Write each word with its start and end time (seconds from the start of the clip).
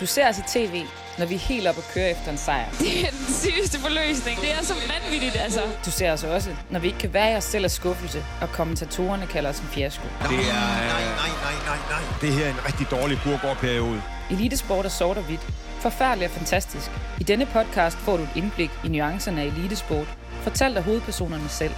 Du 0.00 0.06
ser 0.06 0.26
altså 0.26 0.42
tv, 0.48 0.82
når 1.18 1.26
vi 1.26 1.34
er 1.34 1.38
helt 1.38 1.68
oppe 1.68 1.80
og 1.80 1.84
kører 1.94 2.08
efter 2.08 2.30
en 2.30 2.38
sejr. 2.38 2.70
Det 2.78 3.00
er 3.06 3.10
den 3.10 3.34
sygeste 3.34 3.80
forløsning. 3.80 4.40
Det 4.40 4.52
er 4.52 4.62
så 4.62 4.74
vanvittigt, 4.94 5.36
altså. 5.36 5.60
Du 5.86 5.90
ser 5.90 6.12
os 6.12 6.24
også, 6.24 6.50
når 6.70 6.78
vi 6.80 6.86
ikke 6.86 6.98
kan 6.98 7.12
være 7.12 7.32
i 7.32 7.36
os 7.36 7.44
selv 7.44 7.64
af 7.64 7.70
skuffelse, 7.70 8.24
og 8.40 8.48
kommentatorerne 8.52 9.26
kalder 9.26 9.50
os 9.50 9.58
en 9.58 9.66
fiasko. 9.66 10.02
Det 10.22 10.24
er... 10.24 10.28
Nej, 10.28 10.84
nej, 10.86 11.04
nej, 11.14 11.56
nej, 11.66 11.78
nej. 11.90 12.00
Det 12.20 12.32
her 12.32 12.44
er 12.46 12.50
en 12.50 12.66
rigtig 12.66 12.86
dårlig 12.90 13.18
burgårdperiode. 13.24 14.02
Elitesport 14.30 14.84
er 14.84 14.88
sort 14.88 15.16
og 15.16 15.22
hvidt. 15.22 15.46
Forfærdeligt 15.80 16.30
og 16.30 16.36
fantastisk. 16.36 16.90
I 17.20 17.24
denne 17.24 17.46
podcast 17.46 17.96
får 17.96 18.16
du 18.16 18.22
et 18.22 18.28
indblik 18.36 18.70
i 18.84 18.88
nuancerne 18.88 19.40
af 19.42 19.46
elitesport, 19.46 20.06
fortalt 20.42 20.76
af 20.76 20.82
hovedpersonerne 20.82 21.48
selv. 21.48 21.74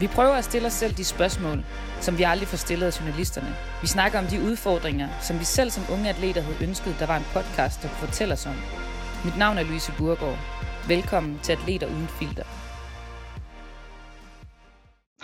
Vi 0.00 0.06
prøver 0.06 0.34
at 0.34 0.44
stille 0.44 0.66
os 0.66 0.72
selv 0.72 0.94
de 0.94 1.04
spørgsmål, 1.04 1.64
som 2.00 2.18
vi 2.18 2.22
aldrig 2.22 2.48
får 2.48 2.56
stillet 2.56 2.86
af 2.86 3.00
journalisterne. 3.00 3.52
Vi 3.82 3.86
snakker 3.86 4.18
om 4.18 4.26
de 4.26 4.42
udfordringer, 4.48 5.08
som 5.20 5.38
vi 5.38 5.44
selv 5.44 5.70
som 5.70 5.84
unge 5.94 6.08
atleter 6.08 6.40
havde 6.40 6.68
ønsket, 6.68 6.96
der 7.00 7.06
var 7.06 7.16
en 7.16 7.28
podcast, 7.34 7.82
der 7.82 7.88
kunne 7.88 8.06
fortælle 8.08 8.34
os 8.34 8.46
om. 8.46 8.56
Mit 9.24 9.38
navn 9.38 9.58
er 9.58 9.62
Louise 9.62 9.92
Burgård. 9.98 10.38
Velkommen 10.88 11.38
til 11.42 11.52
Atleter 11.52 11.86
Uden 11.86 12.08
Filter. 12.18 12.46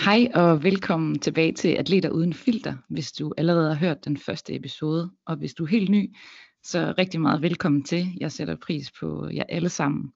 Hej 0.05 0.29
og 0.35 0.63
velkommen 0.63 1.19
tilbage 1.19 1.53
til 1.53 1.69
Atleter 1.69 2.11
Uden 2.11 2.35
Filter, 2.35 2.75
hvis 2.89 3.13
du 3.13 3.33
allerede 3.39 3.69
har 3.75 3.81
hørt 3.87 4.05
den 4.05 4.17
første 4.17 4.55
episode. 4.55 5.11
Og 5.27 5.37
hvis 5.37 5.55
du 5.55 5.65
er 5.65 5.69
helt 5.69 5.91
ny, 5.91 6.17
så 6.63 6.95
rigtig 6.99 7.21
meget 7.21 7.43
velkommen 7.43 7.85
til. 7.85 8.07
Jeg 8.21 8.33
sætter 8.33 8.57
pris 8.57 8.91
på 9.01 9.29
jer 9.35 9.45
alle 9.49 9.69
sammen. 9.69 10.13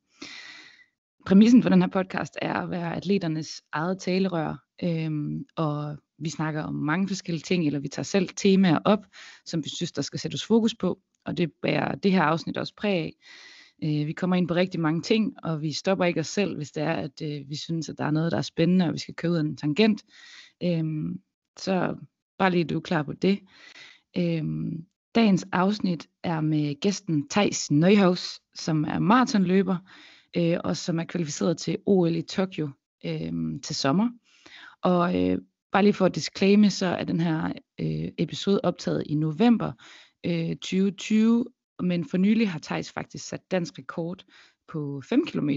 Præmissen 1.27 1.63
for 1.63 1.71
den 1.71 1.83
her 1.83 1.89
podcast 1.89 2.39
er 2.43 2.55
at 2.55 2.71
være 2.71 2.97
atleternes 2.97 3.63
eget 3.73 3.99
talerør, 3.99 4.65
øhm, 4.83 5.45
og 5.57 5.97
vi 6.19 6.31
snakker 6.31 6.63
om 6.63 6.75
mange 6.75 7.09
forskellige 7.09 7.43
ting, 7.43 7.67
eller 7.67 7.81
vi 7.81 7.89
tager 7.89 8.05
selv 8.05 8.29
temaer 8.37 8.79
op, 8.85 9.07
som 9.47 9.65
vi 9.65 9.69
synes, 9.69 9.93
der 9.93 10.03
skal 10.03 10.21
sættes 10.21 10.45
fokus 10.45 10.75
på, 10.75 10.99
og 11.25 11.37
det 11.37 11.53
bærer 11.63 11.95
det 11.95 12.13
her 12.13 12.23
afsnit 12.23 12.57
også 12.57 12.75
præg 12.77 12.93
af. 12.93 13.13
Øh, 13.85 14.07
vi 14.07 14.13
kommer 14.13 14.37
ind 14.37 14.49
på 14.49 14.55
rigtig 14.55 14.81
mange 14.81 15.03
ting, 15.03 15.35
og 15.43 15.63
vi 15.63 15.73
stopper 15.73 16.05
ikke 16.05 16.21
os 16.21 16.27
selv, 16.27 16.57
hvis 16.57 16.71
det 16.71 16.83
er, 16.83 16.93
at 16.93 17.23
øh, 17.23 17.49
vi 17.49 17.57
synes, 17.57 17.89
at 17.89 17.99
der 17.99 18.05
er 18.05 18.11
noget, 18.11 18.33
der 18.33 18.39
er 18.39 18.43
spændende, 18.43 18.87
og 18.87 18.93
vi 18.93 18.99
skal 18.99 19.15
køre 19.15 19.33
ud 19.33 19.37
af 19.37 19.41
en 19.41 19.57
tangent. 19.57 20.03
Øhm, 20.63 21.21
så 21.59 21.97
bare 22.39 22.51
lige, 22.51 22.65
du 22.65 22.77
er 22.77 22.81
klar 22.81 23.03
på 23.03 23.13
det. 23.13 23.41
Øhm, 24.17 24.85
dagens 25.15 25.47
afsnit 25.53 26.09
er 26.23 26.41
med 26.41 26.81
gæsten 26.81 27.29
Tejs 27.29 27.71
Nøjhaus, 27.71 28.41
som 28.55 28.85
er 28.85 28.99
maratonløber, 28.99 29.77
øh, 30.37 30.57
og 30.65 30.77
som 30.77 30.99
er 30.99 31.05
kvalificeret 31.05 31.59
til 31.59 31.79
OL 31.87 32.17
i 32.17 32.23
Tokyo 32.23 32.69
øh, 33.05 33.33
til 33.63 33.77
sommer. 33.77 34.11
Og 34.83 35.23
øh, 35.23 35.39
bare 35.73 35.83
lige 35.83 35.93
for 35.93 36.07
at 36.07 36.15
disclaime, 36.15 36.71
så 36.71 36.87
er 36.87 37.05
den 37.05 37.21
her 37.21 37.53
øh, 37.81 38.09
episode 38.19 38.61
optaget 38.63 39.03
i 39.07 39.15
november 39.15 39.73
øh, 40.27 40.57
2020, 40.57 41.47
men 41.83 42.09
for 42.09 42.17
nylig 42.17 42.51
har 42.51 42.59
Thijs 42.59 42.93
faktisk 42.93 43.29
sat 43.29 43.51
dansk 43.51 43.79
rekord 43.79 44.25
på 44.69 45.03
5 45.09 45.27
km. 45.27 45.51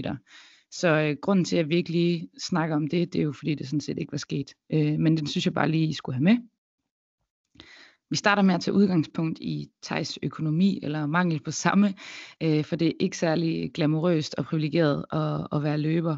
Så 0.70 0.88
øh, 0.88 1.16
grunden 1.22 1.44
til, 1.44 1.56
at 1.56 1.68
vi 1.68 1.76
ikke 1.76 1.90
lige 1.90 2.28
snakker 2.38 2.76
om 2.76 2.88
det, 2.88 3.12
det 3.12 3.18
er 3.18 3.22
jo 3.22 3.32
fordi, 3.32 3.54
det 3.54 3.66
sådan 3.68 3.80
set 3.80 3.98
ikke 3.98 4.12
var 4.12 4.18
sket. 4.18 4.54
Øh, 4.72 4.98
men 4.98 5.16
den 5.16 5.26
synes 5.26 5.46
jeg 5.46 5.54
bare 5.54 5.68
lige, 5.68 5.88
I 5.88 5.92
skulle 5.92 6.16
have 6.16 6.24
med. 6.24 6.36
Vi 8.10 8.16
starter 8.16 8.42
med 8.42 8.54
at 8.54 8.60
tage 8.60 8.74
udgangspunkt 8.74 9.38
i 9.40 9.68
Thijs 9.82 10.18
økonomi, 10.22 10.80
eller 10.82 11.06
mangel 11.06 11.40
på 11.40 11.50
samme, 11.50 11.94
øh, 12.42 12.64
for 12.64 12.76
det 12.76 12.88
er 12.88 12.92
ikke 13.00 13.16
særlig 13.16 13.70
glamourøst 13.74 14.34
og 14.38 14.44
privilegeret 14.44 15.04
at, 15.12 15.46
at 15.58 15.62
være 15.62 15.78
løber. 15.78 16.16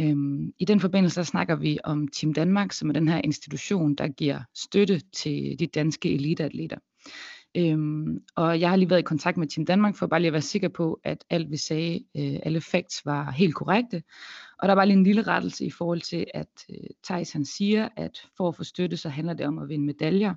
Øhm, 0.00 0.52
I 0.58 0.64
den 0.64 0.80
forbindelse 0.80 1.16
der 1.16 1.24
snakker 1.24 1.56
vi 1.56 1.78
om 1.84 2.08
Team 2.08 2.32
Danmark, 2.32 2.72
som 2.72 2.88
er 2.88 2.92
den 2.92 3.08
her 3.08 3.20
institution, 3.24 3.94
der 3.94 4.08
giver 4.08 4.40
støtte 4.54 5.00
til 5.12 5.56
de 5.58 5.66
danske 5.66 6.14
eliteatleter. 6.14 6.76
Øhm, 7.56 8.18
og 8.36 8.60
jeg 8.60 8.68
har 8.70 8.76
lige 8.76 8.90
været 8.90 9.00
i 9.00 9.02
kontakt 9.02 9.36
med 9.36 9.46
Team 9.46 9.66
Danmark 9.66 9.96
for 9.96 10.06
bare 10.06 10.20
lige 10.20 10.28
at 10.28 10.32
være 10.32 10.42
sikker 10.42 10.68
på, 10.68 11.00
at 11.04 11.24
alt 11.30 11.50
vi 11.50 11.56
sagde, 11.56 12.04
øh, 12.16 12.38
alle 12.42 12.60
facts 12.60 13.06
var 13.06 13.30
helt 13.30 13.54
korrekte. 13.54 14.02
Og 14.58 14.68
der 14.68 14.74
var 14.74 14.84
lige 14.84 14.96
en 14.96 15.04
lille 15.04 15.22
rettelse 15.22 15.64
i 15.64 15.70
forhold 15.70 16.00
til, 16.00 16.26
at 16.34 16.48
øh, 16.70 16.76
Thijs 17.04 17.32
han 17.32 17.44
siger, 17.44 17.88
at 17.96 18.22
for 18.36 18.48
at 18.48 18.56
få 18.56 18.64
støtte, 18.64 18.96
så 18.96 19.08
handler 19.08 19.34
det 19.34 19.46
om 19.46 19.58
at 19.58 19.68
vinde 19.68 19.86
medaljer. 19.86 20.34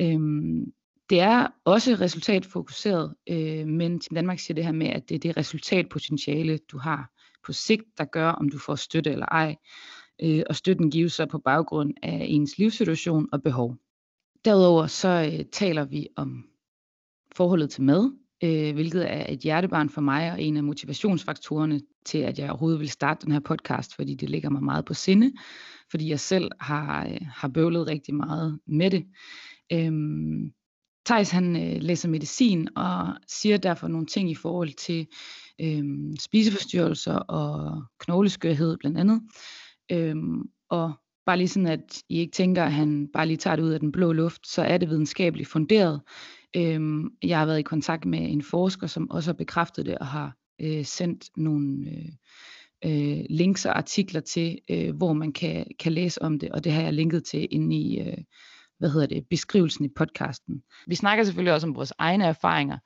Øhm, 0.00 0.72
det 1.10 1.20
er 1.20 1.46
også 1.64 1.96
resultatfokuseret, 2.00 3.14
øh, 3.28 3.66
men 3.66 4.00
Team 4.00 4.14
Danmark 4.14 4.38
siger 4.38 4.54
det 4.54 4.64
her 4.64 4.72
med, 4.72 4.86
at 4.86 5.08
det 5.08 5.14
er 5.14 5.18
det 5.18 5.36
resultatpotentiale, 5.36 6.58
du 6.58 6.78
har 6.78 7.10
på 7.46 7.52
sigt, 7.52 7.84
der 7.98 8.04
gør, 8.04 8.28
om 8.28 8.48
du 8.48 8.58
får 8.58 8.74
støtte 8.74 9.10
eller 9.10 9.26
ej. 9.26 9.56
Øh, 10.22 10.42
og 10.48 10.56
støtten 10.56 10.90
gives 10.90 11.12
så 11.12 11.26
på 11.26 11.38
baggrund 11.38 11.94
af 12.02 12.26
ens 12.28 12.58
livssituation 12.58 13.28
og 13.32 13.42
behov. 13.42 13.76
Derudover 14.44 14.86
så 14.86 15.32
øh, 15.32 15.44
taler 15.52 15.84
vi 15.84 16.08
om 16.16 16.44
forholdet 17.36 17.70
til 17.70 17.82
mad, 17.82 18.12
øh, 18.44 18.74
hvilket 18.74 19.12
er 19.12 19.26
et 19.32 19.38
hjertebarn 19.38 19.88
for 19.88 20.00
mig 20.00 20.32
og 20.32 20.42
en 20.42 20.56
af 20.56 20.64
motivationsfaktorerne 20.64 21.80
til, 22.04 22.18
at 22.18 22.38
jeg 22.38 22.50
overhovedet 22.50 22.80
vil 22.80 22.90
starte 22.90 23.24
den 23.24 23.32
her 23.32 23.40
podcast, 23.40 23.94
fordi 23.94 24.14
det 24.14 24.30
ligger 24.30 24.50
mig 24.50 24.62
meget 24.62 24.84
på 24.84 24.94
sinde, 24.94 25.32
fordi 25.90 26.10
jeg 26.10 26.20
selv 26.20 26.50
har, 26.60 27.06
øh, 27.06 27.26
har 27.34 27.48
bøvlet 27.48 27.86
rigtig 27.86 28.14
meget 28.14 28.58
med 28.66 28.90
det. 28.90 29.06
Øhm, 29.72 30.52
Thijs 31.06 31.30
han 31.30 31.56
øh, 31.56 31.82
læser 31.82 32.08
medicin 32.08 32.68
og 32.76 33.14
siger 33.28 33.56
derfor 33.56 33.88
nogle 33.88 34.06
ting 34.06 34.30
i 34.30 34.34
forhold 34.34 34.72
til 34.72 35.06
øhm, 35.60 36.16
spiseforstyrrelser 36.20 37.14
og 37.14 37.82
knogleskørhed 38.00 38.76
blandt 38.76 38.98
andet. 38.98 39.22
Øhm, 39.92 40.42
og 40.70 40.92
bare 41.26 41.36
lige 41.36 41.48
sådan, 41.48 41.66
at 41.66 42.02
I 42.08 42.18
ikke 42.18 42.32
tænker, 42.32 42.64
at 42.64 42.72
han 42.72 43.08
bare 43.12 43.26
lige 43.26 43.36
tager 43.36 43.56
det 43.56 43.62
ud 43.62 43.70
af 43.70 43.80
den 43.80 43.92
blå 43.92 44.12
luft, 44.12 44.48
så 44.48 44.62
er 44.62 44.78
det 44.78 44.90
videnskabeligt 44.90 45.48
funderet. 45.48 46.00
Øhm, 46.56 47.10
jeg 47.22 47.38
har 47.38 47.46
været 47.46 47.58
i 47.58 47.62
kontakt 47.62 48.04
med 48.04 48.18
en 48.32 48.42
forsker, 48.42 48.86
som 48.86 49.10
også 49.10 49.28
har 49.28 49.36
bekræftet 49.36 49.86
det 49.86 49.98
og 49.98 50.06
har 50.06 50.36
øh, 50.60 50.84
sendt 50.84 51.24
nogle 51.36 51.90
øh, 51.90 52.12
øh, 52.84 53.24
links 53.30 53.66
og 53.66 53.78
artikler 53.78 54.20
til, 54.20 54.58
øh, 54.70 54.96
hvor 54.96 55.12
man 55.12 55.32
kan, 55.32 55.66
kan 55.78 55.92
læse 55.92 56.22
om 56.22 56.38
det, 56.38 56.50
og 56.50 56.64
det 56.64 56.72
har 56.72 56.82
jeg 56.82 56.92
linket 56.92 57.24
til 57.24 57.48
inde 57.50 57.76
i 57.76 58.00
øh, 58.00 58.18
hvad 58.78 58.90
hedder 58.90 59.06
det, 59.06 59.26
beskrivelsen 59.30 59.84
i 59.84 59.88
podcasten. 59.96 60.62
Vi 60.86 60.94
snakker 60.94 61.24
selvfølgelig 61.24 61.54
også 61.54 61.66
om 61.66 61.74
vores 61.74 61.92
egne 61.98 62.24
erfaringer. 62.24 62.78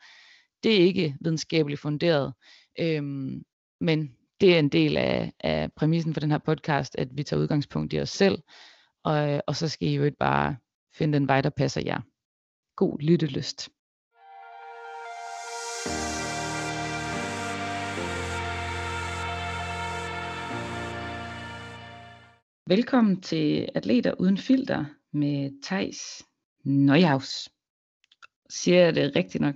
Det 0.62 0.74
er 0.74 0.84
ikke 0.84 1.16
videnskabeligt 1.20 1.80
funderet, 1.80 2.32
øhm, 2.80 3.42
men 3.80 4.14
det 4.40 4.54
er 4.54 4.58
en 4.58 4.68
del 4.68 4.96
af, 4.96 5.32
af 5.40 5.72
præmissen 5.72 6.12
for 6.14 6.20
den 6.20 6.30
her 6.30 6.38
podcast, 6.38 6.96
at 6.98 7.08
vi 7.12 7.22
tager 7.22 7.42
udgangspunkt 7.42 7.92
i 7.92 8.00
os 8.00 8.10
selv, 8.10 8.38
og, 9.04 9.42
og 9.46 9.56
så 9.56 9.68
skal 9.68 9.88
I 9.88 9.94
jo 9.94 10.04
ikke 10.04 10.16
bare 10.16 10.56
finde 10.94 11.18
den 11.18 11.28
vej, 11.28 11.40
der 11.40 11.50
passer 11.50 11.82
jer. 11.84 12.00
God 12.76 12.98
lyttelyst. 13.00 13.68
Velkommen 22.66 23.20
til 23.20 23.68
Atleter 23.74 24.14
Uden 24.18 24.38
Filter 24.38 24.84
med 25.12 25.62
Tejs 25.62 26.22
Nøjhaus. 26.64 27.48
Siger 28.50 28.84
jeg 28.84 28.94
det 28.94 29.16
rigtigt 29.16 29.42
nok? 29.42 29.54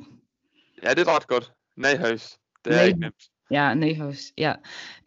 Ja, 0.82 0.90
det 0.90 0.98
er 0.98 1.16
ret 1.16 1.26
godt. 1.26 1.52
Nøjhaus. 1.76 2.38
Det 2.64 2.80
er 2.80 2.82
ikke 2.82 3.00
nemt. 3.00 3.24
Ja, 3.50 3.74
Nøjhaus. 3.74 4.32
Ja. 4.38 4.54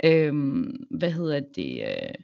Øhm, 0.03 0.87
hvad 0.89 1.11
hedder 1.11 1.39
det? 1.55 1.81
Øh, 1.81 2.15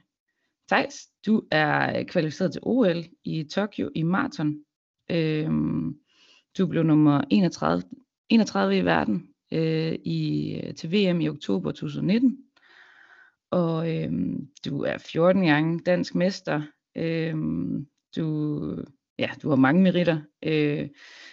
Thijs, 0.68 1.08
du 1.26 1.42
er 1.50 2.04
kvalificeret 2.04 2.52
til 2.52 2.60
OL 2.64 3.04
i 3.24 3.44
Tokyo 3.44 3.90
i 3.94 4.02
maraton. 4.02 4.64
Øhm, 5.10 5.98
du 6.58 6.66
blev 6.66 6.82
nummer 6.82 7.24
31, 7.30 7.82
31 8.28 8.78
i 8.78 8.84
verden 8.84 9.28
øh, 9.52 9.92
i, 9.92 10.60
til 10.76 10.92
VM 10.92 11.20
i 11.20 11.28
oktober 11.28 11.72
2019. 11.72 12.38
Og 13.50 13.96
øhm, 13.96 14.48
du 14.64 14.82
er 14.82 14.98
14 14.98 15.42
gange 15.42 15.80
dansk 15.80 16.14
mester. 16.14 16.62
Øhm, 16.96 17.86
du, 18.16 18.84
ja, 19.18 19.30
du 19.42 19.48
har 19.48 19.56
mange 19.56 19.82
meritter. 19.82 20.20
Øh, 20.42 20.88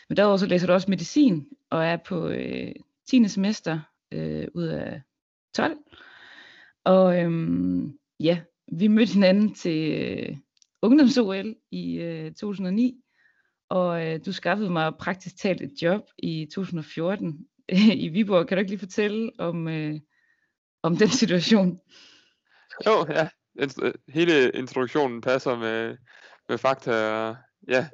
men 0.09 0.17
derudover 0.17 0.37
så 0.37 0.45
læser 0.45 0.67
du 0.67 0.73
også 0.73 0.89
medicin, 0.89 1.47
og 1.69 1.85
er 1.85 1.97
på 1.97 2.27
øh, 2.27 2.71
10. 3.09 3.27
semester 3.27 3.79
øh, 4.11 4.47
ud 4.53 4.63
af 4.63 5.01
12. 5.55 5.77
Og 6.83 7.19
øhm, 7.19 7.97
ja, 8.19 8.39
vi 8.71 8.87
mødte 8.87 9.13
hinanden 9.13 9.53
til 9.53 9.91
øh, 9.91 10.37
ungdoms-OL 10.81 11.55
i 11.71 11.99
øh, 11.99 12.31
2009, 12.31 13.03
og 13.69 14.07
øh, 14.07 14.19
du 14.25 14.31
skaffede 14.31 14.69
mig 14.69 14.93
praktisk 14.99 15.37
talt 15.37 15.61
et 15.61 15.81
job 15.81 16.01
i 16.17 16.47
2014 16.53 17.47
i 18.03 18.07
Viborg. 18.07 18.47
Kan 18.47 18.57
du 18.57 18.59
ikke 18.59 18.71
lige 18.71 18.79
fortælle 18.79 19.31
om, 19.39 19.67
øh, 19.67 19.99
om 20.83 20.97
den 20.97 21.09
situation? 21.09 21.79
Jo, 22.85 23.05
ja. 23.09 23.29
Øh, 23.59 23.93
hele 24.09 24.51
introduktionen 24.51 25.21
passer 25.21 25.57
med, 25.57 25.97
med 26.51 26.57
fakta. 26.57 26.91
Ja, 27.67 27.87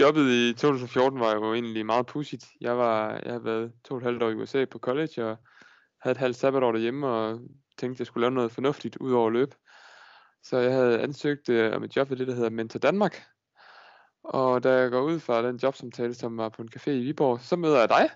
jobbet 0.00 0.30
i 0.30 0.52
2014 0.52 1.20
var 1.20 1.34
jo 1.34 1.54
egentlig 1.54 1.86
meget 1.86 2.06
pudsigt. 2.06 2.46
Jeg, 2.60 2.78
var, 2.78 3.10
jeg 3.10 3.32
havde 3.32 3.44
været 3.44 3.72
to 3.84 3.94
og 3.94 3.98
et 3.98 4.04
halvt 4.04 4.22
år 4.22 4.30
i 4.30 4.34
USA 4.34 4.64
på 4.64 4.78
college, 4.78 5.24
og 5.24 5.38
havde 6.02 6.12
et 6.12 6.16
halvt 6.16 6.36
sabbatår 6.36 6.72
derhjemme, 6.72 7.06
og 7.06 7.40
tænkte, 7.78 7.96
at 7.96 7.98
jeg 7.98 8.06
skulle 8.06 8.22
lave 8.22 8.34
noget 8.34 8.52
fornuftigt 8.52 8.96
ud 8.96 9.12
over 9.12 9.30
løb. 9.30 9.54
Så 10.42 10.58
jeg 10.58 10.72
havde 10.72 11.00
ansøgt 11.00 11.48
øh, 11.48 11.76
om 11.76 11.84
et 11.84 11.96
job 11.96 12.10
ved 12.10 12.16
det, 12.16 12.26
der 12.26 12.34
hedder 12.34 12.50
Mentor 12.50 12.78
Danmark. 12.78 13.22
Og 14.24 14.64
da 14.64 14.72
jeg 14.72 14.90
går 14.90 15.02
ud 15.02 15.20
fra 15.20 15.42
den 15.42 15.56
jobsamtale, 15.56 16.14
som 16.14 16.36
var 16.36 16.48
på 16.48 16.62
en 16.62 16.68
café 16.76 16.90
i 16.90 17.00
Viborg, 17.00 17.40
så 17.40 17.56
møder 17.56 17.78
jeg 17.78 17.88
dig. 17.88 18.10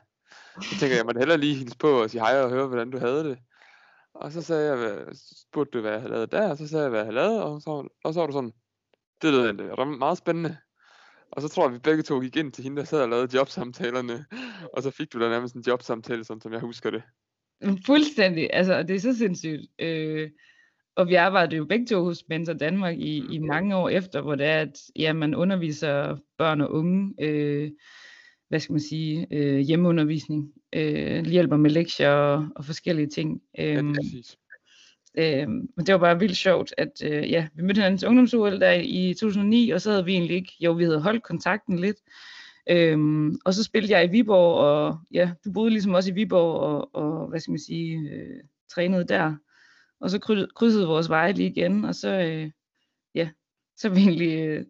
Så 0.62 0.70
tænker 0.70 0.87
jeg, 0.87 0.96
jeg 0.96 1.06
måtte 1.06 1.19
hellere 1.19 1.38
lige 1.38 1.55
hilse 1.55 1.78
på 1.78 2.02
og 2.02 2.11
sige 2.11 2.20
hej 2.20 2.43
og 2.43 2.50
høre, 2.50 2.67
hvordan 2.67 2.90
du 2.90 2.99
havde 2.99 3.25
det. 3.25 3.38
Og 4.14 4.32
så 4.32 4.43
sagde 4.43 4.72
jeg, 4.72 5.06
spurgte 5.14 5.78
du, 5.78 5.81
hvad 5.81 5.90
jeg 5.90 6.00
havde 6.00 6.12
lavet 6.12 6.32
der, 6.32 6.50
og 6.50 6.56
så 6.58 6.69
sagde 6.69 6.82
jeg, 6.82 6.90
hvad 6.90 6.99
jeg 7.00 7.06
havde 7.06 7.17
lavet, 7.17 7.43
og 7.43 7.61
så, 7.61 7.88
og 8.05 8.14
så 8.14 8.20
var 8.20 8.26
du 8.26 8.32
sådan, 8.32 8.52
det 9.22 9.32
lød 9.32 9.44
egentlig 9.44 9.78
ret 9.78 9.99
meget 9.99 10.19
spændende. 10.19 10.56
Og 11.32 11.43
så 11.43 11.49
tror 11.49 11.64
jeg, 11.64 11.72
vi 11.72 11.78
begge 11.78 12.02
to 12.02 12.20
gik 12.20 12.37
ind 12.37 12.52
til 12.52 12.64
hende, 12.64 12.76
der 12.76 12.84
sad 12.84 13.02
og 13.02 13.08
lavede 13.08 13.37
jobsamtalerne, 13.37 14.25
og 14.75 14.82
så 14.82 14.90
fik 14.90 15.12
du 15.12 15.20
da 15.20 15.28
nærmest 15.28 15.55
en 15.55 15.64
jobsamtale, 15.67 16.25
sådan 16.25 16.40
som 16.40 16.52
jeg 16.52 16.61
husker 16.61 16.90
det. 16.90 17.02
Fuldstændig, 17.87 18.50
altså, 18.52 18.82
det 18.82 18.96
er 18.96 19.00
så 19.00 19.17
sindssygt. 19.17 19.67
Øh, 19.78 20.31
og 20.96 21.08
vi 21.08 21.14
arbejdede 21.14 21.56
jo 21.56 21.64
begge 21.64 21.87
to 21.87 22.05
hos 22.05 22.25
Mentor 22.28 22.52
Danmark 22.52 22.99
i, 22.99 23.25
i 23.31 23.38
mange 23.38 23.76
år 23.76 23.88
efter, 23.88 24.20
hvor 24.20 24.34
det 24.34 24.46
er, 24.46 24.61
at 24.61 24.81
ja, 24.96 25.12
man 25.12 25.34
underviser 25.34 26.17
børn 26.38 26.61
og 26.61 26.72
unge, 26.72 27.14
øh, 27.20 27.70
hvad 28.49 28.61
skal 28.61 28.72
man 28.72 28.81
sige, 28.81 29.26
øh, 29.31 29.58
hjemmeundervisning, 29.58 30.52
øh, 30.72 31.25
hjælper 31.25 31.56
med 31.56 31.70
lektier 31.70 32.11
og, 32.11 32.49
og 32.56 32.64
forskellige 32.64 33.08
ting. 33.08 33.43
Ja, 33.58 33.75
Øhm, 33.75 33.94
præcis 33.94 34.38
øh, 35.19 35.49
men 35.49 35.87
det 35.87 35.93
var 35.93 35.99
bare 35.99 36.19
vildt 36.19 36.37
sjovt, 36.37 36.75
at 36.79 37.03
øh, 37.05 37.31
ja, 37.31 37.49
vi 37.55 37.62
mødte 37.62 37.79
hinanden 37.79 37.99
til 37.99 38.09
ungdoms 38.09 38.31
der 38.31 38.73
i 38.73 39.15
2009, 39.15 39.71
og 39.71 39.81
så 39.81 39.91
havde 39.91 40.05
vi 40.05 40.12
egentlig 40.12 40.37
ikke, 40.37 40.53
jo 40.61 40.73
vi 40.73 40.85
havde 40.85 41.01
holdt 41.01 41.23
kontakten 41.23 41.79
lidt, 41.79 41.97
øhm, 42.71 43.39
og 43.45 43.55
så 43.55 43.65
spillede 43.65 43.93
jeg 43.93 44.05
i 44.05 44.11
Viborg, 44.11 44.55
og 44.55 44.99
ja, 45.11 45.33
du 45.45 45.53
boede 45.53 45.71
ligesom 45.71 45.95
også 45.95 46.11
i 46.11 46.15
Viborg, 46.15 46.61
og, 46.61 46.95
og 46.95 47.29
hvad 47.29 47.41
skal 47.41 47.53
man 47.53 47.59
sige, 47.59 48.11
øh, 48.11 48.41
trænede 48.71 49.05
der, 49.05 49.37
og 50.01 50.11
så 50.11 50.47
krydsede 50.57 50.87
vores 50.87 51.09
veje 51.09 51.33
lige 51.33 51.51
igen, 51.51 51.85
og 51.85 51.95
så, 51.95 52.09
øh, 52.09 52.51
ja, 53.15 53.31
så 53.77 53.89
har 53.89 53.95
vi 53.95 54.01
egentlig 54.01 54.39
øh, 54.39 54.65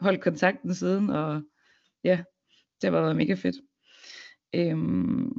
holdt 0.00 0.20
kontakten 0.22 0.74
siden, 0.74 1.10
og 1.10 1.42
ja, 2.04 2.22
det 2.80 2.84
har 2.84 2.90
bare 2.90 3.02
været 3.02 3.16
mega 3.16 3.34
fedt. 3.34 3.56
Øhm, 4.54 5.32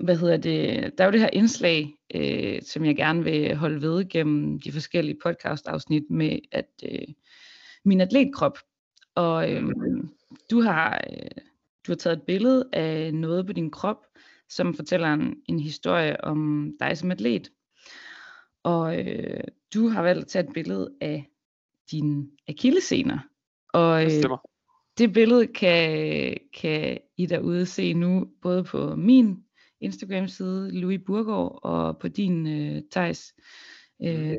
hvad 0.00 0.16
hedder 0.16 0.36
det, 0.36 0.98
der 0.98 1.04
er 1.04 1.08
jo 1.08 1.12
det 1.12 1.20
her 1.20 1.30
indslag, 1.32 1.94
øh, 2.14 2.62
som 2.62 2.84
jeg 2.84 2.96
gerne 2.96 3.24
vil 3.24 3.56
holde 3.56 3.82
ved 3.82 4.08
gennem 4.08 4.60
de 4.60 4.72
forskellige 4.72 5.18
podcast-afsnit 5.22 6.10
med, 6.10 6.38
at 6.52 6.68
øh, 6.84 7.08
min 7.84 8.00
atletkrop, 8.00 8.58
og 9.14 9.52
øh, 9.52 9.62
du 10.50 10.60
har 10.60 11.04
øh, 11.12 11.42
du 11.86 11.92
har 11.92 11.96
taget 11.96 12.16
et 12.16 12.22
billede 12.22 12.68
af 12.72 13.14
noget 13.14 13.46
på 13.46 13.52
din 13.52 13.70
krop, 13.70 14.06
som 14.48 14.74
fortæller 14.74 15.14
en, 15.14 15.36
en 15.46 15.60
historie 15.60 16.24
om 16.24 16.70
dig 16.80 16.98
som 16.98 17.10
atlet. 17.10 17.50
Og 18.62 18.98
øh, 18.98 19.40
du 19.74 19.88
har 19.88 20.02
valgt 20.02 20.22
at 20.22 20.28
tage 20.28 20.44
et 20.44 20.52
billede 20.54 20.90
af 21.00 21.26
dine 21.90 22.26
akillesener. 22.48 23.18
Og 23.72 24.02
Det 24.02 24.24
øh, 24.24 24.38
det 24.98 25.12
billede 25.12 25.46
kan, 25.46 26.36
kan 26.54 26.98
I 27.16 27.26
derude 27.26 27.66
se 27.66 27.94
nu, 27.94 28.26
både 28.42 28.64
på 28.64 28.96
min 28.96 29.44
Instagram-side, 29.80 30.70
Louis 30.80 31.00
Burgaard, 31.06 31.58
og 31.62 31.98
på 31.98 32.08
din, 32.08 32.46
øh, 32.46 32.82
Thijs. 32.90 33.34
Øh, 34.02 34.36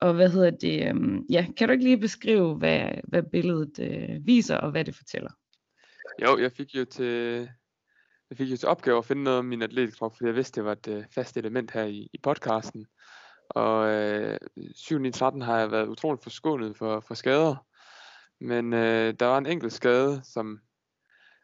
og 0.00 0.14
hvad 0.14 0.28
hedder 0.28 0.50
det? 0.50 0.88
Øh, 0.88 1.20
ja, 1.30 1.46
kan 1.56 1.68
du 1.68 1.72
ikke 1.72 1.84
lige 1.84 1.98
beskrive, 1.98 2.54
hvad, 2.54 2.90
hvad 3.04 3.22
billedet 3.22 3.78
øh, 3.80 4.26
viser, 4.26 4.56
og 4.56 4.70
hvad 4.70 4.84
det 4.84 4.94
fortæller? 4.94 5.30
Jo, 6.22 6.38
jeg 6.38 6.52
fik 6.52 6.74
jo 6.74 6.84
til, 6.84 7.48
jeg 8.30 8.38
fik 8.38 8.50
jo 8.50 8.56
til 8.56 8.68
opgave 8.68 8.98
at 8.98 9.04
finde 9.04 9.22
noget 9.22 9.38
om 9.38 9.44
min 9.44 9.62
atletkrop, 9.62 10.16
fordi 10.16 10.26
jeg 10.26 10.34
vidste, 10.34 10.60
det 10.60 10.64
var 10.64 10.72
et 10.72 10.88
øh, 10.88 11.04
fast 11.14 11.36
element 11.36 11.70
her 11.70 11.84
i, 11.84 12.08
i 12.12 12.18
podcasten. 12.22 12.86
Og 13.50 13.88
øh, 13.88 14.38
7 14.74 15.12
13 15.12 15.42
har 15.42 15.58
jeg 15.58 15.70
været 15.70 15.88
utroligt 15.88 16.22
forskånet 16.22 16.76
for, 16.76 17.00
for 17.00 17.14
skader. 17.14 17.66
Men 18.40 18.72
øh, 18.72 19.14
der 19.20 19.26
var 19.26 19.38
en 19.38 19.46
enkelt 19.46 19.72
skade, 19.72 20.20
som, 20.24 20.60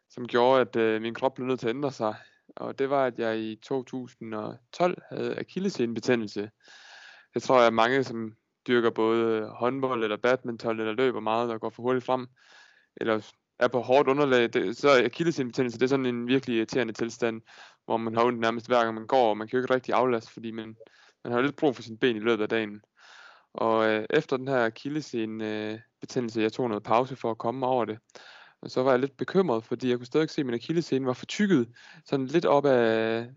som 0.09 0.27
gjorde, 0.27 0.61
at 0.61 0.75
øh, 0.75 1.01
min 1.01 1.13
krop 1.13 1.33
blev 1.33 1.47
nødt 1.47 1.59
til 1.59 1.67
at 1.67 1.75
ændre 1.75 1.91
sig. 1.91 2.15
Og 2.55 2.79
det 2.79 2.89
var, 2.89 3.05
at 3.05 3.19
jeg 3.19 3.39
i 3.39 3.55
2012 3.55 5.01
havde 5.09 5.39
akillesenebetændelse. 5.39 6.49
Jeg 7.35 7.41
tror, 7.41 7.59
at 7.59 7.73
mange, 7.73 8.03
som 8.03 8.33
dyrker 8.67 8.89
både 8.89 9.49
håndbold 9.49 10.03
eller 10.03 10.17
badminton 10.17 10.79
eller 10.79 10.93
løber 10.93 11.19
meget 11.19 11.51
og 11.51 11.61
går 11.61 11.69
for 11.69 11.83
hurtigt 11.83 12.05
frem, 12.05 12.27
eller 12.97 13.31
er 13.59 13.67
på 13.67 13.81
hårdt 13.81 14.09
underlag, 14.09 14.53
det, 14.53 14.77
så 14.77 14.89
er 14.89 15.05
akillesenebetændelse, 15.05 15.79
det 15.79 15.83
er 15.83 15.89
sådan 15.89 16.05
en 16.05 16.27
virkelig 16.27 16.57
irriterende 16.57 16.93
tilstand, 16.93 17.41
hvor 17.85 17.97
man 17.97 18.15
har 18.15 18.23
ondt 18.25 18.39
nærmest 18.39 18.67
hver 18.67 18.83
gang 18.83 18.93
man 18.93 19.07
går, 19.07 19.29
og 19.29 19.37
man 19.37 19.47
kan 19.47 19.57
jo 19.57 19.63
ikke 19.63 19.73
rigtig 19.73 19.93
aflaste, 19.93 20.33
fordi 20.33 20.51
man, 20.51 20.75
man 21.23 21.33
har 21.33 21.41
lidt 21.41 21.55
brug 21.55 21.75
for 21.75 21.81
sine 21.81 21.97
ben 21.97 22.15
i 22.15 22.19
løbet 22.19 22.43
af 22.43 22.49
dagen. 22.49 22.81
Og 23.53 23.89
øh, 23.89 24.05
efter 24.09 24.37
den 24.37 24.47
her 24.47 24.65
akillesene 24.65 25.71
øh, 25.71 25.79
betændelse, 26.01 26.41
jeg 26.41 26.53
tog 26.53 26.69
noget 26.69 26.83
pause 26.83 27.15
for 27.15 27.31
at 27.31 27.37
komme 27.37 27.65
over 27.65 27.85
det, 27.85 27.99
men 28.61 28.69
så 28.69 28.83
var 28.83 28.91
jeg 28.91 28.99
lidt 28.99 29.17
bekymret, 29.17 29.63
fordi 29.63 29.89
jeg 29.89 29.97
kunne 29.97 30.05
stadig 30.05 30.29
se, 30.29 30.41
at 30.41 30.45
min 30.45 30.55
akillescene 30.55 31.05
var 31.05 31.13
fortykket, 31.13 31.69
sådan 32.05 32.25
lidt 32.25 32.45
op 32.45 32.65
af, 32.65 33.27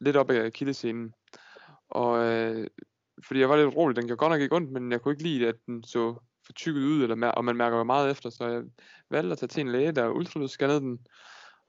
lidt 0.00 0.16
op 0.16 0.30
af 0.30 0.46
akillescenen. 0.46 1.14
Og 1.88 2.24
øh, 2.24 2.66
fordi 3.26 3.40
jeg 3.40 3.48
var 3.48 3.56
lidt 3.56 3.76
rolig, 3.76 3.96
den 3.96 4.06
gjorde 4.06 4.18
godt 4.18 4.30
nok 4.30 4.40
ikke 4.40 4.56
ondt, 4.56 4.70
men 4.70 4.92
jeg 4.92 5.00
kunne 5.00 5.12
ikke 5.12 5.22
lide, 5.22 5.48
at 5.48 5.56
den 5.66 5.84
så 5.84 6.14
fortykket 6.46 6.80
ud, 6.80 7.02
eller, 7.02 7.28
og 7.28 7.44
man 7.44 7.56
mærker 7.56 7.76
jo 7.76 7.84
meget 7.84 8.10
efter, 8.10 8.30
så 8.30 8.46
jeg 8.46 8.62
valgte 9.10 9.32
at 9.32 9.38
tage 9.38 9.48
til 9.48 9.60
en 9.60 9.72
læge, 9.72 9.92
der 9.92 10.08
ultralydsscannede 10.08 10.80
den. 10.80 10.98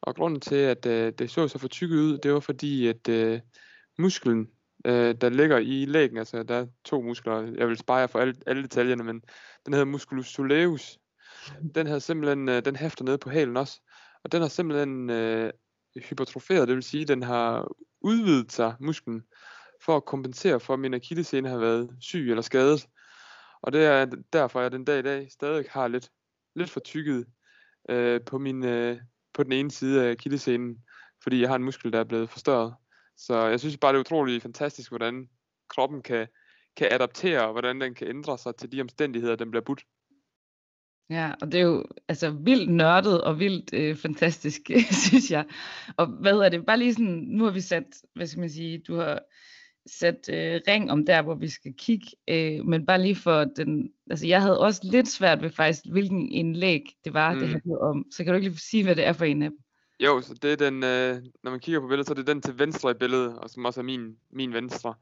Og 0.01 0.16
grunden 0.16 0.42
til, 0.42 0.56
at 0.56 0.86
øh, 0.86 1.13
det 1.19 1.31
så 1.31 1.48
så 1.48 1.57
fortykket 1.57 1.95
ud, 1.95 2.18
det 2.18 2.34
var 2.34 2.39
fordi, 2.39 2.88
at 2.88 3.10
øh, 3.10 3.39
musklen, 3.98 4.48
øh, 4.86 5.16
der 5.22 5.30
ligger 5.30 5.57
i 5.57 5.86
lægen, 5.86 6.18
altså 6.18 6.44
der 6.44 6.56
er 6.56 6.68
to 6.86 7.01
muskler, 7.01 7.54
jeg 7.57 7.68
vil 7.68 7.77
spare 7.77 7.98
jer 7.98 8.07
for 8.07 8.19
alle, 8.19 8.36
alle 8.48 8.63
detaljerne, 8.63 9.04
men 9.04 9.22
den 9.66 9.74
hedder 9.74 9.86
musculus 9.86 10.27
soleus. 10.27 10.98
Den 11.75 11.88
havde 11.88 11.99
simpelthen, 11.99 12.49
øh, 12.49 12.65
den 12.65 12.75
hæfter 12.75 13.05
nede 13.05 13.17
på 13.17 13.29
hælen 13.29 13.57
også, 13.57 13.81
og 14.23 14.31
den 14.31 14.41
har 14.41 14.49
simpelthen 14.49 15.09
øh, 15.09 15.51
hypertroferet, 15.95 16.67
det 16.67 16.75
vil 16.75 16.83
sige, 16.83 17.05
den 17.05 17.23
har 17.23 17.67
udvidet 18.01 18.51
sig, 18.51 18.75
musklen, 18.79 19.23
for 19.81 19.97
at 19.97 20.05
kompensere 20.05 20.59
for, 20.59 20.73
at 20.73 20.79
min 20.79 20.93
akillescene 20.93 21.49
har 21.49 21.57
været 21.57 21.95
syg 21.99 22.29
eller 22.29 22.41
skadet. 22.41 22.88
Og 23.61 23.73
det 23.73 23.85
er 23.85 24.05
derfor, 24.33 24.61
jeg 24.61 24.71
den 24.71 24.85
dag 24.85 24.99
i 24.99 25.01
dag 25.01 25.31
stadig 25.31 25.65
har 25.69 25.88
lidt, 25.88 26.11
lidt 26.55 26.69
for 26.69 26.79
tykket 26.79 27.25
øh, 27.89 28.21
på, 28.21 28.38
min, 28.38 28.65
øh, 28.65 28.97
på 29.33 29.43
den 29.43 29.51
ene 29.51 29.71
side 29.71 30.05
af 30.05 30.11
akillescenen, 30.11 30.77
fordi 31.23 31.41
jeg 31.41 31.49
har 31.49 31.55
en 31.55 31.63
muskel, 31.63 31.93
der 31.93 31.99
er 31.99 32.03
blevet 32.03 32.29
forstørret. 32.29 32.73
Så 33.17 33.45
jeg 33.45 33.59
synes 33.59 33.77
bare, 33.77 33.93
det 33.93 33.97
er 33.97 34.01
utroligt 34.01 34.43
fantastisk, 34.43 34.91
hvordan 34.91 35.29
kroppen 35.69 36.01
kan, 36.01 36.27
kan 36.77 36.88
adaptere, 36.91 37.45
og 37.45 37.51
hvordan 37.51 37.81
den 37.81 37.95
kan 37.95 38.07
ændre 38.07 38.38
sig 38.38 38.55
til 38.55 38.71
de 38.71 38.81
omstændigheder, 38.81 39.35
den 39.35 39.51
bliver 39.51 39.63
budt. 39.63 39.83
Ja, 41.12 41.31
og 41.42 41.52
det 41.52 41.60
er 41.60 41.63
jo 41.63 41.86
altså 42.08 42.30
vildt 42.30 42.69
nørdet 42.69 43.22
og 43.22 43.40
vildt 43.40 43.74
øh, 43.74 43.96
fantastisk, 43.96 44.62
synes 45.08 45.31
jeg. 45.31 45.46
Og 45.98 46.08
hvad 46.08 46.31
hedder 46.31 46.50
det, 46.50 46.66
bare 46.66 46.78
lige 46.78 46.94
sådan, 46.94 47.25
nu 47.28 47.44
har 47.44 47.52
vi 47.52 47.62
sat, 47.62 47.84
hvad 48.16 48.28
skal 48.28 48.40
man 48.40 48.50
sige, 48.50 48.78
du 48.88 48.96
har 48.96 49.19
sat 49.86 50.30
øh, 50.30 50.62
ring 50.68 50.91
om 50.91 51.06
der, 51.06 51.22
hvor 51.22 51.36
vi 51.36 51.50
skal 51.50 51.74
kigge, 51.77 52.08
øh, 52.27 52.65
men 52.65 52.86
bare 52.86 53.01
lige 53.01 53.15
for 53.15 53.44
den, 53.44 53.91
altså 54.10 54.27
jeg 54.27 54.41
havde 54.41 54.60
også 54.60 54.82
lidt 54.84 55.08
svært 55.08 55.41
ved 55.41 55.50
faktisk, 55.50 55.82
hvilken 55.91 56.32
indlæg 56.32 56.84
det 57.06 57.13
var, 57.13 57.34
mm. 57.34 57.39
det 57.39 57.50
handlede 57.50 57.80
om. 57.80 58.06
Så 58.12 58.24
kan 58.24 58.34
du 58.34 58.36
ikke 58.36 58.50
lige 58.50 58.60
sige, 58.60 58.84
hvad 58.84 58.96
det 58.96 59.06
er 59.06 59.13
for 59.13 59.25
en 59.25 59.41
af 59.41 59.50
dem? 59.50 59.60
Jo, 60.00 60.22
så 60.22 60.34
det 60.34 60.51
er 60.51 60.70
den, 60.70 60.84
øh, 60.84 61.24
når 61.44 61.51
man 61.51 61.60
kigger 61.60 61.82
på 61.82 61.88
billedet, 61.88 62.08
så 62.08 62.13
er 62.13 62.15
det 62.15 62.27
den 62.27 62.41
til 62.41 62.60
venstre 62.60 62.91
i 62.91 62.94
billedet, 62.94 63.38
og 63.38 63.50
som 63.50 63.65
også 63.65 63.80
er 63.80 63.84
min, 63.84 64.15
min 64.32 64.53
venstre. 64.53 64.94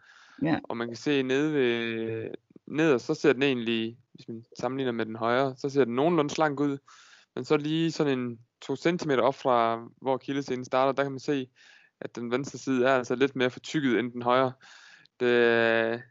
Ja. 0.44 0.60
Og 0.64 0.78
man 0.78 0.88
kan 0.88 0.98
se 0.98 1.24
nede 1.24 1.54
ved, 1.54 2.30
nederst, 2.68 3.06
så 3.06 3.14
ser 3.14 3.34
den 3.34 3.44
egentlig, 3.44 3.98
hvis 4.20 4.28
man 4.28 4.46
sammenligner 4.60 4.92
med 4.92 5.06
den 5.06 5.16
højre, 5.16 5.56
så 5.58 5.70
ser 5.70 5.86
den 5.86 5.96
nogenlunde 5.96 6.34
slank 6.34 6.60
ud. 6.60 6.78
Men 7.36 7.46
så 7.46 7.58
lige 7.58 7.92
sådan 7.92 8.20
en 8.20 8.40
2 8.62 8.76
cm 8.76 9.12
op 9.12 9.36
fra, 9.36 9.88
hvor 10.02 10.18
kildescenen 10.18 10.66
starter, 10.66 10.92
der 10.92 11.04
kan 11.04 11.12
man 11.12 11.20
se, 11.20 11.50
at 12.02 12.16
den 12.16 12.32
venstre 12.32 12.60
side 12.60 12.86
er 12.86 12.96
altså 12.96 13.16
lidt 13.16 13.36
mere 13.36 13.50
fortykket 13.50 14.00
end 14.00 14.12
den 14.12 14.22
højre. 14.22 14.54
Det, 15.20 16.02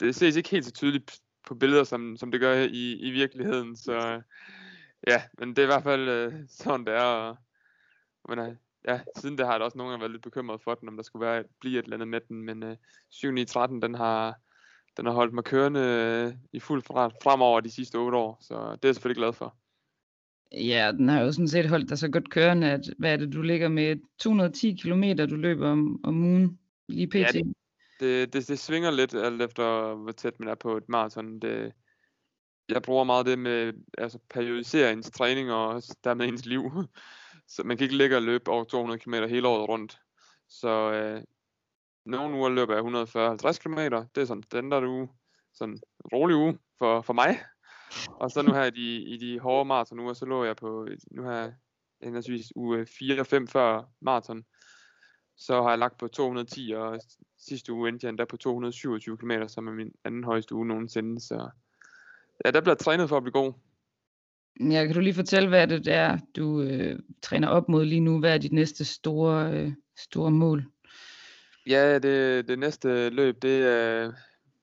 det 0.00 0.14
ses 0.14 0.36
ikke 0.36 0.48
helt 0.48 0.64
så 0.64 0.72
tydeligt 0.72 1.20
på 1.46 1.54
billeder, 1.54 1.84
som, 1.84 2.16
som 2.16 2.30
det 2.30 2.40
gør 2.40 2.54
i, 2.54 2.92
i 2.92 3.10
virkeligheden. 3.10 3.76
Så 3.76 4.22
ja, 5.06 5.22
men 5.38 5.48
det 5.48 5.58
er 5.58 5.62
i 5.62 5.66
hvert 5.66 5.82
fald 5.82 6.08
øh, 6.08 6.32
sådan, 6.48 6.86
det 6.86 6.94
er. 6.94 7.02
Og, 7.02 7.36
men, 8.28 8.38
øh, 8.38 8.56
ja, 8.88 9.00
siden 9.16 9.38
det 9.38 9.46
har 9.46 9.52
jeg 9.52 9.60
da 9.60 9.64
også 9.64 9.78
nogle 9.78 9.90
gange 9.90 10.00
været 10.00 10.12
lidt 10.12 10.22
bekymret 10.22 10.62
for 10.62 10.74
den, 10.74 10.88
om 10.88 10.96
der 10.96 11.02
skulle 11.02 11.26
være, 11.26 11.44
blive 11.60 11.78
et 11.78 11.84
eller 11.84 11.96
andet 11.96 12.08
med 12.08 12.20
den. 12.28 12.42
Men 12.42 12.62
øh, 12.62 12.76
7 13.10 13.46
13 13.46 13.82
den 13.82 13.94
har, 13.94 14.34
den 14.98 15.06
har 15.06 15.12
holdt 15.12 15.34
mig 15.34 15.44
kørende 15.44 15.80
øh, 15.80 16.34
i 16.52 16.60
fuld 16.60 16.82
fart 16.82 17.12
fremover 17.22 17.60
de 17.60 17.70
sidste 17.70 17.96
8 17.96 18.18
år. 18.18 18.38
Så 18.40 18.54
det 18.54 18.84
er 18.84 18.88
jeg 18.88 18.94
selvfølgelig 18.94 19.20
glad 19.20 19.32
for. 19.32 19.56
Ja, 20.52 20.92
den 20.92 21.08
har 21.08 21.20
jo 21.20 21.32
sådan 21.32 21.48
set 21.48 21.68
holdt 21.68 21.88
dig 21.88 21.98
så 21.98 22.08
godt 22.08 22.30
kørende, 22.30 22.70
at 22.70 22.80
hvad 22.98 23.12
er 23.12 23.16
det, 23.16 23.32
du 23.32 23.42
ligger 23.42 23.68
med 23.68 23.96
210 24.18 24.72
km, 24.82 25.02
du 25.30 25.36
løber 25.36 25.68
om, 25.68 26.00
om 26.04 26.24
ugen 26.24 26.58
lige 26.88 27.06
pt. 27.06 27.14
Ja, 27.14 27.40
Det, 28.00 28.32
det, 28.32 28.48
det 28.48 28.58
svinger 28.58 28.90
lidt 28.90 29.14
alt 29.14 29.42
efter, 29.42 29.94
hvor 29.94 30.12
tæt 30.12 30.40
man 30.40 30.48
er 30.48 30.54
på 30.54 30.76
et 30.76 30.88
maraton. 30.88 31.40
Det, 31.40 31.72
jeg 32.68 32.82
bruger 32.82 33.04
meget 33.04 33.26
det 33.26 33.38
med 33.38 33.72
altså 33.98 34.18
periodisere 34.30 34.92
ens 34.92 35.10
træning 35.10 35.52
og 35.52 35.82
dermed 36.04 36.28
ens 36.28 36.46
liv. 36.46 36.70
Så 37.54 37.62
man 37.64 37.76
kan 37.76 37.84
ikke 37.84 37.96
ligge 37.96 38.16
og 38.16 38.22
løbe 38.22 38.50
over 38.50 38.64
200 38.64 39.00
km 39.00 39.14
hele 39.14 39.48
året 39.48 39.68
rundt. 39.68 39.98
Så 40.48 40.92
øh, 40.92 41.22
nogle 42.08 42.36
uger 42.36 42.48
løber 42.48 42.74
jeg 42.74 42.84
140-50 42.84 43.58
km. 43.58 43.78
Det 44.14 44.20
er 44.20 44.24
sådan 44.24 44.38
en 44.38 44.42
standard 44.42 44.84
uge. 44.84 45.08
Sådan 45.54 45.74
en 45.74 45.80
rolig 46.12 46.36
uge 46.36 46.58
for, 46.78 47.00
for 47.00 47.12
mig. 47.12 47.38
Og 48.10 48.30
så 48.30 48.42
nu 48.42 48.52
her 48.52 48.64
i 48.64 48.70
de, 48.70 49.02
i 49.02 49.16
de 49.16 49.40
hårde 49.40 49.64
maratonuger, 49.64 50.12
så 50.12 50.24
lå 50.26 50.44
jeg 50.44 50.56
på, 50.56 50.88
nu 51.10 51.22
her 51.22 51.52
henholdsvis 52.02 52.52
uge 52.56 52.86
4 52.86 53.20
og 53.20 53.26
5 53.26 53.48
før 53.48 53.82
maraton. 54.00 54.44
Så 55.36 55.62
har 55.62 55.68
jeg 55.68 55.78
lagt 55.78 55.98
på 55.98 56.08
210, 56.08 56.72
og 56.76 57.00
sidste 57.38 57.72
uge 57.72 57.88
endte 57.88 58.04
jeg 58.04 58.08
endda 58.08 58.24
på 58.24 58.36
227 58.36 59.16
km, 59.16 59.30
som 59.46 59.68
er 59.68 59.72
min 59.72 59.92
anden 60.04 60.24
højeste 60.24 60.54
uge 60.54 60.66
nogensinde. 60.66 61.20
Så 61.20 61.50
ja, 62.44 62.50
der 62.50 62.60
bliver 62.60 62.74
trænet 62.74 63.08
for 63.08 63.16
at 63.16 63.22
blive 63.22 63.32
god. 63.32 63.52
Ja, 64.60 64.86
kan 64.86 64.94
du 64.94 65.00
lige 65.00 65.14
fortælle, 65.14 65.48
hvad 65.48 65.66
det 65.66 65.88
er, 65.88 66.18
du 66.36 66.62
øh, 66.62 66.98
træner 67.22 67.48
op 67.48 67.68
mod 67.68 67.84
lige 67.84 68.00
nu? 68.00 68.18
Hvad 68.18 68.34
er 68.34 68.38
dit 68.38 68.52
næste 68.52 68.84
store, 68.84 69.52
øh, 69.52 69.72
store 69.96 70.30
mål? 70.30 70.64
Ja, 71.68 71.98
det, 71.98 72.48
det 72.48 72.58
næste 72.58 73.10
løb, 73.10 73.42
det 73.42 73.66
er 73.66 74.12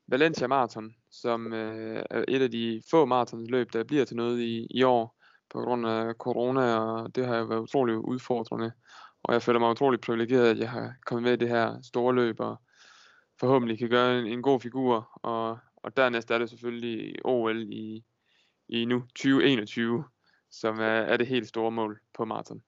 Valencia 0.08 0.48
Marathon, 0.48 0.96
som 1.12 1.54
øh, 1.54 2.04
er 2.10 2.26
et 2.28 2.42
af 2.42 2.52
de 2.52 2.82
få 2.92 3.06
maratonløb, 3.06 3.74
der 3.74 3.84
bliver 3.84 4.06
til 4.06 4.16
noget 4.16 4.40
i, 4.40 4.68
i 4.70 4.84
år 4.84 5.18
på 5.50 5.62
grund 5.62 5.88
af 5.88 6.14
corona, 6.14 6.76
og 6.76 7.16
det 7.16 7.26
har 7.26 7.38
jo 7.38 7.46
været 7.46 7.60
utrolig 7.60 7.98
udfordrende. 7.98 8.72
Og 9.24 9.34
jeg 9.34 9.42
føler 9.42 9.60
mig 9.60 9.70
utrolig 9.70 10.02
privilegeret, 10.02 10.50
at 10.50 10.60
jeg 10.60 10.70
har 10.70 10.94
kommet 11.06 11.24
med 11.24 11.34
i 11.34 11.36
det 11.36 11.50
her 11.50 11.82
store 11.84 12.16
løb, 12.16 12.40
og 12.40 12.58
forhåbentlig 13.40 13.80
kan 13.80 13.90
gøre 13.90 14.20
en, 14.20 14.26
en 14.26 14.42
god 14.42 14.60
figur. 14.60 15.20
Og, 15.24 15.58
og 15.76 15.98
dernæst 15.98 16.32
er 16.32 16.38
det 16.38 16.50
selvfølgelig 16.50 17.26
OL 17.26 17.64
i, 17.74 18.04
i 18.70 18.86
nu 18.86 19.00
2021, 19.00 20.04
som 20.52 20.80
er, 20.80 20.84
er 20.84 21.18
det 21.18 21.28
helt 21.28 21.48
store 21.48 21.72
mål 21.72 22.00
på 22.14 22.26
maraton. 22.26 22.62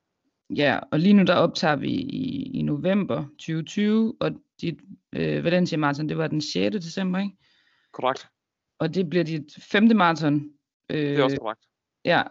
Ja, 0.50 0.80
og 0.92 1.00
lige 1.00 1.14
nu 1.14 1.24
der 1.24 1.36
optager 1.36 1.76
vi 1.76 1.92
i, 1.92 2.52
i 2.60 2.62
november 2.62 3.26
2020, 3.40 4.16
og 4.20 4.32
dit 4.62 4.80
øh, 5.16 5.44
Valencia 5.44 5.78
Marathon, 5.78 6.10
det 6.10 6.18
var 6.18 6.28
den 6.28 6.42
6. 6.42 6.76
december, 6.76 7.20
ikke? 7.20 7.38
Korrekt. 7.94 8.28
Og 8.80 8.96
det 8.96 9.10
bliver 9.10 9.24
dit 9.24 9.58
femte 9.62 9.96
maraton. 9.96 10.50
Øh, 10.90 10.98
det 10.98 11.20
er 11.20 11.24
også 11.24 11.38
korrekt. 11.38 11.62
Ja, 12.06 12.24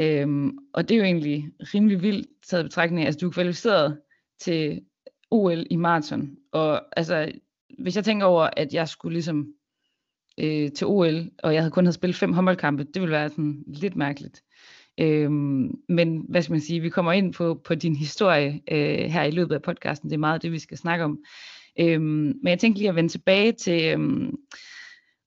øhm, 0.00 0.58
og 0.74 0.88
det 0.88 0.94
er 0.94 0.98
jo 0.98 1.04
egentlig 1.04 1.52
rimelig 1.74 2.02
vildt 2.02 2.28
taget 2.46 2.64
betragtning. 2.64 3.06
Altså, 3.06 3.18
du 3.18 3.26
er 3.26 3.32
kvalificeret 3.32 4.00
til 4.40 4.84
OL 5.30 5.66
i 5.70 5.76
maraton, 5.76 6.36
og 6.52 6.98
altså, 6.98 7.32
hvis 7.78 7.96
jeg 7.96 8.04
tænker 8.04 8.26
over, 8.26 8.50
at 8.56 8.74
jeg 8.74 8.88
skulle 8.88 9.12
ligesom 9.12 9.54
øh, 10.38 10.72
til 10.72 10.86
OL, 10.86 11.30
og 11.42 11.54
jeg 11.54 11.62
havde 11.62 11.70
kun 11.70 11.84
havde 11.84 11.94
spillet 11.94 12.16
fem 12.16 12.32
håndboldkampe, 12.32 12.84
det 12.84 13.02
ville 13.02 13.12
være 13.12 13.28
sådan 13.28 13.64
lidt 13.66 13.96
mærkeligt. 13.96 14.42
Øhm, 15.00 15.70
men 15.88 16.24
hvad 16.28 16.42
skal 16.42 16.52
man 16.52 16.60
sige, 16.60 16.80
vi 16.80 16.88
kommer 16.88 17.12
ind 17.12 17.32
på, 17.34 17.60
på 17.64 17.74
din 17.74 17.96
historie 17.96 18.60
øh, 18.70 19.10
her 19.10 19.22
i 19.22 19.30
løbet 19.30 19.54
af 19.54 19.62
podcasten, 19.62 20.10
det 20.10 20.14
er 20.14 20.20
meget 20.20 20.42
det, 20.42 20.52
vi 20.52 20.58
skal 20.58 20.78
snakke 20.78 21.04
om. 21.04 21.18
Øhm, 21.80 22.02
men 22.42 22.46
jeg 22.46 22.58
tænkte 22.58 22.78
lige 22.78 22.88
at 22.88 22.96
vende 22.96 23.12
tilbage 23.12 23.52
til 23.52 23.92
øhm, 23.92 24.36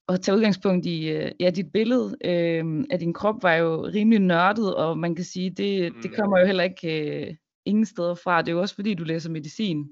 at 0.08 0.20
tage 0.20 0.36
udgangspunkt 0.36 0.86
i, 0.86 1.08
øh, 1.08 1.30
ja, 1.40 1.50
dit 1.50 1.72
billede 1.72 2.16
øh, 2.24 2.84
af 2.90 2.98
din 2.98 3.12
krop 3.12 3.42
var 3.42 3.54
jo 3.54 3.86
rimelig 3.86 4.20
nørdet, 4.20 4.74
og 4.74 4.98
man 4.98 5.14
kan 5.14 5.24
sige, 5.24 5.50
det, 5.50 5.92
det 6.02 6.10
mm. 6.10 6.16
kommer 6.18 6.40
jo 6.40 6.46
heller 6.46 6.64
ikke 6.64 7.26
øh, 7.26 7.34
ingen 7.64 7.86
steder 7.86 8.14
fra. 8.14 8.42
Det 8.42 8.48
er 8.48 8.52
jo 8.52 8.60
også 8.60 8.74
fordi, 8.74 8.94
du 8.94 9.04
læser 9.04 9.30
medicin, 9.30 9.88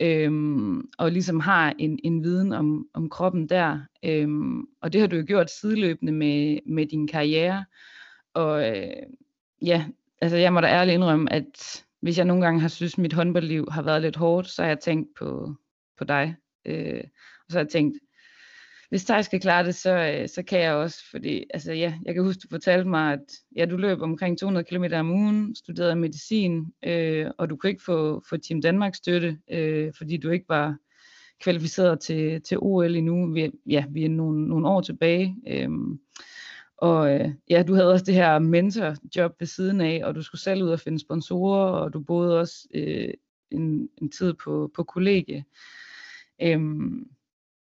øhm, 0.00 0.80
og 0.98 1.12
ligesom 1.12 1.40
har 1.40 1.74
en, 1.78 1.98
en 2.04 2.24
viden 2.24 2.52
om, 2.52 2.86
om 2.94 3.08
kroppen 3.08 3.48
der. 3.48 3.80
Øhm, 4.04 4.60
og 4.82 4.92
det 4.92 5.00
har 5.00 5.08
du 5.08 5.16
jo 5.16 5.24
gjort 5.26 5.50
sideløbende 5.50 6.12
med, 6.12 6.58
med 6.66 6.86
din 6.86 7.08
karriere. 7.08 7.64
Og 8.34 8.68
øh, 8.68 9.02
ja, 9.62 9.84
altså 10.20 10.36
jeg 10.36 10.52
må 10.52 10.60
da 10.60 10.66
ærligt 10.66 10.94
indrømme, 10.94 11.32
at 11.32 11.84
hvis 12.00 12.18
jeg 12.18 12.26
nogle 12.26 12.44
gange 12.44 12.60
har 12.60 12.68
synes, 12.68 12.94
at 12.94 12.98
mit 12.98 13.12
håndboldliv 13.12 13.68
har 13.70 13.82
været 13.82 14.02
lidt 14.02 14.16
hårdt, 14.16 14.48
så 14.48 14.62
har 14.62 14.68
jeg 14.68 14.80
tænkt 14.80 15.08
på, 15.18 15.54
på 15.98 16.04
dig. 16.04 16.36
Øh, 16.64 17.04
og 17.46 17.52
så 17.52 17.58
har 17.58 17.64
jeg 17.64 17.70
tænkt, 17.70 17.98
hvis 18.92 19.04
Thaj 19.04 19.22
skal 19.22 19.40
klare 19.40 19.66
det, 19.66 19.74
så, 19.74 19.90
øh, 19.90 20.28
så 20.28 20.42
kan 20.42 20.60
jeg 20.60 20.74
også, 20.74 20.98
fordi 21.10 21.44
altså, 21.54 21.72
ja, 21.72 21.94
jeg 22.04 22.14
kan 22.14 22.24
huske, 22.24 22.40
du 22.40 22.48
fortalte 22.50 22.88
mig, 22.88 23.12
at 23.12 23.32
ja, 23.56 23.64
du 23.64 23.76
løb 23.76 24.00
omkring 24.00 24.38
200 24.38 24.64
km 24.64 24.84
om 24.94 25.10
ugen, 25.10 25.54
studerede 25.54 25.96
medicin, 25.96 26.66
øh, 26.84 27.30
og 27.38 27.50
du 27.50 27.56
kunne 27.56 27.70
ikke 27.70 27.84
få, 27.84 28.22
få 28.28 28.36
Team 28.36 28.60
Danmark 28.60 28.94
støtte, 28.94 29.38
øh, 29.50 29.92
fordi 29.98 30.16
du 30.16 30.30
ikke 30.30 30.48
var 30.48 30.76
kvalificeret 31.40 32.00
til, 32.00 32.42
til 32.42 32.58
OL 32.60 32.96
endnu. 32.96 33.32
Vi, 33.32 33.50
ja, 33.66 33.84
vi 33.90 34.04
er 34.04 34.08
nogle, 34.08 34.48
nogle 34.48 34.68
år 34.68 34.80
tilbage. 34.80 35.36
Øh, 35.48 35.68
og 36.82 37.14
øh, 37.14 37.30
ja, 37.50 37.62
du 37.62 37.74
havde 37.74 37.92
også 37.92 38.04
det 38.04 38.14
her 38.14 38.38
mentorjob 38.38 39.32
ved 39.40 39.46
siden 39.46 39.80
af, 39.80 40.00
og 40.04 40.14
du 40.14 40.22
skulle 40.22 40.40
selv 40.40 40.62
ud 40.62 40.68
og 40.68 40.80
finde 40.80 40.98
sponsorer, 40.98 41.70
og 41.70 41.92
du 41.92 42.00
boede 42.00 42.40
også 42.40 42.68
øh, 42.74 43.14
en, 43.50 43.88
en 44.02 44.10
tid 44.10 44.34
på, 44.34 44.70
på 44.74 44.84
kollegie. 44.84 45.44
Øhm, 46.42 47.06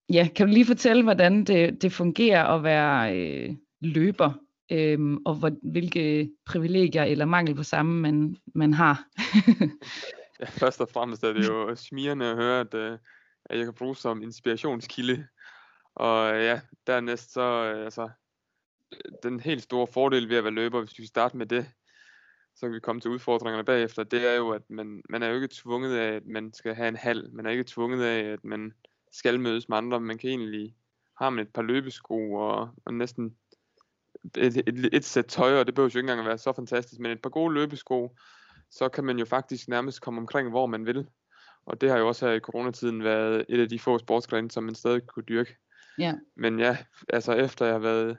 ja, 0.10 0.30
kan 0.36 0.48
du 0.48 0.54
lige 0.54 0.66
fortælle, 0.66 1.04
hvordan 1.04 1.44
det, 1.44 1.82
det 1.82 1.92
fungerer 1.92 2.46
at 2.46 2.64
være 2.64 3.18
øh, 3.18 3.56
løber, 3.82 4.34
øhm, 4.72 5.18
og 5.26 5.36
hvor, 5.36 5.52
hvilke 5.72 6.32
privilegier 6.46 7.04
eller 7.04 7.26
mangel 7.26 7.56
på 7.56 7.64
samme 7.64 8.02
man, 8.02 8.36
man 8.56 8.74
har? 8.74 9.08
ja, 10.40 10.46
først 10.46 10.82
og 10.82 10.90
fremmest 10.94 11.24
er 11.24 11.34
det 11.34 11.48
jo 11.48 11.76
smirende 11.76 12.26
at 12.26 12.36
høre, 12.36 12.60
at, 12.60 12.74
øh, 12.74 12.98
at 13.46 13.58
jeg 13.58 13.66
kan 13.66 13.74
bruge 13.74 13.96
som 13.96 14.22
inspirationskilde. 14.22 15.28
Og 15.96 16.36
øh, 16.36 16.44
ja, 16.44 16.62
dernæst 16.88 17.34
så, 17.34 17.74
øh, 17.74 17.86
altså, 17.86 18.10
den 19.24 19.40
helt 19.40 19.64
store 19.64 19.88
fordel 19.88 20.30
ved 20.30 20.38
at 20.38 20.44
være 20.44 20.54
løber, 20.54 20.80
hvis 20.80 21.00
vi 21.00 21.06
starter 21.06 21.38
med 21.38 21.46
det, 21.46 21.66
så 22.56 22.66
kan 22.66 22.74
vi 22.74 22.80
komme 22.80 23.02
til 23.02 23.12
udfordringerne 23.12 23.66
bagefter, 23.66 24.04
det 24.04 24.28
er 24.28 24.36
jo, 24.36 24.50
at 24.50 24.70
man, 24.70 25.02
man 25.10 25.24
er 25.24 25.28
jo 25.28 25.36
ikke 25.36 25.50
tvunget 25.52 25.98
af, 25.98 26.16
at 26.16 26.26
man 26.26 26.54
skal 26.54 26.76
have 26.76 26.88
en 26.88 26.96
halv. 26.96 27.34
Man 27.34 27.46
er 27.46 27.50
ikke 27.50 27.64
tvunget 27.64 28.04
af, 28.04 28.24
at 28.24 28.44
man 28.44 28.74
skal 29.12 29.40
mødes 29.40 29.70
med 29.70 29.78
andre. 29.78 30.00
Man 30.00 30.18
kan 30.18 30.30
egentlig, 30.30 30.76
har 31.20 31.30
man 31.30 31.46
et 31.46 31.54
par 31.54 31.62
løbesko 31.62 32.34
og, 32.34 32.70
og 32.86 32.94
næsten 32.94 33.36
et, 34.38 34.58
et, 34.58 34.90
et 34.94 35.06
sæt 35.06 35.26
tøj, 35.26 35.60
og 35.60 35.68
det 35.68 35.76
behøver 35.76 35.90
jo 35.94 36.00
ikke 36.00 36.00
engang 36.00 36.20
at 36.20 36.26
være 36.26 36.38
så 36.38 36.54
fantastisk, 36.54 37.00
men 37.00 37.12
et 37.12 37.22
par 37.22 37.30
gode 37.30 37.54
løbesko, 37.54 38.16
så 38.72 38.90
kan 38.90 39.04
man 39.04 39.20
jo 39.20 39.26
faktisk 39.26 39.68
nærmest 39.68 40.02
komme 40.02 40.20
omkring, 40.20 40.50
hvor 40.50 40.66
man 40.66 40.86
vil. 40.86 41.08
Og 41.66 41.82
det 41.82 41.90
har 41.90 41.98
jo 41.98 42.08
også 42.08 42.28
her 42.28 42.34
i 42.34 42.40
coronatiden 42.40 43.04
været 43.04 43.46
et 43.50 43.62
af 43.62 43.70
de 43.70 43.80
få 43.80 43.98
sportsgrene, 43.98 44.52
som 44.52 44.64
man 44.64 44.76
stadig 44.76 45.08
kunne 45.08 45.24
dyrke. 45.24 45.56
Ja. 45.98 46.14
Men 46.36 46.60
ja, 46.60 46.78
altså 47.10 47.34
efter 47.34 47.66
jeg 47.66 47.74
har 47.74 47.80
været 47.80 48.18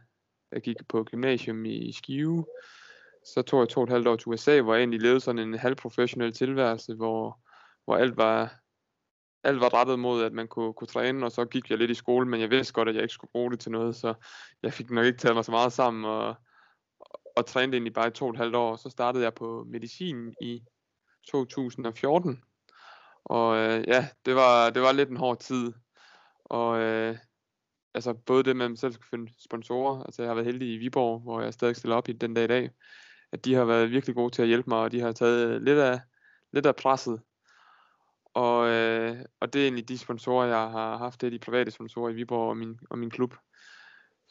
jeg 0.52 0.62
gik 0.62 0.76
på 0.88 1.04
gymnasium 1.04 1.64
i 1.64 1.92
Skive. 1.92 2.46
Så 3.34 3.42
tog 3.42 3.60
jeg 3.60 3.68
to 3.68 3.80
og 3.80 3.84
et 3.84 3.90
halvt 3.90 4.08
år 4.08 4.16
til 4.16 4.28
USA, 4.28 4.60
hvor 4.60 4.74
jeg 4.74 4.80
egentlig 4.80 5.02
levede 5.02 5.20
sådan 5.20 5.38
en 5.38 5.58
halvprofessionel 5.58 6.32
tilværelse, 6.32 6.94
hvor, 6.94 7.40
hvor 7.84 7.96
alt 7.96 8.16
var 8.16 8.58
alt 9.44 9.60
var 9.60 9.74
rettet 9.74 9.98
mod, 9.98 10.22
at 10.22 10.32
man 10.32 10.48
kunne, 10.48 10.74
kunne 10.74 10.88
træne, 10.88 11.26
og 11.26 11.32
så 11.32 11.44
gik 11.44 11.70
jeg 11.70 11.78
lidt 11.78 11.90
i 11.90 11.94
skole, 11.94 12.28
men 12.28 12.40
jeg 12.40 12.50
vidste 12.50 12.72
godt, 12.72 12.88
at 12.88 12.94
jeg 12.94 13.02
ikke 13.02 13.14
skulle 13.14 13.30
bruge 13.32 13.50
det 13.50 13.60
til 13.60 13.72
noget, 13.72 13.96
så 13.96 14.14
jeg 14.62 14.72
fik 14.72 14.90
nok 14.90 15.06
ikke 15.06 15.18
taget 15.18 15.34
mig 15.34 15.44
så 15.44 15.50
meget 15.50 15.72
sammen, 15.72 16.04
og, 16.04 16.34
og 17.36 17.46
trænede 17.46 17.76
egentlig 17.76 17.94
bare 17.94 18.08
i 18.08 18.10
to 18.10 18.24
og 18.24 18.30
et 18.30 18.36
halvt 18.36 18.56
år, 18.56 18.76
så 18.76 18.90
startede 18.90 19.24
jeg 19.24 19.34
på 19.34 19.66
medicin 19.68 20.34
i 20.40 20.62
2014, 21.28 22.42
og 23.24 23.56
øh, 23.56 23.84
ja, 23.88 24.08
det 24.26 24.34
var, 24.34 24.70
det 24.70 24.82
var 24.82 24.92
lidt 24.92 25.08
en 25.08 25.16
hård 25.16 25.38
tid, 25.38 25.72
og 26.44 26.78
øh, 26.78 27.16
altså 27.94 28.14
både 28.14 28.44
det 28.44 28.56
med, 28.56 28.64
at 28.64 28.70
man 28.70 28.76
selv 28.76 28.92
skal 28.92 29.06
finde 29.10 29.32
sponsorer. 29.38 30.02
Altså 30.02 30.22
jeg 30.22 30.30
har 30.30 30.34
været 30.34 30.46
heldig 30.46 30.74
i 30.74 30.76
Viborg, 30.76 31.20
hvor 31.20 31.40
jeg 31.40 31.54
stadig 31.54 31.76
stiller 31.76 31.96
op 31.96 32.08
i 32.08 32.12
den 32.12 32.34
dag 32.34 32.44
i 32.44 32.46
dag. 32.46 32.70
At 33.32 33.44
de 33.44 33.54
har 33.54 33.64
været 33.64 33.90
virkelig 33.90 34.16
gode 34.16 34.30
til 34.30 34.42
at 34.42 34.48
hjælpe 34.48 34.70
mig, 34.70 34.78
og 34.78 34.92
de 34.92 35.00
har 35.00 35.12
taget 35.12 35.48
øh, 35.48 35.62
lidt 35.62 35.78
af, 35.78 36.00
lidt 36.52 36.66
af 36.66 36.76
presset. 36.76 37.22
Og, 38.34 38.68
øh, 38.68 39.16
og 39.40 39.52
det 39.52 39.60
er 39.60 39.64
egentlig 39.64 39.88
de 39.88 39.98
sponsorer, 39.98 40.46
jeg 40.46 40.70
har 40.70 40.96
haft, 40.96 41.20
det 41.20 41.26
er 41.26 41.30
de 41.30 41.38
private 41.38 41.70
sponsorer 41.70 42.10
i 42.10 42.14
Viborg 42.14 42.48
og 42.48 42.56
min, 42.56 42.78
og 42.90 42.98
min 42.98 43.10
klub. 43.10 43.34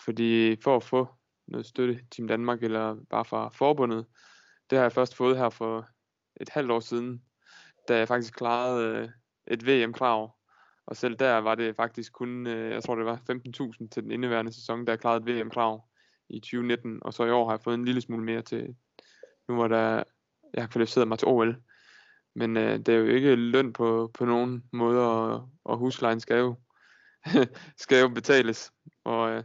Fordi 0.06 0.62
for 0.64 0.76
at 0.76 0.84
få 0.84 1.08
noget 1.48 1.66
støtte, 1.66 2.00
Team 2.12 2.28
Danmark 2.28 2.64
eller 2.64 2.96
bare 3.10 3.26
fra 3.26 3.50
forbundet, 3.50 4.06
det 4.70 4.78
har 4.78 4.84
jeg 4.84 4.92
først 4.92 5.16
fået 5.16 5.38
her 5.38 5.50
for 5.50 5.90
et 6.42 6.50
halvt 6.50 6.72
år 6.72 6.80
siden, 6.80 7.24
da 7.88 7.98
jeg 7.98 8.08
faktisk 8.08 8.34
klarede 8.34 8.98
øh, 8.98 9.10
et 9.48 9.68
VM-krav 9.68 10.37
og 10.88 10.98
selv 10.98 11.16
der 11.16 11.38
var 11.38 11.56
det 11.56 11.76
faktisk 11.76 12.14
kun, 12.14 12.48
øh, 12.48 12.72
jeg 12.72 12.84
tror 12.84 12.96
det 12.96 13.06
var 13.06 13.16
15.000 13.16 13.88
til 13.90 14.04
den 14.04 14.12
indeværende 14.12 14.54
sæson, 14.54 14.88
der 14.88 14.96
klarede 14.96 15.32
et 15.32 15.42
VM-krav 15.42 15.86
i 16.30 16.40
2019, 16.40 17.00
og 17.02 17.14
så 17.14 17.26
i 17.26 17.32
år 17.32 17.46
har 17.46 17.52
jeg 17.52 17.62
fået 17.62 17.76
en 17.76 17.86
lille 17.86 18.02
smule 18.02 18.24
mere 18.24 18.42
til, 18.42 18.76
nu 19.48 19.56
hvor 19.56 19.68
der, 19.68 20.04
jeg 20.54 20.64
har 20.64 20.68
kvalificeret 20.68 21.08
mig 21.08 21.20
til 21.20 21.28
OL. 21.28 21.56
Men 22.36 22.58
øh, 22.58 22.80
det 22.80 22.90
er 22.90 22.98
jo 22.98 23.06
ikke 23.06 23.36
løn 23.36 23.74
på, 23.74 24.12
på 24.14 24.26
nogen 24.26 24.64
måde, 24.74 25.12
og, 25.12 25.50
og 25.64 25.78
huslejen 25.78 26.20
skal 26.20 26.38
jo, 26.38 26.56
skal 27.84 28.02
jo 28.02 28.08
betales. 28.08 28.72
Og 29.04 29.32
øh, 29.32 29.44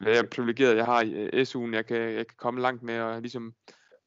jeg 0.00 0.18
er 0.18 0.28
privilegeret, 0.34 0.76
jeg 0.76 0.84
har 0.84 1.04
øh, 1.14 1.42
SU'en, 1.42 1.74
jeg 1.74 1.86
kan, 1.86 1.96
jeg 1.96 2.26
kan 2.26 2.36
komme 2.36 2.60
langt 2.60 2.82
med, 2.82 3.00
og 3.00 3.20
ligesom 3.20 3.54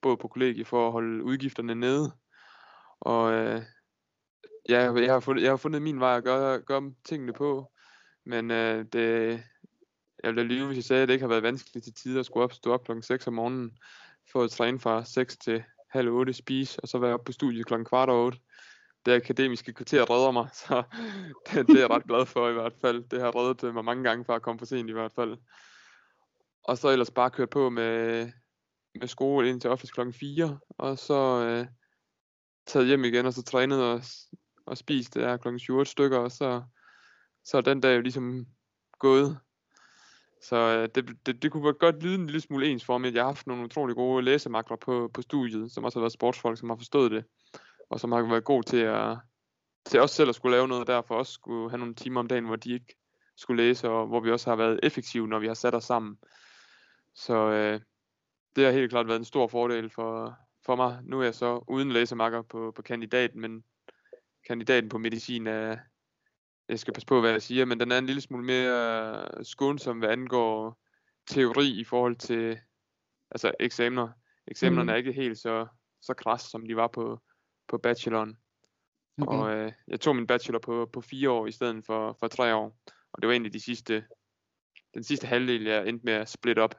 både 0.01 0.17
på 0.17 0.27
kollegie 0.27 0.65
for 0.65 0.85
at 0.87 0.91
holde 0.91 1.23
udgifterne 1.23 1.75
nede. 1.75 2.11
Og 2.99 3.33
øh, 3.33 3.61
ja, 4.69 4.93
jeg 4.93 5.13
har 5.13 5.19
fundet, 5.19 5.43
jeg 5.43 5.51
har 5.51 5.57
fundet 5.57 5.81
min 5.81 5.99
vej 5.99 6.17
at 6.17 6.23
gøre, 6.23 6.61
gøre 6.61 6.93
tingene 7.05 7.33
på, 7.33 7.71
men 8.25 8.51
øh, 8.51 8.85
det, 8.93 9.43
jeg 10.23 10.35
ville 10.35 10.43
lyve, 10.43 10.65
hvis 10.65 10.75
jeg 10.75 10.83
sagde, 10.83 11.01
at 11.01 11.07
det 11.07 11.13
ikke 11.13 11.23
har 11.23 11.29
været 11.29 11.43
vanskeligt 11.43 11.83
til 11.83 11.93
tider 11.93 12.19
at 12.19 12.25
skulle 12.25 12.43
op, 12.43 12.53
stå 12.53 12.73
op 12.73 12.83
klokken 12.83 13.03
6 13.03 13.27
om 13.27 13.33
morgenen, 13.33 13.77
for 14.31 14.43
at 14.43 14.51
træne 14.51 14.79
fra 14.79 15.05
6 15.05 15.37
til 15.37 15.63
halv 15.89 16.09
8, 16.09 16.33
spise, 16.33 16.79
og 16.81 16.87
så 16.87 16.97
være 16.99 17.13
oppe 17.13 17.25
på 17.25 17.31
studiet 17.31 17.65
klokken 17.65 17.85
kvart 17.85 18.09
over 18.09 18.25
8. 18.25 18.39
Det 19.05 19.13
akademiske 19.13 19.73
kvarter 19.73 20.11
redder 20.11 20.31
mig, 20.31 20.49
så 20.61 20.83
det, 21.47 21.67
det 21.67 21.75
er 21.75 21.79
jeg 21.79 21.89
ret 21.89 22.07
glad 22.07 22.25
for 22.25 22.49
i 22.49 22.53
hvert 22.53 22.73
fald. 22.81 23.03
Det 23.03 23.21
har 23.21 23.35
reddet 23.35 23.63
øh, 23.63 23.73
mig 23.73 23.85
mange 23.85 24.03
gange 24.03 24.25
for 24.25 24.35
at 24.35 24.41
komme 24.41 24.59
for 24.59 24.65
sent 24.65 24.89
i 24.89 24.93
hvert 24.93 25.13
fald. 25.15 25.37
Og 26.63 26.77
så 26.77 26.89
ellers 26.89 27.11
bare 27.11 27.31
køre 27.31 27.47
på 27.47 27.69
med, 27.69 28.31
med 28.95 29.07
skole 29.07 29.49
ind 29.49 29.61
til 29.61 29.69
office 29.69 29.93
klokken 29.93 30.13
4, 30.13 30.59
og 30.69 30.97
så 30.97 31.43
øh, 31.43 31.67
taget 32.67 32.87
hjem 32.87 33.03
igen, 33.03 33.25
og 33.25 33.33
så 33.33 33.43
trænet 33.43 33.83
og, 33.83 34.01
og 34.69 34.77
spist 34.77 35.13
det 35.13 35.23
er 35.23 35.37
klokken 35.37 35.59
7 35.59 35.85
stykker, 35.85 36.17
og 36.17 36.31
så, 36.31 36.63
så 37.45 37.57
er 37.57 37.61
den 37.61 37.81
dag 37.81 37.95
jo 37.95 38.01
ligesom 38.01 38.47
gået. 38.99 39.37
Så 40.41 40.55
øh, 40.55 40.89
det, 40.95 41.17
det, 41.25 41.43
det 41.43 41.51
kunne 41.51 41.73
godt 41.73 42.03
lyde 42.03 42.15
en 42.15 42.25
lille 42.25 42.41
smule 42.41 42.67
ens 42.67 42.85
for 42.85 42.97
mig. 42.97 43.13
Jeg 43.13 43.21
har 43.21 43.27
haft 43.27 43.47
nogle 43.47 43.63
utrolig 43.63 43.95
gode 43.95 44.23
læsemakler 44.23 44.77
på, 44.77 45.09
på 45.13 45.21
studiet, 45.21 45.71
som 45.71 45.83
også 45.83 45.99
har 45.99 46.01
været 46.01 46.13
sportsfolk, 46.13 46.59
som 46.59 46.69
har 46.69 46.77
forstået 46.77 47.11
det, 47.11 47.25
og 47.89 47.99
som 47.99 48.11
har 48.11 48.21
været 48.21 48.43
god 48.43 48.63
til 48.63 48.77
at, 48.77 49.17
til 49.85 49.99
os 49.99 50.11
selv 50.11 50.29
at 50.29 50.35
skulle 50.35 50.55
lave 50.55 50.67
noget, 50.67 50.87
der, 50.87 50.93
derfor 50.93 51.15
også 51.15 51.33
skulle 51.33 51.69
have 51.69 51.79
nogle 51.79 51.95
timer 51.95 52.19
om 52.19 52.27
dagen, 52.27 52.45
hvor 52.45 52.55
de 52.55 52.73
ikke 52.73 52.95
skulle 53.37 53.63
læse, 53.63 53.89
og 53.89 54.07
hvor 54.07 54.19
vi 54.19 54.31
også 54.31 54.49
har 54.49 54.55
været 54.55 54.79
effektive, 54.83 55.27
når 55.27 55.39
vi 55.39 55.47
har 55.47 55.53
sat 55.53 55.75
os 55.75 55.83
sammen. 55.83 56.17
Så 57.15 57.35
øh, 57.35 57.79
det 58.55 58.65
har 58.65 58.71
helt 58.71 58.89
klart 58.89 59.07
været 59.07 59.19
en 59.19 59.25
stor 59.25 59.47
fordel 59.47 59.89
for, 59.89 60.37
for 60.65 60.75
mig. 60.75 60.99
Nu 61.03 61.19
er 61.19 61.23
jeg 61.23 61.35
så 61.35 61.63
uden 61.67 61.91
læsemakker 61.91 62.41
på, 62.41 62.73
på 62.75 62.81
kandidaten, 62.81 63.41
men 63.41 63.63
kandidaten 64.49 64.89
på 64.89 64.97
medicin 64.97 65.47
er, 65.47 65.77
jeg 66.69 66.79
skal 66.79 66.93
passe 66.93 67.07
på, 67.07 67.19
hvad 67.21 67.31
jeg 67.31 67.41
siger, 67.41 67.65
men 67.65 67.79
den 67.79 67.91
er 67.91 67.97
en 67.97 68.05
lille 68.05 68.21
smule 68.21 68.43
mere 68.43 69.43
skånsom, 69.43 69.99
hvad 69.99 70.09
angår 70.09 70.79
teori 71.27 71.69
i 71.69 71.83
forhold 71.83 72.15
til 72.15 72.59
altså 73.31 73.51
eksamener. 73.59 74.09
Eksamenerne 74.47 74.83
mm. 74.83 74.89
er 74.89 74.95
ikke 74.95 75.11
helt 75.11 75.37
så, 75.37 75.67
så 76.01 76.13
kras, 76.13 76.41
som 76.41 76.67
de 76.67 76.75
var 76.75 76.87
på, 76.87 77.21
på 77.67 77.77
bacheloren. 77.77 78.37
Okay. 79.21 79.37
Og 79.37 79.55
øh, 79.55 79.71
jeg 79.87 79.99
tog 79.99 80.15
min 80.15 80.27
bachelor 80.27 80.59
på, 80.59 80.89
på 80.93 81.01
fire 81.01 81.29
år 81.29 81.47
i 81.47 81.51
stedet 81.51 81.85
for, 81.85 82.17
for 82.19 82.27
tre 82.27 82.55
år. 82.55 82.77
Og 83.13 83.21
det 83.21 83.27
var 83.27 83.33
egentlig 83.33 83.53
de 83.53 83.59
sidste, 83.59 84.05
den 84.93 85.03
sidste 85.03 85.27
halvdel, 85.27 85.63
jeg 85.63 85.87
endte 85.87 86.05
med 86.05 86.13
at 86.13 86.29
splitte 86.29 86.59
op. 86.59 86.75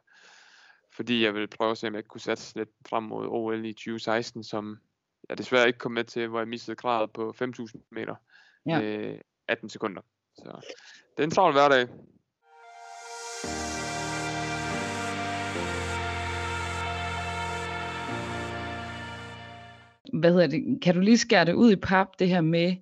Fordi 0.97 1.25
jeg 1.25 1.35
ville 1.35 1.49
prøve 1.49 1.71
at 1.71 1.79
se, 1.79 1.87
om 1.87 1.95
jeg 1.95 2.05
kunne 2.05 2.21
satse 2.21 2.57
lidt 2.57 2.69
frem 2.89 3.03
mod 3.03 3.27
OL 3.29 3.65
i 3.65 3.73
2016, 3.73 4.45
som 4.45 4.79
jeg 5.29 5.39
desværre 5.39 5.67
ikke 5.67 5.79
kom 5.79 5.93
med 5.93 6.05
til, 6.05 6.29
hvor 6.29 6.39
jeg 6.39 6.49
mistede 6.49 6.77
gradet 6.77 7.11
på 7.13 7.35
5.000 7.43 7.89
meter. 7.91 8.15
Ja. 8.67 8.81
Med 8.81 9.19
18 9.49 9.69
sekunder. 9.69 10.03
Så 10.37 10.75
det 11.17 11.23
er 11.23 11.25
en 11.25 11.31
travl 11.31 11.53
hverdag. 11.53 11.89
Hvad 20.13 20.33
hedder 20.33 20.47
det? 20.47 20.83
Kan 20.83 20.95
du 20.95 21.01
lige 21.01 21.19
skære 21.19 21.45
det 21.45 21.53
ud 21.53 21.73
i 21.73 21.77
pap, 21.77 22.09
det 22.19 22.29
her 22.29 22.41
med, 22.41 22.77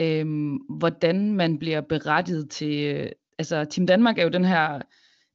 øhm, 0.00 0.54
hvordan 0.54 1.32
man 1.32 1.58
bliver 1.58 1.80
berettiget 1.80 2.50
til, 2.50 2.94
øh, 2.94 3.10
altså 3.38 3.64
Team 3.64 3.86
Danmark 3.86 4.18
er 4.18 4.22
jo 4.22 4.28
den 4.28 4.44
her 4.44 4.82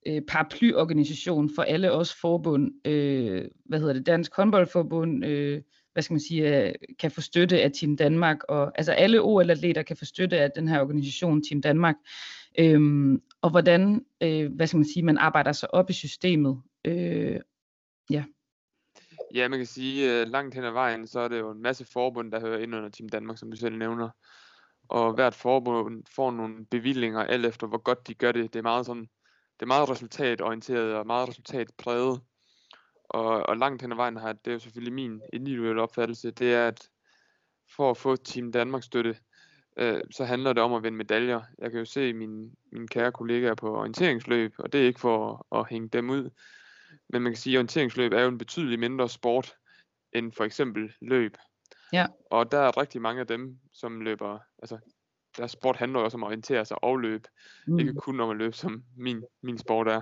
øh, 0.08 0.22
paraplyorganisation 0.28 1.50
for 1.56 1.64
alle 1.64 1.92
os 1.92 2.14
forbund, 2.14 2.88
øh, 2.88 3.46
hvad 3.66 3.80
hedder 3.80 3.94
det, 3.94 4.06
Dansk 4.06 4.36
håndboldforbund, 4.36 5.26
øh, 5.26 5.62
hvad 5.98 6.04
skal 6.04 6.14
man 6.14 6.20
sige, 6.20 6.68
øh, 6.68 6.74
kan 7.00 7.12
få 7.12 7.22
støtte 7.22 7.62
af 7.62 7.72
Team 7.72 7.98
Danmark, 7.98 8.44
og 8.44 8.72
altså 8.76 8.92
alle 8.92 9.22
OL-atleter 9.22 9.84
kan 9.84 9.98
få 9.98 10.06
støtte 10.06 10.38
af 10.38 10.52
den 10.52 10.68
her 10.68 10.82
organisation 10.82 11.44
Team 11.44 11.62
Danmark, 11.62 11.96
øhm, 12.60 13.22
og 13.42 13.50
hvordan, 13.50 14.06
øh, 14.22 14.54
hvad 14.56 14.68
skal 14.68 14.78
man 14.78 14.88
sige, 14.94 15.04
man 15.04 15.18
arbejder 15.18 15.52
sig 15.52 15.74
op 15.74 15.90
i 15.90 15.94
systemet, 15.94 16.62
øh, 16.86 17.40
ja. 18.10 18.24
Ja, 19.34 19.48
man 19.48 19.60
kan 19.60 19.66
sige, 19.66 20.22
uh, 20.22 20.28
langt 20.28 20.56
hen 20.56 20.64
ad 20.64 20.72
vejen, 20.72 21.08
så 21.08 21.20
er 21.20 21.28
det 21.28 21.40
jo 21.40 21.52
en 21.52 21.62
masse 21.62 21.86
forbund, 21.86 22.32
der 22.32 22.40
hører 22.40 22.60
ind 22.60 22.76
under 22.76 22.90
Team 22.90 23.10
Danmark, 23.10 23.38
som 23.38 23.52
du 23.52 23.58
selv 23.58 23.78
nævner. 23.78 24.10
Og 24.90 25.14
hvert 25.14 25.36
forbund 25.36 26.04
får 26.16 26.32
nogle 26.32 26.66
bevillinger, 26.66 27.20
alt 27.20 27.46
efter 27.46 27.68
hvor 27.68 27.78
godt 27.78 28.08
de 28.08 28.14
gør 28.14 28.32
det. 28.32 28.54
Det 28.54 28.60
er 28.60 28.64
meget 28.64 28.86
sådan, 28.86 29.08
det 29.60 29.62
er 29.62 29.66
meget 29.66 29.90
resultatorienteret 29.90 30.96
og 30.96 31.08
meget 31.08 31.30
resultatpræget. 31.30 32.22
Og, 33.10 33.50
og 33.50 33.58
langt 33.58 33.82
hen 33.82 33.92
ad 33.92 33.96
vejen 33.96 34.18
har 34.18 34.34
det 34.34 34.48
er 34.48 34.54
jo 34.54 34.60
selvfølgelig 34.60 34.94
min 34.94 35.22
individuelle 35.34 35.82
opfattelse, 35.82 36.32
det 36.32 36.54
er, 36.54 36.68
at 36.68 36.90
for 37.76 37.92
at 37.92 37.98
få 37.98 38.16
Team 38.16 38.52
Danmark 38.52 38.84
støtte, 38.84 39.18
øh, 39.78 40.02
så 40.12 40.26
handler 40.26 40.54
det 40.54 40.64
om 40.64 40.74
at 40.74 40.84
vinde 40.84 40.98
medaljer. 40.98 41.42
Jeg 41.60 41.72
kan 41.72 41.80
jo 41.80 41.86
se 41.86 42.14
mine, 42.14 42.52
mine 42.72 42.88
kære 42.88 43.12
kollegaer 43.12 43.56
på 43.56 43.78
orienteringsløb, 43.78 44.54
og 44.58 44.74
det 44.74 44.82
er 44.82 44.86
ikke 44.86 45.00
for 45.00 45.46
at, 45.52 45.60
at 45.60 45.70
hænge 45.70 45.88
dem 45.88 46.10
ud. 46.10 46.30
Men 47.10 47.22
man 47.22 47.32
kan 47.32 47.38
sige, 47.38 47.54
at 47.54 47.58
orienteringsløb 47.58 48.14
er 48.14 48.22
jo 48.22 48.28
en 48.28 48.38
betydelig 48.38 48.80
mindre 48.80 49.10
sport 49.10 49.56
end 50.14 50.32
for 50.32 50.44
eksempel 50.44 50.94
løb. 51.02 51.38
Ja. 51.94 52.08
Og 52.32 52.52
der 52.52 52.60
er 52.60 52.78
rigtig 52.78 53.02
mange 53.02 53.22
af 53.22 53.28
dem, 53.28 53.60
som 53.74 54.02
løber, 54.02 54.40
altså 54.60 54.78
deres 55.38 55.52
sport 55.52 55.76
handler 55.76 56.00
jo 56.00 56.06
også 56.06 56.18
om 56.18 56.24
at 56.24 56.28
orientere 56.28 56.66
sig 56.66 56.84
og 56.84 56.98
løbe. 56.98 57.30
Mm. 57.68 57.80
Ikke 57.80 57.94
kun 57.94 58.20
om 58.20 58.30
at 58.30 58.38
løbe, 58.38 58.56
som 58.56 58.84
min, 58.96 59.24
min 59.42 59.58
sport 59.58 59.88
er 59.88 60.02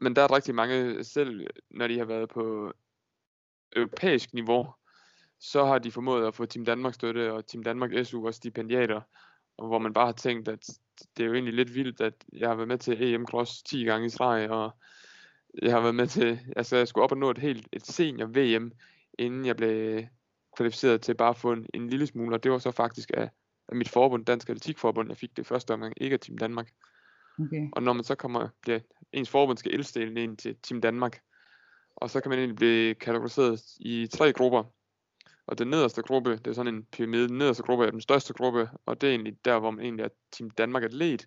men 0.00 0.16
der 0.16 0.22
er 0.22 0.34
rigtig 0.34 0.54
mange, 0.54 1.04
selv 1.04 1.46
når 1.70 1.86
de 1.86 1.98
har 1.98 2.04
været 2.04 2.28
på 2.28 2.72
europæisk 3.76 4.34
niveau, 4.34 4.66
så 5.40 5.64
har 5.64 5.78
de 5.78 5.92
formået 5.92 6.26
at 6.26 6.34
få 6.34 6.46
Team 6.46 6.64
Danmark 6.64 6.94
støtte 6.94 7.32
og 7.32 7.46
Team 7.46 7.62
Danmark 7.62 8.06
SU 8.06 8.26
og 8.26 8.34
stipendiater, 8.34 9.00
og 9.56 9.66
hvor 9.66 9.78
man 9.78 9.92
bare 9.92 10.06
har 10.06 10.12
tænkt, 10.12 10.48
at 10.48 10.66
det 11.16 11.22
er 11.22 11.26
jo 11.26 11.34
egentlig 11.34 11.54
lidt 11.54 11.74
vildt, 11.74 12.00
at 12.00 12.24
jeg 12.32 12.48
har 12.48 12.54
været 12.54 12.68
med 12.68 12.78
til 12.78 13.02
EM 13.02 13.26
Cross 13.26 13.62
10 13.62 13.84
gange 13.84 14.06
i 14.06 14.10
streg, 14.10 14.50
og 14.50 14.70
jeg 15.62 15.72
har 15.72 15.80
været 15.80 15.94
med 15.94 16.06
til, 16.06 16.40
altså 16.56 16.76
jeg 16.76 16.88
skulle 16.88 17.04
op 17.04 17.12
og 17.12 17.18
nå 17.18 17.30
et 17.30 17.38
helt 17.38 17.68
et 17.72 17.86
senior 17.86 18.26
VM, 18.26 18.72
inden 19.18 19.46
jeg 19.46 19.56
blev 19.56 20.04
kvalificeret 20.56 21.00
til 21.00 21.14
bare 21.14 21.28
at 21.28 21.36
få 21.36 21.52
en, 21.52 21.66
en 21.74 21.88
lille 21.88 22.06
smule, 22.06 22.36
og 22.36 22.42
det 22.42 22.52
var 22.52 22.58
så 22.58 22.70
faktisk 22.70 23.10
af, 23.14 23.30
af 23.68 23.76
mit 23.76 23.88
forbund, 23.88 24.26
Dansk 24.26 24.48
Atletikforbund, 24.48 25.08
jeg 25.08 25.16
fik 25.16 25.36
det 25.36 25.46
første 25.46 25.74
omgang, 25.74 25.94
ikke 25.96 26.14
af 26.14 26.20
Team 26.20 26.38
Danmark. 26.38 26.70
Okay. 27.40 27.68
Og 27.72 27.82
når 27.82 27.92
man 27.92 28.04
så 28.04 28.14
kommer, 28.14 28.48
bliver, 28.62 28.80
ens 29.12 29.30
forbund 29.30 29.58
skal 29.58 29.74
indstille 29.74 30.22
ind 30.22 30.36
til 30.36 30.56
Team 30.62 30.80
Danmark, 30.80 31.20
og 31.96 32.10
så 32.10 32.20
kan 32.20 32.30
man 32.30 32.38
egentlig 32.38 32.56
blive 32.56 32.94
kategoriseret 32.94 33.60
i 33.80 34.06
tre 34.06 34.32
grupper. 34.32 34.64
Og 35.46 35.58
den 35.58 35.68
nederste 35.68 36.02
gruppe, 36.02 36.30
det 36.30 36.46
er 36.46 36.52
sådan 36.52 36.74
en 36.74 36.84
pyramide, 36.84 37.28
den 37.28 37.38
nederste 37.38 37.62
gruppe 37.62 37.86
er 37.86 37.90
den 37.90 38.00
største 38.00 38.32
gruppe, 38.32 38.70
og 38.86 39.00
det 39.00 39.06
er 39.06 39.10
egentlig 39.10 39.44
der, 39.44 39.58
hvor 39.58 39.70
man 39.70 39.84
egentlig 39.84 40.04
er 40.04 40.08
Team 40.32 40.50
Danmark 40.50 40.82
atlet. 40.82 41.26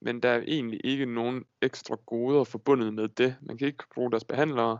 Men 0.00 0.22
der 0.22 0.28
er 0.28 0.42
egentlig 0.46 0.80
ikke 0.84 1.06
nogen 1.06 1.44
ekstra 1.62 1.96
goder 2.06 2.44
forbundet 2.44 2.94
med 2.94 3.08
det. 3.08 3.36
Man 3.42 3.58
kan 3.58 3.66
ikke 3.66 3.84
bruge 3.94 4.10
deres 4.10 4.24
behandlere, 4.24 4.78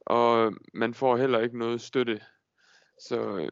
og 0.00 0.52
man 0.74 0.94
får 0.94 1.16
heller 1.16 1.38
ikke 1.38 1.58
noget 1.58 1.80
støtte. 1.80 2.20
Så 3.08 3.38
øh, 3.38 3.48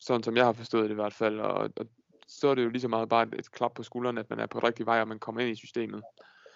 sådan 0.00 0.22
som 0.22 0.36
jeg 0.36 0.44
har 0.44 0.52
forstået 0.52 0.84
det 0.84 0.90
i 0.90 0.94
hvert 0.94 1.14
fald, 1.14 1.40
og, 1.40 1.70
og 1.76 1.86
så 2.26 2.48
er 2.48 2.54
det 2.54 2.64
jo 2.64 2.68
lige 2.68 2.80
så 2.80 2.88
meget 2.88 3.08
bare 3.08 3.22
et, 3.22 3.34
et 3.38 3.50
klap 3.50 3.74
på 3.74 3.82
skulderen, 3.82 4.18
at 4.18 4.30
man 4.30 4.38
er 4.38 4.46
på 4.46 4.58
rigtig 4.58 4.86
vej, 4.86 5.00
og 5.00 5.08
man 5.08 5.18
kommer 5.18 5.40
ind 5.40 5.50
i 5.50 5.54
systemet. 5.54 6.02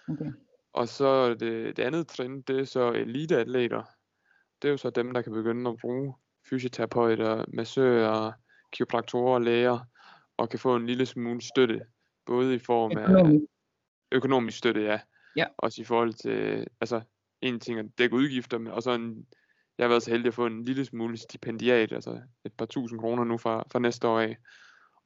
Okay. 0.09 0.31
Og 0.73 0.87
så 0.87 1.33
det, 1.33 1.77
det 1.77 1.83
andet 1.83 2.07
trin, 2.07 2.41
det 2.41 2.59
er 2.59 2.63
så 2.63 2.91
eliteatleter. 2.91 3.83
Det 4.61 4.67
er 4.67 4.71
jo 4.71 4.77
så 4.77 4.89
dem, 4.89 5.13
der 5.13 5.21
kan 5.21 5.33
begynde 5.33 5.69
at 5.69 5.77
bruge 5.81 6.15
fysioterapeuter, 6.49 7.45
massører, 7.47 8.31
kiropraktorer, 8.71 9.39
læger, 9.39 9.79
og 10.37 10.49
kan 10.49 10.59
få 10.59 10.75
en 10.75 10.85
lille 10.85 11.05
smule 11.05 11.41
støtte, 11.41 11.81
både 12.25 12.55
i 12.55 12.59
form 12.59 12.91
af 12.91 13.09
økonomisk, 13.09 13.45
økonomisk 14.11 14.57
støtte, 14.57 14.81
ja. 14.81 14.99
ja. 15.35 15.45
Også 15.57 15.81
i 15.81 15.85
forhold 15.85 16.13
til, 16.13 16.67
altså 16.81 17.01
en 17.41 17.59
ting 17.59 17.79
at 17.79 17.85
dække 17.97 18.15
udgifter, 18.15 18.71
og 18.71 18.83
så 18.83 18.91
en, 18.91 19.27
jeg 19.77 19.83
har 19.83 19.89
været 19.89 20.03
så 20.03 20.11
heldig 20.11 20.27
at 20.27 20.33
få 20.33 20.45
en 20.45 20.63
lille 20.63 20.85
smule 20.85 21.17
stipendiat, 21.17 21.91
altså 21.91 22.21
et 22.45 22.53
par 22.53 22.65
tusind 22.65 22.99
kroner 22.99 23.23
nu 23.23 23.37
fra, 23.37 23.63
fra 23.71 23.79
næste 23.79 24.07
år 24.07 24.19
af. 24.19 24.37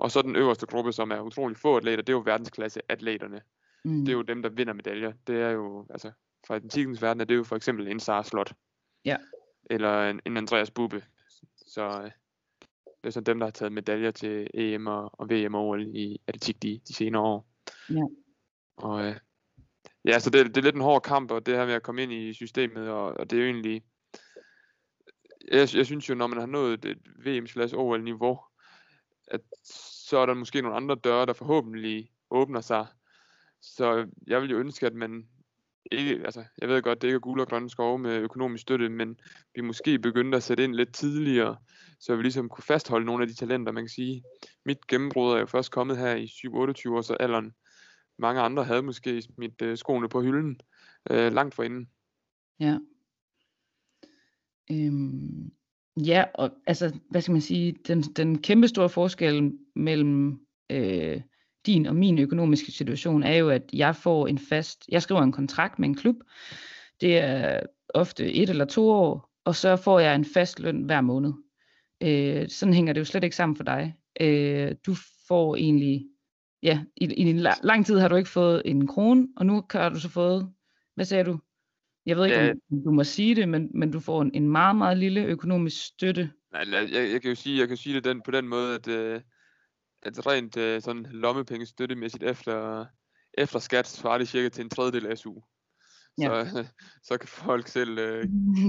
Og 0.02 0.12
så 0.12 0.22
den 0.22 0.36
øverste 0.36 0.66
gruppe, 0.66 0.92
som 0.92 1.12
er 1.12 1.20
utrolig 1.20 1.58
få 1.58 1.78
atleter, 1.78 2.04
det 2.04 2.10
er 2.10 2.18
jo 2.18 2.24
verdensklasse 2.26 2.82
atleterne. 2.90 3.42
Mm. 3.86 4.00
Det 4.00 4.10
er 4.10 4.14
jo 4.14 4.22
dem, 4.22 4.42
der 4.42 4.50
vinder 4.50 4.74
medaljer. 4.74 5.14
Det 5.28 5.42
er 5.42 5.50
jo, 5.50 5.88
altså, 5.90 6.12
fra 6.48 6.56
atletikens 6.56 7.02
verden 7.02 7.22
er 7.22 7.26
det 7.26 7.36
jo 7.36 7.44
for 7.44 7.56
eksempel 7.56 7.88
en 7.88 8.00
Sara 8.00 8.24
Slot. 8.24 8.54
Ja. 9.06 9.18
Eller 9.70 10.10
en, 10.10 10.22
en 10.26 10.38
Andreas 10.38 10.72
Bube. 10.72 11.04
Så 11.68 12.02
øh, 12.04 12.12
det 12.86 13.08
er 13.08 13.10
så 13.10 13.22
dem, 13.22 13.40
der 13.40 13.46
har 13.46 13.52
taget 13.52 13.72
medaljer 13.72 14.12
til 14.12 14.48
EM 14.54 14.88
og, 14.88 15.20
og 15.20 15.30
VM 15.30 15.56
og 15.56 15.68
OL 15.68 15.88
i 15.96 16.22
atletik 16.28 16.64
de, 16.64 16.82
de 16.88 16.94
senere 16.94 17.22
år. 17.22 17.48
Ja. 17.90 18.04
Og 18.78 19.06
øh, 19.06 19.16
ja, 20.06 20.20
så 20.20 20.30
det, 20.30 20.46
det 20.46 20.58
er 20.58 20.62
lidt 20.62 20.76
en 20.76 20.82
hård 20.82 21.02
kamp, 21.02 21.32
og 21.32 21.46
det 21.46 21.56
her 21.56 21.66
med 21.66 21.74
at 21.74 21.84
komme 21.84 22.04
ind 22.04 22.14
i 22.14 22.34
systemet, 22.34 22.90
og, 22.90 23.06
og 23.06 23.30
det 23.30 23.40
er 23.40 23.44
jo 23.44 23.50
egentlig, 23.50 23.84
jeg, 25.52 25.76
jeg 25.76 25.86
synes 25.86 26.10
jo, 26.10 26.16
når 26.16 26.28
man 26.28 26.40
har 26.40 26.46
nået 26.46 26.86
et 26.86 27.00
VM-OL-niveau, 27.26 28.40
at 29.28 29.42
så 30.12 30.18
er 30.18 30.26
der 30.26 30.34
måske 30.34 30.62
nogle 30.62 30.78
andre 30.78 30.96
døre, 30.96 31.26
der 31.26 31.34
forhåbentlig 31.34 32.10
åbner 32.30 32.62
sig. 32.62 32.88
Så 33.62 34.08
jeg 34.28 34.42
vil 34.42 34.50
jo 34.50 34.58
ønske, 34.58 34.86
at 34.86 34.94
man 34.94 35.28
ikke, 35.92 36.22
altså, 36.26 36.44
jeg 36.58 36.70
ved 36.70 36.82
godt, 36.82 37.02
det 37.02 37.08
ikke 37.08 37.16
er 37.16 37.20
gule 37.20 37.42
og 37.42 37.48
grønne 37.48 37.70
skove 37.70 38.00
med 38.00 38.18
økonomisk 38.18 38.62
støtte, 38.62 38.90
men 38.90 39.20
vi 39.56 39.62
måske 39.62 40.00
begyndte 40.00 40.36
at 40.36 40.44
sætte 40.44 40.64
ind 40.64 40.76
lidt 40.76 40.94
tidligere, 40.94 41.58
så 42.00 42.16
vi 42.16 42.22
ligesom 42.22 42.50
kunne 42.50 42.64
fastholde 42.64 43.06
nogle 43.06 43.24
af 43.24 43.28
de 43.28 43.36
talenter, 43.36 43.72
man 43.72 43.84
kan 43.84 43.90
sige. 43.90 44.24
Mit 44.66 44.88
gennembrud 44.88 45.34
er 45.34 45.40
jo 45.40 45.46
først 45.46 45.72
kommet 45.72 45.98
her 45.98 46.16
i 46.16 46.26
7-28 46.26 46.50
års 46.90 47.12
alderen. 47.12 47.54
Mange 48.18 48.42
andre 48.42 48.64
havde 48.64 48.82
måske 48.82 49.24
mit 49.38 49.62
øh, 49.62 49.78
skoene 49.78 50.10
på 50.10 50.22
hylden 50.22 50.62
øh, 51.10 51.34
langt 51.34 51.56
forinden. 51.56 51.90
Ja. 52.60 52.78
Øhm, 54.72 55.52
Ja, 55.98 56.24
og 56.34 56.52
altså, 56.68 57.00
hvad 57.10 57.22
skal 57.22 57.32
man 57.32 57.42
sige, 57.42 57.76
den, 57.88 58.02
den 58.02 58.42
kæmpe 58.42 58.68
store 58.68 58.90
forskel 58.90 59.52
mellem 59.76 60.40
øh, 60.70 61.22
din 61.66 61.86
og 61.86 61.96
min 61.96 62.20
økonomiske 62.20 62.72
situation 62.72 63.24
er 63.24 63.36
jo, 63.36 63.50
at 63.50 63.64
jeg 63.74 63.96
får 63.96 64.28
en 64.28 64.38
fast, 64.38 64.86
jeg 64.90 65.02
skriver 65.02 65.22
en 65.22 65.32
kontrakt 65.32 65.80
med 65.80 65.90
en 65.90 65.96
klub, 65.96 66.16
det 67.02 67.18
er 67.18 67.60
ofte 67.94 68.34
et 68.34 68.50
eller 68.50 68.66
to 68.66 68.90
år, 68.90 69.30
og 69.46 69.56
så 69.56 69.76
får 69.76 70.00
jeg 70.00 70.16
en 70.16 70.26
fast 70.26 70.60
løn 70.60 70.84
hver 70.84 71.02
måned. 71.02 71.34
Øh, 72.04 72.50
sådan 72.50 72.74
hænger 72.74 72.94
det 72.94 73.00
jo 73.00 73.06
slet 73.06 73.24
ikke 73.24 73.36
sammen 73.36 73.56
for 73.56 73.64
dig. 73.64 73.96
Øh, 74.22 74.76
du 74.86 74.96
får 75.28 75.56
egentlig, 75.56 76.06
ja, 76.64 76.84
i, 76.98 77.06
i 77.06 77.30
en 77.30 77.48
la- 77.48 77.62
lang 77.64 77.86
tid 77.86 78.00
har 78.00 78.08
du 78.08 78.16
ikke 78.16 78.30
fået 78.30 78.62
en 78.66 78.88
krone, 78.88 79.28
og 79.38 79.46
nu 79.46 79.64
har 79.72 79.90
du 79.90 80.00
så 80.00 80.10
fået, 80.10 80.52
hvad 80.96 81.06
sagde 81.06 81.24
du? 81.24 81.40
Jeg 82.06 82.18
ved 82.18 82.26
ikke, 82.26 82.38
Ja. 82.38 82.52
om 82.72 82.84
du 82.84 82.92
må 82.92 83.04
sige 83.04 83.36
det, 83.36 83.50
men, 83.50 83.70
men 83.74 83.92
du 83.92 84.00
får 84.00 84.22
en, 84.22 84.32
en 84.34 84.50
meget, 84.50 84.76
meget 84.76 84.98
lille 84.98 85.24
økonomisk 85.24 85.86
støtte. 85.86 86.32
Nej, 86.52 86.64
jeg, 86.72 87.12
jeg 87.12 87.22
kan 87.22 87.30
jo 87.30 87.36
sige, 87.36 87.60
jeg 87.60 87.68
kan 87.68 87.78
sige 87.78 87.96
det 87.96 88.04
den, 88.04 88.22
på 88.22 88.32
den 88.32 88.48
måde, 88.48 88.76
at, 88.76 88.88
øh, 88.88 89.22
at 90.04 90.28
rent 90.28 90.58
øh, 90.58 90.82
sådan 90.82 91.06
lommepenge 91.12 91.66
støttemæssigt 91.66 92.24
efter, 92.24 92.86
efter 93.34 93.60
skat 93.60 93.88
svarer 93.88 94.18
det 94.18 94.28
cirka 94.28 94.50
til 94.50 94.64
en 94.64 94.70
tredjedel 94.70 95.08
af 95.08 95.18
SU. 95.18 95.34
Ja. 96.22 96.46
Så, 96.46 96.66
så 97.08 97.18
kan 97.18 97.28
folk 97.28 97.68
selv 97.68 98.00
øh, 98.00 98.24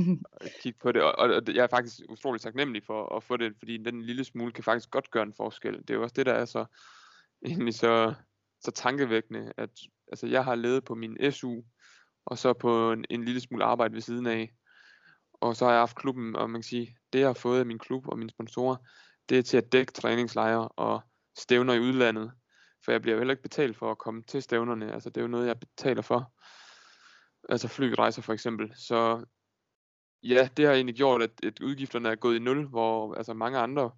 kigge 0.62 0.79
på 0.83 0.92
det, 0.92 1.03
og, 1.03 1.12
og 1.18 1.29
og 1.35 1.42
jeg 1.55 1.62
er 1.62 1.68
faktisk 1.71 2.01
utrolig 2.09 2.40
taknemmelig 2.40 2.83
for 2.85 3.16
at 3.16 3.23
få 3.23 3.37
det, 3.37 3.55
fordi 3.59 3.77
den 3.77 4.03
lille 4.03 4.25
smule 4.25 4.53
kan 4.53 4.64
faktisk 4.64 4.90
godt 4.90 5.11
gøre 5.11 5.23
en 5.23 5.35
forskel. 5.37 5.79
Det 5.79 5.90
er 5.90 5.95
jo 5.95 6.03
også 6.03 6.14
det, 6.16 6.27
der 6.27 6.33
er 6.33 6.45
så 6.45 6.64
egentlig 7.47 7.75
så, 7.75 8.14
så 8.61 8.71
tankevækkende, 8.71 9.53
at 9.57 9.71
altså, 10.09 10.27
jeg 10.27 10.45
har 10.45 10.55
levet 10.55 10.85
på 10.85 10.95
min 10.95 11.33
SU, 11.33 11.62
og 12.24 12.38
så 12.38 12.52
på 12.52 12.92
en, 12.92 13.04
en 13.11 13.24
lille 13.24 13.40
smule 13.40 13.64
arbejde 13.64 13.94
ved 13.94 14.00
siden 14.00 14.26
af. 14.26 14.52
Og 15.32 15.56
så 15.56 15.64
har 15.64 15.72
jeg 15.72 15.80
haft 15.80 15.96
klubben, 15.96 16.37
og 16.37 16.50
man 16.50 16.61
kan 16.61 16.68
sige, 16.68 16.96
det 17.12 17.18
jeg 17.18 17.28
har 17.28 17.35
fået 17.35 17.61
af 17.61 17.66
min 17.66 17.78
klub 17.78 18.08
og 18.08 18.18
mine 18.18 18.30
sponsorer, 18.30 18.76
det 19.28 19.38
er 19.38 19.42
til 19.42 19.56
at 19.56 19.72
dække 19.72 19.92
træningslejre 19.92 20.68
og 20.68 21.00
stævner 21.38 21.74
i 21.74 21.80
udlandet. 21.80 22.32
For 22.85 22.92
jeg 22.92 23.02
bliver 23.02 23.14
jo 23.14 23.20
heller 23.20 23.32
ikke 23.32 23.42
betalt 23.42 23.76
for 23.76 23.90
at 23.90 23.98
komme 23.98 24.22
til 24.22 24.42
stævnerne. 24.42 24.92
Altså 24.92 25.11
det 25.11 25.16
er 25.16 25.22
jo 25.22 25.28
noget, 25.28 25.46
jeg 25.46 25.61
betaler 25.61 26.02
for. 26.02 26.32
Altså 27.48 27.68
flyrejser 27.68 28.22
for 28.22 28.32
eksempel. 28.32 28.72
Så 28.76 29.24
ja, 30.22 30.48
det 30.56 30.66
har 30.66 30.72
egentlig 30.72 30.96
gjort, 30.96 31.22
at, 31.22 31.30
at 31.42 31.61
udgifterne 31.61 32.08
er 32.08 32.14
gået 32.14 32.37
i 32.37 32.38
nul, 32.38 32.68
hvor 32.68 33.14
altså 33.14 33.35
mange 33.35 33.58
andre 33.58 33.90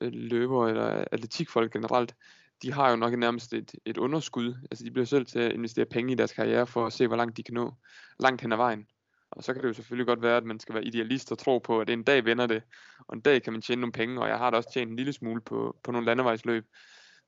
øh, 0.00 0.12
løbere 0.12 0.70
eller 0.70 1.04
atletikfolk 1.12 1.72
generelt, 1.72 2.14
de 2.62 2.72
har 2.72 2.90
jo 2.90 2.96
nok 2.96 3.18
nærmest 3.18 3.52
et, 3.52 3.74
et 3.84 3.96
underskud. 3.98 4.54
Altså 4.70 4.84
de 4.84 4.90
bliver 4.90 5.06
selv 5.06 5.26
til 5.26 5.38
at 5.38 5.52
investere 5.52 5.84
penge 5.86 6.12
i 6.12 6.16
deres 6.16 6.32
karriere 6.32 6.66
for 6.66 6.86
at 6.86 6.92
se, 6.92 7.06
hvor 7.06 7.16
langt 7.16 7.36
de 7.36 7.42
kan 7.42 7.54
nå. 7.54 7.74
Langt 8.20 8.42
hen 8.42 8.52
ad 8.52 8.56
vejen. 8.56 8.86
Og 9.30 9.44
så 9.44 9.52
kan 9.52 9.62
det 9.62 9.68
jo 9.68 9.72
selvfølgelig 9.72 10.06
godt 10.06 10.22
være, 10.22 10.36
at 10.36 10.44
man 10.44 10.60
skal 10.60 10.74
være 10.74 10.84
idealist 10.84 11.32
og 11.32 11.38
tro 11.38 11.58
på, 11.58 11.80
at 11.80 11.90
en 11.90 12.02
dag 12.02 12.24
vender 12.24 12.46
det, 12.46 12.62
og 12.98 13.16
en 13.16 13.20
dag 13.20 13.42
kan 13.42 13.52
man 13.52 13.62
tjene 13.62 13.80
nogle 13.80 13.92
penge, 13.92 14.20
og 14.20 14.28
jeg 14.28 14.38
har 14.38 14.50
da 14.50 14.56
også 14.56 14.72
tjent 14.72 14.90
en 14.90 14.96
lille 14.96 15.12
smule 15.12 15.40
på, 15.40 15.76
på 15.82 15.92
nogle 15.92 16.06
landevejsløb. 16.06 16.66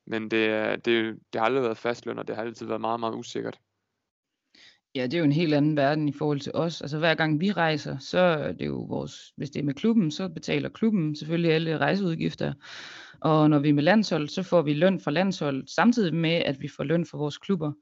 Men 0.07 0.31
det, 0.31 0.47
er- 0.47 0.77
det, 0.77 1.19
det 1.33 1.39
har 1.41 1.47
aldrig 1.47 1.63
været 1.63 1.79
fastløn, 1.79 2.19
og 2.19 2.29
det 2.29 2.37
har 2.37 2.43
altid 2.43 2.67
været 2.67 2.81
meget, 2.81 3.01
meget 3.01 3.15
usikkert. 3.15 3.59
Ja, 4.95 5.03
det 5.03 5.15
er 5.15 5.19
jo 5.19 5.25
en 5.25 5.33
helt 5.33 5.55
anden 5.55 5.77
verden 5.77 6.09
i 6.09 6.13
forhold 6.13 6.41
til 6.41 6.53
os. 6.55 6.81
Altså 6.81 6.99
hver 6.99 7.15
gang 7.15 7.41
vi 7.41 7.53
rejser, 7.53 7.99
så 7.99 8.19
er 8.19 8.53
det 8.53 8.67
jo 8.67 8.87
vores, 8.89 9.33
hvis 9.37 9.51
det 9.51 9.61
er 9.61 9.65
med 9.65 9.75
klubben, 9.75 10.11
så 10.11 10.29
betaler 10.29 10.69
klubben 10.69 11.17
selvfølgelig 11.17 11.53
alle 11.53 11.79
rejseudgifter. 11.79 12.53
Og 13.21 13.51
når 13.51 13.59
vi 13.59 13.69
er 13.69 13.73
med 13.73 13.83
landshold, 13.83 14.29
så 14.29 14.43
får 14.43 14.63
vi 14.63 14.73
løn 14.73 15.01
fra 15.01 15.11
landshold, 15.11 15.67
samtidig 15.67 16.15
med, 16.15 16.31
at 16.31 16.61
vi 16.61 16.69
får 16.69 16.85
løn 16.85 17.07
fra 17.07 17.19
vores 17.19 17.39
klubber. 17.39 17.73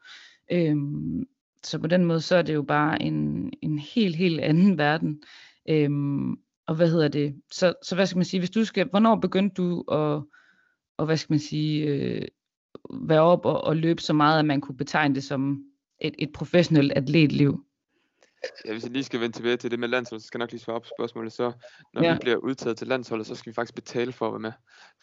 Øhm, 0.52 1.24
så 1.64 1.78
på 1.78 1.86
den 1.86 2.04
måde, 2.04 2.20
så 2.20 2.36
er 2.36 2.42
det 2.42 2.54
jo 2.54 2.62
bare 2.62 3.02
en, 3.02 3.50
en 3.62 3.78
helt, 3.78 4.16
helt 4.16 4.40
anden 4.40 4.78
verden. 4.78 5.22
Øhm, 5.68 6.30
og 6.66 6.74
hvad 6.74 6.90
hedder 6.90 7.08
det? 7.08 7.34
Så, 7.52 7.74
så 7.82 7.94
hvad 7.94 8.06
skal 8.06 8.18
man 8.18 8.24
sige, 8.24 8.40
hvis 8.40 8.50
du 8.50 8.64
skal, 8.64 8.88
hvornår 8.90 9.16
begyndte 9.16 9.62
du 9.62 9.80
at, 9.80 10.22
og 10.96 11.06
hvad 11.06 11.16
skal 11.16 11.32
man 11.32 11.40
sige, 11.40 11.86
øh, 11.86 12.22
være 13.02 13.20
op 13.20 13.44
og, 13.44 13.64
og 13.64 13.76
løbe 13.76 14.02
så 14.02 14.12
meget, 14.12 14.38
at 14.38 14.44
man 14.44 14.60
kunne 14.60 14.76
betegne 14.76 15.14
det 15.14 15.24
som 15.24 15.62
et, 16.00 16.14
et 16.18 16.32
professionelt 16.34 16.92
atletliv? 16.92 17.64
Ja, 18.64 18.72
hvis 18.72 18.82
jeg 18.84 18.92
lige 18.92 19.04
skal 19.04 19.20
vende 19.20 19.36
tilbage 19.36 19.56
til 19.56 19.70
det 19.70 19.78
med 19.78 19.88
landsholdet, 19.88 20.22
så 20.22 20.26
skal 20.26 20.38
jeg 20.38 20.42
nok 20.42 20.50
lige 20.50 20.60
svare 20.60 20.80
på 20.80 20.86
spørgsmålet. 20.98 21.32
Så 21.32 21.52
når 21.94 22.02
Ja. 22.02 22.12
vi 22.12 22.18
bliver 22.20 22.36
udtaget 22.36 22.76
til 22.76 22.86
landsholdet, 22.86 23.26
så 23.26 23.34
skal 23.34 23.50
vi 23.50 23.54
faktisk 23.54 23.74
betale 23.74 24.12
for 24.12 24.26
at 24.26 24.32
være 24.32 24.40
med. 24.40 24.52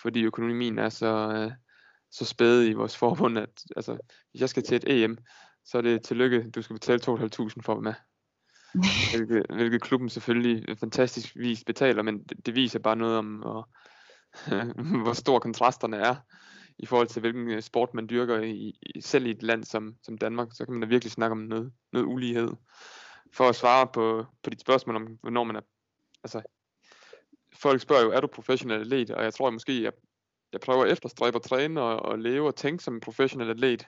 Fordi 0.02 0.24
økonomien 0.24 0.78
er 0.80 0.90
så, 0.90 1.32
øh, 1.36 1.52
så 2.12 2.26
spæd 2.26 2.66
i 2.66 2.74
vores 2.74 2.98
forbund, 2.98 3.38
at 3.38 3.64
altså, 3.76 3.98
hvis 4.32 4.42
jeg 4.42 4.50
skal 4.50 4.64
til 4.64 4.76
et 4.76 5.04
EM, 5.04 5.18
så 5.66 5.78
er 5.78 5.82
det 5.82 6.04
tillykke, 6.04 6.50
du 6.52 6.62
skal 6.62 6.74
betale 6.74 7.00
2.500 7.00 7.62
for 7.62 7.74
at 7.74 7.76
være 7.76 7.82
med. 7.82 7.94
Hvilket, 9.16 9.46
hvilket 9.50 9.82
klubben 9.82 10.10
selvfølgelig 10.10 10.78
fantastisk 10.78 11.36
vis 11.36 11.64
betaler, 11.64 12.04
men 12.04 12.24
det, 12.24 12.46
det 12.46 12.56
viser 12.56 12.80
bare 12.80 12.96
noget 12.96 13.18
om, 13.18 13.36
hvor, 13.36 13.70
hvor 15.04 15.14
stor 15.14 15.40
kontrasterne 15.40 15.98
er 15.98 16.16
i 16.80 16.86
forhold 16.86 17.08
til 17.08 17.20
hvilken 17.20 17.50
øh, 17.50 17.62
sport 17.62 17.94
man 17.94 18.10
dyrker 18.10 18.40
i, 18.40 18.80
i 18.82 19.02
selv 19.02 19.26
i 19.26 19.32
et 19.32 19.44
land 19.44 19.64
som, 19.64 19.96
som 20.04 20.18
Danmark, 20.18 20.48
så 20.52 20.66
kan 20.66 20.74
man 20.74 20.82
da 20.82 20.88
virkelig 20.88 21.12
snakke 21.12 21.32
om 21.32 21.38
noget, 21.38 21.74
noget 21.94 22.06
ulighed. 22.06 22.50
For 23.34 23.50
at 23.50 23.56
svare 23.56 23.88
på, 23.94 24.26
på 24.44 24.50
dit 24.50 24.62
spørgsmål 24.62 24.96
om, 24.96 25.18
hvornår 25.22 25.44
man 25.44 25.56
er, 25.56 25.62
altså, 26.24 26.42
folk 27.56 27.82
spørger 27.82 28.04
jo, 28.04 28.12
er 28.12 28.22
du 28.22 28.28
professionel 28.28 28.82
atlet? 28.82 29.12
Og 29.12 29.24
jeg 29.24 29.34
tror 29.34 29.48
jeg 29.48 29.54
måske, 29.54 29.84
jeg, 29.84 29.92
jeg 30.54 30.62
prøver 30.62 30.84
at 30.84 30.92
efterstræbe 30.92 31.36
at 31.36 31.42
træne 31.42 31.82
og, 31.82 32.00
og 32.00 32.20
leve 32.20 32.48
og 32.48 32.56
tænke 32.56 32.84
som 32.84 32.94
en 32.94 33.02
professionel 33.02 33.50
atlet. 33.50 33.88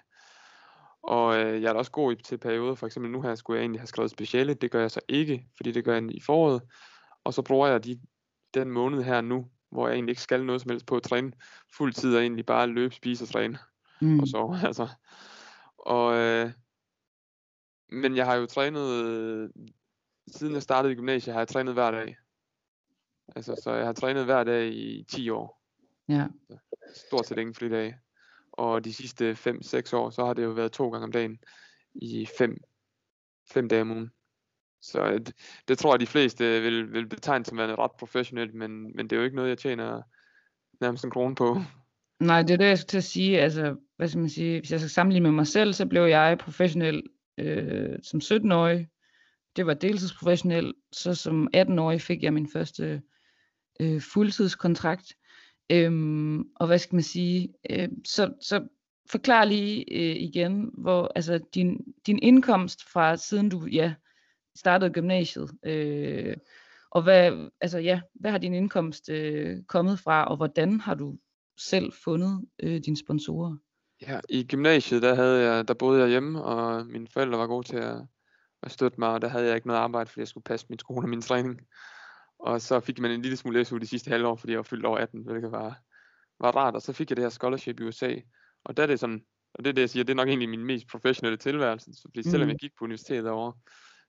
Og 1.03 1.37
øh, 1.39 1.61
jeg 1.61 1.69
er 1.69 1.73
da 1.73 1.79
også 1.79 1.91
god 1.91 2.13
i, 2.13 2.15
til 2.23 2.37
perioder, 2.37 2.75
for 2.75 2.85
eksempel 2.85 3.11
nu 3.11 3.21
her 3.21 3.35
skulle 3.35 3.57
jeg 3.57 3.63
egentlig 3.63 3.81
have 3.81 3.87
skrevet 3.87 4.11
speciale, 4.11 4.53
det 4.53 4.71
gør 4.71 4.81
jeg 4.81 4.91
så 4.91 4.99
ikke, 5.07 5.47
fordi 5.57 5.71
det 5.71 5.85
gør 5.85 5.93
jeg 5.93 6.15
i 6.15 6.21
foråret. 6.21 6.61
Og 7.23 7.33
så 7.33 7.41
bruger 7.41 7.67
jeg 7.67 7.83
de, 7.83 7.99
den 8.53 8.71
måned 8.71 9.03
her 9.03 9.21
nu, 9.21 9.47
hvor 9.69 9.88
jeg 9.88 9.95
egentlig 9.95 10.12
ikke 10.12 10.21
skal 10.21 10.45
noget 10.45 10.62
som 10.62 10.69
helst 10.71 10.86
på 10.86 10.95
at 10.95 11.04
træne 11.04 11.32
fuld 11.78 11.93
tid 11.93 12.15
og 12.15 12.21
egentlig 12.21 12.45
bare 12.45 12.67
løbe, 12.67 12.95
spise 12.95 13.23
og 13.23 13.30
træne 13.30 13.58
Mm. 14.01 14.19
og 14.19 14.28
sove. 14.28 14.60
Altså. 14.67 14.88
Og, 15.78 16.15
øh, 16.15 16.51
men 17.89 18.15
jeg 18.15 18.25
har 18.25 18.36
jo 18.36 18.45
trænet, 18.45 19.06
øh, 19.06 19.49
siden 20.28 20.54
jeg 20.54 20.62
startede 20.62 20.93
i 20.93 20.95
gymnasiet, 20.95 21.34
har 21.34 21.41
jeg 21.41 21.47
trænet 21.47 21.73
hver 21.73 21.91
dag. 21.91 22.17
Altså, 23.36 23.62
så 23.63 23.73
jeg 23.73 23.86
har 23.86 23.93
trænet 23.93 24.25
hver 24.25 24.43
dag 24.43 24.73
i 24.73 25.06
10 25.10 25.30
år. 25.30 25.62
Ja. 26.08 26.28
Stort 26.95 27.28
set 27.28 27.38
ingen 27.38 27.56
fridage. 27.56 27.97
Og 28.51 28.86
de 28.86 28.93
sidste 28.93 29.32
5-6 29.36 29.93
år, 29.93 30.10
så 30.10 30.25
har 30.25 30.34
det 30.34 30.43
jo 30.43 30.49
været 30.49 30.71
to 30.71 30.89
gange 30.89 31.04
om 31.06 31.12
dagen 31.12 31.39
i 31.95 32.28
5 32.38 32.58
fem 33.51 33.69
dage 33.69 33.82
om 33.82 33.91
ugen. 33.91 34.12
Så 34.91 35.01
øh, 35.01 35.19
det, 35.19 35.33
det 35.67 35.77
tror 35.77 35.93
jeg, 35.93 35.99
de 35.99 36.07
fleste 36.07 36.45
øh, 36.45 36.63
vil, 36.63 36.93
vil 36.93 37.09
betegne 37.09 37.45
som 37.45 37.57
værende 37.57 37.75
ret 37.75 37.91
professionelt, 37.99 38.53
men, 38.53 38.95
men 38.95 39.03
det 39.07 39.11
er 39.11 39.17
jo 39.17 39.23
ikke 39.23 39.35
noget, 39.35 39.49
jeg 39.49 39.57
tjener 39.57 40.01
nærmest 40.81 41.05
en 41.05 41.11
krone 41.11 41.35
på. 41.35 41.57
Nej, 42.19 42.41
det 42.41 42.51
er 42.51 42.57
det, 42.57 42.65
jeg 42.65 42.77
skulle 42.77 42.89
til 42.89 42.97
at 42.97 43.03
sige. 43.03 43.41
Altså, 43.41 43.75
hvad 43.97 44.07
skal 44.07 44.19
man 44.19 44.29
sige? 44.29 44.59
Hvis 44.59 44.71
jeg 44.71 44.79
skal 44.79 44.89
sammenligne 44.89 45.23
med 45.23 45.35
mig 45.35 45.47
selv, 45.47 45.73
så 45.73 45.85
blev 45.85 46.03
jeg 46.03 46.37
professionel 46.39 47.03
øh, 47.37 47.99
som 48.03 48.19
17-årig. 48.23 48.87
Det 49.55 49.65
var 49.65 49.73
deltidsprofessionel. 49.73 50.73
Så 50.91 51.15
som 51.15 51.47
18-årig 51.57 52.01
fik 52.01 52.23
jeg 52.23 52.33
min 52.33 52.49
første 52.53 53.01
øh, 53.79 54.01
fuldtidskontrakt. 54.01 55.13
Øhm, 55.71 56.39
og 56.55 56.67
hvad 56.67 56.79
skal 56.79 56.95
man 56.95 57.03
sige? 57.03 57.53
Øh, 57.69 57.89
så, 58.05 58.33
så 58.41 58.67
forklar 59.11 59.45
lige 59.45 59.85
øh, 59.91 60.15
igen, 60.15 60.69
hvor 60.77 61.11
altså 61.15 61.39
din, 61.53 61.77
din 62.05 62.19
indkomst 62.21 62.89
fra 62.93 63.17
siden 63.17 63.49
du 63.49 63.65
ja, 63.65 63.93
startede 64.55 64.93
gymnasiet, 64.93 65.51
øh, 65.65 66.37
og 66.91 67.03
hvad, 67.03 67.49
altså, 67.61 67.77
ja, 67.79 68.01
hvad 68.13 68.31
har 68.31 68.37
din 68.37 68.53
indkomst 68.53 69.09
øh, 69.09 69.63
kommet 69.67 69.99
fra, 69.99 70.25
og 70.25 70.37
hvordan 70.37 70.79
har 70.79 70.95
du 70.95 71.17
selv 71.57 71.93
fundet 72.03 72.45
øh, 72.63 72.81
dine 72.85 72.97
sponsorer? 72.97 73.55
Ja, 74.01 74.19
i 74.29 74.43
gymnasiet, 74.43 75.01
der, 75.01 75.15
havde 75.15 75.51
jeg, 75.51 75.67
der 75.67 75.73
boede 75.73 76.01
jeg 76.01 76.09
hjemme, 76.09 76.43
og 76.43 76.87
mine 76.87 77.07
forældre 77.13 77.37
var 77.37 77.47
gode 77.47 77.67
til 77.67 77.77
at, 77.77 77.97
at 78.63 78.71
støtte 78.71 78.99
mig, 78.99 79.09
og 79.09 79.21
der 79.21 79.27
havde 79.27 79.45
jeg 79.45 79.55
ikke 79.55 79.67
noget 79.67 79.79
arbejde, 79.79 80.09
fordi 80.09 80.19
jeg 80.19 80.27
skulle 80.27 80.43
passe 80.43 80.65
min 80.69 80.79
skole 80.79 81.05
og 81.05 81.09
min 81.09 81.21
træning. 81.21 81.61
Og 82.39 82.61
så 82.61 82.79
fik 82.79 82.99
man 82.99 83.11
en 83.11 83.21
lille 83.21 83.37
smule 83.37 83.65
SU 83.65 83.77
de 83.77 83.87
sidste 83.87 84.09
halvår, 84.09 84.35
fordi 84.35 84.51
jeg 84.51 84.57
var 84.57 84.63
fyldt 84.63 84.85
over 84.85 84.97
18, 84.97 85.21
hvilket 85.23 85.51
var, 85.51 85.79
var 86.39 86.51
rart. 86.51 86.75
Og 86.75 86.81
så 86.81 86.93
fik 86.93 87.09
jeg 87.09 87.17
det 87.17 87.23
her 87.25 87.29
scholarship 87.29 87.79
i 87.79 87.83
USA, 87.83 88.15
og 88.65 88.77
der 88.77 88.83
er 88.83 88.87
det 88.87 88.99
sådan, 88.99 89.21
og 89.53 89.63
det 89.63 89.69
er 89.69 89.73
det, 89.73 89.81
jeg 89.81 89.89
siger, 89.89 90.03
det 90.03 90.13
er 90.13 90.15
nok 90.15 90.27
egentlig 90.27 90.49
min 90.49 90.65
mest 90.65 90.87
professionelle 90.87 91.37
tilværelse, 91.37 91.91
fordi 92.01 92.23
selvom 92.23 92.47
Mm. 92.47 92.49
jeg 92.49 92.57
gik 92.59 92.71
på 92.79 92.83
universitetet 92.85 93.23
derovre, 93.23 93.53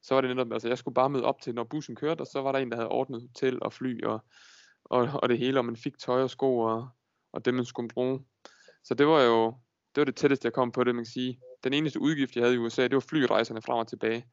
så 0.07 0.15
var 0.15 0.21
det 0.21 0.31
netop, 0.31 0.53
altså 0.53 0.69
jeg 0.69 0.79
skulle 0.79 0.95
bare 0.95 1.11
møde 1.11 1.25
op 1.25 1.41
til, 1.41 1.55
når 1.55 1.65
bussen 1.65 1.97
kørte, 1.97 2.21
og 2.21 2.27
så 2.27 2.43
var 2.43 2.53
der 2.53 2.59
en, 2.59 2.71
der 2.71 2.77
havde 2.77 2.89
ordnet 2.89 3.23
hotel 3.23 3.63
og 3.63 3.73
fly 3.73 4.05
og, 4.05 4.25
og, 4.85 5.09
og 5.23 5.29
det 5.29 5.39
hele, 5.39 5.61
og 5.61 5.65
man 5.65 5.77
fik 5.77 5.99
tøj 5.99 6.23
og 6.23 6.31
sko 6.31 6.59
og, 6.59 6.89
og 7.33 7.45
det, 7.45 7.55
man 7.55 7.65
skulle 7.65 7.89
bruge. 7.89 8.25
Så 8.85 8.95
det 8.95 9.07
var 9.07 9.23
jo, 9.23 9.47
det 9.95 10.01
var 10.01 10.05
det 10.05 10.17
tætteste, 10.17 10.47
jeg 10.47 10.53
kom 10.53 10.73
på 10.73 10.85
det, 10.85 10.95
man 10.95 11.05
kan 11.05 11.13
sige. 11.13 11.41
Den 11.65 11.73
eneste 11.73 12.01
udgift, 12.01 12.37
jeg 12.37 12.45
havde 12.45 12.55
i 12.55 12.59
USA, 12.59 12.83
det 12.83 12.95
var 12.95 13.01
flyrejserne 13.01 13.63
frem 13.63 13.79
og 13.79 13.89
tilbage 13.89 14.27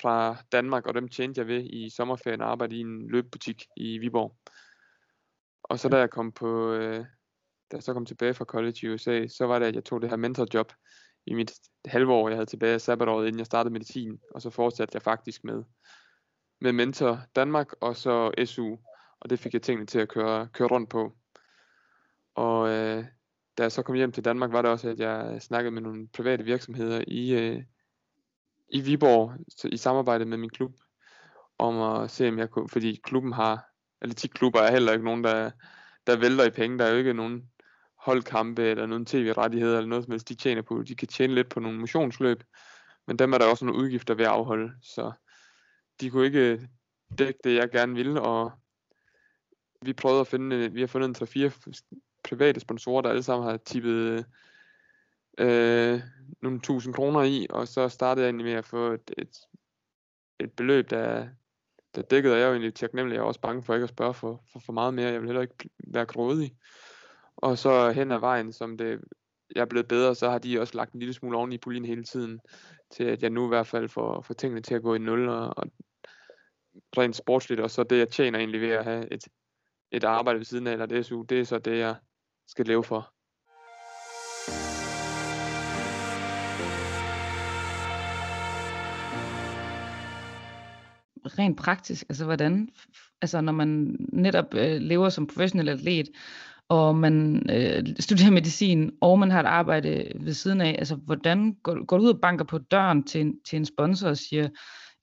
fra 0.00 0.36
Danmark, 0.52 0.86
og 0.86 0.94
dem 0.94 1.08
tjente 1.08 1.38
jeg 1.38 1.48
ved 1.48 1.64
i 1.64 1.90
sommerferien 1.90 2.40
at 2.40 2.46
arbejde 2.46 2.76
i 2.76 2.80
en 2.80 3.10
løbebutik 3.10 3.64
i 3.76 3.98
Viborg. 3.98 4.36
Og 5.62 5.78
så 5.78 5.88
da 5.88 5.98
jeg 5.98 6.10
kom 6.10 6.32
på, 6.32 6.72
øh, 6.72 6.98
da 7.70 7.76
jeg 7.76 7.82
så 7.82 7.92
kom 7.92 8.06
tilbage 8.06 8.34
fra 8.34 8.44
college 8.44 8.78
i 8.82 8.88
USA, 8.88 9.26
så 9.26 9.46
var 9.46 9.58
det, 9.58 9.66
at 9.66 9.74
jeg 9.74 9.84
tog 9.84 10.02
det 10.02 10.10
her 10.10 10.16
mentorjob 10.16 10.72
i 11.26 11.34
mit 11.34 11.52
halve 11.84 12.12
år, 12.12 12.28
jeg 12.28 12.36
havde 12.36 12.46
tilbage 12.46 12.74
af 12.74 12.80
sabbatåret, 12.80 13.26
inden 13.26 13.38
jeg 13.38 13.46
startede 13.46 13.72
medicin, 13.72 14.20
og 14.34 14.42
så 14.42 14.50
fortsatte 14.50 14.94
jeg 14.94 15.02
faktisk 15.02 15.44
med, 15.44 15.62
med 16.60 16.72
Mentor 16.72 17.20
Danmark, 17.36 17.72
og 17.80 17.96
så 17.96 18.44
SU, 18.44 18.76
og 19.20 19.30
det 19.30 19.38
fik 19.38 19.54
jeg 19.54 19.62
tingene 19.62 19.86
til 19.86 19.98
at 19.98 20.08
køre, 20.08 20.48
køre 20.52 20.68
rundt 20.68 20.90
på. 20.90 21.16
Og 22.34 22.68
øh, 22.68 23.04
da 23.58 23.62
jeg 23.62 23.72
så 23.72 23.82
kom 23.82 23.94
hjem 23.94 24.12
til 24.12 24.24
Danmark, 24.24 24.52
var 24.52 24.62
det 24.62 24.70
også, 24.70 24.88
at 24.88 24.98
jeg 24.98 25.42
snakkede 25.42 25.70
med 25.70 25.82
nogle 25.82 26.08
private 26.08 26.44
virksomheder 26.44 27.04
i, 27.06 27.32
øh, 27.32 27.62
i 28.68 28.80
Viborg, 28.80 29.32
så 29.48 29.68
i 29.72 29.76
samarbejde 29.76 30.24
med 30.24 30.38
min 30.38 30.50
klub, 30.50 30.72
om 31.58 32.02
at 32.02 32.10
se, 32.10 32.28
om 32.28 32.38
jeg 32.38 32.50
kunne, 32.50 32.68
fordi 32.68 33.00
klubben 33.04 33.32
har, 33.32 33.66
atletikklubber 34.00 34.60
er 34.60 34.70
heller 34.70 34.92
ikke 34.92 35.04
nogen, 35.04 35.24
der, 35.24 35.50
der 36.06 36.16
vælter 36.16 36.44
i 36.44 36.50
penge. 36.50 36.78
Der 36.78 36.84
er 36.84 36.90
jo 36.90 36.96
ikke 36.96 37.12
nogen 37.12 37.50
holdkampe 38.04 38.62
eller 38.62 38.86
nogen 38.86 39.06
tv-rettigheder 39.06 39.76
eller 39.76 39.88
noget 39.88 40.04
som 40.04 40.10
helst, 40.10 40.28
de 40.28 40.34
tjener 40.34 40.62
på. 40.62 40.82
De 40.82 40.94
kan 40.94 41.08
tjene 41.08 41.34
lidt 41.34 41.48
på 41.48 41.60
nogle 41.60 41.78
motionsløb, 41.78 42.44
men 43.06 43.18
dem 43.18 43.32
er 43.32 43.38
der 43.38 43.46
også 43.46 43.64
nogle 43.64 43.80
udgifter 43.80 44.14
ved 44.14 44.24
at 44.24 44.30
afholde. 44.30 44.72
Så 44.82 45.12
de 46.00 46.10
kunne 46.10 46.26
ikke 46.26 46.68
dække 47.18 47.40
det, 47.44 47.54
jeg 47.54 47.70
gerne 47.70 47.94
ville, 47.94 48.20
og 48.20 48.52
vi 49.82 49.92
prøvede 49.92 50.20
at 50.20 50.26
finde, 50.26 50.72
vi 50.72 50.80
har 50.80 50.86
fundet 50.86 51.20
en 51.20 51.48
3-4 51.48 51.82
private 52.24 52.60
sponsorer, 52.60 53.02
der 53.02 53.10
alle 53.10 53.22
sammen 53.22 53.48
har 53.50 53.56
tippet 53.56 54.26
øh, 55.38 56.00
nogle 56.42 56.60
tusind 56.60 56.94
kroner 56.94 57.22
i, 57.22 57.46
og 57.50 57.68
så 57.68 57.88
startede 57.88 58.24
jeg 58.24 58.28
egentlig 58.28 58.46
med 58.46 58.52
at 58.52 58.64
få 58.64 58.92
et, 58.92 59.10
et, 59.18 59.36
et 60.40 60.52
beløb, 60.52 60.90
der, 60.90 61.28
der 61.94 62.02
dækkede, 62.02 62.34
og 62.34 62.38
jeg 62.38 62.44
er 62.44 62.48
jo 62.48 62.54
egentlig 62.54 62.74
taknemmelig, 62.74 63.14
jeg 63.14 63.22
er 63.22 63.26
også 63.26 63.40
bange 63.40 63.62
for 63.62 63.74
ikke 63.74 63.84
at 63.84 63.90
spørge 63.90 64.14
for, 64.14 64.44
for, 64.52 64.58
for 64.58 64.72
meget 64.72 64.94
mere, 64.94 65.12
jeg 65.12 65.20
vil 65.20 65.28
heller 65.28 65.42
ikke 65.42 65.70
være 65.86 66.06
grådig. 66.06 66.56
Og 67.44 67.58
så 67.58 67.90
hen 67.90 68.12
ad 68.12 68.18
vejen, 68.18 68.52
som 68.52 68.78
det, 68.78 69.00
jeg 69.54 69.60
er 69.60 69.66
blevet 69.66 69.88
bedre, 69.88 70.14
så 70.14 70.30
har 70.30 70.38
de 70.38 70.60
også 70.60 70.76
lagt 70.76 70.92
en 70.92 71.00
lille 71.00 71.14
smule 71.14 71.36
oven 71.36 71.52
i 71.52 71.58
puljen 71.58 71.84
hele 71.84 72.04
tiden, 72.04 72.40
til 72.90 73.04
at 73.04 73.22
jeg 73.22 73.30
nu 73.30 73.44
i 73.44 73.48
hvert 73.48 73.66
fald 73.66 73.88
får, 73.88 74.22
får 74.22 74.34
tingene 74.34 74.60
til 74.60 74.74
at 74.74 74.82
gå 74.82 74.94
i 74.94 74.98
nul, 74.98 75.28
og, 75.28 75.58
og 75.58 75.64
rent 76.98 77.16
sportsligt, 77.16 77.60
og 77.60 77.70
så 77.70 77.82
det 77.82 77.98
jeg 77.98 78.08
tjener 78.08 78.38
egentlig 78.38 78.60
ved 78.60 78.70
at 78.70 78.84
have 78.84 79.12
et, 79.12 79.24
et 79.92 80.04
arbejde 80.04 80.38
ved 80.38 80.44
siden 80.44 80.66
af, 80.66 80.72
eller 80.72 80.86
det 80.86 81.06
SU, 81.06 81.22
det 81.22 81.40
er 81.40 81.44
så 81.44 81.58
det, 81.58 81.78
jeg 81.78 81.96
skal 82.46 82.66
leve 82.66 82.84
for. 82.84 83.10
Rent 91.38 91.58
praktisk, 91.58 92.04
altså 92.08 92.24
hvordan, 92.24 92.68
altså 93.22 93.40
når 93.40 93.52
man 93.52 93.96
netop 94.12 94.54
øh, 94.54 94.80
lever 94.80 95.08
som 95.08 95.26
professionel 95.26 95.68
atlet, 95.68 96.08
og 96.68 96.96
man 96.96 97.46
øh, 97.50 97.84
studerer 98.00 98.30
medicin, 98.30 98.90
og 99.00 99.18
man 99.18 99.30
har 99.30 99.40
et 99.40 99.46
arbejde 99.46 100.12
ved 100.20 100.32
siden 100.32 100.60
af, 100.60 100.76
altså 100.78 100.96
hvordan 100.96 101.56
går, 101.62 101.84
går 101.84 101.98
du 101.98 102.04
ud 102.04 102.08
og 102.08 102.20
banker 102.20 102.44
på 102.44 102.58
døren 102.58 103.04
til 103.04 103.20
en, 103.20 103.40
til 103.44 103.56
en 103.56 103.64
sponsor 103.64 104.08
og 104.08 104.16
siger, 104.16 104.48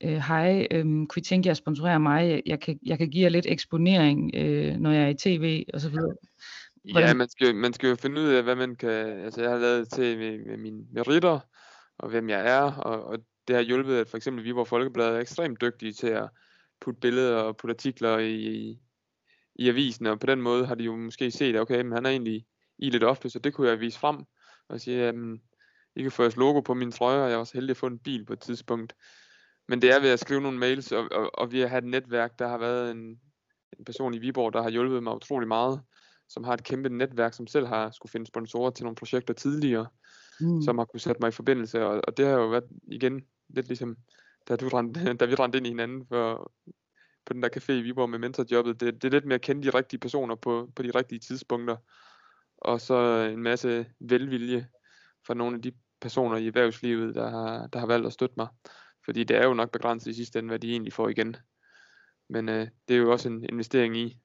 øh, 0.04 0.16
hej, 0.16 0.66
øh, 0.70 0.84
kunne 0.84 1.08
I 1.16 1.20
tænke 1.20 1.46
jer 1.46 1.50
at 1.50 1.56
sponsorere 1.56 2.00
mig? 2.00 2.42
Jeg 2.46 2.60
kan, 2.60 2.78
jeg 2.86 2.98
kan 2.98 3.10
give 3.10 3.22
jer 3.22 3.28
lidt 3.28 3.46
eksponering, 3.48 4.30
øh, 4.34 4.76
når 4.76 4.90
jeg 4.90 5.02
er 5.02 5.08
i 5.08 5.14
tv, 5.14 5.64
og 5.74 5.80
så 5.80 5.88
videre. 5.88 6.14
Ja, 6.94 7.14
man 7.14 7.28
skal, 7.28 7.54
man 7.54 7.72
skal 7.72 7.88
jo 7.88 7.96
finde 7.96 8.20
ud 8.20 8.26
af, 8.26 8.42
hvad 8.42 8.56
man 8.56 8.76
kan... 8.76 8.90
Altså, 9.24 9.42
jeg 9.42 9.50
har 9.50 9.58
lavet 9.58 9.88
til 9.92 10.18
med, 10.18 10.46
med 10.46 10.56
mine 10.56 10.84
meritter, 10.92 11.40
og 11.98 12.10
hvem 12.10 12.28
jeg 12.28 12.50
er, 12.50 12.72
og, 12.72 13.04
og 13.04 13.18
det 13.48 13.56
har 13.56 13.62
hjulpet, 13.62 13.96
at 13.96 14.08
for 14.08 14.16
eksempel 14.16 14.44
Viborg 14.44 14.68
Folkeblad 14.68 15.14
er 15.14 15.20
ekstremt 15.20 15.60
dygtige 15.60 15.92
til 15.92 16.06
at 16.06 16.28
putte 16.80 17.00
billeder 17.00 17.36
og 17.36 17.56
putte 17.56 17.74
artikler 17.74 18.18
i, 18.18 18.78
i, 19.54 19.68
avisen, 19.68 20.06
og 20.06 20.20
på 20.20 20.26
den 20.26 20.42
måde 20.42 20.66
har 20.66 20.74
de 20.74 20.84
jo 20.84 20.96
måske 20.96 21.30
set, 21.30 21.60
okay, 21.60 21.82
men 21.82 21.92
han 21.92 22.06
er 22.06 22.10
egentlig 22.10 22.46
i 22.78 22.90
lidt 22.90 23.04
ofte, 23.04 23.30
så 23.30 23.38
det 23.38 23.54
kunne 23.54 23.68
jeg 23.68 23.80
vise 23.80 23.98
frem, 23.98 24.16
og 24.68 24.80
sige, 24.80 25.02
at 25.02 25.14
I 25.96 26.02
kan 26.02 26.12
få 26.12 26.22
jeres 26.22 26.36
logo 26.36 26.60
på 26.60 26.74
min 26.74 26.92
trøje, 26.92 27.22
og 27.22 27.28
jeg 27.28 27.34
er 27.34 27.38
også 27.38 27.54
heldig 27.54 27.70
at 27.70 27.76
få 27.76 27.86
en 27.86 27.98
bil 27.98 28.24
på 28.24 28.32
et 28.32 28.40
tidspunkt. 28.40 28.94
Men 29.68 29.82
det 29.82 29.90
er 29.90 30.00
ved 30.00 30.10
at 30.10 30.20
skrive 30.20 30.40
nogle 30.40 30.58
mails, 30.58 30.92
og, 30.92 31.08
og, 31.12 31.30
og 31.38 31.52
vi 31.52 31.60
har 31.60 31.78
et 31.78 31.84
netværk, 31.84 32.38
der 32.38 32.48
har 32.48 32.58
været 32.58 32.90
en, 32.90 33.20
en 33.78 33.84
person 33.86 34.14
i 34.14 34.18
Viborg, 34.18 34.52
der 34.52 34.62
har 34.62 34.70
hjulpet 34.70 35.02
mig 35.02 35.14
utrolig 35.14 35.48
meget, 35.48 35.80
som 36.28 36.44
har 36.44 36.54
et 36.54 36.64
kæmpe 36.64 36.88
netværk, 36.88 37.34
som 37.34 37.46
selv 37.46 37.66
har 37.66 37.90
skulle 37.90 38.12
finde 38.12 38.26
sponsorer 38.26 38.70
til 38.70 38.84
nogle 38.84 38.96
projekter 38.96 39.34
tidligere, 39.34 39.86
mm. 40.40 40.62
som 40.62 40.78
har 40.78 40.84
kunne 40.84 41.00
sætte 41.00 41.20
mig 41.20 41.28
i 41.28 41.32
forbindelse, 41.32 41.86
og, 41.86 42.00
og 42.08 42.16
det 42.16 42.26
har 42.26 42.32
jo 42.32 42.48
været 42.48 42.64
igen 42.82 43.22
lidt 43.48 43.68
ligesom, 43.68 43.96
da, 44.48 44.56
du 44.56 44.68
rendte, 44.68 45.12
da 45.20 45.24
vi 45.24 45.34
rendte 45.34 45.58
ind 45.58 45.66
i 45.66 45.70
hinanden 45.70 46.06
for, 46.06 46.52
på 47.26 47.32
den 47.32 47.42
der 47.42 47.48
café 47.56 47.72
i 47.72 47.82
Viborg 47.82 48.10
med 48.10 48.18
mentorjobbet, 48.18 48.80
det, 48.80 48.94
det 48.94 49.04
er 49.04 49.12
lidt 49.12 49.24
med 49.24 49.34
at 49.34 49.40
kende 49.40 49.62
de 49.62 49.78
rigtige 49.78 50.00
personer 50.00 50.34
på, 50.34 50.72
på 50.76 50.82
de 50.82 50.90
rigtige 50.90 51.18
tidspunkter, 51.18 51.76
og 52.58 52.80
så 52.80 53.28
en 53.32 53.42
masse 53.42 53.86
velvilje 54.00 54.68
fra 55.26 55.34
nogle 55.34 55.56
af 55.56 55.62
de 55.62 55.72
personer 56.00 56.36
i 56.36 56.46
erhvervslivet, 56.46 57.14
der 57.14 57.30
har, 57.30 57.66
der 57.66 57.78
har 57.78 57.86
valgt 57.86 58.06
at 58.06 58.12
støtte 58.12 58.34
mig. 58.36 58.48
Fordi 59.04 59.24
det 59.24 59.36
er 59.36 59.44
jo 59.44 59.54
nok 59.54 59.70
begrænset 59.70 60.10
i 60.10 60.14
sidste 60.14 60.38
ende, 60.38 60.48
hvad 60.48 60.58
de 60.58 60.70
egentlig 60.70 60.92
får 60.92 61.08
igen. 61.08 61.36
Men 62.28 62.48
øh, 62.48 62.68
det 62.88 62.94
er 62.94 62.98
jo 62.98 63.12
også 63.12 63.28
en 63.28 63.44
investering 63.48 63.96
i, 63.96 64.18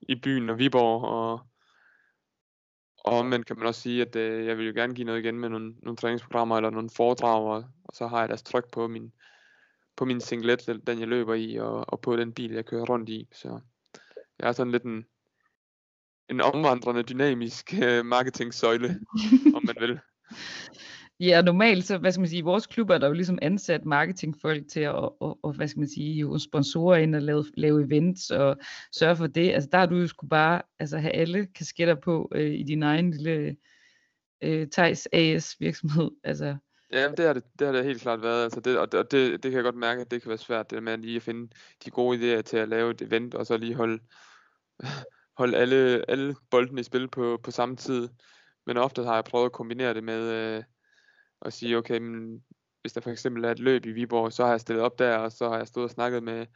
i 0.00 0.14
byen 0.14 0.50
og 0.50 0.58
Viborg, 0.58 1.04
og, 1.04 1.32
og 3.04 3.18
omvendt 3.18 3.46
kan 3.46 3.58
man 3.58 3.66
også 3.66 3.80
sige, 3.80 4.02
at 4.02 4.16
øh, 4.16 4.46
jeg 4.46 4.58
vil 4.58 4.66
jo 4.66 4.72
gerne 4.74 4.94
give 4.94 5.04
noget 5.04 5.18
igen 5.18 5.40
med 5.40 5.48
nogle, 5.48 5.74
nogle 5.82 5.96
træningsprogrammer 5.96 6.56
eller 6.56 6.70
nogle 6.70 6.90
foredrag, 6.96 7.42
og, 7.42 7.64
og 7.84 7.94
så 7.94 8.06
har 8.06 8.20
jeg 8.20 8.28
deres 8.28 8.42
tryk 8.42 8.72
på 8.72 8.88
min, 8.88 9.12
på 10.00 10.04
min 10.04 10.20
singlet, 10.20 10.80
den 10.86 11.00
jeg 11.00 11.08
løber 11.08 11.34
i, 11.34 11.56
og, 11.56 11.84
og 11.92 12.00
på 12.00 12.16
den 12.16 12.32
bil, 12.32 12.52
jeg 12.52 12.66
kører 12.66 12.84
rundt 12.84 13.08
i. 13.08 13.28
Så 13.32 13.60
jeg 14.38 14.48
er 14.48 14.52
sådan 14.52 14.72
lidt 14.72 14.82
en, 14.82 15.04
en 16.30 16.40
omvandrende, 16.40 17.02
dynamisk 17.02 17.74
øh, 17.82 18.04
marketing-søjle, 18.04 19.00
om 19.56 19.62
man 19.66 19.76
vil. 19.80 20.00
Ja, 21.20 21.42
normalt 21.42 21.84
så, 21.84 21.98
hvad 21.98 22.12
skal 22.12 22.20
man 22.20 22.28
sige, 22.28 22.38
i 22.38 22.42
vores 22.42 22.66
klub 22.66 22.90
er 22.90 22.98
der 22.98 23.06
jo 23.06 23.12
ligesom 23.12 23.38
ansat 23.42 23.84
marketingfolk 23.84 24.68
til 24.68 24.80
at, 24.80 24.94
og, 24.94 25.38
og, 25.42 25.52
hvad 25.52 25.68
skal 25.68 25.80
man 25.80 25.88
sige, 25.88 26.12
jo 26.12 26.38
sponsorer 26.38 26.96
ind 26.96 27.14
og 27.14 27.22
lave, 27.22 27.44
lave 27.56 27.84
events 27.84 28.30
og 28.30 28.56
sørge 28.92 29.16
for 29.16 29.26
det. 29.26 29.52
Altså 29.52 29.68
der 29.72 29.78
har 29.78 29.86
du 29.86 29.96
jo 29.96 30.06
skulle 30.06 30.28
bare 30.28 30.62
altså, 30.78 30.98
have 30.98 31.12
alle 31.12 31.46
kasketter 31.46 31.94
på 31.94 32.32
øh, 32.34 32.52
i 32.52 32.62
din 32.62 32.82
egen 32.82 33.10
lille 33.10 33.56
øh, 34.42 34.68
Thijs 34.68 35.08
AS 35.12 35.56
virksomhed. 35.60 36.10
Altså, 36.24 36.56
Ja, 36.92 37.08
det 37.10 37.26
har 37.26 37.32
det, 37.32 37.44
det 37.58 37.66
har 37.66 37.72
det 37.72 37.84
helt 37.84 38.02
klart 38.02 38.22
været. 38.22 38.42
Altså 38.42 38.60
det, 38.60 38.78
og 38.78 38.92
det, 38.92 39.00
og 39.00 39.10
det, 39.10 39.42
det 39.42 39.50
kan 39.50 39.56
jeg 39.56 39.64
godt 39.64 39.76
mærke, 39.76 40.00
at 40.00 40.10
det 40.10 40.22
kan 40.22 40.28
være 40.28 40.38
svært, 40.38 40.70
det 40.70 40.82
med 40.82 40.98
lige 40.98 41.16
at 41.16 41.22
finde 41.22 41.52
de 41.84 41.90
gode 41.90 42.38
idéer 42.38 42.42
til 42.42 42.56
at 42.56 42.68
lave 42.68 42.90
et 42.90 43.02
event, 43.02 43.34
og 43.34 43.46
så 43.46 43.56
lige 43.56 43.74
holde, 43.74 44.02
holde 45.38 45.56
alle, 45.56 46.04
alle 46.08 46.36
boldene 46.50 46.80
i 46.80 46.84
spil 46.84 47.08
på, 47.08 47.40
på 47.42 47.50
samme 47.50 47.76
tid. 47.76 48.08
Men 48.66 48.76
ofte 48.76 49.04
har 49.04 49.14
jeg 49.14 49.24
prøvet 49.24 49.46
at 49.46 49.52
kombinere 49.52 49.94
det 49.94 50.04
med 50.04 50.22
øh, 50.22 50.64
at 51.42 51.52
sige, 51.52 51.76
okay, 51.76 51.98
men 51.98 52.44
hvis 52.80 52.92
der 52.92 53.00
for 53.00 53.10
eksempel 53.10 53.44
er 53.44 53.50
et 53.50 53.58
løb 53.58 53.86
i 53.86 53.92
Viborg, 53.92 54.32
så 54.32 54.44
har 54.44 54.50
jeg 54.50 54.60
stillet 54.60 54.84
op 54.84 54.98
der, 54.98 55.16
og 55.16 55.32
så 55.32 55.48
har 55.48 55.56
jeg 55.56 55.66
stået 55.66 55.84
og 55.84 55.90
snakket 55.90 56.22
med, 56.22 56.38
med 56.38 56.46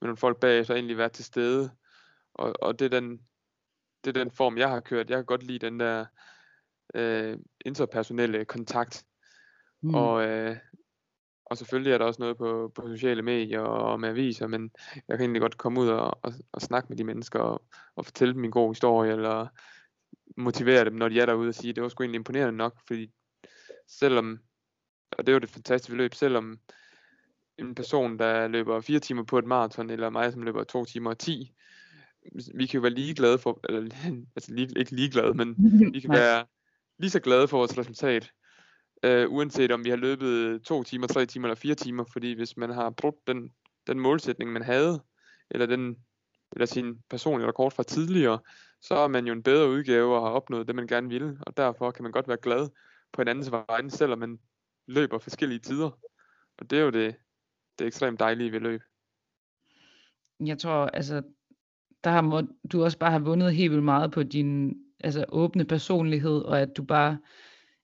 nogle 0.00 0.16
folk 0.16 0.40
bag, 0.40 0.66
så 0.66 0.74
egentlig 0.74 0.98
været 0.98 1.12
til 1.12 1.24
stede. 1.24 1.70
Og, 2.34 2.52
og 2.62 2.78
det, 2.78 2.84
er 2.84 3.00
den, 3.00 3.20
det 4.04 4.16
er 4.16 4.24
den 4.24 4.30
form, 4.30 4.58
jeg 4.58 4.68
har 4.68 4.80
kørt. 4.80 5.10
Jeg 5.10 5.18
kan 5.18 5.24
godt 5.24 5.42
lide 5.42 5.66
den 5.66 5.80
der 5.80 6.06
øh, 6.94 7.38
interpersonelle 7.64 8.44
kontakt 8.44 9.06
Mm. 9.82 9.94
Og, 9.94 10.24
øh, 10.24 10.56
og 11.44 11.58
selvfølgelig 11.58 11.92
er 11.92 11.98
der 11.98 12.04
også 12.04 12.22
noget 12.22 12.36
på, 12.36 12.72
på 12.74 12.88
sociale 12.88 13.22
medier 13.22 13.60
og 13.60 14.00
med 14.00 14.08
aviser, 14.08 14.46
men 14.46 14.70
jeg 15.08 15.18
kan 15.18 15.20
egentlig 15.20 15.40
godt 15.40 15.58
komme 15.58 15.80
ud 15.80 15.88
og, 15.88 16.18
og, 16.22 16.32
og 16.52 16.62
snakke 16.62 16.88
med 16.88 16.96
de 16.96 17.04
mennesker 17.04 17.38
og, 17.38 17.62
og 17.96 18.04
fortælle 18.04 18.34
dem 18.34 18.44
en 18.44 18.50
god 18.50 18.70
historie, 18.70 19.12
eller 19.12 19.46
motivere 20.36 20.84
dem, 20.84 20.92
når 20.92 21.08
de 21.08 21.20
er 21.20 21.26
derude 21.26 21.48
og 21.48 21.54
sige, 21.54 21.72
det 21.72 21.82
var 21.82 21.88
sgu 21.88 22.02
egentlig 22.02 22.18
imponerende 22.18 22.56
nok, 22.56 22.80
fordi 22.86 23.10
selvom, 23.88 24.38
og 25.18 25.26
det 25.26 25.34
var 25.34 25.40
det 25.40 25.50
fantastiske 25.50 25.96
løb, 25.96 26.14
selvom 26.14 26.58
en 27.58 27.74
person, 27.74 28.18
der 28.18 28.48
løber 28.48 28.80
fire 28.80 28.98
timer 28.98 29.22
på 29.22 29.38
et 29.38 29.44
maraton, 29.44 29.90
eller 29.90 30.10
mig, 30.10 30.32
som 30.32 30.42
løber 30.42 30.64
to 30.64 30.84
timer 30.84 31.10
og 31.10 31.18
ti, 31.18 31.52
vi 32.54 32.66
kan 32.66 32.78
jo 32.78 32.80
være 32.80 32.92
ligeglade 32.92 33.38
for, 33.38 33.60
eller 33.68 33.80
altså 34.36 34.54
lige, 34.54 34.68
ikke 34.76 34.96
ligeglade, 34.96 35.34
men 35.34 35.56
vi 35.94 36.00
kan 36.00 36.10
være 36.10 36.46
lige 36.98 37.10
så 37.10 37.20
glade 37.20 37.48
for 37.48 37.58
vores 37.58 37.78
resultat, 37.78 38.32
øh, 39.02 39.32
uanset 39.32 39.72
om 39.72 39.84
vi 39.84 39.90
har 39.90 39.96
løbet 39.96 40.62
to 40.62 40.82
timer, 40.82 41.06
tre 41.06 41.26
timer 41.26 41.48
eller 41.48 41.54
fire 41.54 41.74
timer, 41.74 42.04
fordi 42.04 42.32
hvis 42.32 42.56
man 42.56 42.70
har 42.70 42.90
brugt 42.90 43.26
den, 43.26 43.52
den 43.86 44.00
målsætning, 44.00 44.52
man 44.52 44.62
havde, 44.62 45.02
eller 45.50 45.66
den 45.66 45.96
eller 46.52 46.66
sin 46.66 46.98
personlige 47.10 47.48
rekord 47.48 47.72
fra 47.72 47.82
tidligere, 47.82 48.38
så 48.80 48.94
er 48.94 49.08
man 49.08 49.26
jo 49.26 49.32
en 49.32 49.42
bedre 49.42 49.70
udgave 49.70 50.16
og 50.16 50.22
har 50.22 50.30
opnået 50.30 50.66
det, 50.66 50.74
man 50.74 50.86
gerne 50.86 51.08
ville, 51.08 51.38
og 51.40 51.56
derfor 51.56 51.90
kan 51.90 52.02
man 52.02 52.12
godt 52.12 52.28
være 52.28 52.36
glad 52.36 52.68
på 53.12 53.22
en 53.22 53.28
andens 53.28 53.50
vegne, 53.52 53.90
selvom 53.90 54.18
man 54.18 54.38
løber 54.86 55.18
forskellige 55.18 55.58
tider. 55.58 55.90
Og 56.58 56.70
det 56.70 56.78
er 56.78 56.82
jo 56.82 56.90
det, 56.90 57.16
det 57.78 57.86
ekstremt 57.86 58.20
dejlige 58.20 58.52
ved 58.52 58.60
løb. 58.60 58.82
Jeg 60.40 60.58
tror, 60.58 60.86
altså, 60.86 61.22
der 62.04 62.10
har 62.10 62.20
må, 62.20 62.42
du 62.72 62.84
også 62.84 62.98
bare 62.98 63.10
har 63.10 63.18
vundet 63.18 63.54
helt 63.54 63.70
vildt 63.70 63.84
meget 63.84 64.12
på 64.12 64.22
din 64.22 64.74
altså, 65.00 65.24
åbne 65.28 65.64
personlighed, 65.64 66.42
og 66.42 66.60
at 66.60 66.76
du 66.76 66.84
bare 66.84 67.18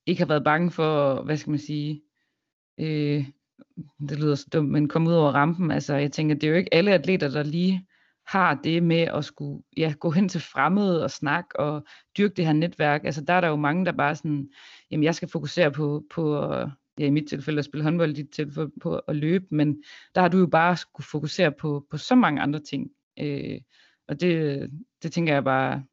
ikke 0.09 0.21
har 0.21 0.27
været 0.27 0.44
bange 0.44 0.71
for, 0.71 1.23
hvad 1.23 1.37
skal 1.37 1.51
man 1.51 1.59
sige, 1.59 2.03
øh, 2.81 3.25
det 4.09 4.18
lyder 4.18 4.35
så 4.35 4.47
dumt, 4.53 4.71
men 4.71 4.88
komme 4.88 5.09
ud 5.11 5.14
over 5.14 5.33
rampen. 5.33 5.71
Altså, 5.71 5.94
jeg 5.94 6.12
tænker, 6.12 6.35
det 6.35 6.44
er 6.44 6.51
jo 6.51 6.57
ikke 6.57 6.75
alle 6.75 6.94
atleter, 6.94 7.29
der 7.29 7.42
lige 7.42 7.87
har 8.27 8.55
det 8.64 8.83
med 8.83 9.01
at 9.01 9.25
skulle 9.25 9.62
ja, 9.77 9.94
gå 10.01 10.11
hen 10.11 10.29
til 10.29 10.40
fremmede 10.40 11.05
og 11.05 11.11
snakke 11.11 11.61
og 11.61 11.87
dyrke 12.18 12.35
det 12.35 12.47
her 12.47 12.53
netværk. 12.53 13.05
Altså, 13.05 13.21
der 13.25 13.33
er 13.33 13.40
der 13.40 13.49
jo 13.49 13.57
mange, 13.57 13.87
der 13.87 13.92
bare 13.92 14.14
sådan, 14.14 14.49
jamen, 14.90 15.05
jeg 15.05 15.14
skal 15.14 15.29
fokusere 15.29 15.71
på, 15.71 16.05
på 16.11 16.47
ja, 16.99 17.07
i 17.07 17.11
mit 17.11 17.29
tilfælde 17.29 17.59
at 17.59 17.64
spille 17.64 17.85
håndbold, 17.85 18.11
i 18.11 18.23
dit 18.23 18.31
tilfælde 18.31 18.71
på 18.81 18.99
at 18.99 19.16
løbe, 19.16 19.47
men 19.51 19.83
der 20.14 20.21
har 20.21 20.29
du 20.29 20.38
jo 20.38 20.47
bare 20.47 20.77
skulle 20.77 21.07
fokusere 21.07 21.53
på, 21.53 21.87
på 21.90 21.97
så 21.97 22.14
mange 22.14 22.42
andre 22.42 22.61
ting. 22.61 22.90
Øh, 23.21 23.61
og 24.09 24.21
det, 24.21 24.71
det 25.03 25.12
tænker 25.12 25.33
jeg 25.33 25.44
bare, 25.44 25.85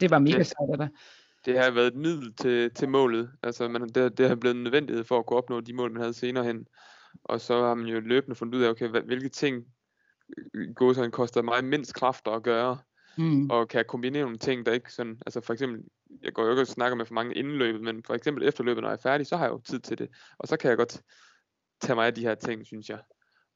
det 0.00 0.10
var 0.10 0.18
mega 0.18 0.42
sejt 0.42 0.70
af 0.72 0.78
dig 0.78 0.88
det 1.46 1.58
har 1.58 1.70
været 1.70 1.86
et 1.86 1.96
middel 1.96 2.34
til, 2.34 2.70
til 2.70 2.88
målet. 2.88 3.30
Altså 3.42 3.68
man, 3.68 3.88
det, 3.88 4.18
det 4.18 4.28
har 4.28 4.34
blevet 4.34 4.56
en 4.56 4.62
nødvendighed 4.62 5.04
for 5.04 5.18
at 5.18 5.26
kunne 5.26 5.36
opnå 5.36 5.60
de 5.60 5.72
mål, 5.72 5.92
man 5.92 6.00
havde 6.00 6.14
senere 6.14 6.44
hen. 6.44 6.66
Og 7.24 7.40
så 7.40 7.62
har 7.62 7.74
man 7.74 7.86
jo 7.86 8.00
løbende 8.00 8.36
fundet 8.36 8.54
ud 8.58 8.62
af, 8.62 8.68
okay, 8.68 8.88
hvilke 8.88 9.28
ting 9.28 9.64
går 10.74 10.92
så 10.92 11.10
koster 11.10 11.42
mig 11.42 11.64
mindst 11.64 11.94
kræfter 11.94 12.30
at 12.30 12.42
gøre. 12.42 12.78
Mm. 13.18 13.50
og 13.50 13.68
kan 13.68 13.84
kombinere 13.88 14.22
nogle 14.22 14.38
ting, 14.38 14.66
der 14.66 14.72
ikke 14.72 14.92
sådan, 14.92 15.20
altså 15.26 15.40
for 15.40 15.52
eksempel, 15.52 15.84
jeg 16.22 16.32
går 16.32 16.44
jo 16.44 16.50
ikke 16.50 16.62
og 16.62 16.66
snakker 16.66 16.96
med 16.96 17.06
for 17.06 17.14
mange 17.14 17.34
inden 17.34 17.56
løbet, 17.56 17.80
men 17.80 18.02
for 18.02 18.14
eksempel 18.14 18.48
efter 18.48 18.64
løbet, 18.64 18.82
når 18.82 18.88
jeg 18.88 18.96
er 18.96 19.02
færdig, 19.02 19.26
så 19.26 19.36
har 19.36 19.44
jeg 19.44 19.52
jo 19.52 19.58
tid 19.58 19.80
til 19.80 19.98
det, 19.98 20.08
og 20.38 20.48
så 20.48 20.56
kan 20.56 20.68
jeg 20.68 20.76
godt 20.76 21.02
tage 21.80 21.94
mig 21.94 22.06
af 22.06 22.14
de 22.14 22.20
her 22.20 22.34
ting, 22.34 22.66
synes 22.66 22.88
jeg. 22.88 22.98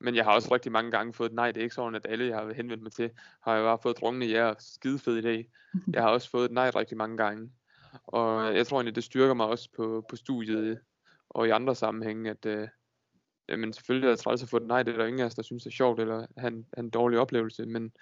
Men 0.01 0.15
jeg 0.15 0.25
har 0.25 0.33
også 0.33 0.55
rigtig 0.55 0.73
mange 0.73 0.91
gange 0.91 1.13
fået 1.13 1.29
et 1.29 1.35
nej, 1.35 1.53
det 1.53 1.61
er 1.61 1.65
ikke 1.65 1.75
sådan, 1.75 1.95
at 1.95 2.07
alle, 2.09 2.27
jeg 2.27 2.37
har 2.37 2.53
henvendt 2.53 2.83
mig 2.83 2.93
til, 2.93 3.11
har 3.43 3.55
jeg 3.55 3.65
bare 3.65 3.79
fået 3.83 4.01
drungende 4.01 4.27
ja, 4.27 4.53
skide 4.59 4.99
fed 4.99 5.25
idé. 5.25 5.51
Jeg 5.93 6.03
har 6.03 6.09
også 6.09 6.31
fået 6.31 6.45
et 6.45 6.53
nej 6.53 6.71
rigtig 6.75 6.97
mange 6.97 7.17
gange. 7.17 7.51
Og 8.07 8.57
jeg 8.57 8.67
tror 8.67 8.77
egentlig, 8.77 8.95
det 8.95 9.05
styrker 9.05 9.35
mig 9.35 9.47
også 9.47 9.69
på, 9.77 10.05
på 10.09 10.17
studiet 10.17 10.81
og 11.29 11.47
i 11.47 11.51
andre 11.51 11.75
sammenhænge, 11.75 12.31
at 12.31 12.47
øh, 12.47 12.69
jamen 13.49 13.73
selvfølgelig 13.73 14.07
er 14.07 14.11
det 14.11 14.21
træls 14.21 14.43
at 14.43 14.49
få 14.49 14.57
et 14.57 14.67
nej, 14.67 14.83
det 14.83 14.93
er 14.93 14.99
der 14.99 15.07
ingen 15.07 15.21
af 15.21 15.27
os, 15.27 15.35
der 15.35 15.43
synes 15.43 15.63
det 15.63 15.71
er 15.71 15.75
sjovt, 15.75 16.01
eller 16.01 16.27
have 16.37 16.53
en, 16.53 16.67
en 16.79 16.91
dårlig 16.91 17.19
oplevelse, 17.19 17.67
men, 17.67 17.93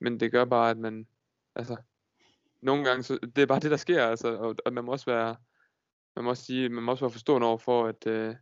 men 0.00 0.20
det 0.20 0.32
gør 0.32 0.44
bare, 0.44 0.70
at 0.70 0.78
man, 0.78 1.06
altså, 1.54 1.76
nogle 2.60 2.84
gange, 2.84 3.02
så, 3.02 3.18
det 3.36 3.42
er 3.42 3.46
bare 3.46 3.60
det, 3.60 3.70
der 3.70 3.76
sker, 3.76 4.06
altså, 4.06 4.36
og, 4.36 4.56
og 4.66 4.72
man 4.72 4.84
må 4.84 4.92
også 4.92 5.06
være, 5.06 5.36
man 6.16 6.24
må 6.24 6.30
også 6.30 6.44
sige, 6.44 6.68
man 6.68 6.82
må 6.82 6.90
også 6.92 7.04
være 7.04 7.10
forstående 7.10 7.46
over 7.46 7.58
for, 7.58 7.86
at 7.86 8.06
øh, 8.06 8.34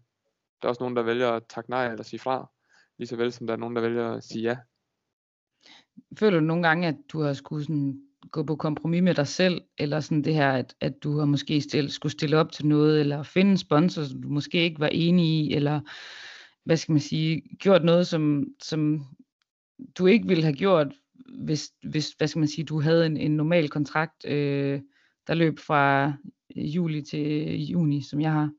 der 0.62 0.68
er 0.68 0.68
også 0.68 0.82
nogen, 0.82 0.96
der 0.96 1.02
vælger 1.02 1.30
at 1.30 1.46
takke 1.48 1.70
nej 1.70 1.86
eller 1.86 2.04
sige 2.04 2.20
fra, 2.20 2.50
lige 2.98 3.08
så 3.08 3.16
vel 3.16 3.32
som 3.32 3.46
der 3.46 3.54
er 3.54 3.58
nogen, 3.58 3.76
der 3.76 3.82
vælger 3.82 4.12
at 4.12 4.24
sige 4.24 4.42
ja. 4.42 4.56
Føler 6.18 6.40
du 6.40 6.44
nogle 6.44 6.68
gange, 6.68 6.88
at 6.88 6.96
du 7.08 7.20
har 7.20 7.32
skulle 7.32 7.64
sådan 7.64 8.02
gå 8.30 8.42
på 8.42 8.56
kompromis 8.56 9.02
med 9.02 9.14
dig 9.14 9.26
selv, 9.26 9.60
eller 9.78 10.00
sådan 10.00 10.24
det 10.24 10.34
her, 10.34 10.50
at, 10.50 10.74
at 10.80 10.92
du 11.02 11.18
har 11.18 11.26
måske 11.26 11.60
stil, 11.60 11.90
skulle 11.90 12.12
stille 12.12 12.38
op 12.38 12.52
til 12.52 12.66
noget, 12.66 13.00
eller 13.00 13.22
finde 13.22 13.50
en 13.50 13.58
sponsor, 13.58 14.02
som 14.02 14.22
du 14.22 14.28
måske 14.28 14.58
ikke 14.58 14.80
var 14.80 14.88
enig 14.88 15.26
i, 15.26 15.54
eller 15.54 15.80
hvad 16.64 16.76
skal 16.76 16.92
man 16.92 17.00
sige, 17.00 17.42
gjort 17.58 17.84
noget, 17.84 18.06
som, 18.06 18.44
som 18.62 19.04
du 19.98 20.06
ikke 20.06 20.28
ville 20.28 20.42
have 20.42 20.56
gjort, 20.56 20.94
hvis, 21.44 21.72
hvis 21.82 22.10
hvad 22.10 22.28
skal 22.28 22.38
man 22.38 22.48
sige, 22.48 22.64
du 22.64 22.80
havde 22.80 23.06
en, 23.06 23.16
en 23.16 23.36
normal 23.36 23.68
kontrakt, 23.68 24.26
øh, 24.26 24.80
der 25.26 25.34
løb 25.34 25.58
fra 25.58 26.12
juli 26.56 27.02
til 27.02 27.56
juni, 27.64 28.02
som 28.10 28.20
jeg 28.20 28.32
har. 28.32 28.50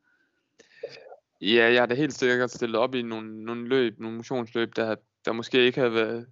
Ja, 1.42 1.72
jeg 1.74 1.82
har 1.82 1.86
da 1.86 1.96
helt 1.96 2.14
sikkert 2.14 2.52
stillet 2.52 2.80
op 2.80 2.96
i 2.96 3.02
nogle, 3.02 3.46
nogle 3.46 3.68
løb, 3.68 4.00
nogle 4.00 4.18
motionsløb, 4.18 4.76
der, 4.76 4.96
der 5.26 5.32
måske 5.32 5.66
ikke 5.66 5.80
havde 5.80 5.94
været 5.94 6.28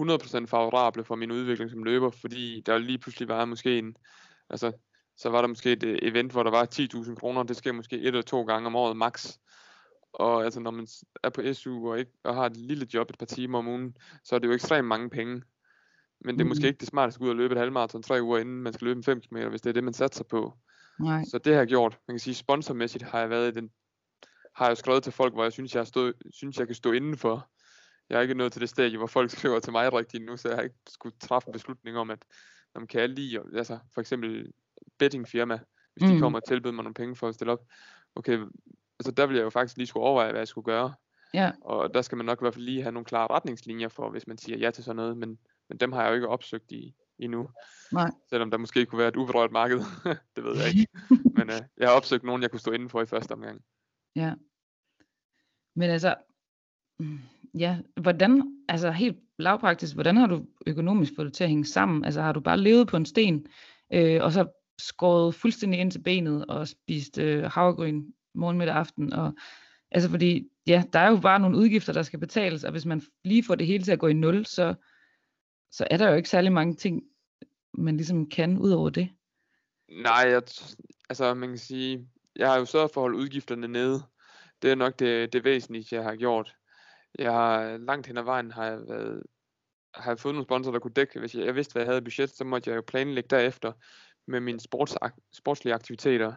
100% 0.00 0.46
favorable 0.46 1.04
for 1.04 1.14
min 1.14 1.30
udvikling 1.30 1.70
som 1.70 1.84
løber, 1.84 2.10
fordi 2.10 2.62
der 2.66 2.78
lige 2.78 2.98
pludselig 2.98 3.28
var 3.28 3.44
måske 3.44 3.78
en, 3.78 3.96
altså, 4.50 4.72
så 5.16 5.30
var 5.30 5.40
der 5.40 5.48
måske 5.48 5.72
et 5.72 5.82
øh, 5.82 5.98
event, 6.02 6.32
hvor 6.32 6.42
der 6.42 6.50
var 6.50 6.68
10.000 6.74 7.14
kroner, 7.14 7.42
det 7.42 7.56
sker 7.56 7.72
måske 7.72 7.96
et 7.96 8.06
eller 8.06 8.22
to 8.22 8.42
gange 8.42 8.66
om 8.66 8.76
året 8.76 8.96
max. 8.96 9.38
Og 10.12 10.44
altså, 10.44 10.60
når 10.60 10.70
man 10.70 10.86
er 11.22 11.28
på 11.28 11.42
SU 11.52 11.90
og, 11.90 11.98
ikke, 11.98 12.12
og 12.24 12.34
har 12.34 12.46
et 12.46 12.56
lille 12.56 12.86
job 12.94 13.10
et 13.10 13.18
par 13.18 13.26
timer 13.26 13.58
om 13.58 13.68
ugen, 13.68 13.96
så 14.24 14.34
er 14.34 14.38
det 14.38 14.48
jo 14.48 14.52
ekstremt 14.52 14.88
mange 14.88 15.10
penge. 15.10 15.42
Men 16.20 16.38
det 16.38 16.44
er 16.44 16.48
måske 16.48 16.66
ikke 16.66 16.80
det 16.80 16.88
smarteste 16.88 17.18
at 17.18 17.20
gå 17.20 17.24
ud 17.24 17.30
og 17.30 17.36
løbe 17.36 17.54
et 17.54 17.58
halvmarathon 17.58 18.02
tre 18.02 18.22
uger 18.22 18.38
inden 18.38 18.62
man 18.62 18.72
skal 18.72 18.84
løbe 18.84 18.98
en 18.98 19.04
5 19.04 19.20
km, 19.20 19.36
hvis 19.36 19.60
det 19.60 19.70
er 19.70 19.74
det, 19.74 19.84
man 19.84 19.94
satser 19.94 20.24
på. 20.24 20.58
Nej. 21.00 21.24
Så 21.24 21.38
det 21.38 21.52
har 21.52 21.60
jeg 21.60 21.68
gjort. 21.68 21.98
Man 22.08 22.14
kan 22.14 22.18
sige, 22.18 22.34
sponsormæssigt 22.34 23.04
har 23.04 23.20
jeg 23.20 23.30
været 23.30 23.48
i 23.48 23.60
den, 23.60 23.70
har 24.54 24.66
jeg 24.66 24.76
skrevet 24.76 25.02
til 25.02 25.12
folk, 25.12 25.34
hvor 25.34 25.42
jeg 25.42 25.52
synes, 25.52 25.74
jeg, 25.74 25.86
stået, 25.86 26.14
synes, 26.30 26.58
jeg 26.58 26.66
kan 26.66 26.74
stå 26.74 26.92
indenfor. 26.92 27.48
Jeg 28.10 28.16
er 28.16 28.20
ikke 28.20 28.34
nået 28.34 28.52
til 28.52 28.60
det 28.60 28.68
stadie, 28.68 28.98
hvor 28.98 29.06
folk 29.06 29.30
skriver 29.36 29.60
til 29.60 29.72
mig 29.72 29.92
rigtigt 29.92 30.24
nu, 30.24 30.36
så 30.36 30.48
jeg 30.48 30.56
har 30.56 30.62
ikke 30.62 30.76
skulle 30.88 31.16
træffe 31.20 31.48
en 31.48 31.52
beslutning 31.52 31.96
om, 31.96 32.10
at 32.10 32.24
man 32.74 32.86
kan 32.86 33.00
jeg 33.00 33.08
lide, 33.08 33.42
altså 33.54 33.78
for 33.94 34.00
eksempel 34.00 34.52
bettingfirma, 34.98 35.58
hvis 35.94 36.08
mm. 36.08 36.14
de 36.14 36.20
kommer 36.20 36.38
og 36.38 36.48
tilbyder 36.48 36.74
mig 36.74 36.84
nogle 36.84 36.94
penge 36.94 37.16
for 37.16 37.28
at 37.28 37.34
stille 37.34 37.52
op. 37.52 37.66
Okay, 38.14 38.38
altså 38.98 39.10
der 39.10 39.26
vil 39.26 39.36
jeg 39.36 39.44
jo 39.44 39.50
faktisk 39.50 39.76
lige 39.76 39.86
skulle 39.86 40.06
overveje, 40.06 40.30
hvad 40.30 40.40
jeg 40.40 40.48
skulle 40.48 40.64
gøre. 40.64 40.94
Ja. 41.34 41.52
Og 41.60 41.94
der 41.94 42.02
skal 42.02 42.16
man 42.16 42.26
nok 42.26 42.40
i 42.40 42.44
hvert 42.44 42.54
fald 42.54 42.64
lige 42.64 42.82
have 42.82 42.92
nogle 42.92 43.04
klare 43.04 43.26
retningslinjer 43.26 43.88
for, 43.88 44.10
hvis 44.10 44.26
man 44.26 44.38
siger 44.38 44.58
ja 44.58 44.70
til 44.70 44.84
sådan 44.84 44.96
noget, 44.96 45.16
men, 45.16 45.38
men 45.68 45.78
dem 45.78 45.92
har 45.92 46.02
jeg 46.02 46.10
jo 46.10 46.14
ikke 46.14 46.28
opsøgt 46.28 46.72
i, 46.72 46.94
endnu. 47.18 47.50
Nej. 47.92 48.10
Selvom 48.28 48.50
der 48.50 48.58
måske 48.58 48.86
kunne 48.86 48.98
være 48.98 49.08
et 49.08 49.16
uberørt 49.16 49.52
marked, 49.52 49.78
det 50.36 50.44
ved 50.44 50.56
jeg 50.56 50.68
ikke. 50.68 50.86
Men 51.38 51.50
øh, 51.50 51.60
jeg 51.76 51.88
har 51.88 51.96
opsøgt 51.96 52.24
nogen, 52.24 52.42
jeg 52.42 52.50
kunne 52.50 52.60
stå 52.60 52.70
indenfor 52.70 53.02
i 53.02 53.06
første 53.06 53.32
omgang. 53.32 53.64
Ja. 54.16 54.34
Men 55.74 55.90
altså, 55.90 56.14
ja, 57.58 57.78
hvordan, 58.00 58.42
altså 58.68 58.90
helt 58.90 59.16
lavpraktisk, 59.38 59.94
hvordan 59.94 60.16
har 60.16 60.26
du 60.26 60.46
økonomisk 60.66 61.12
fået 61.16 61.26
det 61.26 61.34
til 61.34 61.44
at 61.44 61.50
hænge 61.50 61.64
sammen? 61.64 62.04
Altså 62.04 62.22
har 62.22 62.32
du 62.32 62.40
bare 62.40 62.60
levet 62.60 62.88
på 62.88 62.96
en 62.96 63.06
sten, 63.06 63.46
øh, 63.92 64.22
og 64.22 64.32
så 64.32 64.46
skåret 64.78 65.34
fuldstændig 65.34 65.80
ind 65.80 65.90
til 65.90 66.02
benet 66.02 66.46
og 66.46 66.68
spist 66.68 67.18
øh, 67.18 67.44
havregryn 67.44 68.04
morgen, 68.34 68.58
middag, 68.58 68.74
aften, 68.74 69.12
og 69.12 69.34
altså 69.90 70.10
fordi, 70.10 70.48
ja, 70.66 70.82
der 70.92 70.98
er 70.98 71.10
jo 71.10 71.16
bare 71.16 71.40
nogle 71.40 71.58
udgifter, 71.58 71.92
der 71.92 72.02
skal 72.02 72.18
betales, 72.18 72.64
og 72.64 72.70
hvis 72.70 72.86
man 72.86 73.02
lige 73.24 73.44
får 73.44 73.54
det 73.54 73.66
hele 73.66 73.84
til 73.84 73.92
at 73.92 73.98
gå 73.98 74.06
i 74.06 74.12
nul, 74.12 74.46
så, 74.46 74.74
så 75.70 75.86
er 75.90 75.96
der 75.96 76.08
jo 76.08 76.16
ikke 76.16 76.28
særlig 76.28 76.52
mange 76.52 76.74
ting, 76.74 77.02
man 77.74 77.96
ligesom 77.96 78.28
kan 78.28 78.58
ud 78.58 78.70
over 78.70 78.90
det. 78.90 79.08
Nej, 79.88 80.24
jeg, 80.28 80.42
altså 81.08 81.34
man 81.34 81.48
kan 81.48 81.58
sige, 81.58 82.08
jeg 82.36 82.48
har 82.48 82.58
jo 82.58 82.64
sørget 82.64 82.90
for 82.94 83.00
at 83.00 83.02
holde 83.02 83.18
udgifterne 83.18 83.68
nede. 83.68 84.02
Det 84.62 84.70
er 84.70 84.74
nok 84.74 84.98
det, 84.98 85.32
det 85.32 85.44
væsentlige, 85.44 85.86
jeg 85.96 86.02
har 86.02 86.16
gjort. 86.16 86.54
Jeg 87.18 87.32
har 87.32 87.76
langt 87.76 88.06
hen 88.06 88.16
ad 88.16 88.22
vejen 88.22 88.50
har 88.50 88.64
jeg 88.64 88.78
været, 88.88 89.22
har 89.94 90.10
jeg 90.10 90.18
fået 90.18 90.34
nogle 90.34 90.46
sponsorer, 90.46 90.72
der 90.72 90.80
kunne 90.80 90.92
dække. 90.92 91.20
Hvis 91.20 91.34
jeg, 91.34 91.46
jeg 91.46 91.54
vidste, 91.54 91.72
hvad 91.72 91.82
jeg 91.82 91.90
havde 91.90 92.02
budget, 92.02 92.30
så 92.30 92.44
måtte 92.44 92.70
jeg 92.70 92.76
jo 92.76 92.82
planlægge 92.86 93.28
derefter 93.28 93.72
med 94.26 94.40
mine 94.40 94.60
sports, 94.60 94.94
sportslige 95.32 95.74
aktiviteter. 95.74 96.34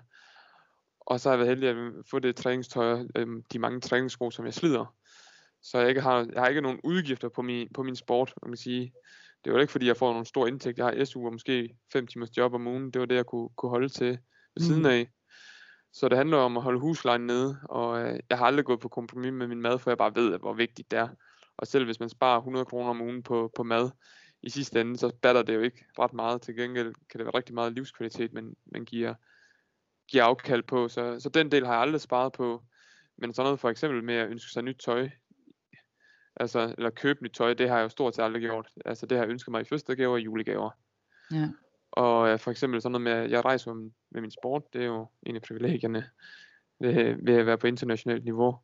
Og 0.99 1.19
så 1.19 1.29
har 1.29 1.37
jeg 1.37 1.39
været 1.39 1.57
heldig 1.57 1.69
at 1.69 1.93
få 2.09 2.19
det 2.19 2.35
træningstøj, 2.35 3.05
øhm, 3.15 3.43
de 3.53 3.59
mange 3.59 3.81
træningssko, 3.81 4.31
som 4.31 4.45
jeg 4.45 4.53
slider. 4.53 4.95
Så 5.61 5.79
jeg, 5.79 5.89
ikke 5.89 6.01
har, 6.01 6.27
jeg 6.33 6.41
har 6.41 6.47
ikke 6.47 6.61
nogen 6.61 6.79
udgifter 6.83 7.29
på 7.29 7.41
min, 7.41 7.67
på 7.73 7.83
min 7.83 7.95
sport, 7.95 8.33
man 8.41 8.51
kan 8.51 8.57
sige. 8.57 8.93
Det 9.45 9.53
var 9.53 9.59
ikke 9.59 9.71
fordi, 9.71 9.87
jeg 9.87 9.97
får 9.97 10.11
nogle 10.11 10.25
store 10.25 10.47
indtægt. 10.49 10.77
Jeg 10.77 10.85
har 10.85 11.05
SU 11.05 11.25
og 11.25 11.31
måske 11.31 11.77
5 11.93 12.07
timers 12.07 12.37
job 12.37 12.53
om 12.53 12.67
ugen. 12.67 12.91
Det 12.91 12.99
var 12.99 13.05
det, 13.05 13.15
jeg 13.15 13.25
kunne, 13.25 13.49
kunne 13.57 13.69
holde 13.69 13.89
til 13.89 14.19
ved 14.55 14.63
siden 14.63 14.85
af. 14.85 15.09
Så 15.93 16.09
det 16.09 16.17
handler 16.17 16.37
om 16.37 16.57
at 16.57 16.63
holde 16.63 16.79
huslejen 16.79 17.21
nede, 17.21 17.59
og 17.63 18.01
øh, 18.01 18.19
jeg 18.29 18.37
har 18.37 18.45
aldrig 18.45 18.65
gået 18.65 18.79
på 18.79 18.87
kompromis 18.87 19.31
med 19.31 19.47
min 19.47 19.61
mad, 19.61 19.79
for 19.79 19.89
jeg 19.89 19.97
bare 19.97 20.15
ved, 20.15 20.39
hvor 20.39 20.53
vigtigt 20.53 20.91
det 20.91 20.99
er. 20.99 21.07
Og 21.57 21.67
selv 21.67 21.85
hvis 21.85 21.99
man 21.99 22.09
sparer 22.09 22.37
100 22.37 22.65
kroner 22.65 22.89
om 22.89 23.01
ugen 23.01 23.23
på, 23.23 23.51
på 23.55 23.63
mad, 23.63 23.89
i 24.41 24.49
sidste 24.49 24.81
ende, 24.81 24.97
så 24.97 25.11
batter 25.21 25.41
det 25.41 25.55
jo 25.55 25.61
ikke 25.61 25.85
ret 25.99 26.13
meget. 26.13 26.41
Til 26.41 26.55
gengæld 26.55 26.93
kan 27.09 27.17
det 27.17 27.25
være 27.25 27.37
rigtig 27.37 27.55
meget 27.55 27.73
livskvalitet, 27.73 28.33
man, 28.33 28.55
man 28.65 28.85
giver, 28.85 29.13
giver 30.07 30.23
afkald 30.23 30.63
på. 30.63 30.87
Så, 30.87 31.19
så 31.19 31.29
den 31.29 31.51
del 31.51 31.65
har 31.65 31.73
jeg 31.73 31.81
aldrig 31.81 32.01
sparet 32.01 32.33
på. 32.33 32.63
Men 33.17 33.33
sådan 33.33 33.45
noget 33.45 33.59
for 33.59 33.69
eksempel 33.69 34.03
med 34.03 34.15
at 34.15 34.29
ønske 34.29 34.51
sig 34.51 34.63
nyt 34.63 34.77
tøj, 34.85 35.09
altså, 36.35 36.75
eller 36.77 36.89
købe 36.89 37.23
nyt 37.23 37.31
tøj, 37.31 37.53
det 37.53 37.69
har 37.69 37.77
jeg 37.77 37.83
jo 37.83 37.89
stort 37.89 38.15
set 38.15 38.23
aldrig 38.23 38.41
gjort. 38.41 38.69
Altså 38.85 39.05
det 39.05 39.17
har 39.17 39.25
jeg 39.25 39.31
ønsket 39.31 39.51
mig 39.51 39.61
i 39.61 39.63
fødselsdagsgaver 39.63 40.13
og 40.13 40.19
julegaver. 40.19 40.69
Ja. 41.31 41.49
Og 41.91 42.29
øh, 42.29 42.39
for 42.39 42.51
eksempel 42.51 42.81
sådan 42.81 42.91
noget 42.91 43.03
med, 43.03 43.11
at 43.11 43.31
jeg 43.31 43.45
rejser 43.45 43.73
med 44.11 44.21
min 44.21 44.31
sport, 44.31 44.73
det 44.73 44.81
er 44.81 44.85
jo 44.85 45.07
en 45.23 45.35
af 45.35 45.41
privilegierne 45.41 46.09
ved, 46.79 47.15
ved 47.25 47.33
at 47.33 47.45
være 47.45 47.57
på 47.57 47.67
internationalt 47.67 48.23
niveau. 48.23 48.57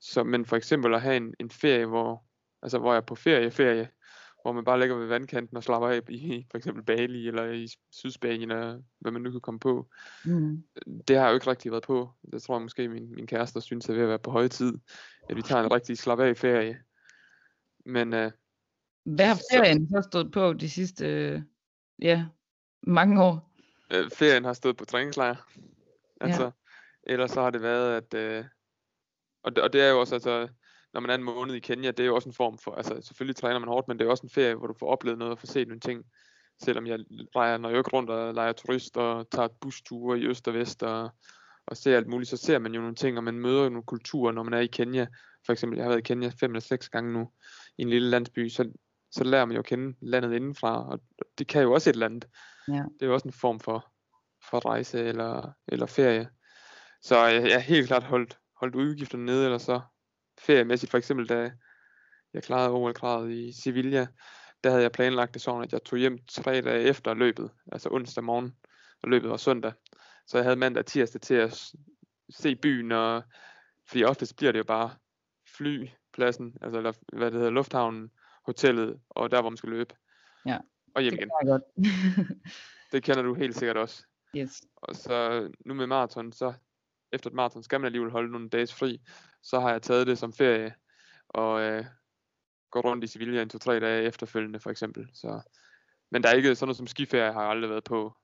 Så, 0.00 0.24
men 0.24 0.46
for 0.46 0.56
eksempel 0.56 0.94
at 0.94 1.02
have 1.02 1.16
en, 1.16 1.34
en 1.40 1.50
ferie, 1.50 1.86
hvor, 1.86 2.24
altså 2.62 2.78
hvor 2.78 2.92
jeg 2.92 2.96
er 2.96 3.06
på 3.06 3.14
ferie, 3.14 3.50
ferie, 3.50 3.88
hvor 4.42 4.52
man 4.52 4.64
bare 4.64 4.80
ligger 4.80 4.96
ved 4.96 5.06
vandkanten 5.06 5.56
og 5.56 5.64
slapper 5.64 5.88
af 5.88 6.00
i 6.08 6.44
for 6.50 6.58
eksempel 6.58 6.84
Bali 6.84 7.28
eller 7.28 7.44
i 7.44 7.68
Sydspanien, 7.90 8.50
eller 8.50 8.82
hvad 8.98 9.12
man 9.12 9.22
nu 9.22 9.30
kan 9.30 9.40
komme 9.40 9.60
på. 9.60 9.88
Mm. 10.24 10.64
Det 11.08 11.16
har 11.16 11.24
jeg 11.24 11.30
jo 11.30 11.34
ikke 11.34 11.50
rigtig 11.50 11.70
været 11.70 11.84
på. 11.84 12.10
Det 12.32 12.42
tror 12.42 12.54
jeg 12.54 12.62
måske 12.62 12.88
min, 12.88 13.14
min 13.14 13.26
kæreste 13.26 13.60
synes 13.60 13.88
er 13.88 13.94
ved 13.94 14.02
at 14.02 14.08
være 14.08 14.18
på 14.18 14.30
høje 14.30 14.48
tid, 14.48 14.72
at 15.30 15.36
vi 15.36 15.42
tager 15.42 15.62
en 15.62 15.72
rigtig 15.72 15.98
slap 15.98 16.20
af 16.20 16.36
ferie. 16.36 16.78
Men 17.86 18.14
øh, 18.14 18.30
Hvad 19.04 19.26
har 19.26 19.40
ferien 19.52 19.88
så 19.88 20.08
stået 20.10 20.32
på 20.32 20.52
de 20.52 20.70
sidste, 20.70 21.06
øh, 21.06 21.42
ja, 22.02 22.26
mange 22.82 23.22
år? 23.22 23.46
øh, 23.90 24.10
ferien 24.10 24.44
har 24.44 24.52
stået 24.52 24.76
på 24.76 24.84
træningslejr. 24.84 25.36
Altså, 26.20 26.44
ja. 26.44 26.50
ellers 27.12 27.30
så 27.30 27.42
har 27.42 27.50
det 27.50 27.62
været, 27.62 27.96
at, 27.96 28.14
øh, 28.14 28.44
og, 29.42 29.56
det, 29.56 29.64
og 29.64 29.72
det 29.72 29.80
er 29.80 29.90
jo 29.90 30.00
også, 30.00 30.14
altså, 30.14 30.48
når 30.92 31.00
man 31.00 31.10
er 31.10 31.14
en 31.14 31.22
måned 31.22 31.54
i 31.54 31.60
Kenya, 31.60 31.90
det 31.90 32.00
er 32.00 32.06
jo 32.06 32.14
også 32.14 32.28
en 32.28 32.34
form 32.34 32.58
for, 32.58 32.74
altså 32.74 33.00
selvfølgelig 33.02 33.36
træner 33.36 33.58
man 33.58 33.68
hårdt, 33.68 33.88
men 33.88 33.98
det 33.98 34.06
er 34.06 34.10
også 34.10 34.26
en 34.26 34.30
ferie, 34.30 34.54
hvor 34.54 34.66
du 34.66 34.74
får 34.78 34.86
oplevet 34.86 35.18
noget 35.18 35.32
og 35.32 35.38
får 35.38 35.46
set 35.46 35.68
nogle 35.68 35.80
ting. 35.80 36.04
Selvom 36.62 36.86
jeg 36.86 36.98
leger, 37.34 37.58
når 37.58 37.68
jeg 37.68 37.78
ikke 37.78 37.90
rundt 37.92 38.10
og 38.10 38.34
leger 38.34 38.52
turist 38.52 38.96
og 38.96 39.30
tager 39.30 39.48
busture 39.60 40.18
i 40.18 40.26
øst 40.26 40.48
og 40.48 40.54
vest 40.54 40.82
og, 40.82 41.10
og 41.66 41.76
ser 41.76 41.96
alt 41.96 42.06
muligt, 42.06 42.30
så 42.30 42.36
ser 42.36 42.58
man 42.58 42.74
jo 42.74 42.80
nogle 42.80 42.94
ting, 42.94 43.18
og 43.18 43.24
man 43.24 43.38
møder 43.38 43.62
jo 43.62 43.68
nogle 43.68 43.82
kulturer, 43.82 44.32
når 44.32 44.42
man 44.42 44.54
er 44.54 44.58
i 44.58 44.66
Kenya. 44.66 45.06
For 45.46 45.52
eksempel, 45.52 45.76
jeg 45.76 45.84
har 45.84 45.88
været 45.88 45.98
i 45.98 46.02
Kenya 46.02 46.30
fem 46.40 46.50
eller 46.50 46.60
seks 46.60 46.88
gange 46.88 47.12
nu, 47.12 47.30
i 47.78 47.82
en 47.82 47.90
lille 47.90 48.10
landsby, 48.10 48.48
så, 48.48 48.72
så 49.10 49.24
lærer 49.24 49.44
man 49.44 49.54
jo 49.54 49.58
at 49.58 49.66
kende 49.66 49.96
landet 50.00 50.32
indenfra, 50.32 50.88
og 50.88 51.00
det 51.38 51.46
kan 51.46 51.62
jo 51.62 51.72
også 51.72 51.90
et 51.90 51.94
eller 51.94 52.06
andet. 52.06 52.26
Ja. 52.68 52.72
Det 52.72 53.02
er 53.02 53.06
jo 53.06 53.14
også 53.14 53.28
en 53.28 53.32
form 53.32 53.60
for, 53.60 53.92
for 54.50 54.66
rejse 54.66 54.98
eller, 54.98 55.52
eller 55.68 55.86
ferie. 55.86 56.28
Så 57.02 57.26
jeg, 57.26 57.42
jeg 57.42 57.52
har 57.52 57.60
helt 57.60 57.86
klart 57.86 58.04
holdt, 58.04 58.38
holdt 58.60 58.74
udgifterne 58.74 59.24
nede, 59.24 59.44
eller 59.44 59.58
så 59.58 59.80
feriemæssigt. 60.38 60.90
For 60.90 60.98
eksempel, 60.98 61.28
da 61.28 61.52
jeg 62.34 62.42
klarede 62.42 62.70
OL-kravet 62.70 63.32
i 63.32 63.52
Sevilla, 63.62 64.06
der 64.64 64.70
havde 64.70 64.82
jeg 64.82 64.92
planlagt 64.92 65.34
det 65.34 65.42
sådan, 65.42 65.62
at 65.62 65.72
jeg 65.72 65.84
tog 65.84 65.98
hjem 65.98 66.18
tre 66.28 66.60
dage 66.60 66.82
efter 66.82 67.14
løbet, 67.14 67.50
altså 67.72 67.88
onsdag 67.92 68.24
morgen, 68.24 68.56
og 69.02 69.08
løbet 69.08 69.30
var 69.30 69.36
søndag. 69.36 69.72
Så 70.26 70.38
jeg 70.38 70.44
havde 70.44 70.56
mandag 70.56 70.80
og 70.80 70.86
tirsdag 70.86 71.20
til 71.20 71.34
at 71.34 71.72
se 72.30 72.56
byen, 72.56 72.92
og, 72.92 73.22
fordi 73.88 74.04
oftest 74.04 74.36
bliver 74.36 74.52
det 74.52 74.58
jo 74.58 74.64
bare 74.64 74.90
flypladsen, 75.56 76.56
altså 76.60 76.78
eller, 76.78 76.92
hvad 77.12 77.30
det 77.30 77.38
hedder, 77.38 77.50
lufthavnen, 77.50 78.10
hotellet, 78.46 79.00
og 79.10 79.30
der 79.30 79.40
hvor 79.40 79.50
man 79.50 79.56
skal 79.56 79.70
løbe. 79.70 79.94
Ja. 80.46 80.58
Og 80.96 81.02
hjem 81.02 81.12
Det 81.12 81.18
igen. 81.18 81.30
jeg 81.42 81.48
godt. 81.48 81.62
Det 82.92 83.02
kender 83.02 83.22
du 83.22 83.34
helt 83.34 83.56
sikkert 83.56 83.76
også. 83.76 84.04
yes. 84.36 84.62
Og 84.76 84.96
så 84.96 85.48
nu 85.64 85.74
med 85.74 85.86
maraton, 85.86 86.32
så 86.32 86.52
efter 87.12 87.30
et 87.30 87.34
maraton 87.34 87.62
skal 87.62 87.80
man 87.80 87.86
alligevel 87.86 88.10
holde 88.10 88.32
nogle 88.32 88.48
dages 88.48 88.74
fri. 88.74 89.00
Så 89.42 89.60
har 89.60 89.70
jeg 89.70 89.82
taget 89.82 90.06
det 90.06 90.18
som 90.18 90.32
ferie 90.32 90.74
og 91.28 91.60
øh, 91.62 91.84
går 92.70 92.80
rundt 92.80 93.04
i 93.04 93.06
Sevilla 93.06 93.42
en 93.42 93.48
to-tre 93.48 93.80
dage 93.80 94.02
efterfølgende 94.02 94.60
for 94.60 94.70
eksempel. 94.70 95.08
Så, 95.14 95.40
men 96.10 96.22
der 96.22 96.28
er 96.28 96.34
ikke 96.34 96.54
sådan 96.54 96.66
noget 96.66 96.76
som 96.76 96.86
skiferie, 96.86 97.32
har 97.32 97.40
jeg 97.42 97.50
aldrig 97.50 97.70
været 97.70 97.84
på. 97.84 98.16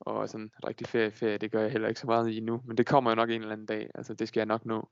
Og 0.00 0.28
sådan 0.28 0.50
rigtig 0.66 0.86
ferie, 0.86 1.10
ferie, 1.10 1.38
det 1.38 1.52
gør 1.52 1.62
jeg 1.62 1.70
heller 1.72 1.88
ikke 1.88 2.00
så 2.00 2.06
meget 2.06 2.28
i 2.28 2.40
nu. 2.40 2.62
Men 2.66 2.76
det 2.76 2.86
kommer 2.86 3.10
jo 3.10 3.14
nok 3.14 3.30
en 3.30 3.40
eller 3.40 3.52
anden 3.52 3.66
dag. 3.66 3.90
Altså 3.94 4.14
det 4.14 4.28
skal 4.28 4.40
jeg 4.40 4.46
nok 4.46 4.64
nå. 4.64 4.90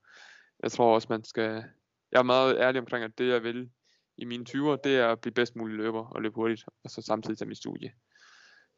Jeg 0.62 0.72
tror 0.72 0.94
også, 0.94 1.06
man 1.10 1.24
skal... 1.24 1.64
Jeg 2.12 2.18
er 2.18 2.22
meget 2.22 2.58
ærlig 2.58 2.80
omkring, 2.80 3.04
at 3.04 3.18
det 3.18 3.28
jeg 3.28 3.42
vil 3.42 3.70
i 4.18 4.24
mine 4.24 4.44
20'er, 4.48 4.76
det 4.84 4.96
er 4.96 5.08
at 5.08 5.20
blive 5.20 5.32
bedst 5.32 5.56
mulig 5.56 5.76
løber 5.76 6.06
og 6.06 6.22
løbe 6.22 6.34
hurtigt, 6.34 6.64
og 6.84 6.90
så 6.90 7.02
samtidig 7.02 7.38
tage 7.38 7.48
mit 7.48 7.58
studie. 7.58 7.92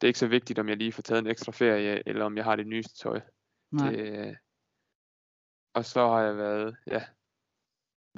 Det 0.00 0.06
er 0.06 0.08
ikke 0.08 0.18
så 0.18 0.26
vigtigt, 0.26 0.58
om 0.58 0.68
jeg 0.68 0.76
lige 0.76 0.92
får 0.92 1.02
taget 1.02 1.18
en 1.18 1.30
ekstra 1.30 1.52
ferie, 1.52 2.08
eller 2.08 2.24
om 2.24 2.36
jeg 2.36 2.44
har 2.44 2.56
det 2.56 2.66
nyeste 2.66 2.98
tøj. 2.98 3.20
Nej. 3.70 3.90
Det, 3.90 4.36
og 5.74 5.84
så 5.84 6.08
har 6.08 6.20
jeg 6.20 6.36
været, 6.36 6.76
ja, 6.86 7.04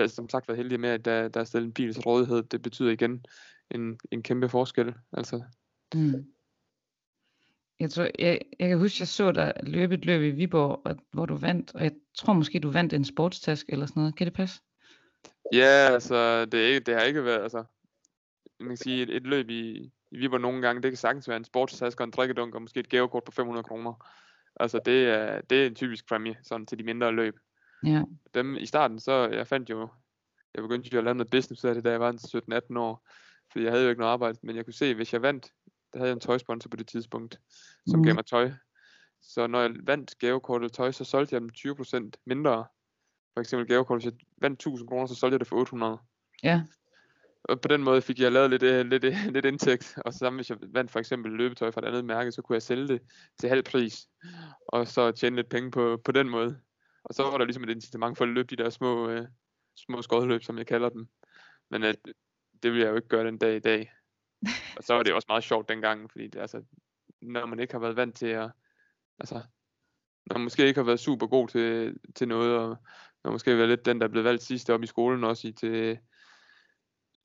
som 0.07 0.29
sagt 0.29 0.49
været 0.49 0.59
heldig 0.59 0.81
med, 0.81 0.89
at 0.89 1.05
der, 1.05 1.29
der 1.29 1.41
er 1.41 1.45
stillet 1.45 1.67
en 1.67 1.75
bil 1.75 1.95
til 1.95 2.03
rådighed. 2.03 2.43
Det 2.43 2.63
betyder 2.63 2.91
igen 2.91 3.25
en, 3.71 3.99
en 4.11 4.23
kæmpe 4.23 4.49
forskel. 4.49 4.95
Altså, 5.13 5.43
Mm. 5.95 6.33
Jeg, 7.81 7.91
tror, 7.91 8.09
jeg, 8.19 8.41
jeg 8.59 8.69
kan 8.69 8.79
huske, 8.79 8.97
jeg 9.01 9.09
så 9.09 9.33
dig 9.33 9.53
løbe 9.63 9.95
et 9.95 10.05
løb 10.05 10.23
i 10.23 10.37
Viborg, 10.37 10.83
og, 10.85 10.97
hvor 11.13 11.27
du 11.27 11.37
vandt, 11.37 11.75
og 11.75 11.83
jeg 11.83 11.93
tror 12.15 12.33
måske, 12.33 12.61
du 12.61 12.71
vandt 12.71 12.93
en 12.93 13.05
sportstask 13.05 13.67
eller 13.69 13.87
sådan 13.87 14.01
noget. 14.01 14.17
Kan 14.17 14.27
det 14.27 14.35
passe? 14.35 14.61
Ja, 15.53 15.89
altså, 15.93 16.45
det, 16.45 16.61
er 16.61 16.67
ikke, 16.67 16.81
det 16.81 16.95
har 16.95 17.03
ikke 17.03 17.25
været, 17.25 17.43
altså, 17.43 17.65
man 18.61 18.69
kan 18.69 18.77
sige, 18.77 19.03
et, 19.03 19.11
et 19.17 19.23
løb 19.27 19.51
i, 19.51 19.93
i 20.11 20.17
Viborg 20.19 20.41
nogle 20.41 20.63
gange, 20.63 20.83
det 20.83 20.91
kan 20.91 20.97
sagtens 20.99 21.29
være 21.29 21.37
en 21.37 21.45
sportstask 21.45 22.01
og 22.01 22.05
en 22.05 22.11
drikkedunk, 22.11 22.55
og 22.55 22.63
måske 22.63 22.81
et 22.81 22.89
gavekort 22.89 23.25
på 23.25 23.33
500 23.33 23.65
kroner. 23.65 24.07
Altså, 24.61 24.81
det 24.85 25.09
er, 25.09 25.41
det 25.41 25.63
er 25.63 25.67
en 25.67 25.75
typisk 25.75 26.09
præmie, 26.09 26.39
sådan 26.43 26.67
til 26.67 26.79
de 26.79 26.85
mindre 26.85 27.13
løb. 27.13 27.39
Ja. 27.87 28.03
dem 28.35 28.57
i 28.57 28.67
starten, 28.67 28.99
så 28.99 29.29
jeg 29.29 29.47
fandt 29.47 29.71
jo, 29.71 29.89
jeg 30.55 30.63
begyndte 30.63 30.91
jo 30.93 30.99
at 30.99 31.05
lave 31.05 31.15
noget 31.15 31.31
business 31.31 31.65
ud 31.65 31.69
af 31.69 31.75
det, 31.75 31.85
da 31.85 31.91
jeg 31.91 32.01
var 32.01 32.13
17-18 32.73 32.79
år, 32.79 33.09
fordi 33.53 33.65
jeg 33.65 33.73
havde 33.73 33.85
jo 33.85 33.91
ikke 33.91 34.01
noget 34.01 34.13
arbejde, 34.13 34.39
men 34.43 34.57
jeg 34.57 34.65
kunne 34.65 34.75
se, 34.75 34.87
at 34.87 34.97
hvis 34.97 35.13
jeg 35.13 35.23
vandt, 35.23 35.53
der 35.93 35.99
havde 35.99 36.09
jeg 36.09 36.15
en 36.15 36.21
tøjsponsor 36.21 36.69
på 36.69 36.77
det 36.77 36.87
tidspunkt, 36.89 37.41
som 37.87 38.01
Mm. 38.01 38.05
gav 38.05 38.15
mig 38.15 38.27
tøj. 38.27 38.51
Så 39.23 39.47
når 39.47 39.61
jeg 39.61 39.71
vandt 39.83 40.19
gavekortet 40.19 40.73
tøj, 40.73 40.91
så 40.91 41.05
solgte 41.05 41.35
jeg 41.35 41.41
dem 41.41 41.51
20% 41.57 42.11
mindre. 42.27 42.67
For 43.35 43.41
eksempel 43.41 43.69
gavekort, 43.69 43.99
hvis 43.99 44.05
jeg 44.05 44.13
vandt 44.41 44.55
1000 44.55 44.89
kroner, 44.89 45.07
så 45.07 45.15
solgte 45.15 45.35
jeg 45.35 45.41
det 45.41 45.49
for 45.49 45.57
800. 45.57 45.99
Ja. 46.43 46.63
Og 47.45 47.61
på 47.61 47.69
den 47.69 47.83
måde 47.83 48.03
fik 48.03 48.21
jeg 48.21 48.33
lavet 48.33 48.51
lidt, 48.51 48.63
øh, 48.63 48.87
lidt, 48.87 49.05
øh, 49.05 49.15
lidt 49.35 49.45
indtægt. 49.45 49.99
Og 50.05 50.13
så 50.13 50.19
sammen, 50.19 50.39
hvis 50.39 50.51
jeg 50.51 50.59
vandt 50.63 50.91
for 50.91 50.99
eksempel 50.99 51.33
løbetøj 51.33 51.71
fra 51.71 51.81
et 51.81 51.85
andet 51.85 52.05
mærke, 52.05 52.33
så 52.33 52.43
kunne 52.43 52.55
jeg 52.55 52.63
sælge 52.63 52.89
det 52.89 53.03
til 53.41 53.49
halv 53.49 53.63
pris. 53.63 54.09
Og 54.69 54.89
så 54.89 55.13
tjene 55.13 55.37
lidt 55.37 55.49
penge 55.49 55.71
på, 55.71 56.01
på 56.05 56.13
den 56.13 56.29
måde. 56.29 56.61
Og 57.05 57.15
så 57.15 57.23
var 57.23 57.39
der 57.39 57.45
ligesom 57.45 57.65
et 57.65 57.71
incitament 57.71 58.19
for 58.19 58.25
at 58.25 58.31
løbe 58.31 58.57
de 58.57 58.63
der 58.63 58.71
små, 58.71 59.09
øh, 59.09 59.27
små 59.77 60.03
skodløb, 60.03 60.43
som 60.43 60.59
jeg 60.59 60.67
kalder 60.67 60.89
dem. 60.89 61.09
Men 61.71 61.83
at, 61.83 61.97
det 62.63 62.73
vil 62.73 62.81
jeg 62.81 62.91
jo 62.91 62.97
ikke 62.97 63.09
gøre 63.09 63.27
den 63.27 63.39
dag 63.39 63.57
i 63.57 63.61
dag. 63.61 63.93
Og 64.77 64.85
så 64.85 64.95
var 64.95 65.03
det 65.03 65.13
også 65.13 65.27
meget 65.29 65.45
sjovt 65.45 65.69
dengang, 65.69 66.11
fordi 66.11 66.29
det, 66.29 66.41
altså, 66.41 66.63
når 67.21 67.47
man 67.47 67.61
ikke 67.61 67.75
har 67.75 67.81
været 67.81 67.97
vant 67.97 68.17
til 68.17 68.27
at, 68.27 68.51
altså, 69.19 69.35
når 70.27 70.39
man 70.39 70.45
måske 70.45 70.67
ikke 70.67 70.81
har 70.81 70.87
været 70.87 71.01
super 71.01 71.27
god 71.27 71.49
til, 71.49 71.97
til 72.15 72.29
noget, 72.29 72.59
og 72.59 72.77
når 73.25 73.31
måske 73.33 73.59
være 73.59 73.67
lidt 73.69 73.85
den, 73.87 74.01
der 74.01 74.09
blev 74.09 74.25
valgt 74.25 74.43
sidste 74.43 74.75
op 74.75 74.83
i 74.83 74.87
skolen 74.87 75.25
også 75.25 75.49
i 75.49 75.53
til, 75.53 75.99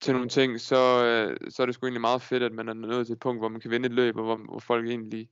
til 0.01 0.13
nogle 0.13 0.29
ting, 0.29 0.59
så, 0.61 1.05
øh, 1.05 1.51
så 1.51 1.61
er 1.61 1.65
det 1.65 1.75
sgu 1.75 1.85
egentlig 1.85 2.01
meget 2.01 2.21
fedt, 2.21 2.43
at 2.43 2.51
man 2.51 2.69
er 2.69 2.73
nået 2.73 3.05
til 3.07 3.13
et 3.13 3.19
punkt, 3.19 3.41
hvor 3.41 3.49
man 3.49 3.61
kan 3.61 3.71
vinde 3.71 3.85
et 3.85 3.93
løb, 3.93 4.15
og 4.15 4.23
hvor, 4.23 4.37
hvor 4.37 4.59
folk 4.59 4.87
egentlig 4.87 5.29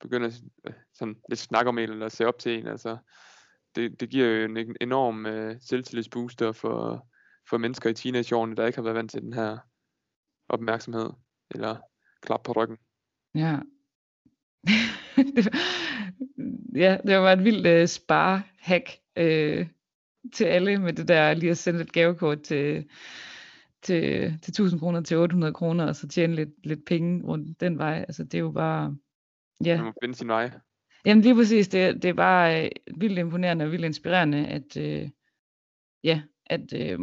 begynder 0.00 0.26
at 0.28 0.42
øh, 0.66 0.72
sådan 0.94 1.16
lidt 1.28 1.40
snakke 1.40 1.68
om 1.68 1.78
en, 1.78 1.90
eller 1.90 2.08
se 2.08 2.26
op 2.26 2.38
til 2.38 2.58
en. 2.58 2.66
Altså, 2.66 2.96
det, 3.76 4.00
det 4.00 4.08
giver 4.10 4.26
jo 4.26 4.44
en 4.44 4.56
en 4.56 4.76
enorm 4.80 5.26
øh, 5.26 5.56
selvtillidsbooster 5.60 6.52
for, 6.52 7.06
for 7.50 7.58
mennesker 7.58 7.90
i 7.90 7.94
teenageårene, 7.94 8.56
der 8.56 8.66
ikke 8.66 8.76
har 8.78 8.82
været 8.82 8.96
vant 8.96 9.10
til 9.10 9.22
den 9.22 9.32
her 9.32 9.58
opmærksomhed, 10.48 11.10
eller 11.50 11.76
klap 12.22 12.42
på 12.42 12.52
ryggen. 12.52 12.78
Ja. 13.34 13.58
Det 15.36 15.44
var- 15.44 15.58
ja, 16.74 16.98
det 17.06 17.18
var 17.18 17.32
et 17.32 17.44
vildt 17.44 17.66
øh, 17.66 17.88
spare-hack 17.88 18.90
øh, 19.16 19.66
til 20.32 20.44
alle 20.44 20.78
med 20.78 20.92
det 20.92 21.08
der 21.08 21.34
lige 21.34 21.50
at 21.50 21.58
sende 21.58 21.80
et 21.80 21.92
gavekort 21.92 22.42
til, 22.42 22.88
til, 23.82 24.38
til 24.42 24.50
1000 24.50 24.80
kroner 24.80 25.00
til 25.00 25.16
800 25.16 25.54
kroner, 25.54 25.86
og 25.86 25.96
så 25.96 26.08
tjene 26.08 26.34
lidt, 26.34 26.66
lidt 26.66 26.84
penge 26.86 27.26
rundt 27.26 27.60
den 27.60 27.78
vej. 27.78 28.04
Altså 28.08 28.24
det 28.24 28.34
er 28.34 28.38
jo 28.38 28.50
bare, 28.50 28.96
ja. 29.64 29.76
Man 29.76 29.84
må 29.84 29.92
finde 30.02 30.14
sin 30.14 30.28
vej. 30.28 30.50
Jamen 31.04 31.22
lige 31.22 31.34
præcis, 31.34 31.68
det, 31.68 32.02
det 32.02 32.08
er 32.08 32.14
bare 32.14 32.64
øh, 32.64 32.70
vildt 32.96 33.18
imponerende 33.18 33.64
og 33.64 33.72
vildt 33.72 33.84
inspirerende, 33.84 34.46
at, 34.46 34.76
øh, 34.76 35.08
ja, 36.04 36.22
at, 36.46 36.72
øh, 36.74 36.98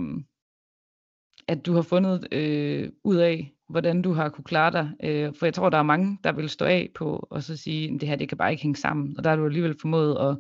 at 1.48 1.66
du 1.66 1.74
har 1.74 1.82
fundet 1.82 2.28
øh, 2.32 2.90
ud 3.04 3.16
af, 3.16 3.54
hvordan 3.70 4.02
du 4.02 4.14
har 4.14 4.30
kunne 4.30 4.44
klare 4.44 4.72
dig. 4.72 4.92
Øh, 5.04 5.34
for 5.40 5.46
jeg 5.46 5.54
tror, 5.54 5.70
der 5.70 5.78
er 5.78 5.84
mange, 5.84 6.20
der 6.24 6.32
vil 6.32 6.50
stå 6.50 6.66
af 6.66 6.90
på 6.96 7.28
og 7.30 7.44
så 7.44 7.58
sige, 7.58 7.94
at 7.94 8.02
det 8.02 8.10
her 8.10 8.16
det 8.16 8.30
kan 8.30 8.38
bare 8.38 8.52
ikke 8.52 8.64
hænge 8.64 8.76
sammen. 8.76 9.18
Og 9.18 9.24
der 9.24 9.30
har 9.30 9.38
du 9.38 9.46
alligevel 9.46 9.76
formået 9.82 10.18
at, 10.30 10.38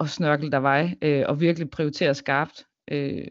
at 0.00 0.08
snørkle 0.08 0.50
dig 0.50 0.62
vej 0.62 0.94
øh, 1.02 1.24
og 1.28 1.40
virkelig 1.40 1.70
prioritere 1.70 2.14
skarpt. 2.14 2.66
Øh, 2.90 3.24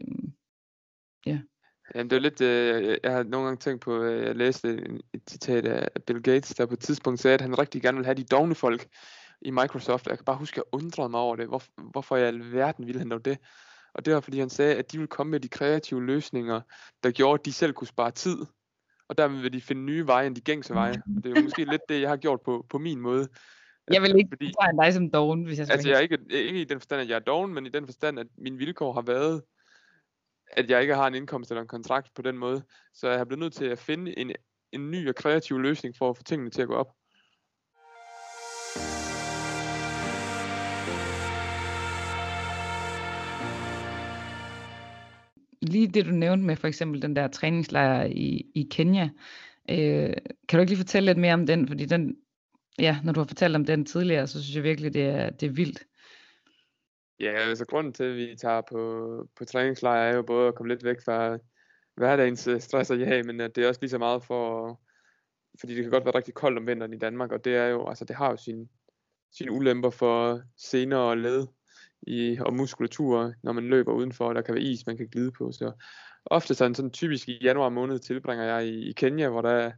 Jamen, 1.94 2.10
det 2.10 2.16
er 2.16 2.20
lidt, 2.20 2.40
øh, 2.40 2.98
jeg 3.02 3.12
har 3.12 3.22
nogle 3.22 3.46
gange 3.46 3.58
tænkt 3.58 3.82
på, 3.82 4.02
øh, 4.02 4.24
jeg 4.24 4.36
læste 4.36 4.68
et 5.14 5.22
citat 5.30 5.66
af 5.66 5.88
af 5.94 6.02
Bill 6.02 6.22
Gates, 6.22 6.54
der 6.54 6.66
på 6.66 6.74
et 6.74 6.80
tidspunkt 6.80 7.20
sagde, 7.20 7.34
at 7.34 7.40
han 7.40 7.58
rigtig 7.58 7.82
gerne 7.82 7.96
ville 7.96 8.06
have 8.06 8.14
de 8.14 8.24
dogne 8.24 8.54
folk 8.54 8.88
i 9.42 9.50
Microsoft. 9.50 10.06
Jeg 10.06 10.18
kan 10.18 10.24
bare 10.24 10.36
huske, 10.36 10.54
at 10.54 10.56
jeg 10.56 10.80
undrede 10.80 11.08
mig 11.08 11.20
over 11.20 11.36
det. 11.36 11.46
Hvor, 11.46 11.62
hvorfor 11.90 12.16
i 12.16 12.22
alverden 12.22 12.86
ville 12.86 12.98
han 12.98 13.10
dog 13.10 13.24
det? 13.24 13.38
Og 13.94 14.04
det 14.04 14.14
var, 14.14 14.20
fordi 14.20 14.38
han 14.38 14.50
sagde, 14.50 14.76
at 14.76 14.92
de 14.92 14.98
ville 14.98 15.08
komme 15.08 15.30
med 15.30 15.40
de 15.40 15.48
kreative 15.48 16.04
løsninger, 16.04 16.60
der 17.02 17.10
gjorde, 17.10 17.40
at 17.40 17.46
de 17.46 17.52
selv 17.52 17.72
kunne 17.72 17.86
spare 17.86 18.10
tid. 18.10 18.36
Og 19.08 19.18
dermed 19.18 19.40
vil 19.40 19.52
de 19.52 19.60
finde 19.60 19.82
nye 19.82 20.06
veje 20.06 20.26
end 20.26 20.36
de 20.36 20.40
gængse 20.40 20.74
veje. 20.74 21.02
Og 21.16 21.22
det 21.24 21.26
er 21.26 21.40
jo 21.40 21.42
måske 21.42 21.64
lidt 21.64 21.82
det, 21.88 22.00
jeg 22.00 22.08
har 22.08 22.16
gjort 22.16 22.40
på, 22.40 22.66
på 22.68 22.78
min 22.78 23.00
måde 23.00 23.28
jeg 23.92 24.02
vil 24.02 24.16
ikke 24.18 24.28
Fordi- 24.32 24.46
betegne 24.46 24.82
dig 24.82 24.94
som 24.94 25.10
doven, 25.10 25.44
hvis 25.44 25.58
jeg 25.58 25.66
skal 25.66 25.72
Altså, 25.72 25.88
jeg 25.88 25.96
er 25.96 26.00
ikke, 26.00 26.18
ikke 26.30 26.60
i 26.60 26.64
den 26.64 26.80
forstand, 26.80 27.00
at 27.02 27.08
jeg 27.08 27.14
er 27.14 27.20
doven, 27.20 27.54
men 27.54 27.66
i 27.66 27.68
den 27.68 27.84
forstand, 27.84 28.18
at 28.18 28.26
mine 28.38 28.58
vilkår 28.58 28.92
har 28.92 29.02
været, 29.02 29.42
at 30.52 30.70
jeg 30.70 30.80
ikke 30.82 30.94
har 30.94 31.06
en 31.06 31.14
indkomst 31.14 31.50
eller 31.50 31.62
en 31.62 31.68
kontrakt 31.68 32.14
på 32.14 32.22
den 32.22 32.38
måde. 32.38 32.62
Så 32.94 33.08
jeg 33.08 33.18
har 33.18 33.24
blevet 33.24 33.40
nødt 33.40 33.52
til 33.52 33.64
at 33.64 33.78
finde 33.78 34.18
en, 34.18 34.32
en 34.72 34.90
ny 34.90 35.08
og 35.08 35.14
kreativ 35.14 35.58
løsning 35.58 35.96
for 35.96 36.10
at 36.10 36.16
få 36.16 36.22
tingene 36.22 36.50
til 36.50 36.62
at 36.62 36.68
gå 36.68 36.74
op. 36.74 36.88
lige 45.62 45.88
det 45.88 46.06
du 46.06 46.10
nævnte 46.10 46.44
med 46.46 46.56
for 46.56 46.68
eksempel 46.68 47.02
den 47.02 47.16
der 47.16 47.28
træningslejr 47.28 48.04
i, 48.04 48.46
i 48.54 48.68
Kenya, 48.70 49.08
øh, 49.70 50.14
kan 50.48 50.56
du 50.56 50.58
ikke 50.58 50.70
lige 50.70 50.76
fortælle 50.76 51.06
lidt 51.06 51.18
mere 51.18 51.34
om 51.34 51.46
den, 51.46 51.68
fordi 51.68 51.84
den, 51.84 52.16
ja, 52.78 52.98
når 53.04 53.12
du 53.12 53.20
har 53.20 53.26
fortalt 53.26 53.56
om 53.56 53.64
den 53.64 53.84
tidligere, 53.84 54.26
så 54.26 54.42
synes 54.42 54.56
jeg 54.56 54.64
virkelig, 54.64 54.94
det 54.94 55.04
er, 55.06 55.30
det 55.30 55.46
er 55.46 55.52
vildt. 55.52 55.86
Ja, 57.20 57.32
altså 57.32 57.66
grunden 57.66 57.92
til, 57.92 58.04
at 58.04 58.16
vi 58.16 58.36
tager 58.40 58.60
på, 58.70 59.28
på 59.36 59.44
træningslejr, 59.44 60.10
er 60.10 60.16
jo 60.16 60.22
både 60.22 60.48
at 60.48 60.54
komme 60.54 60.72
lidt 60.72 60.84
væk 60.84 60.96
fra 61.04 61.38
hverdagens 61.96 62.46
øh, 62.46 62.60
stress 62.60 62.90
og 62.90 62.98
ja, 62.98 63.22
men 63.22 63.40
det 63.40 63.58
er 63.58 63.68
også 63.68 63.80
lige 63.80 63.90
så 63.90 63.98
meget 63.98 64.24
for, 64.24 64.80
fordi 65.60 65.74
det 65.74 65.82
kan 65.82 65.90
godt 65.90 66.04
være 66.04 66.14
rigtig 66.14 66.34
koldt 66.34 66.58
om 66.58 66.66
vinteren 66.66 66.94
i 66.94 66.98
Danmark, 66.98 67.32
og 67.32 67.44
det 67.44 67.56
er 67.56 67.66
jo, 67.66 67.88
altså 67.88 68.04
det 68.04 68.16
har 68.16 68.30
jo 68.30 68.36
sine 68.36 68.68
sine 69.32 69.52
ulemper 69.52 69.90
for 69.90 70.42
sener 70.56 70.96
og 70.96 71.16
led 71.16 71.46
i, 72.02 72.38
og 72.40 72.54
muskulatur, 72.54 73.32
når 73.42 73.52
man 73.52 73.64
løber 73.64 73.92
udenfor, 73.92 74.32
der 74.32 74.42
kan 74.42 74.54
være 74.54 74.64
is, 74.64 74.86
man 74.86 74.96
kan 74.96 75.08
glide 75.08 75.32
på. 75.32 75.52
Så 75.52 75.72
ofte 76.26 76.54
sådan, 76.54 76.74
sådan 76.74 76.90
typisk 76.90 77.28
i 77.28 77.38
januar 77.42 77.68
måned 77.68 77.98
tilbringer 77.98 78.44
jeg 78.44 78.66
i, 78.66 78.88
i 78.88 78.92
Kenya, 78.92 79.28
hvor 79.28 79.42
der 79.42 79.50
er 79.50 79.72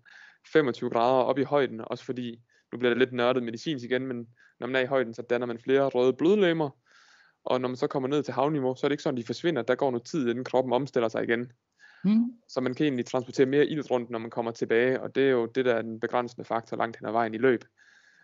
25 0.52 0.90
grader 0.90 1.24
op 1.24 1.38
i 1.38 1.42
højden, 1.42 1.80
også 1.86 2.04
fordi, 2.04 2.40
nu 2.72 2.78
bliver 2.78 2.90
det 2.90 2.98
lidt 2.98 3.12
nørdet 3.12 3.42
medicinsk 3.42 3.84
igen, 3.84 4.06
men 4.06 4.28
når 4.60 4.66
man 4.66 4.76
er 4.76 4.80
i 4.80 4.86
højden, 4.86 5.14
så 5.14 5.22
danner 5.22 5.46
man 5.46 5.58
flere 5.58 5.88
røde 5.88 6.12
blodlemmer, 6.12 6.70
og 7.44 7.60
når 7.60 7.68
man 7.68 7.76
så 7.76 7.86
kommer 7.86 8.08
ned 8.08 8.22
til 8.22 8.34
havniveau, 8.34 8.74
så 8.74 8.86
er 8.86 8.88
det 8.88 8.92
ikke 8.92 9.02
sådan, 9.02 9.16
de 9.16 9.26
forsvinder. 9.26 9.62
Der 9.62 9.74
går 9.74 9.90
noget 9.90 10.06
tid, 10.06 10.28
inden 10.28 10.44
kroppen 10.44 10.72
omstiller 10.72 11.08
sig 11.08 11.24
igen. 11.24 11.52
Mm. 12.04 12.32
Så 12.48 12.60
man 12.60 12.74
kan 12.74 12.84
egentlig 12.84 13.06
transportere 13.06 13.46
mere 13.46 13.66
ilt 13.66 13.90
rundt, 13.90 14.10
når 14.10 14.18
man 14.18 14.30
kommer 14.30 14.50
tilbage, 14.50 15.00
og 15.00 15.14
det 15.14 15.22
er 15.22 15.30
jo 15.30 15.46
det, 15.46 15.64
der 15.64 15.74
er 15.74 15.82
den 15.82 16.00
begrænsende 16.00 16.44
faktor 16.44 16.76
langt 16.76 16.96
hen 16.96 17.06
ad 17.06 17.12
vejen 17.12 17.34
i 17.34 17.38
løb. 17.38 17.64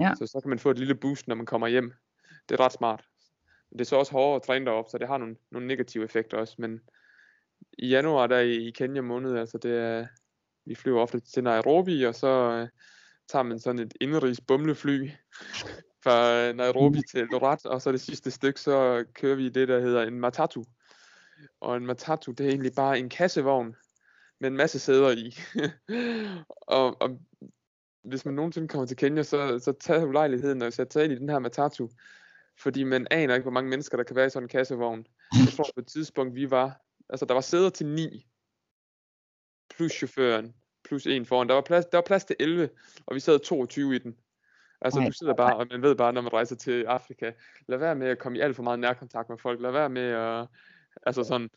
Ja. 0.00 0.12
Så 0.18 0.26
så 0.26 0.40
kan 0.40 0.48
man 0.48 0.58
få 0.58 0.70
et 0.70 0.78
lille 0.78 0.94
boost, 0.94 1.28
når 1.28 1.34
man 1.34 1.46
kommer 1.46 1.68
hjem. 1.68 1.92
Det 2.48 2.60
er 2.60 2.64
ret 2.64 2.72
smart. 2.72 3.04
Det 3.72 3.80
er 3.80 3.84
så 3.84 3.96
også 3.96 4.12
hårdere 4.12 4.36
at 4.36 4.42
træne 4.42 4.66
derop, 4.66 4.88
så 4.88 4.98
det 4.98 5.08
har 5.08 5.18
nogle, 5.18 5.36
nogle 5.50 5.66
negative 5.66 6.04
effekter 6.04 6.38
også, 6.38 6.54
men 6.58 6.80
i 7.78 7.88
januar 7.88 8.26
der 8.26 8.38
i, 8.38 8.68
i 8.68 8.70
Kenya 8.70 9.00
måned, 9.00 9.36
altså 9.36 9.58
det 9.58 9.78
er, 9.78 10.06
vi 10.64 10.74
flyver 10.74 11.00
ofte 11.00 11.20
til 11.20 11.42
Nairobi, 11.42 12.02
og 12.02 12.14
så 12.14 12.28
øh, 12.28 12.68
tager 13.28 13.42
man 13.42 13.58
sådan 13.58 13.78
et 13.78 13.94
indrigs 14.00 14.40
bumlefly 14.40 15.10
fra 16.02 16.52
Nairobi 16.52 17.00
til 17.10 17.26
Lorat, 17.26 17.66
og 17.66 17.82
så 17.82 17.92
det 17.92 18.00
sidste 18.00 18.30
stykke, 18.30 18.60
så 18.60 19.04
kører 19.14 19.36
vi 19.36 19.48
det, 19.48 19.68
der 19.68 19.80
hedder 19.80 20.02
en 20.02 20.20
matatu. 20.20 20.64
Og 21.60 21.76
en 21.76 21.86
matatu, 21.86 22.32
det 22.32 22.46
er 22.46 22.50
egentlig 22.50 22.72
bare 22.76 22.98
en 22.98 23.08
kassevogn, 23.08 23.76
med 24.40 24.50
en 24.50 24.56
masse 24.56 24.78
sæder 24.78 25.10
i. 25.10 25.36
og, 26.78 27.02
og 27.02 27.20
hvis 28.04 28.24
man 28.24 28.34
nogensinde 28.34 28.68
kommer 28.68 28.86
til 28.86 28.96
Kenya, 28.96 29.22
så, 29.22 29.58
så 29.58 29.72
tag 29.72 30.08
ulejligheden 30.08 30.62
og 30.62 30.72
sæt 30.72 30.96
ind 30.96 31.12
i 31.12 31.18
den 31.18 31.28
her 31.28 31.38
matatu. 31.38 31.88
Fordi 32.58 32.84
man 32.84 33.06
aner 33.10 33.34
ikke, 33.34 33.44
hvor 33.44 33.52
mange 33.52 33.70
mennesker, 33.70 33.96
der 33.96 34.04
kan 34.04 34.16
være 34.16 34.26
i 34.26 34.30
sådan 34.30 34.44
en 34.44 34.48
kassevogn. 34.48 35.06
Jeg 35.32 35.52
tror 35.56 35.64
på 35.74 35.80
et 35.80 35.86
tidspunkt, 35.86 36.34
vi 36.34 36.50
var, 36.50 36.80
altså 37.08 37.26
der 37.26 37.34
var 37.34 37.40
sæder 37.40 37.70
til 37.70 37.86
9, 37.86 38.26
plus 39.76 39.92
chaufføren, 39.92 40.54
plus 40.88 41.06
en 41.06 41.26
foran. 41.26 41.48
Der 41.48 41.54
var 41.54 41.60
plads, 41.60 41.86
der 41.86 41.98
var 41.98 42.02
plads 42.06 42.24
til 42.24 42.36
11, 42.40 42.68
og 43.06 43.14
vi 43.14 43.20
sad 43.20 43.38
22 43.38 43.94
i 43.94 43.98
den. 43.98 44.16
Altså 44.80 45.00
Nej. 45.00 45.08
du 45.08 45.12
sidder 45.12 45.34
bare, 45.34 45.56
og 45.56 45.66
man 45.70 45.82
ved 45.82 45.94
bare, 45.94 46.12
når 46.12 46.20
man 46.20 46.32
rejser 46.32 46.56
til 46.56 46.84
Afrika, 46.84 47.32
lad 47.68 47.78
være 47.78 47.94
med 47.94 48.08
at 48.08 48.18
komme 48.18 48.38
i 48.38 48.40
alt 48.40 48.56
for 48.56 48.62
meget 48.62 48.78
nærkontakt 48.78 49.28
med 49.28 49.38
folk, 49.38 49.60
lad 49.60 49.72
være 49.72 49.88
med 49.88 50.02
at, 50.02 50.46
altså 51.06 51.24
sådan, 51.24 51.50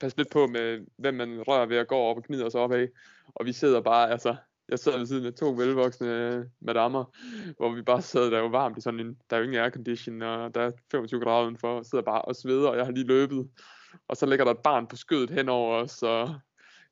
passe 0.00 0.18
lidt 0.18 0.30
på 0.30 0.46
med, 0.46 0.86
hvem 0.98 1.14
man 1.14 1.42
rører 1.42 1.66
ved 1.66 1.76
at 1.76 1.88
gå 1.88 1.96
op 1.96 2.16
og 2.16 2.24
knider 2.24 2.48
sig 2.48 2.60
op 2.60 2.72
af. 2.72 2.88
Og 3.34 3.46
vi 3.46 3.52
sidder 3.52 3.80
bare, 3.80 4.10
altså, 4.10 4.36
jeg 4.68 4.78
sad 4.78 4.98
ved 4.98 5.06
siden 5.06 5.26
af 5.26 5.34
to 5.34 5.50
velvoksne 5.50 6.50
madammer, 6.60 7.04
hvor 7.56 7.74
vi 7.74 7.82
bare 7.82 8.02
sad, 8.02 8.30
der 8.30 8.36
er 8.36 8.42
jo 8.42 8.46
varmt 8.46 8.78
i 8.78 8.80
sådan 8.80 9.00
en, 9.00 9.18
der 9.30 9.36
er 9.36 9.40
jo 9.40 9.44
ingen 9.44 9.60
aircondition, 9.60 10.22
og 10.22 10.54
der 10.54 10.60
er 10.60 10.72
25 10.90 11.20
grader 11.20 11.44
udenfor, 11.44 11.78
og 11.78 11.86
sidder 11.86 12.04
bare 12.04 12.22
og 12.22 12.36
sveder, 12.36 12.68
og 12.68 12.76
jeg 12.76 12.84
har 12.84 12.92
lige 12.92 13.06
løbet. 13.06 13.50
Og 14.08 14.16
så 14.16 14.26
ligger 14.26 14.44
der 14.44 14.52
et 14.52 14.62
barn 14.64 14.86
på 14.86 14.96
skødet 14.96 15.30
henover 15.30 15.76
os, 15.76 16.02
og 16.02 16.34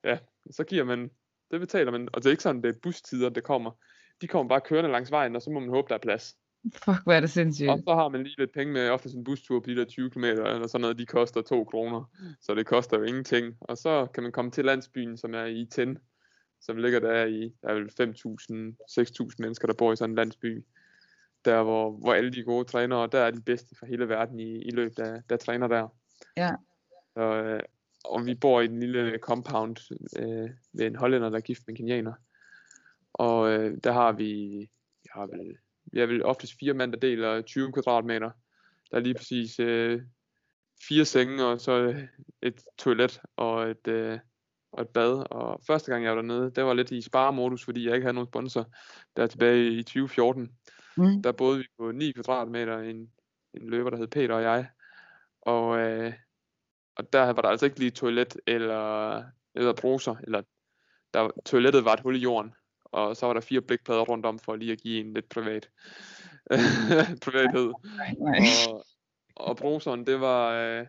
ja, 0.04 0.18
så 0.50 0.64
giver 0.64 0.84
man, 0.84 1.10
det 1.52 1.60
betaler 1.60 1.92
man, 1.92 2.08
og 2.12 2.22
det 2.22 2.26
er 2.26 2.30
ikke 2.30 2.42
sådan, 2.42 2.62
det 2.62 2.68
er 2.68 2.80
bustider, 2.82 3.28
det 3.28 3.44
kommer. 3.44 3.70
De 4.20 4.26
kommer 4.26 4.48
bare 4.48 4.60
kørende 4.60 4.90
langs 4.90 5.10
vejen, 5.10 5.36
og 5.36 5.42
så 5.42 5.50
må 5.50 5.60
man 5.60 5.68
håbe, 5.68 5.88
der 5.88 5.94
er 5.94 5.98
plads. 5.98 6.36
Fuck, 6.74 7.02
hvor 7.04 7.12
er 7.12 7.20
det 7.20 7.30
sindssygt. 7.30 7.70
Og 7.70 7.78
så 7.78 7.94
har 7.94 8.08
man 8.08 8.22
lige 8.22 8.38
lidt 8.38 8.52
penge 8.52 8.72
med, 8.72 8.88
ofte 8.88 9.08
sådan 9.08 9.20
en 9.20 9.24
bustur 9.24 9.60
på 9.60 9.70
de 9.70 9.76
der 9.76 9.84
20 9.84 10.10
km, 10.10 10.24
eller 10.24 10.66
sådan 10.66 10.80
noget, 10.80 10.98
de 10.98 11.06
koster 11.06 11.42
2 11.42 11.64
kroner. 11.64 12.10
Så 12.40 12.54
det 12.54 12.66
koster 12.66 12.98
jo 12.98 13.04
ingenting. 13.04 13.56
Og 13.60 13.78
så 13.78 14.06
kan 14.14 14.22
man 14.22 14.32
komme 14.32 14.50
til 14.50 14.64
landsbyen, 14.64 15.16
som 15.16 15.34
er 15.34 15.44
i 15.44 15.66
Ten, 15.70 15.98
som 16.60 16.76
ligger 16.76 17.00
der 17.00 17.24
i, 17.24 17.52
der 17.62 17.68
er 17.68 17.74
vel 17.74 17.90
5.000, 18.00 19.26
6.000 19.26 19.34
mennesker, 19.38 19.66
der 19.66 19.74
bor 19.74 19.92
i 19.92 19.96
sådan 19.96 20.10
en 20.10 20.16
landsby. 20.16 20.64
Der, 21.44 21.62
hvor, 21.62 21.90
hvor 21.90 22.14
alle 22.14 22.32
de 22.32 22.42
gode 22.42 22.64
trænere, 22.64 23.08
der 23.12 23.20
er 23.20 23.30
de 23.30 23.42
bedste 23.42 23.74
fra 23.80 23.86
hele 23.86 24.08
verden 24.08 24.40
i, 24.40 24.62
i 24.62 24.70
løbet 24.70 24.98
af, 24.98 25.22
der 25.30 25.36
træner 25.36 25.66
der. 25.66 25.88
Ja. 26.36 26.50
Så, 27.14 27.20
øh, 27.20 27.60
og 28.04 28.26
vi 28.26 28.34
bor 28.34 28.60
i 28.60 28.64
en 28.64 28.80
lille 28.80 29.18
compound 29.18 29.76
øh, 30.18 30.50
ved 30.72 30.86
en 30.86 30.96
hollænder, 30.96 31.30
der 31.30 31.36
er 31.36 31.40
gift 31.40 31.62
med 31.66 31.72
en 31.72 31.76
kenianer. 31.76 32.12
Og 33.12 33.50
øh, 33.52 33.78
der 33.84 33.92
har 33.92 34.12
vi, 34.12 34.24
vi 35.02 35.08
har 35.14 35.26
vel, 35.26 35.56
vi 35.84 35.98
har 35.98 36.06
vel 36.06 36.24
oftest 36.24 36.52
fire 36.60 36.74
mand, 36.74 36.92
der 36.92 36.98
deler 36.98 37.42
20 37.42 37.72
kvadratmeter. 37.72 38.30
Der 38.90 38.96
er 38.96 39.00
lige 39.00 39.14
præcis 39.14 39.60
øh, 39.60 40.02
fire 40.88 41.04
senge, 41.04 41.44
og 41.44 41.60
så 41.60 41.94
et 42.42 42.62
toilet 42.78 43.20
og 43.36 43.70
et, 43.70 43.88
øh, 43.88 44.18
og 44.72 44.82
et 44.82 44.88
bad. 44.88 45.26
Og 45.30 45.60
første 45.66 45.92
gang 45.92 46.04
jeg 46.04 46.10
var 46.16 46.22
dernede, 46.22 46.50
det 46.50 46.64
var 46.64 46.74
lidt 46.74 46.90
i 46.90 47.02
sparemodus, 47.02 47.64
fordi 47.64 47.86
jeg 47.86 47.94
ikke 47.94 48.04
havde 48.04 48.14
nogen 48.14 48.28
sponsor. 48.28 48.66
Der 49.16 49.26
tilbage 49.26 49.66
i 49.70 49.82
2014, 49.82 50.50
Mm. 50.96 51.22
der 51.22 51.32
boede 51.32 51.58
vi 51.58 51.64
på 51.78 51.92
9 51.92 52.12
kvadratmeter, 52.12 52.78
en, 52.78 53.10
en 53.54 53.70
løber, 53.70 53.90
der 53.90 53.96
hed 53.96 54.06
Peter 54.06 54.34
og 54.34 54.42
jeg. 54.42 54.66
Og, 55.40 55.78
øh, 55.78 56.12
og 56.96 57.12
der 57.12 57.24
var 57.24 57.42
der 57.42 57.48
altså 57.48 57.66
ikke 57.66 57.78
lige 57.78 57.90
toilet 57.90 58.36
eller, 58.46 59.24
eller 59.54 59.72
bruser, 59.72 60.16
eller 60.22 60.42
der, 61.14 61.30
toilettet 61.44 61.84
var 61.84 61.92
et 61.92 62.00
hul 62.00 62.16
i 62.16 62.18
jorden, 62.18 62.54
og 62.84 63.16
så 63.16 63.26
var 63.26 63.32
der 63.32 63.40
fire 63.40 63.60
blikplader 63.60 64.00
rundt 64.02 64.26
om 64.26 64.38
for 64.38 64.56
lige 64.56 64.72
at 64.72 64.80
give 64.80 65.00
en 65.00 65.14
lidt 65.14 65.28
privat 65.28 65.70
privathed. 67.24 67.72
Og, 68.68 68.84
og 69.36 69.56
bruseren, 69.56 70.06
det 70.06 70.20
var, 70.20 70.52
øh, 70.52 70.86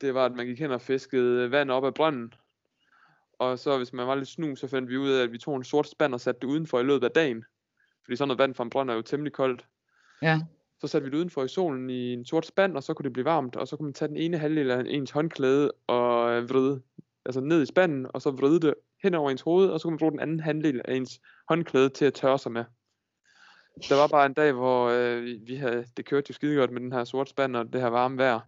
det 0.00 0.14
var, 0.14 0.24
at 0.24 0.32
man 0.32 0.46
gik 0.46 0.58
hen 0.58 0.70
og 0.70 0.80
fiskede 0.80 1.50
vand 1.50 1.70
op 1.70 1.84
af 1.84 1.94
brønden. 1.94 2.34
Og 3.38 3.58
så 3.58 3.76
hvis 3.76 3.92
man 3.92 4.06
var 4.06 4.14
lidt 4.14 4.28
snu, 4.28 4.56
så 4.56 4.68
fandt 4.68 4.90
vi 4.90 4.96
ud 4.96 5.10
af, 5.10 5.22
at 5.22 5.32
vi 5.32 5.38
tog 5.38 5.56
en 5.56 5.64
sort 5.64 5.88
spand 5.88 6.14
og 6.14 6.20
satte 6.20 6.40
det 6.40 6.46
udenfor 6.46 6.80
i 6.80 6.82
løbet 6.82 7.04
af 7.04 7.10
dagen. 7.10 7.44
Fordi 8.04 8.16
sådan 8.16 8.28
noget 8.28 8.38
vand 8.38 8.54
fra 8.54 8.64
en 8.64 8.70
brønd 8.70 8.90
er 8.90 8.94
jo 8.94 9.02
temmelig 9.02 9.32
koldt. 9.32 9.66
Ja. 10.22 10.40
Så 10.80 10.86
satte 10.86 11.04
vi 11.04 11.10
det 11.10 11.16
udenfor 11.16 11.44
i 11.44 11.48
solen 11.48 11.90
i 11.90 12.12
en 12.12 12.24
sort 12.24 12.46
spand, 12.46 12.76
og 12.76 12.82
så 12.82 12.94
kunne 12.94 13.04
det 13.04 13.12
blive 13.12 13.24
varmt, 13.24 13.56
og 13.56 13.68
så 13.68 13.76
kunne 13.76 13.86
man 13.86 13.94
tage 13.94 14.08
den 14.08 14.16
ene 14.16 14.38
halvdel 14.38 14.70
af 14.70 14.82
ens 14.86 15.10
håndklæde 15.10 15.72
og 15.86 16.48
vride, 16.48 16.82
altså 17.26 17.40
ned 17.40 17.62
i 17.62 17.66
spanden, 17.66 18.06
og 18.14 18.22
så 18.22 18.30
vride 18.30 18.60
det 18.60 18.74
hen 19.02 19.14
over 19.14 19.30
ens 19.30 19.40
hoved, 19.42 19.68
og 19.70 19.80
så 19.80 19.84
kunne 19.84 19.92
man 19.92 19.98
bruge 19.98 20.12
den 20.12 20.20
anden 20.20 20.40
halvdel 20.40 20.80
af 20.84 20.94
ens 20.94 21.20
håndklæde 21.48 21.88
til 21.88 22.04
at 22.04 22.14
tørre 22.14 22.38
sig 22.38 22.52
med. 22.52 22.64
Der 23.88 23.96
var 23.96 24.06
bare 24.06 24.26
en 24.26 24.32
dag, 24.34 24.52
hvor 24.52 24.88
øh, 24.88 25.22
vi- 25.46 25.54
havde, 25.54 25.84
det 25.96 26.04
kørte 26.04 26.26
jo 26.30 26.34
skide 26.34 26.56
godt 26.56 26.70
med 26.70 26.80
den 26.80 26.92
her 26.92 27.04
sorte 27.04 27.30
spand 27.30 27.56
og 27.56 27.72
det 27.72 27.80
her 27.80 27.88
varme 27.88 28.18
vejr. 28.18 28.40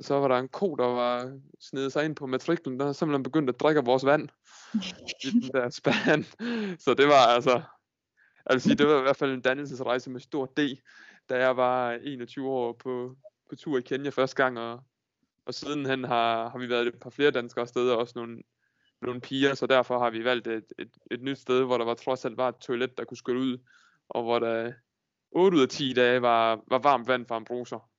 Så 0.00 0.14
var 0.14 0.28
der 0.28 0.36
en 0.36 0.48
ko, 0.48 0.74
der 0.74 0.86
var 0.86 1.38
snedet 1.60 1.92
sig 1.92 2.04
ind 2.04 2.16
på 2.16 2.26
matriklen, 2.26 2.78
der 2.78 2.84
havde 2.84 2.94
simpelthen 2.94 3.22
begyndt 3.22 3.50
at 3.50 3.60
drikke 3.60 3.84
vores 3.84 4.04
vand 4.04 4.28
i 4.74 5.30
den 5.30 5.42
der 5.42 5.70
spand. 5.70 6.24
Så 6.78 6.94
det 6.94 7.06
var 7.06 7.26
altså, 7.34 7.50
jeg 8.48 8.54
vil 8.54 8.60
sige, 8.60 8.74
det 8.74 8.86
var 8.86 8.98
i 8.98 9.02
hvert 9.02 9.16
fald 9.16 9.32
en 9.32 9.40
dannelsesrejse 9.40 10.10
med 10.10 10.20
stor 10.20 10.46
D, 10.46 10.60
da 11.28 11.38
jeg 11.38 11.56
var 11.56 11.92
21 11.92 12.48
år 12.48 12.72
på, 12.72 13.16
på 13.48 13.56
tur 13.56 13.78
i 13.78 13.82
Kenya 13.82 14.10
første 14.10 14.42
gang, 14.42 14.58
og, 14.58 14.84
og 15.46 15.54
sidenhen 15.54 16.04
har, 16.04 16.48
har 16.48 16.58
vi 16.58 16.68
været 16.68 16.86
et 16.86 17.00
par 17.00 17.10
flere 17.10 17.30
danskere 17.30 17.66
steder, 17.66 17.94
også 17.96 18.12
nogle, 18.16 18.42
nogle 19.02 19.20
piger, 19.20 19.54
så 19.54 19.66
derfor 19.66 19.98
har 19.98 20.10
vi 20.10 20.24
valgt 20.24 20.46
et, 20.46 20.72
et, 20.78 20.90
et 21.10 21.22
nyt 21.22 21.38
sted, 21.38 21.64
hvor 21.64 21.78
der 21.78 21.84
var 21.84 21.94
trods 21.94 22.24
alt 22.24 22.36
var 22.36 22.48
et 22.48 22.56
toilet, 22.56 22.98
der 22.98 23.04
kunne 23.04 23.16
skylle 23.16 23.40
ud, 23.40 23.58
og 24.08 24.22
hvor 24.22 24.38
der 24.38 24.72
8 25.30 25.56
ud 25.56 25.62
af 25.62 25.68
10 25.68 25.92
dage 25.92 26.22
var, 26.22 26.60
var 26.66 26.78
varmt 26.78 27.08
vand 27.08 27.26
fra 27.26 27.38
en 27.38 27.44
bruser. 27.44 27.90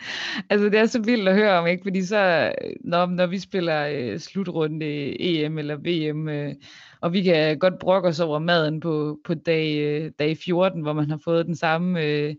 Altså, 0.50 0.66
det 0.68 0.78
er 0.78 0.86
så 0.86 1.02
vildt 1.02 1.28
at 1.28 1.34
høre 1.34 1.58
om, 1.58 1.66
ikke? 1.66 1.82
Fordi 1.82 2.04
så, 2.04 2.52
når, 2.80 3.06
når 3.06 3.26
vi 3.26 3.38
spiller 3.38 3.86
øh, 3.86 4.18
slutrunde 4.18 4.86
EM 5.20 5.58
eller 5.58 5.76
VM, 5.76 6.28
øh, 6.28 6.54
og 7.00 7.12
vi 7.12 7.22
kan 7.22 7.58
godt 7.58 7.78
brokke 7.78 8.08
os 8.08 8.20
over 8.20 8.38
maden 8.38 8.80
på, 8.80 9.20
på 9.24 9.34
dag, 9.34 9.78
øh, 9.78 10.12
dag 10.18 10.36
14, 10.36 10.82
hvor 10.82 10.92
man 10.92 11.10
har 11.10 11.20
fået 11.24 11.46
den 11.46 11.56
samme 11.56 12.04
øh, 12.04 12.34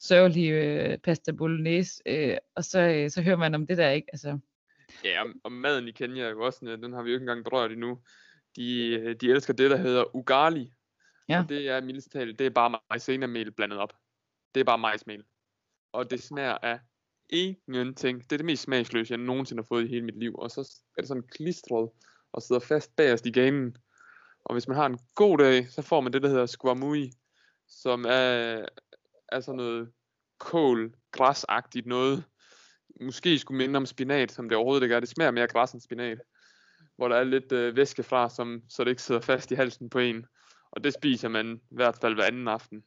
sørgelige 0.00 0.52
øh, 0.52 0.98
pasta 0.98 1.32
bolognese, 1.32 2.02
øh, 2.06 2.36
og 2.56 2.64
så, 2.64 2.80
øh, 2.80 3.10
så 3.10 3.22
hører 3.22 3.36
man 3.36 3.54
om 3.54 3.66
det 3.66 3.78
der, 3.78 3.90
ikke? 3.90 4.08
Altså, 4.12 4.38
Ja, 5.04 5.22
og, 5.22 5.28
og 5.44 5.52
maden 5.52 5.88
i 5.88 5.90
Kenya 5.90 6.24
er 6.24 6.30
jo 6.30 6.44
også, 6.44 6.78
den 6.82 6.92
har 6.92 7.02
vi 7.02 7.10
jo 7.10 7.16
ikke 7.16 7.22
engang 7.22 7.44
berørt 7.44 7.72
endnu. 7.72 7.98
De, 8.56 8.88
øh, 8.88 9.16
de 9.20 9.30
elsker 9.30 9.52
det, 9.52 9.70
der 9.70 9.76
hedder 9.76 10.16
ugali. 10.16 10.72
Ja. 11.28 11.38
Og 11.38 11.48
det 11.48 11.68
er 11.68 11.80
mildest 11.80 12.12
talt, 12.12 12.38
det 12.38 12.46
er 12.46 12.50
bare 12.50 12.78
maizena-mel 12.90 13.52
blandet 13.52 13.78
op. 13.78 13.92
Det 14.54 14.60
er 14.60 14.64
bare 14.64 14.78
majsmel. 14.78 15.24
Og 15.92 16.10
det 16.10 16.22
smager 16.22 16.58
af 16.62 16.80
ingenting. 17.28 18.18
Det 18.22 18.32
er 18.32 18.36
det 18.36 18.46
mest 18.46 18.62
smagsløse, 18.62 19.12
jeg 19.12 19.18
nogensinde 19.18 19.62
har 19.62 19.66
fået 19.66 19.84
i 19.84 19.88
hele 19.88 20.04
mit 20.04 20.18
liv. 20.18 20.34
Og 20.38 20.50
så 20.50 20.60
er 20.96 21.02
det 21.02 21.08
sådan 21.08 21.28
klistret 21.30 21.90
og 22.32 22.42
sidder 22.42 22.60
fast 22.60 22.96
bagerst 22.96 23.26
i 23.26 23.30
ganen. 23.30 23.76
Og 24.44 24.54
hvis 24.54 24.68
man 24.68 24.76
har 24.76 24.86
en 24.86 24.98
god 25.14 25.38
dag, 25.38 25.68
så 25.68 25.82
får 25.82 26.00
man 26.00 26.12
det, 26.12 26.22
der 26.22 26.28
hedder 26.28 26.46
squamui, 26.46 27.12
som 27.68 28.04
er, 28.04 28.64
er 29.28 29.40
sådan 29.40 29.56
noget 29.56 29.92
kål, 30.38 30.94
græsagtigt 31.12 31.86
noget. 31.86 32.24
Måske 33.00 33.38
skulle 33.38 33.58
minde 33.58 33.76
om 33.76 33.86
spinat, 33.86 34.32
som 34.32 34.48
det 34.48 34.56
overhovedet 34.56 34.82
ikke 34.82 34.94
er. 34.94 35.00
Det 35.00 35.08
smager 35.08 35.30
mere 35.30 35.46
græs 35.46 35.72
end 35.72 35.80
spinat. 35.80 36.18
Hvor 36.96 37.08
der 37.08 37.16
er 37.16 37.24
lidt 37.24 37.52
øh, 37.52 37.76
væske 37.76 38.02
fra, 38.02 38.28
som, 38.30 38.62
så 38.68 38.84
det 38.84 38.90
ikke 38.90 39.02
sidder 39.02 39.20
fast 39.20 39.50
i 39.50 39.54
halsen 39.54 39.90
på 39.90 39.98
en. 39.98 40.26
Og 40.70 40.84
det 40.84 40.94
spiser 40.94 41.28
man 41.28 41.60
i 41.70 41.74
hvert 41.74 41.96
fald 42.00 42.14
hver 42.14 42.24
anden 42.24 42.48
aften. 42.48 42.84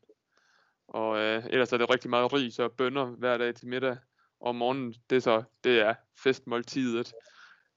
Og 0.87 1.17
øh, 1.17 1.43
ellers 1.49 1.73
er 1.73 1.77
det 1.77 1.89
rigtig 1.89 2.09
meget 2.09 2.33
ris 2.33 2.59
og 2.59 2.71
bønner 2.71 3.05
hver 3.05 3.37
dag 3.37 3.55
til 3.55 3.67
middag. 3.67 3.97
Og 4.39 4.47
om 4.49 4.55
morgenen, 4.55 4.93
det 5.09 5.15
er 5.15 5.19
så, 5.19 5.43
det 5.63 5.79
er 5.81 5.95
festmåltidet. 6.23 7.13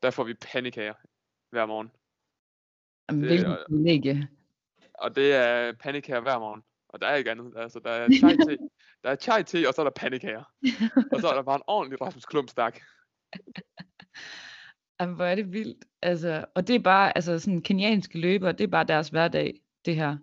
Der 0.02 0.10
får 0.10 0.24
vi 0.24 0.34
pandekager 0.34 0.94
hver 1.50 1.66
morgen. 1.66 1.90
jamen, 3.10 3.24
hvilken 3.24 3.56
privilegie. 3.68 4.28
Og 4.94 5.16
det 5.16 5.34
er 5.34 5.72
pandekager 5.72 6.20
hver 6.20 6.38
morgen. 6.38 6.62
Og 6.88 7.00
der 7.00 7.06
er 7.06 7.14
ikke 7.16 7.30
andet. 7.30 7.52
Altså, 7.56 7.78
der 7.78 7.90
er 7.90 8.08
chai 8.18 8.36
te, 8.36 8.58
der 9.04 9.10
er 9.10 9.16
chai 9.16 9.44
te, 9.44 9.68
og 9.68 9.74
så 9.74 9.82
er 9.82 9.84
der 9.84 9.90
pandekager. 9.96 10.44
og 11.12 11.20
så 11.20 11.28
er 11.28 11.34
der 11.34 11.42
bare 11.42 11.56
en 11.56 11.62
ordentlig 11.66 12.00
Rasmus 12.00 12.24
Klump 12.24 12.48
stak. 12.48 12.80
Jamen, 15.00 15.16
hvor 15.16 15.24
er 15.24 15.34
det 15.34 15.52
vildt. 15.52 15.84
Altså, 16.02 16.44
og 16.54 16.66
det 16.68 16.76
er 16.76 16.80
bare, 16.80 17.16
altså 17.16 17.38
sådan 17.38 17.62
kenianske 17.62 18.18
løbere, 18.18 18.52
det 18.52 18.60
er 18.64 18.68
bare 18.68 18.84
deres 18.84 19.08
hverdag, 19.08 19.60
det 19.84 19.96
her. 19.96 20.18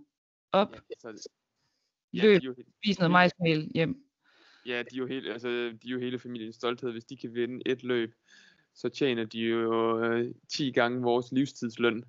Op, 0.51 0.75
Altså, 1.03 1.29
ja, 2.13 2.21
løb, 2.21 2.35
er 2.35 2.45
jo, 2.45 2.53
helt- 2.57 2.67
spis 2.77 2.99
noget 2.99 3.11
majsmel 3.11 3.71
hjem 3.75 4.09
ja, 4.66 4.78
de 4.78 4.95
er 4.95 4.97
jo 4.97 5.07
helt, 5.07 5.30
altså, 5.30 5.47
de 5.47 5.88
er 5.88 5.91
jo 5.91 5.99
hele 5.99 6.20
familiens 6.20 6.55
stolthed. 6.55 6.91
Hvis 6.91 7.05
de 7.05 7.18
kan 7.18 7.34
vinde 7.34 7.62
et 7.66 7.84
løb, 7.84 8.14
så 8.76 8.89
tjener 8.89 9.26
de 9.26 9.39
jo 9.39 9.99
øh, 10.03 10.34
10 10.49 10.72
gange 10.72 11.01
vores 11.01 11.32
livstidsløn. 11.32 12.03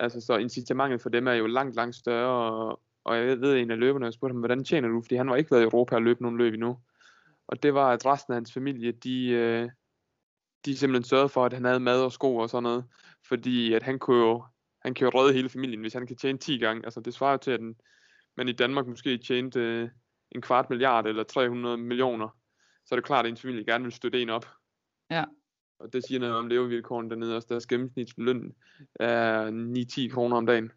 Altså, 0.00 0.20
så 0.20 0.36
incitamentet 0.36 1.00
for 1.00 1.08
dem 1.08 1.26
er 1.26 1.32
jo 1.32 1.46
langt, 1.46 1.74
langt 1.74 1.96
større. 1.96 2.52
Og, 2.52 2.80
og 3.04 3.16
jeg 3.16 3.40
ved, 3.40 3.56
en 3.56 3.70
af 3.70 3.78
løberne, 3.78 4.04
jeg 4.04 4.12
spurgte 4.12 4.32
ham, 4.32 4.40
hvordan 4.40 4.64
tjener 4.64 4.88
du? 4.88 5.02
Fordi 5.02 5.14
han 5.14 5.30
var 5.30 5.36
ikke 5.36 5.50
været 5.50 5.62
i 5.62 5.64
Europa 5.64 5.94
og 5.94 6.02
løbet 6.02 6.20
nogen 6.20 6.38
løb 6.38 6.54
endnu. 6.54 6.78
Og 7.46 7.62
det 7.62 7.74
var, 7.74 7.92
at 7.92 8.06
resten 8.06 8.32
af 8.32 8.36
hans 8.36 8.52
familie, 8.52 8.92
de, 8.92 9.28
øh, 9.28 9.70
de 10.64 10.76
simpelthen 10.76 11.04
sørgede 11.04 11.28
for, 11.28 11.44
at 11.44 11.52
han 11.52 11.64
havde 11.64 11.80
mad 11.80 12.02
og 12.02 12.12
sko 12.12 12.36
og 12.36 12.50
sådan 12.50 12.62
noget. 12.62 12.84
Fordi 13.28 13.72
at 13.74 13.82
han 13.82 13.98
kunne 13.98 14.20
jo, 14.20 14.44
han 14.82 14.94
kan 14.94 15.04
jo 15.04 15.20
redde 15.20 15.32
hele 15.32 15.48
familien, 15.48 15.80
hvis 15.80 15.92
han 15.92 16.06
kan 16.06 16.16
tjene 16.16 16.38
10 16.38 16.58
gange. 16.58 16.84
Altså 16.84 17.00
det 17.00 17.14
svarer 17.14 17.32
jo 17.32 17.38
til, 17.38 17.50
at 17.50 17.60
den, 17.60 17.76
man 18.36 18.48
i 18.48 18.52
Danmark 18.52 18.86
måske 18.86 19.18
tjente 19.18 19.60
øh, 19.60 19.88
en 20.32 20.42
kvart 20.42 20.70
milliard 20.70 21.06
eller 21.06 21.22
300 21.22 21.76
millioner. 21.76 22.28
Så 22.84 22.94
er 22.94 22.96
det 22.96 23.06
klart, 23.06 23.24
at 23.24 23.30
ens 23.30 23.40
familie 23.40 23.64
gerne 23.64 23.84
vil 23.84 23.92
støtte 23.92 24.22
en 24.22 24.30
op. 24.30 24.46
Ja. 25.10 25.24
Og 25.78 25.92
det 25.92 26.04
siger 26.04 26.20
noget 26.20 26.34
om 26.34 26.48
levevilkårene 26.48 27.10
dernede 27.10 27.36
også. 27.36 27.48
Deres 27.50 27.66
gennemsnitsløn 27.66 28.54
er 28.94 29.50
9-10 30.10 30.14
kroner 30.14 30.36
om 30.36 30.46
dagen. 30.46 30.72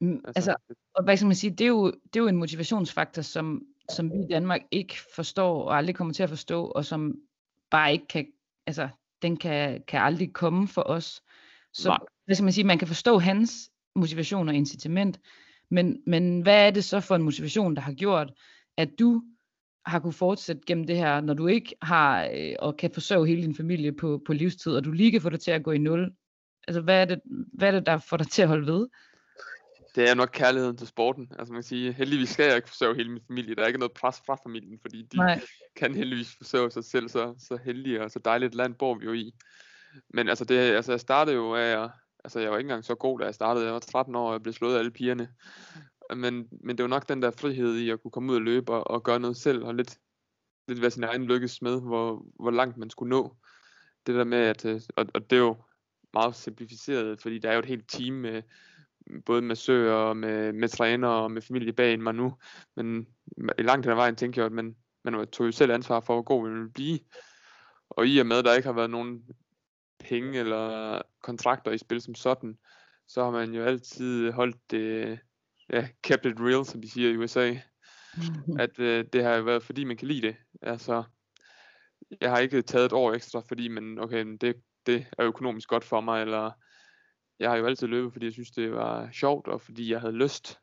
Mm, 0.00 0.24
altså, 0.24 0.56
og 0.94 1.04
hvad 1.04 1.16
skal 1.16 1.26
man 1.26 1.36
sige, 1.36 1.50
det 1.50 1.60
er 1.60 1.68
jo, 1.68 1.86
det 1.86 2.16
er 2.16 2.20
jo 2.20 2.26
en 2.26 2.36
motivationsfaktor, 2.36 3.22
som, 3.22 3.62
som 3.90 4.12
vi 4.12 4.16
i 4.16 4.28
Danmark 4.30 4.60
ikke 4.70 4.94
forstår, 5.14 5.62
og 5.64 5.76
aldrig 5.76 5.94
kommer 5.94 6.14
til 6.14 6.22
at 6.22 6.28
forstå, 6.28 6.64
og 6.64 6.84
som 6.84 7.14
bare 7.70 7.92
ikke 7.92 8.06
kan, 8.06 8.26
altså, 8.66 8.88
den 9.22 9.36
kan, 9.36 9.82
kan 9.88 10.00
aldrig 10.00 10.32
komme 10.32 10.68
for 10.68 10.82
os. 10.82 11.22
Så, 11.72 11.88
Nej. 11.88 11.98
hvad 12.24 12.34
skal 12.34 12.44
man 12.44 12.52
sige, 12.52 12.64
man 12.64 12.78
kan 12.78 12.88
forstå 12.88 13.18
hans 13.18 13.70
motivation 13.94 14.48
og 14.48 14.54
incitament, 14.54 15.20
men, 15.70 16.02
men 16.06 16.40
hvad 16.40 16.66
er 16.66 16.70
det 16.70 16.84
så 16.84 17.00
for 17.00 17.16
en 17.16 17.22
motivation, 17.22 17.76
der 17.76 17.82
har 17.82 17.92
gjort, 17.92 18.32
at 18.76 18.88
du 18.98 19.22
har 19.86 19.98
kunne 19.98 20.12
fortsætte 20.12 20.62
gennem 20.66 20.86
det 20.86 20.96
her, 20.96 21.20
når 21.20 21.34
du 21.34 21.46
ikke 21.46 21.74
har 21.82 22.28
øh, 22.34 22.54
og 22.58 22.76
kan 22.76 22.90
forsørge 22.94 23.26
hele 23.26 23.42
din 23.42 23.54
familie 23.54 23.92
på, 23.92 24.22
på 24.26 24.32
livstid, 24.32 24.72
og 24.72 24.84
du 24.84 24.90
lige 24.90 25.12
kan 25.12 25.20
få 25.20 25.30
det 25.30 25.40
til 25.40 25.50
at 25.50 25.62
gå 25.62 25.72
i 25.72 25.78
nul? 25.78 26.12
Altså, 26.68 26.80
hvad 26.80 27.00
er, 27.00 27.04
det, 27.04 27.20
hvad 27.52 27.68
er 27.68 27.72
det, 27.72 27.86
der 27.86 27.98
får 27.98 28.16
dig 28.16 28.28
til 28.28 28.42
at 28.42 28.48
holde 28.48 28.72
ved? 28.72 28.88
Det 29.94 30.10
er 30.10 30.14
nok 30.14 30.30
kærligheden 30.32 30.76
til 30.76 30.86
sporten. 30.86 31.32
Altså 31.38 31.52
man 31.52 31.62
kan 31.62 31.68
sige, 31.68 31.92
heldigvis 31.92 32.28
skal 32.28 32.46
jeg 32.46 32.56
ikke 32.56 32.68
forsørge 32.68 32.94
hele 32.94 33.10
min 33.10 33.22
familie. 33.26 33.54
Der 33.54 33.62
er 33.62 33.66
ikke 33.66 33.78
noget 33.78 33.92
pres 33.92 34.22
fra 34.26 34.38
familien, 34.44 34.78
fordi 34.82 35.02
de 35.02 35.16
Nej. 35.16 35.40
kan 35.76 35.94
heldigvis 35.94 36.34
forsørge 36.36 36.70
sig 36.70 36.84
selv. 36.84 37.08
Så, 37.08 37.34
så 37.38 37.58
heldige 37.64 38.02
og 38.02 38.10
så 38.10 38.18
dejligt 38.18 38.54
land 38.54 38.74
bor 38.74 38.94
vi 38.94 39.04
jo 39.04 39.12
i. 39.12 39.34
Men 40.14 40.28
altså, 40.28 40.44
det, 40.44 40.58
altså 40.58 40.92
jeg 40.92 41.00
startede 41.00 41.36
jo 41.36 41.54
af, 41.54 41.88
altså 42.24 42.40
jeg 42.40 42.50
var 42.50 42.58
ikke 42.58 42.66
engang 42.66 42.84
så 42.84 42.94
god, 42.94 43.18
da 43.18 43.24
jeg 43.24 43.34
startede. 43.34 43.64
Jeg 43.64 43.74
var 43.74 43.80
13 43.80 44.14
år, 44.14 44.26
og 44.26 44.32
jeg 44.32 44.42
blev 44.42 44.52
slået 44.52 44.74
af 44.74 44.78
alle 44.78 44.90
pigerne. 44.90 45.28
Men, 46.16 46.48
men 46.60 46.78
det 46.78 46.82
var 46.82 46.88
nok 46.88 47.08
den 47.08 47.22
der 47.22 47.30
frihed 47.30 47.76
i 47.76 47.90
at 47.90 48.02
kunne 48.02 48.10
komme 48.10 48.32
ud 48.32 48.36
og 48.36 48.42
løbe 48.42 48.72
og, 48.72 48.90
og 48.90 49.02
gøre 49.02 49.20
noget 49.20 49.36
selv, 49.36 49.64
og 49.64 49.74
lidt, 49.74 49.98
lidt 50.68 50.80
være 50.80 50.90
sin 50.90 51.04
egen 51.04 51.24
lykkes 51.24 51.62
med, 51.62 51.80
hvor, 51.80 52.26
hvor 52.40 52.50
langt 52.50 52.76
man 52.76 52.90
skulle 52.90 53.10
nå. 53.10 53.36
Det 54.06 54.14
der 54.14 54.24
med, 54.24 54.38
at, 54.38 54.64
øh, 54.64 54.80
og, 54.96 55.06
og 55.14 55.30
det 55.30 55.36
er 55.36 55.40
jo 55.40 55.56
meget 56.12 56.34
simplificeret, 56.34 57.22
fordi 57.22 57.38
der 57.38 57.48
er 57.48 57.54
jo 57.54 57.58
et 57.58 57.66
helt 57.66 57.88
team 57.88 58.14
med, 58.14 58.42
både 59.26 59.42
med 59.42 59.56
søger 59.56 59.92
og 59.94 60.16
med, 60.16 60.52
med 60.52 60.68
træner 60.68 61.08
og 61.08 61.30
med 61.30 61.42
familie 61.42 61.72
bag 61.72 62.00
mig 62.00 62.14
nu. 62.14 62.34
Men 62.76 63.06
i 63.58 63.62
langt 63.62 63.86
hen 63.86 63.90
ad 63.90 63.96
vejen 63.96 64.16
tænkte 64.16 64.38
jeg, 64.38 64.46
at 64.46 64.52
man, 64.52 64.76
man 65.04 65.26
tog 65.26 65.46
jo 65.46 65.52
selv 65.52 65.72
ansvar 65.72 66.00
for, 66.00 66.14
hvor 66.14 66.22
god 66.22 66.42
man 66.42 66.54
ville 66.54 66.70
blive. 66.70 66.98
Og 67.90 68.06
i 68.06 68.18
og 68.18 68.26
med, 68.26 68.36
at 68.36 68.44
der 68.44 68.54
ikke 68.54 68.66
har 68.66 68.72
været 68.72 68.90
nogen 68.90 69.24
penge 70.04 70.38
eller 70.38 71.02
kontrakter 71.22 71.70
i 71.70 71.78
spil 71.78 72.00
som 72.00 72.14
sådan, 72.14 72.58
så 73.08 73.24
har 73.24 73.30
man 73.30 73.54
jo 73.54 73.64
altid 73.64 74.32
holdt 74.32 74.70
det, 74.70 75.18
ja, 75.72 75.88
kept 76.02 76.26
it 76.26 76.40
real, 76.40 76.64
som 76.64 76.80
de 76.80 76.90
siger 76.90 77.10
i 77.10 77.16
USA. 77.16 77.54
At 78.64 78.78
øh, 78.78 79.04
det 79.12 79.24
har 79.24 79.36
jo 79.36 79.42
været, 79.42 79.62
fordi 79.62 79.84
man 79.84 79.96
kan 79.96 80.08
lide 80.08 80.26
det. 80.26 80.36
Altså, 80.62 81.04
jeg 82.20 82.30
har 82.30 82.38
ikke 82.38 82.62
taget 82.62 82.86
et 82.86 82.92
år 82.92 83.12
ekstra, 83.12 83.40
fordi 83.40 83.68
man, 83.68 83.98
okay, 83.98 84.26
det, 84.40 84.56
det 84.86 85.06
er 85.18 85.26
økonomisk 85.26 85.68
godt 85.68 85.84
for 85.84 86.00
mig, 86.00 86.22
eller 86.22 86.50
jeg 87.38 87.50
har 87.50 87.56
jo 87.56 87.66
altid 87.66 87.86
løbet, 87.86 88.12
fordi 88.12 88.26
jeg 88.26 88.32
synes, 88.32 88.50
det 88.50 88.72
var 88.72 89.10
sjovt, 89.12 89.48
og 89.48 89.60
fordi 89.60 89.92
jeg 89.92 90.00
havde 90.00 90.16
lyst. 90.16 90.58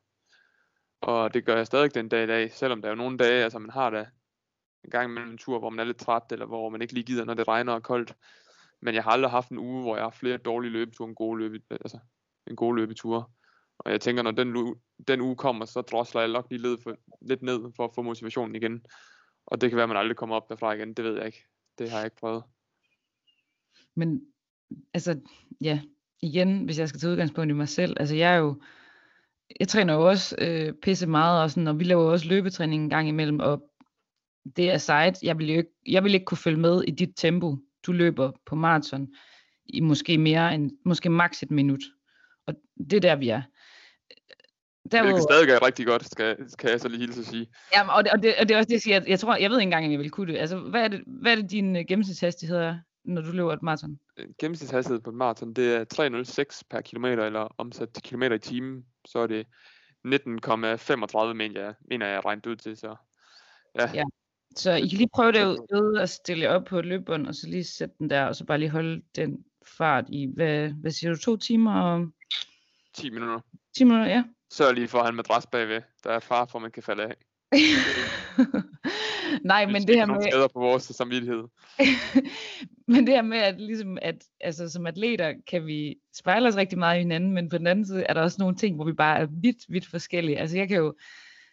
Og 1.02 1.34
det 1.34 1.46
gør 1.46 1.56
jeg 1.56 1.68
stadig 1.68 1.96
den 1.96 2.10
dag 2.10 2.24
i 2.24 2.28
dag, 2.28 2.52
selvom 2.52 2.82
der 2.82 2.88
er 2.88 2.92
jo 2.92 2.98
nogle 2.98 3.18
dage, 3.18 3.44
altså 3.44 3.60
man 3.60 3.70
har 3.70 3.90
da 3.90 4.06
en 4.84 4.90
gang 4.90 5.10
imellem 5.10 5.32
en 5.32 5.38
tur, 5.38 5.60
hvor 5.60 5.70
man 5.70 5.80
er 5.80 5.84
lidt 5.84 5.98
træt, 5.98 6.32
eller 6.32 6.46
hvor 6.46 6.70
man 6.70 6.82
ikke 6.82 6.94
lige 6.94 7.04
gider, 7.04 7.26
når 7.26 7.34
det 7.34 7.48
regner 7.48 7.74
og 7.74 7.84
koldt. 7.84 8.16
Men 8.82 8.96
jeg 8.96 9.04
har 9.04 9.12
aldrig 9.12 9.32
haft 9.32 9.50
en 9.50 9.60
uge, 9.60 9.82
hvor 9.82 9.96
jeg 9.96 10.06
har 10.06 10.10
flere 10.10 10.38
dårlige 10.38 10.72
løbeture 10.72 11.08
end 11.08 11.16
gode 11.16 11.40
løbe, 11.40 11.60
altså 11.72 12.00
en 12.48 12.56
gode 12.56 12.76
løbetur. 12.76 13.32
Og 13.80 13.92
jeg 13.92 14.02
tænker, 14.02 14.24
når 14.24 14.32
den, 14.32 14.76
den 15.08 15.22
uge 15.22 15.36
kommer, 15.36 15.66
så 15.66 15.82
drosler 15.82 16.22
jeg 16.22 16.30
nok 16.30 16.48
lige 16.50 16.62
lidt, 16.62 16.84
for, 16.84 16.96
lidt 17.22 17.42
ned 17.42 17.60
for 17.76 17.86
at 17.86 17.92
få 17.96 18.02
motivationen 18.02 18.56
igen. 18.56 18.86
Og 19.46 19.62
det 19.62 19.70
kan 19.70 19.78
være, 19.78 19.84
at 19.84 19.90
man 19.90 19.98
aldrig 19.98 20.18
kommer 20.18 20.36
op 20.36 20.50
derfra 20.50 20.74
igen, 20.74 20.94
det 20.94 21.06
ved 21.06 21.18
jeg 21.18 21.26
ikke. 21.26 21.46
Det 21.78 21.90
har 21.90 21.98
jeg 21.98 22.06
ikke 22.06 22.18
prøvet. 22.18 22.44
Men 23.96 24.22
altså, 24.94 25.20
ja, 25.62 25.82
igen, 26.22 26.66
hvis 26.66 26.80
jeg 26.80 26.90
skal 26.90 27.00
tage 27.00 27.12
udgangspunkt 27.12 27.50
i 27.50 27.54
mig 27.54 27.70
selv, 27.70 27.96
altså 28.00 28.16
jeg 28.16 28.34
er 28.34 28.38
jo, 28.38 28.62
jeg 29.60 29.68
træner 29.68 29.94
jo 29.94 30.08
også 30.08 30.36
øh, 30.40 30.74
pisse 30.74 31.08
meget, 31.08 31.44
og, 31.44 31.52
sådan, 31.52 31.68
og 31.68 31.80
vi 31.80 31.84
laver 31.84 32.12
også 32.12 32.28
løbetræning 32.28 32.84
en 32.84 32.90
gang 32.90 33.08
imellem, 33.08 33.40
og 33.40 33.72
det 34.56 34.72
er 34.72 34.78
sejt. 34.78 35.24
Jeg 35.24 35.38
vil, 35.38 35.52
jo 35.52 35.58
ikke, 35.58 35.72
jeg 35.88 36.04
vil 36.04 36.14
ikke 36.14 36.26
kunne 36.26 36.38
følge 36.38 36.60
med 36.60 36.84
i 36.84 36.92
dit 36.92 37.14
tempo. 37.16 37.58
Du 37.86 37.92
løber 37.92 38.32
på 38.46 38.56
maraton 38.56 39.08
i 39.66 39.80
måske 39.80 40.18
mere 40.18 40.56
end, 40.56 40.72
måske 40.86 41.10
maks 41.10 41.44
et 41.44 41.52
minut. 41.52 41.82
Og 42.48 42.54
det 42.78 42.94
er 42.94 43.00
der, 43.00 43.16
vi 43.16 43.30
er. 43.30 43.42
Derudover, 44.92 45.16
det 45.16 45.24
stadig 45.24 45.50
er 45.50 45.66
rigtig 45.66 45.86
godt, 45.86 46.12
skal, 46.12 46.38
kan 46.60 46.70
jeg 46.70 46.80
så 46.80 46.88
lige 46.88 47.00
hilse 47.00 47.20
at 47.20 47.26
sige. 47.26 47.48
Jamen, 47.76 47.90
og 47.90 48.04
det, 48.04 48.12
og, 48.12 48.24
det, 48.24 48.34
og 48.40 48.50
det 48.50 48.54
er 48.54 48.58
også 48.58 48.68
det, 48.68 48.74
jeg 48.74 48.82
siger. 48.82 49.02
Jeg, 49.08 49.20
tror, 49.20 49.36
jeg 49.36 49.50
ved 49.50 49.58
ikke 49.58 49.64
engang, 49.64 49.86
om 49.86 49.92
jeg 49.92 50.00
vil 50.00 50.10
kunne 50.10 50.34
det. 50.34 50.40
Altså, 50.40 50.58
hvad 50.58 50.84
er 50.84 50.88
det, 50.88 51.04
hvad 51.06 51.32
er 51.32 51.36
det 51.36 51.52
din 51.52 51.76
uh, 51.76 51.82
gennemsnitshastighed 51.88 52.58
er, 52.58 52.78
når 53.04 53.22
du 53.22 53.32
løber 53.32 53.54
et 53.54 53.64
maraton? 53.64 54.00
Øh, 54.18 54.28
gennemsnitshastighed 54.40 55.02
på 55.02 55.10
et 55.10 55.16
maraton, 55.16 55.54
det 55.54 55.76
er 55.76 56.50
3,06 56.54 56.62
per 56.70 56.82
kilometer, 56.82 57.26
eller 57.26 57.56
omsat 57.58 57.90
til 57.90 58.04
kilometer 58.04 58.36
i 58.36 58.40
timen, 58.40 58.86
så 59.06 59.20
er 59.20 59.28
det 59.28 59.48
19,35, 60.08 61.34
mener 61.34 61.62
jeg, 61.62 61.74
mener 61.90 62.08
jeg 62.08 62.26
regnet 62.26 62.46
ud 62.46 62.56
til, 62.56 62.78
så 62.78 62.96
ja. 63.76 63.90
ja. 63.94 64.04
Så 64.56 64.72
I 64.72 64.88
kan 64.88 64.98
lige 64.98 65.10
prøve 65.14 65.32
det 65.32 65.46
ud 65.46 65.98
at 66.02 66.10
stille 66.10 66.50
op 66.50 66.66
på 66.66 66.80
et 66.80 66.86
løbbånd, 66.86 67.28
og 67.28 67.36
så 67.36 67.48
lige 67.48 67.64
sætte 67.64 67.96
den 68.00 68.10
der, 68.10 68.26
og 68.26 68.36
så 68.36 68.46
bare 68.46 68.58
lige 68.58 68.70
holde 68.70 69.02
den 69.16 69.44
fart 69.66 70.06
i, 70.10 70.28
hvad, 70.36 70.70
hvad 70.70 70.92
siger 70.92 71.12
du, 71.14 71.20
to 71.20 71.38
timer 71.38 71.82
og... 71.82 72.08
10 72.94 73.10
minutter. 73.10 73.40
10 73.78 73.84
minutter, 73.84 74.08
ja. 74.08 74.24
Sørg 74.52 74.74
lige 74.74 74.88
for 74.88 74.98
at 74.98 75.04
have 75.04 75.10
en 75.10 75.16
madras 75.16 75.48
bagved. 75.48 75.82
Der 76.04 76.10
er 76.10 76.20
far 76.20 76.46
for, 76.46 76.58
at 76.58 76.62
man 76.62 76.72
kan 76.72 76.84
falde 76.84 77.04
af. 77.04 77.16
Nej, 79.44 79.66
men 79.66 79.88
det 79.88 79.96
her 79.96 80.06
med... 80.06 80.22
skader 80.22 80.48
på 80.48 80.60
vores 80.60 80.84
samvittighed. 80.84 81.44
men 82.94 83.08
det 83.08 83.14
her 83.14 83.22
med, 83.22 83.38
at, 83.38 83.62
ligesom, 83.62 83.98
at 84.02 84.24
altså, 84.42 84.70
som 84.70 84.86
atleter 84.86 85.34
kan 85.48 85.66
vi 85.66 85.96
spejle 86.16 86.48
os 86.48 86.56
rigtig 86.56 86.80
meget 86.80 86.98
i 86.98 87.02
hinanden, 87.02 87.32
men 87.32 87.50
på 87.50 87.58
den 87.58 87.68
anden 87.68 87.86
side 87.86 88.04
er 88.04 88.14
der 88.14 88.22
også 88.22 88.38
nogle 88.40 88.56
ting, 88.56 88.76
hvor 88.76 88.86
vi 88.86 88.94
bare 88.94 89.20
er 89.20 89.28
vidt, 89.42 89.58
vidt 89.70 89.88
forskellige. 89.88 90.40
Altså 90.40 90.58
jeg 90.58 90.68
kan 90.68 90.78
jo... 90.78 90.96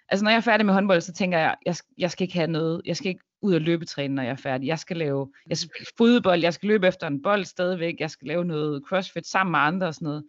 Altså 0.08 0.24
når 0.24 0.30
jeg 0.30 0.36
er 0.36 0.40
færdig 0.40 0.66
med 0.66 0.74
håndbold, 0.74 1.00
så 1.00 1.12
tænker 1.12 1.38
jeg, 1.38 1.56
jeg, 1.66 1.76
jeg 1.98 2.10
skal 2.10 2.24
ikke 2.24 2.34
have 2.34 2.50
noget, 2.50 2.82
jeg 2.84 2.96
skal 2.96 3.08
ikke 3.08 3.24
ud 3.42 3.54
og 3.54 3.60
løbetræne, 3.60 4.14
når 4.14 4.22
jeg 4.22 4.30
er 4.30 4.36
færdig. 4.36 4.66
Jeg 4.66 4.78
skal 4.78 4.96
lave 4.96 5.32
jeg 5.48 5.58
skal 5.58 5.86
fodbold, 5.98 6.40
jeg 6.40 6.54
skal 6.54 6.66
løbe 6.66 6.86
efter 6.86 7.06
en 7.06 7.22
bold 7.22 7.44
stadigvæk, 7.44 7.94
jeg 8.00 8.10
skal 8.10 8.28
lave 8.28 8.44
noget 8.44 8.82
crossfit 8.88 9.26
sammen 9.26 9.50
med 9.50 9.58
andre 9.60 9.86
og 9.86 9.94
sådan 9.94 10.06
noget. 10.06 10.24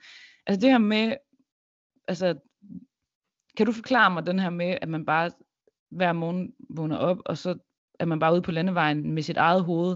Altså 0.48 0.62
det 0.62 0.70
her 0.70 0.78
med, 0.78 1.16
altså 2.08 2.36
kan 3.58 3.66
du 3.66 3.72
forklare 3.72 4.12
mig 4.12 4.26
den 4.26 4.40
her 4.40 4.50
med, 4.50 4.78
at 4.82 4.90
man 4.90 5.06
bare 5.06 5.32
hver 5.92 6.14
morgen 6.14 6.54
vågner 6.70 6.98
op, 6.98 7.18
og 7.26 7.38
så 7.38 7.58
er 8.00 8.06
man 8.06 8.20
bare 8.20 8.34
ude 8.34 8.42
på 8.42 8.52
landevejen 8.52 9.12
med 9.14 9.24
sit 9.24 9.38
eget 9.38 9.64
hoved. 9.64 9.96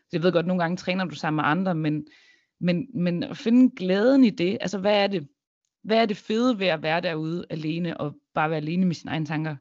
Så 0.00 0.08
jeg 0.12 0.22
ved 0.22 0.32
godt, 0.32 0.46
nogle 0.46 0.62
gange 0.62 0.76
træner 0.76 1.04
du 1.04 1.14
sammen 1.14 1.36
med 1.36 1.44
andre, 1.44 1.74
men, 1.74 2.06
men, 2.60 2.86
men 2.94 3.22
at 3.22 3.36
finde 3.36 3.76
glæden 3.76 4.24
i 4.24 4.30
det, 4.30 4.58
altså 4.60 4.78
hvad 4.78 5.02
er 5.02 5.06
det, 5.06 5.28
hvad 5.84 5.98
er 5.98 6.06
det 6.06 6.16
fede 6.16 6.58
ved 6.58 6.66
at 6.66 6.82
være 6.82 7.00
derude 7.00 7.46
alene, 7.50 8.00
og 8.00 8.14
bare 8.34 8.50
være 8.50 8.56
alene 8.56 8.86
med 8.86 8.94
sine 8.94 9.10
egne 9.10 9.26
tanker? 9.26 9.56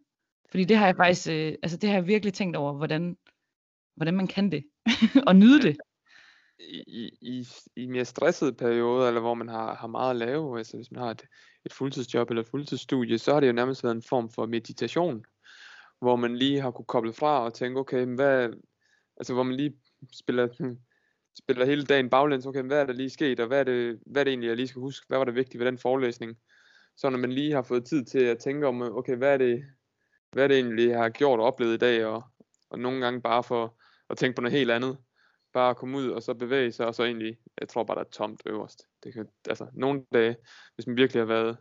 Fordi 0.51 0.63
det 0.63 0.77
har 0.77 0.85
jeg 0.85 0.95
faktisk, 0.95 1.29
øh, 1.29 1.55
altså 1.63 1.77
det 1.77 1.89
har 1.89 1.97
jeg 1.97 2.07
virkelig 2.07 2.33
tænkt 2.33 2.55
over, 2.55 2.73
hvordan, 2.73 3.17
hvordan 3.95 4.13
man 4.13 4.27
kan 4.27 4.51
det, 4.51 4.63
og 5.27 5.35
nyde 5.35 5.61
det. 5.61 5.77
I, 6.59 7.09
i, 7.21 7.47
i 7.75 7.85
mere 7.85 8.05
stressede 8.05 8.53
perioder, 8.53 9.07
eller 9.07 9.21
hvor 9.21 9.33
man 9.33 9.47
har, 9.47 9.75
har 9.75 9.87
meget 9.87 10.09
at 10.09 10.15
lave, 10.15 10.57
altså 10.57 10.77
hvis 10.77 10.91
man 10.91 11.01
har 11.01 11.11
et, 11.11 11.25
et 11.65 11.73
fuldtidsjob 11.73 12.29
eller 12.29 12.43
et 12.43 12.49
fuldtidsstudie, 12.49 13.17
så 13.17 13.33
har 13.33 13.39
det 13.39 13.47
jo 13.47 13.53
nærmest 13.53 13.83
været 13.83 13.95
en 13.95 14.03
form 14.09 14.29
for 14.29 14.45
meditation, 14.45 15.25
hvor 16.01 16.15
man 16.15 16.35
lige 16.35 16.61
har 16.61 16.71
kunne 16.71 16.85
koble 16.85 17.13
fra 17.13 17.43
og 17.43 17.53
tænke, 17.53 17.79
okay, 17.79 18.05
hvad, 18.05 18.49
altså 19.17 19.33
hvor 19.33 19.43
man 19.43 19.55
lige 19.55 19.73
spiller, 20.13 20.47
spiller 21.37 21.65
hele 21.65 21.85
dagen 21.85 22.09
baglæns, 22.09 22.45
okay, 22.45 22.61
hvad 22.61 22.81
er 22.81 22.85
der 22.85 22.93
lige 22.93 23.09
sket, 23.09 23.39
og 23.39 23.47
hvad 23.47 23.59
er, 23.59 23.63
det, 23.63 23.99
hvad 24.05 24.21
er 24.21 24.23
det 24.23 24.31
egentlig, 24.31 24.47
jeg 24.47 24.55
lige 24.55 24.67
skal 24.67 24.79
huske, 24.79 25.05
hvad 25.07 25.17
var 25.17 25.25
det 25.25 25.35
vigtigt 25.35 25.59
ved 25.59 25.65
den 25.65 25.77
forelæsning, 25.77 26.37
så 26.95 27.09
når 27.09 27.17
man 27.17 27.31
lige 27.31 27.51
har 27.51 27.61
fået 27.61 27.85
tid 27.85 28.05
til 28.05 28.19
at 28.19 28.37
tænke 28.37 28.67
om, 28.67 28.81
okay, 28.81 29.15
hvad 29.15 29.33
er 29.33 29.37
det, 29.37 29.63
hvad 30.31 30.43
er 30.43 30.47
det 30.47 30.57
egentlig, 30.57 30.89
jeg 30.89 30.99
har 30.99 31.09
gjort 31.09 31.39
og 31.39 31.45
oplevet 31.45 31.73
i 31.73 31.77
dag, 31.77 32.05
og, 32.05 32.23
og 32.69 32.79
nogle 32.79 32.99
gange 32.99 33.21
bare 33.21 33.43
for 33.43 33.79
at 34.09 34.17
tænke 34.17 34.35
på 34.35 34.41
noget 34.41 34.57
helt 34.57 34.71
andet, 34.71 34.97
bare 35.53 35.69
at 35.69 35.77
komme 35.77 35.97
ud 35.97 36.09
og 36.09 36.23
så 36.23 36.33
bevæge 36.33 36.71
sig, 36.71 36.85
og 36.85 36.95
så 36.95 37.03
egentlig, 37.03 37.37
jeg 37.61 37.69
tror 37.69 37.83
bare, 37.83 37.95
der 37.95 38.03
er 38.03 38.09
tomt 38.09 38.41
øverst. 38.45 38.87
Det 39.03 39.13
kan, 39.13 39.27
altså, 39.49 39.67
nogle 39.73 40.05
dage, 40.13 40.35
hvis 40.75 40.87
man 40.87 40.97
virkelig 40.97 41.21
har 41.21 41.27
været, 41.27 41.57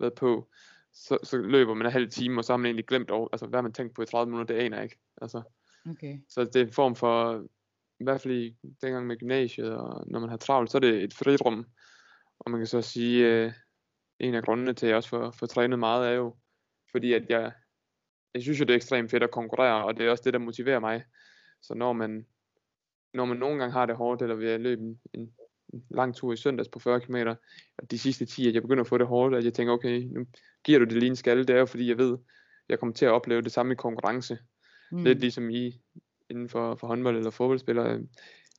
været 0.00 0.14
på, 0.14 0.48
så, 0.92 1.18
så 1.22 1.36
løber 1.36 1.74
man 1.74 1.86
en 1.86 1.92
halv 1.92 2.10
time, 2.10 2.40
og 2.40 2.44
så 2.44 2.52
har 2.52 2.56
man 2.56 2.66
egentlig 2.66 2.86
glemt, 2.86 3.10
over, 3.10 3.28
altså, 3.32 3.46
hvad 3.46 3.62
man 3.62 3.72
tænkt 3.72 3.94
på 3.94 4.02
i 4.02 4.06
30 4.06 4.30
minutter, 4.30 4.54
det 4.54 4.62
aner 4.62 4.76
jeg 4.76 4.84
ikke. 4.84 4.98
Altså, 5.22 5.42
okay. 5.90 6.18
Så 6.28 6.44
det 6.44 6.56
er 6.56 6.64
en 6.64 6.72
form 6.72 6.96
for, 6.96 7.44
i 8.02 8.04
hvert 8.04 8.20
fald 8.20 8.34
i 8.34 8.56
dengang 8.82 9.06
med 9.06 9.16
gymnasiet, 9.16 9.70
og 9.70 10.04
når 10.06 10.20
man 10.20 10.28
har 10.28 10.36
travlt, 10.36 10.70
så 10.70 10.78
er 10.78 10.80
det 10.80 11.04
et 11.04 11.14
fritrum. 11.14 11.66
Og 12.38 12.50
man 12.50 12.60
kan 12.60 12.66
så 12.66 12.82
sige, 12.82 13.26
øh, 13.26 13.52
en 14.20 14.34
af 14.34 14.42
grundene 14.42 14.74
til, 14.74 14.86
at 14.86 14.90
jeg 14.90 14.96
også 14.96 15.08
får, 15.08 15.30
får 15.30 15.46
trænet 15.46 15.78
meget, 15.78 16.08
er 16.08 16.12
jo, 16.12 16.36
fordi 16.90 17.12
at 17.12 17.26
jeg, 17.28 17.52
jeg 18.34 18.42
synes 18.42 18.60
jo, 18.60 18.64
det 18.64 18.70
er 18.70 18.76
ekstremt 18.76 19.10
fedt 19.10 19.22
at 19.22 19.30
konkurrere, 19.30 19.84
og 19.84 19.96
det 19.96 20.06
er 20.06 20.10
også 20.10 20.22
det, 20.24 20.32
der 20.32 20.38
motiverer 20.38 20.80
mig. 20.80 21.04
Så 21.62 21.74
når 21.74 21.92
man, 21.92 22.26
når 23.14 23.24
man 23.24 23.36
nogle 23.36 23.58
gange 23.58 23.72
har 23.72 23.86
det 23.86 23.96
hårdt, 23.96 24.22
eller 24.22 24.34
vil 24.34 24.60
løbe 24.60 24.82
en, 24.82 25.00
en 25.14 25.34
lang 25.90 26.14
tur 26.14 26.32
i 26.32 26.36
søndags 26.36 26.68
på 26.68 26.78
40 26.78 27.00
km, 27.00 27.16
og 27.78 27.90
de 27.90 27.98
sidste 27.98 28.26
10, 28.26 28.48
at 28.48 28.54
jeg 28.54 28.62
begynder 28.62 28.84
at 28.84 28.88
få 28.88 28.98
det 28.98 29.06
hårdt, 29.06 29.34
at 29.34 29.44
jeg 29.44 29.54
tænker, 29.54 29.72
okay, 29.72 30.00
nu 30.00 30.26
giver 30.64 30.78
du 30.78 30.84
det 30.84 30.96
lige 30.96 31.10
en 31.10 31.16
skalle, 31.16 31.44
det 31.44 31.54
er 31.54 31.58
jo 31.58 31.66
fordi, 31.66 31.88
jeg 31.88 31.98
ved, 31.98 32.18
jeg 32.68 32.78
kommer 32.78 32.94
til 32.94 33.04
at 33.04 33.12
opleve 33.12 33.42
det 33.42 33.52
samme 33.52 33.72
i 33.72 33.76
konkurrence. 33.76 34.38
Mm. 34.92 35.04
Lidt 35.04 35.20
ligesom 35.20 35.50
I 35.50 35.80
inden 36.32 36.48
for, 36.48 36.74
for 36.74 36.86
håndbold 36.86 37.16
eller 37.16 37.30
fodboldspillere. 37.30 38.00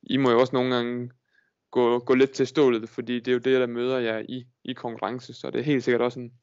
I 0.03 0.17
må 0.17 0.31
jo 0.31 0.39
også 0.39 0.55
nogle 0.55 0.75
gange 0.75 1.11
gå, 1.71 1.99
gå 1.99 2.13
lidt 2.13 2.31
til 2.31 2.47
stålet, 2.47 2.89
fordi 2.89 3.19
det 3.19 3.27
er 3.27 3.31
jo 3.33 3.39
det, 3.39 3.59
der 3.59 3.67
møder 3.67 3.99
jer 3.99 4.23
i, 4.29 4.47
i 4.63 4.73
konkurrence, 4.73 5.33
så 5.33 5.51
det 5.51 5.59
er 5.59 5.63
helt 5.63 5.83
sikkert 5.83 6.01
også 6.01 6.19
en, 6.19 6.33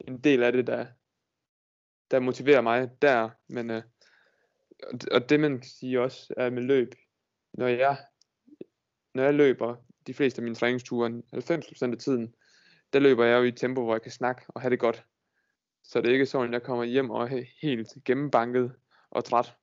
en 0.00 0.18
del 0.18 0.42
af 0.42 0.52
det, 0.52 0.66
der, 0.66 0.86
der 2.10 2.20
motiverer 2.20 2.60
mig 2.60 2.90
der, 3.02 3.30
men 3.48 3.70
øh, 3.70 3.82
og 5.12 5.28
det 5.28 5.40
man 5.40 5.58
kan 5.58 5.70
sige 5.70 6.00
også 6.00 6.34
er 6.36 6.50
med 6.50 6.62
løb, 6.62 6.94
når 7.52 7.66
jeg, 7.66 7.96
når 9.14 9.22
jeg 9.22 9.34
løber 9.34 9.76
de 10.06 10.14
fleste 10.14 10.38
af 10.38 10.42
mine 10.42 10.54
træningsture, 10.54 11.22
90% 11.34 11.92
af 11.92 11.98
tiden, 11.98 12.34
der 12.92 12.98
løber 12.98 13.24
jeg 13.24 13.38
jo 13.38 13.42
i 13.42 13.48
et 13.48 13.56
tempo, 13.56 13.84
hvor 13.84 13.94
jeg 13.94 14.02
kan 14.02 14.12
snakke 14.12 14.42
og 14.48 14.60
have 14.60 14.70
det 14.70 14.78
godt. 14.78 15.04
Så 15.84 16.00
det 16.00 16.08
er 16.08 16.12
ikke 16.12 16.26
sådan, 16.26 16.46
at 16.46 16.52
jeg 16.52 16.62
kommer 16.62 16.84
hjem 16.84 17.10
og 17.10 17.22
er 17.22 17.44
helt 17.62 17.88
gennembanket 18.04 18.72
og 19.10 19.24
træt. 19.24 19.54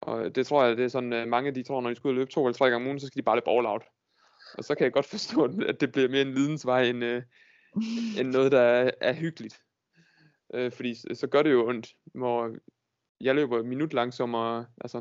Og 0.00 0.34
det 0.34 0.46
tror 0.46 0.64
jeg, 0.64 0.76
det 0.76 0.84
er 0.84 0.88
sådan, 0.88 1.12
at 1.12 1.28
mange 1.28 1.50
de 1.50 1.62
tror, 1.62 1.80
når 1.80 1.88
de 1.90 1.96
skal 1.96 2.08
ud 2.08 2.12
og 2.12 2.16
løbe 2.16 2.30
to 2.30 2.46
eller 2.46 2.56
tre 2.56 2.70
gange 2.70 2.76
om 2.76 2.86
ugen, 2.86 3.00
så 3.00 3.06
skal 3.06 3.18
de 3.18 3.24
bare 3.24 3.36
løbe 3.36 3.50
all 3.50 3.66
out. 3.66 3.82
Og 4.58 4.64
så 4.64 4.74
kan 4.74 4.84
jeg 4.84 4.92
godt 4.92 5.06
forstå, 5.06 5.44
at 5.68 5.80
det 5.80 5.92
bliver 5.92 6.08
mere 6.08 6.22
en 6.22 6.34
lidensvej, 6.34 6.82
end, 6.82 7.04
øh, 7.04 7.22
end 8.18 8.28
noget, 8.28 8.52
der 8.52 8.60
er, 8.60 8.90
er 9.00 9.12
hyggeligt. 9.12 9.60
Øh, 10.54 10.72
fordi 10.72 10.94
så 11.14 11.26
gør 11.26 11.42
det 11.42 11.52
jo 11.52 11.68
ondt, 11.68 11.94
hvor 12.14 12.56
jeg 13.20 13.34
løber 13.34 13.58
et 13.58 13.66
minut 13.66 13.92
langsommere, 13.92 14.66
altså 14.80 15.00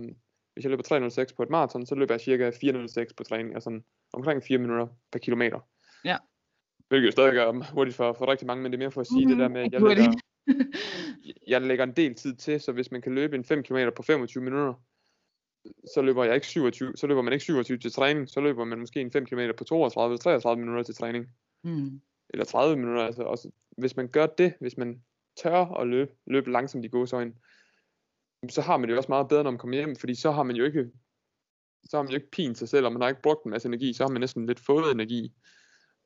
hvis 0.54 0.66
jeg 0.66 0.70
løber 0.70 1.10
3.06 1.28 1.36
på 1.36 1.44
et 1.44 1.50
maraton, 1.50 1.86
så 1.86 1.96
løber 1.96 2.14
jeg 2.14 2.22
cirka 2.22 2.50
4.06 2.50 3.14
på 3.18 3.24
træning, 3.24 3.54
altså 3.54 3.82
omkring 4.14 4.44
4 4.44 4.58
minutter 4.58 4.88
per 5.12 5.20
kilometer. 5.20 5.60
Ja. 6.06 6.18
Hvilket 6.88 7.06
jo 7.06 7.12
stadig 7.12 7.38
er 7.38 7.74
hurtigt 7.74 7.98
for, 7.98 8.14
for 8.14 8.32
rigtig 8.32 8.48
mange, 8.48 8.64
men 8.64 8.72
det 8.72 8.78
er 8.78 8.80
mere 8.80 8.92
for 8.92 9.02
at 9.02 9.08
sige 9.08 9.26
mm, 9.26 9.32
det 9.32 9.40
der 9.40 9.48
med, 9.48 9.62
at 9.62 9.72
jeg 9.72 9.82
lægger, 9.82 10.14
jeg 11.48 11.62
lægger 11.62 11.84
en 11.84 11.92
del 11.92 12.16
tid 12.16 12.36
til, 12.36 12.62
så 12.62 12.72
hvis 12.72 12.92
man 12.92 13.02
kan 13.02 13.16
løbe 13.16 13.36
en 13.36 13.44
5 13.44 13.64
km 13.64 13.78
på 13.96 14.04
25 14.04 14.44
minutter, 14.44 14.74
så 15.94 16.02
løber 16.02 16.24
jeg 16.24 16.36
ikke 16.36 16.48
27, 16.48 16.94
så 16.96 17.08
løber 17.08 17.22
man 17.22 17.34
ikke 17.34 17.46
27 17.46 17.78
til 17.78 17.92
træning, 17.92 18.30
så 18.30 18.42
løber 18.42 18.66
man 18.66 18.80
måske 18.80 19.02
en 19.02 19.12
5 19.12 19.26
km 19.26 19.40
på 19.58 19.64
32-33 19.88 20.56
minutter 20.56 20.84
til 20.84 20.96
træning. 20.96 21.28
Mm. 21.64 22.02
Eller 22.30 22.46
30 22.46 22.76
minutter, 22.76 23.04
altså 23.04 23.24
også, 23.24 23.52
hvis 23.78 23.96
man 23.96 24.08
gør 24.08 24.26
det, 24.26 24.54
hvis 24.60 24.78
man 24.78 25.04
tør 25.44 25.66
at 25.66 25.88
løbe, 25.88 26.12
løbe 26.28 26.52
langsomt 26.52 26.86
i 26.86 26.88
gåsøjne, 26.88 27.34
så 28.50 28.62
har 28.62 28.78
man 28.78 28.90
det 28.90 28.94
jo 28.94 28.98
også 28.98 29.12
meget 29.12 29.28
bedre, 29.28 29.44
når 29.44 29.52
man 29.52 29.58
kommer 29.58 29.76
hjem, 29.76 29.96
fordi 29.96 30.16
så 30.16 30.32
har 30.32 30.44
man 30.44 30.56
jo 30.56 30.66
ikke, 30.66 30.92
så 31.84 31.98
har 31.98 32.04
man 32.04 32.12
jo 32.12 32.16
ikke 32.16 32.32
pint 32.32 32.58
sig 32.58 32.70
selv, 32.70 32.86
og 32.86 32.92
man 32.92 33.02
har 33.02 33.10
ikke 33.10 33.22
brugt 33.22 33.46
en 33.46 33.52
masse 33.52 33.68
energi, 33.68 33.94
så 33.94 34.04
har 34.04 34.12
man 34.12 34.22
næsten 34.22 34.46
lidt 34.46 34.60
fået 34.60 34.92
energi 34.92 35.34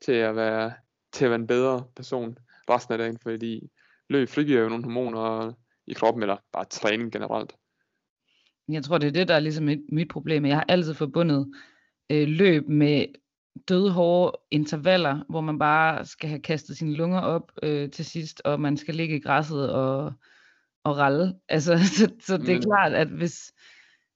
til 0.02 0.12
at 0.12 0.36
være, 0.36 0.74
til 1.12 1.26
at 1.26 1.32
være 1.32 1.40
en 1.40 1.48
bedre 1.48 1.86
person 1.96 2.38
resten 2.70 2.94
af 2.94 2.98
dagen, 2.98 3.18
fordi 3.20 3.70
løb 4.10 4.30
frigiver 4.30 4.62
jo 4.62 4.70
nogle 4.70 4.84
hormoner 4.84 5.54
i 5.88 5.94
kroppen, 5.94 6.24
eller 6.24 6.38
bare 6.54 6.66
træning 6.66 7.12
generelt. 7.12 7.54
Jeg 8.70 8.84
tror, 8.84 8.98
det 8.98 9.08
er 9.08 9.12
det, 9.12 9.28
der 9.28 9.36
er 9.36 9.40
ligesom 9.40 9.66
mit, 9.66 9.80
mit 9.92 10.08
problem. 10.08 10.46
Jeg 10.46 10.56
har 10.56 10.66
altid 10.68 10.94
forbundet 10.94 11.54
øh, 12.10 12.28
løb 12.28 12.68
med 12.68 13.06
døde 13.68 13.92
hårde 13.92 14.38
intervaller, 14.52 15.24
hvor 15.30 15.42
man 15.42 15.60
bare 15.60 16.06
skal 16.06 16.30
have 16.30 16.42
kastet 16.42 16.78
sine 16.78 16.94
lunger 16.94 17.20
op 17.20 17.52
øh, 17.64 17.92
til 17.92 18.06
sidst, 18.06 18.42
og 18.46 18.62
man 18.62 18.78
skal 18.78 18.96
ligge 18.96 19.16
i 19.16 19.20
græsset 19.20 19.72
og, 19.72 20.14
og 20.84 20.98
ralle. 20.98 21.36
Altså, 21.50 21.78
så, 21.78 22.12
så 22.20 22.38
det 22.38 22.50
er 22.50 22.56
mm. 22.56 22.62
klart, 22.62 22.94
at 22.94 23.08
hvis, 23.08 23.54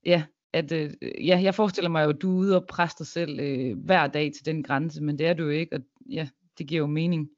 ja, 0.06 0.24
at, 0.54 0.72
øh, 0.72 0.94
ja, 1.02 1.40
jeg 1.44 1.56
forestiller 1.56 1.90
mig 1.90 2.04
jo, 2.04 2.10
at 2.10 2.22
du 2.22 2.32
er 2.32 2.40
ude 2.40 2.56
og 2.56 2.68
presse 2.70 2.98
dig 3.00 3.08
selv 3.08 3.40
øh, 3.40 3.78
hver 3.78 4.08
dag 4.08 4.32
til 4.34 4.46
den 4.46 4.64
grænse, 4.64 5.04
men 5.04 5.18
det 5.18 5.28
er 5.28 5.34
du 5.34 5.44
jo 5.44 5.50
ikke, 5.50 5.76
og 5.76 5.82
ja, 6.10 6.28
det 6.58 6.68
giver 6.68 6.80
jo 6.80 6.88
mening. 6.88 7.30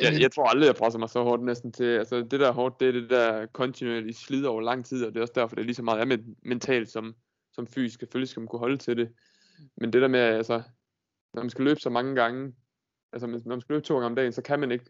Jeg, 0.00 0.20
jeg 0.20 0.32
tror 0.32 0.44
aldrig, 0.44 0.66
jeg 0.66 0.76
presser 0.76 0.98
mig 0.98 1.10
så 1.10 1.22
hårdt 1.22 1.42
næsten 1.42 1.72
til, 1.72 1.84
altså 1.84 2.16
det 2.16 2.40
der 2.40 2.52
hårdt, 2.52 2.80
det 2.80 2.88
er 2.88 2.92
det 2.92 3.10
der 3.10 3.46
kontinuerligt 3.46 4.16
slid 4.16 4.44
over 4.44 4.60
lang 4.60 4.84
tid, 4.84 5.04
og 5.04 5.12
det 5.12 5.16
er 5.16 5.22
også 5.22 5.32
derfor, 5.36 5.56
det 5.56 5.62
er 5.62 5.66
lige 5.66 5.74
så 5.74 5.82
meget 5.82 6.12
er 6.12 6.18
mentalt 6.42 6.90
som, 6.90 7.14
som 7.52 7.66
fysisk. 7.66 8.00
Selvfølgelig 8.00 8.28
skal 8.28 8.40
man 8.40 8.48
kunne 8.48 8.60
holde 8.60 8.76
til 8.76 8.96
det. 8.96 9.12
Men 9.76 9.92
det 9.92 10.02
der 10.02 10.08
med, 10.08 10.20
altså, 10.20 10.62
når 11.34 11.42
man 11.42 11.50
skal 11.50 11.64
løbe 11.64 11.80
så 11.80 11.90
mange 11.90 12.14
gange, 12.14 12.54
altså 13.12 13.26
når 13.26 13.42
man 13.44 13.60
skal 13.60 13.74
løbe 13.74 13.84
to 13.84 13.94
gange 13.94 14.06
om 14.06 14.16
dagen, 14.16 14.32
så 14.32 14.42
kan 14.42 14.60
man 14.60 14.70
ikke 14.70 14.84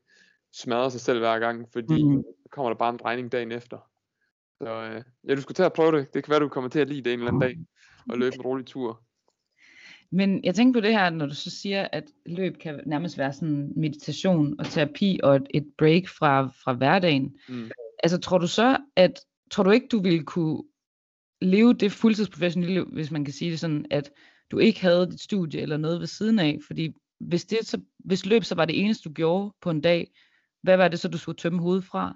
smadre 0.52 0.90
sig 0.90 1.00
selv 1.00 1.18
hver 1.18 1.38
gang, 1.38 1.68
fordi 1.72 2.04
mm. 2.04 2.22
så 2.42 2.48
kommer 2.50 2.70
der 2.70 2.78
bare 2.78 2.90
en 2.90 2.98
drejning 2.98 3.32
dagen 3.32 3.52
efter. 3.52 3.78
Så 4.60 4.68
øh, 4.68 5.02
ja, 5.28 5.34
du 5.34 5.40
skulle 5.40 5.54
til 5.54 5.62
at 5.62 5.72
prøve 5.72 5.98
det. 5.98 6.14
Det 6.14 6.24
kan 6.24 6.30
være, 6.30 6.40
du 6.40 6.48
kommer 6.48 6.70
til 6.70 6.80
at 6.80 6.88
lide 6.88 7.02
det 7.02 7.12
en 7.12 7.18
eller 7.18 7.32
anden 7.32 7.40
dag, 7.40 7.58
og 8.10 8.18
løbe 8.18 8.34
en 8.36 8.42
rolig 8.42 8.66
tur. 8.66 9.02
Men 10.12 10.44
jeg 10.44 10.54
tænker 10.54 10.80
på 10.80 10.86
det 10.86 10.92
her, 10.92 11.10
når 11.10 11.26
du 11.26 11.34
så 11.34 11.50
siger, 11.50 11.88
at 11.92 12.04
løb 12.26 12.58
kan 12.58 12.80
nærmest 12.86 13.18
være 13.18 13.32
sådan 13.32 13.72
meditation 13.76 14.60
og 14.60 14.66
terapi 14.66 15.20
og 15.22 15.36
et, 15.36 15.46
et 15.50 15.66
break 15.78 16.08
fra, 16.08 16.46
fra 16.46 16.72
hverdagen. 16.72 17.36
Mm. 17.48 17.70
Altså 18.02 18.18
tror 18.18 18.38
du 18.38 18.46
så, 18.46 18.78
at 18.96 19.20
tror 19.50 19.64
du 19.64 19.70
ikke, 19.70 19.88
du 19.88 20.02
ville 20.02 20.24
kunne 20.24 20.62
leve 21.40 21.74
det 21.74 21.92
fuldtidsprofessionelle 21.92 22.74
liv, 22.74 22.84
hvis 22.92 23.10
man 23.10 23.24
kan 23.24 23.34
sige 23.34 23.50
det 23.50 23.60
sådan, 23.60 23.86
at 23.90 24.10
du 24.50 24.58
ikke 24.58 24.80
havde 24.80 25.10
dit 25.10 25.20
studie 25.20 25.60
eller 25.60 25.76
noget 25.76 26.00
ved 26.00 26.06
siden 26.06 26.38
af? 26.38 26.58
Fordi 26.66 26.94
hvis, 27.20 27.44
det 27.44 27.66
så, 27.66 27.80
hvis 27.98 28.26
løb 28.26 28.44
så 28.44 28.54
var 28.54 28.64
det 28.64 28.80
eneste, 28.80 29.08
du 29.08 29.14
gjorde 29.14 29.54
på 29.60 29.70
en 29.70 29.80
dag, 29.80 30.12
hvad 30.62 30.76
var 30.76 30.88
det 30.88 31.00
så, 31.00 31.08
du 31.08 31.18
skulle 31.18 31.36
tømme 31.36 31.60
hovedet 31.60 31.84
fra? 31.84 32.14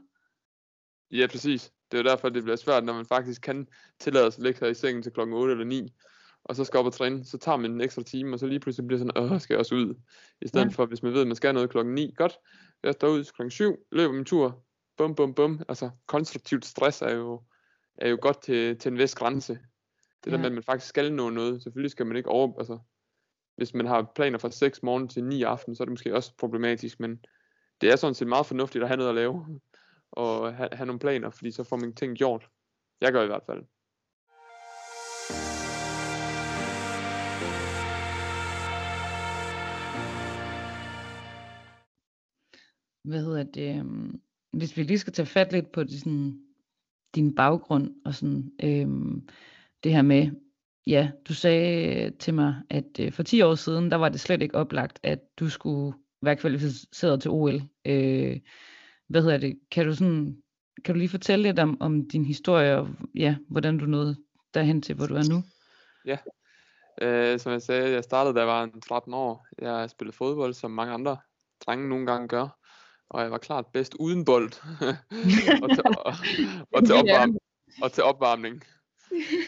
Ja, 1.11 1.27
præcis. 1.27 1.73
Det 1.91 1.99
er 1.99 2.03
jo 2.03 2.09
derfor, 2.09 2.29
det 2.29 2.43
bliver 2.43 2.57
svært, 2.57 2.85
når 2.85 2.93
man 2.93 3.07
faktisk 3.07 3.43
kan 3.43 3.69
tillade 4.01 4.31
sig 4.31 4.41
at 4.41 4.43
ligge 4.43 4.61
her 4.61 4.71
i 4.71 4.75
sengen 4.75 5.03
til 5.03 5.13
klokken 5.13 5.37
8 5.37 5.53
eller 5.53 5.65
9, 5.65 5.93
og 6.49 6.57
så 6.57 6.65
skal 6.65 6.79
op 6.79 6.87
og 6.87 6.93
træne, 6.93 7.25
så 7.25 7.39
tager 7.39 7.57
man 7.57 7.71
en 7.71 7.81
ekstra 7.81 8.03
time, 8.03 8.35
og 8.35 8.39
så 8.39 8.47
lige 8.47 8.61
pludselig 8.61 8.87
bliver 8.87 8.99
sådan, 8.99 9.33
åh, 9.33 9.41
skal 9.41 9.55
jeg 9.55 9.59
også 9.59 9.75
ud? 9.75 9.95
I 10.41 10.49
stedet 10.49 10.65
ja. 10.65 10.71
for, 10.71 10.87
hvis 10.87 11.03
man 11.03 11.13
ved, 11.13 11.21
at 11.21 11.27
man 11.27 11.37
skal 11.37 11.55
noget 11.55 11.71
klokken 11.71 11.95
9, 11.95 12.15
godt, 12.17 12.39
jeg 12.83 12.95
står 12.95 13.09
ud 13.09 13.25
klokken 13.25 13.51
7, 13.51 13.77
løber 13.93 14.15
min 14.15 14.25
tur, 14.25 14.65
bum, 14.97 15.15
bum, 15.15 15.35
bum. 15.35 15.61
Altså, 15.69 15.91
konstruktivt 16.07 16.65
stress 16.65 17.03
er 17.03 17.15
jo, 17.15 17.43
er 17.97 18.09
jo 18.09 18.19
godt 18.21 18.43
til, 18.43 18.79
til 18.79 18.93
en 18.93 18.99
vis 18.99 19.15
grænse. 19.15 19.53
Det 20.25 20.31
ja. 20.31 20.31
der 20.31 20.39
med, 20.39 20.47
at 20.47 20.53
man 20.53 20.63
faktisk 20.63 20.89
skal 20.89 21.13
nå 21.13 21.31
noget, 21.31 21.63
selvfølgelig 21.63 21.91
skal 21.91 22.07
man 22.07 22.17
ikke 22.17 22.29
over, 22.29 22.59
altså, 22.59 22.79
hvis 23.57 23.75
man 23.75 23.87
har 23.87 24.13
planer 24.15 24.39
fra 24.39 24.51
6 24.51 24.83
morgen 24.83 25.09
til 25.09 25.25
9 25.25 25.43
aften, 25.43 25.75
så 25.75 25.83
er 25.83 25.85
det 25.85 25.93
måske 25.93 26.15
også 26.15 26.33
problematisk, 26.39 27.01
men 27.01 27.25
det 27.81 27.93
er 27.93 27.97
sådan 27.97 28.15
set 28.15 28.29
meget 28.29 28.47
fornuftigt 28.47 28.83
at 28.83 28.89
have 28.89 28.97
noget 28.97 29.09
at 29.09 29.15
lave, 29.15 29.61
og 30.13 30.55
have, 30.55 30.69
have 30.73 30.87
nogle 30.87 31.01
planer, 31.01 31.31
fordi 31.31 31.51
så 31.51 31.65
får 31.65 31.77
man 31.77 31.95
ting 31.95 32.17
gjort. 32.17 32.49
Jeg 33.01 33.13
gør 33.13 33.23
i 33.23 33.27
hvert 33.27 33.43
fald. 33.47 33.63
Hvad 43.07 43.25
hedder 43.25 43.43
det? 43.43 43.79
Øhm, 43.79 44.21
hvis 44.53 44.77
vi 44.77 44.83
lige 44.83 44.99
skal 44.99 45.13
tage 45.13 45.27
fat 45.27 45.53
lidt 45.53 45.73
på 45.73 45.85
det, 45.85 45.99
sådan, 45.99 46.41
din 47.15 47.35
baggrund 47.35 47.95
og 48.05 48.15
sådan, 48.15 48.53
øhm, 48.63 49.29
det 49.85 49.93
her 49.93 50.03
med, 50.03 50.31
ja, 50.87 51.11
du 51.29 51.35
sagde 51.35 52.05
øh, 52.05 52.13
til 52.19 52.35
mig, 52.35 52.63
at 52.71 53.01
øh, 53.01 53.13
for 53.13 53.23
10 53.23 53.43
år 53.43 53.55
siden, 53.55 53.91
der 53.91 53.97
var 53.97 54.09
det 54.09 54.21
slet 54.21 54.43
ikke 54.43 54.55
oplagt, 54.55 55.01
at 55.03 55.19
du 55.39 55.49
skulle 55.49 55.97
være 56.23 56.37
kvalificeret 56.37 57.23
til 57.23 57.31
OL. 57.31 57.63
Øh, 57.85 58.41
hvad 59.09 59.23
hedder 59.23 59.39
det? 59.39 59.59
Kan 59.71 59.87
du 59.87 59.95
sådan, 59.95 60.37
kan 60.85 60.95
du 60.95 60.99
lige 60.99 61.09
fortælle 61.09 61.43
lidt 61.43 61.59
om, 61.59 61.81
om 61.81 62.09
din 62.09 62.25
historie 62.25 62.77
og 62.77 62.89
ja, 63.15 63.37
hvordan 63.49 63.79
du 63.79 63.87
nåede 63.87 64.17
derhen 64.55 64.83
til, 64.83 64.95
hvor 64.95 65.07
du 65.07 65.15
er 65.15 65.29
nu? 65.31 65.43
Ja, 66.07 66.19
øh, 67.03 67.39
som 67.39 67.53
jeg 67.53 67.63
sagde, 67.63 67.91
jeg 67.93 68.05
startede, 68.05 68.35
da 68.35 68.41
jeg 68.41 68.49
var 68.49 68.71
13 68.89 69.15
år. 69.15 69.47
Jeg 69.59 69.91
spillede 69.91 70.17
fodbold, 70.17 70.55
som 70.55 70.71
mange 70.71 70.95
andre 70.95 71.17
drenge 71.67 71.89
nogle 71.89 72.07
gange 72.07 72.29
gør. 72.29 72.66
Og 73.11 73.23
jeg 73.23 73.31
var 73.31 73.39
klart 73.39 73.67
bedst 73.73 73.95
uden 73.95 74.25
bold. 74.25 74.53
og, 75.63 75.71
til, 75.75 75.85
og, 75.87 76.15
og, 76.73 76.85
til 76.87 76.95
opvarm, 76.95 77.37
og 77.83 77.93
til 77.93 78.03
opvarmning. 78.03 78.63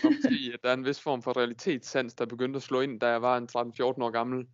Og 0.05 0.13
fordi, 0.25 0.53
at 0.53 0.61
der 0.63 0.71
er 0.71 0.75
en 0.75 0.85
vis 0.85 1.01
form 1.01 1.23
for 1.23 1.37
realitetssans, 1.37 2.15
der 2.15 2.27
begyndte 2.27 2.57
at 2.57 2.63
slå 2.63 2.81
ind, 2.81 3.01
da 3.01 3.09
jeg 3.09 3.23
var 3.23 3.37
en 3.37 3.49
13-14 3.57 3.83
år 3.83 4.11
gammel 4.11 4.47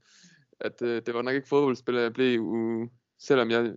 at 0.60 0.82
øh, 0.82 1.02
det 1.06 1.14
var 1.14 1.22
nok 1.22 1.34
ikke 1.34 1.48
fodboldspiller, 1.48 2.00
jeg 2.00 2.12
blev, 2.12 2.40
uh, 2.40 2.88
selvom 3.18 3.50
jeg 3.50 3.74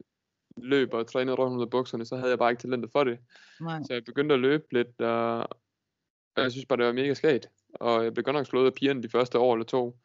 løb 0.57 0.93
og 0.93 1.07
trænede 1.07 1.36
rundt 1.36 1.53
under 1.53 1.65
bukserne, 1.65 2.05
så 2.05 2.15
havde 2.15 2.30
jeg 2.30 2.39
bare 2.39 2.51
ikke 2.51 2.61
talentet 2.61 2.91
for 2.91 3.03
det. 3.03 3.19
Nej. 3.61 3.84
Så 3.84 3.93
jeg 3.93 4.03
begyndte 4.05 4.36
at 4.36 4.41
løbe 4.41 4.63
lidt, 4.71 5.01
og, 5.01 5.39
og 6.36 6.43
jeg 6.43 6.51
synes 6.51 6.65
bare, 6.65 6.78
det 6.78 6.86
var 6.86 6.93
mega 6.93 7.13
skægt. 7.13 7.49
Og 7.73 8.03
jeg 8.03 8.13
blev 8.13 8.23
godt 8.23 8.36
nok 8.36 8.45
slået 8.45 8.65
af 8.65 8.73
pigerne 8.73 9.03
de 9.03 9.09
første 9.09 9.39
år 9.39 9.53
eller 9.53 9.65
to. 9.65 9.99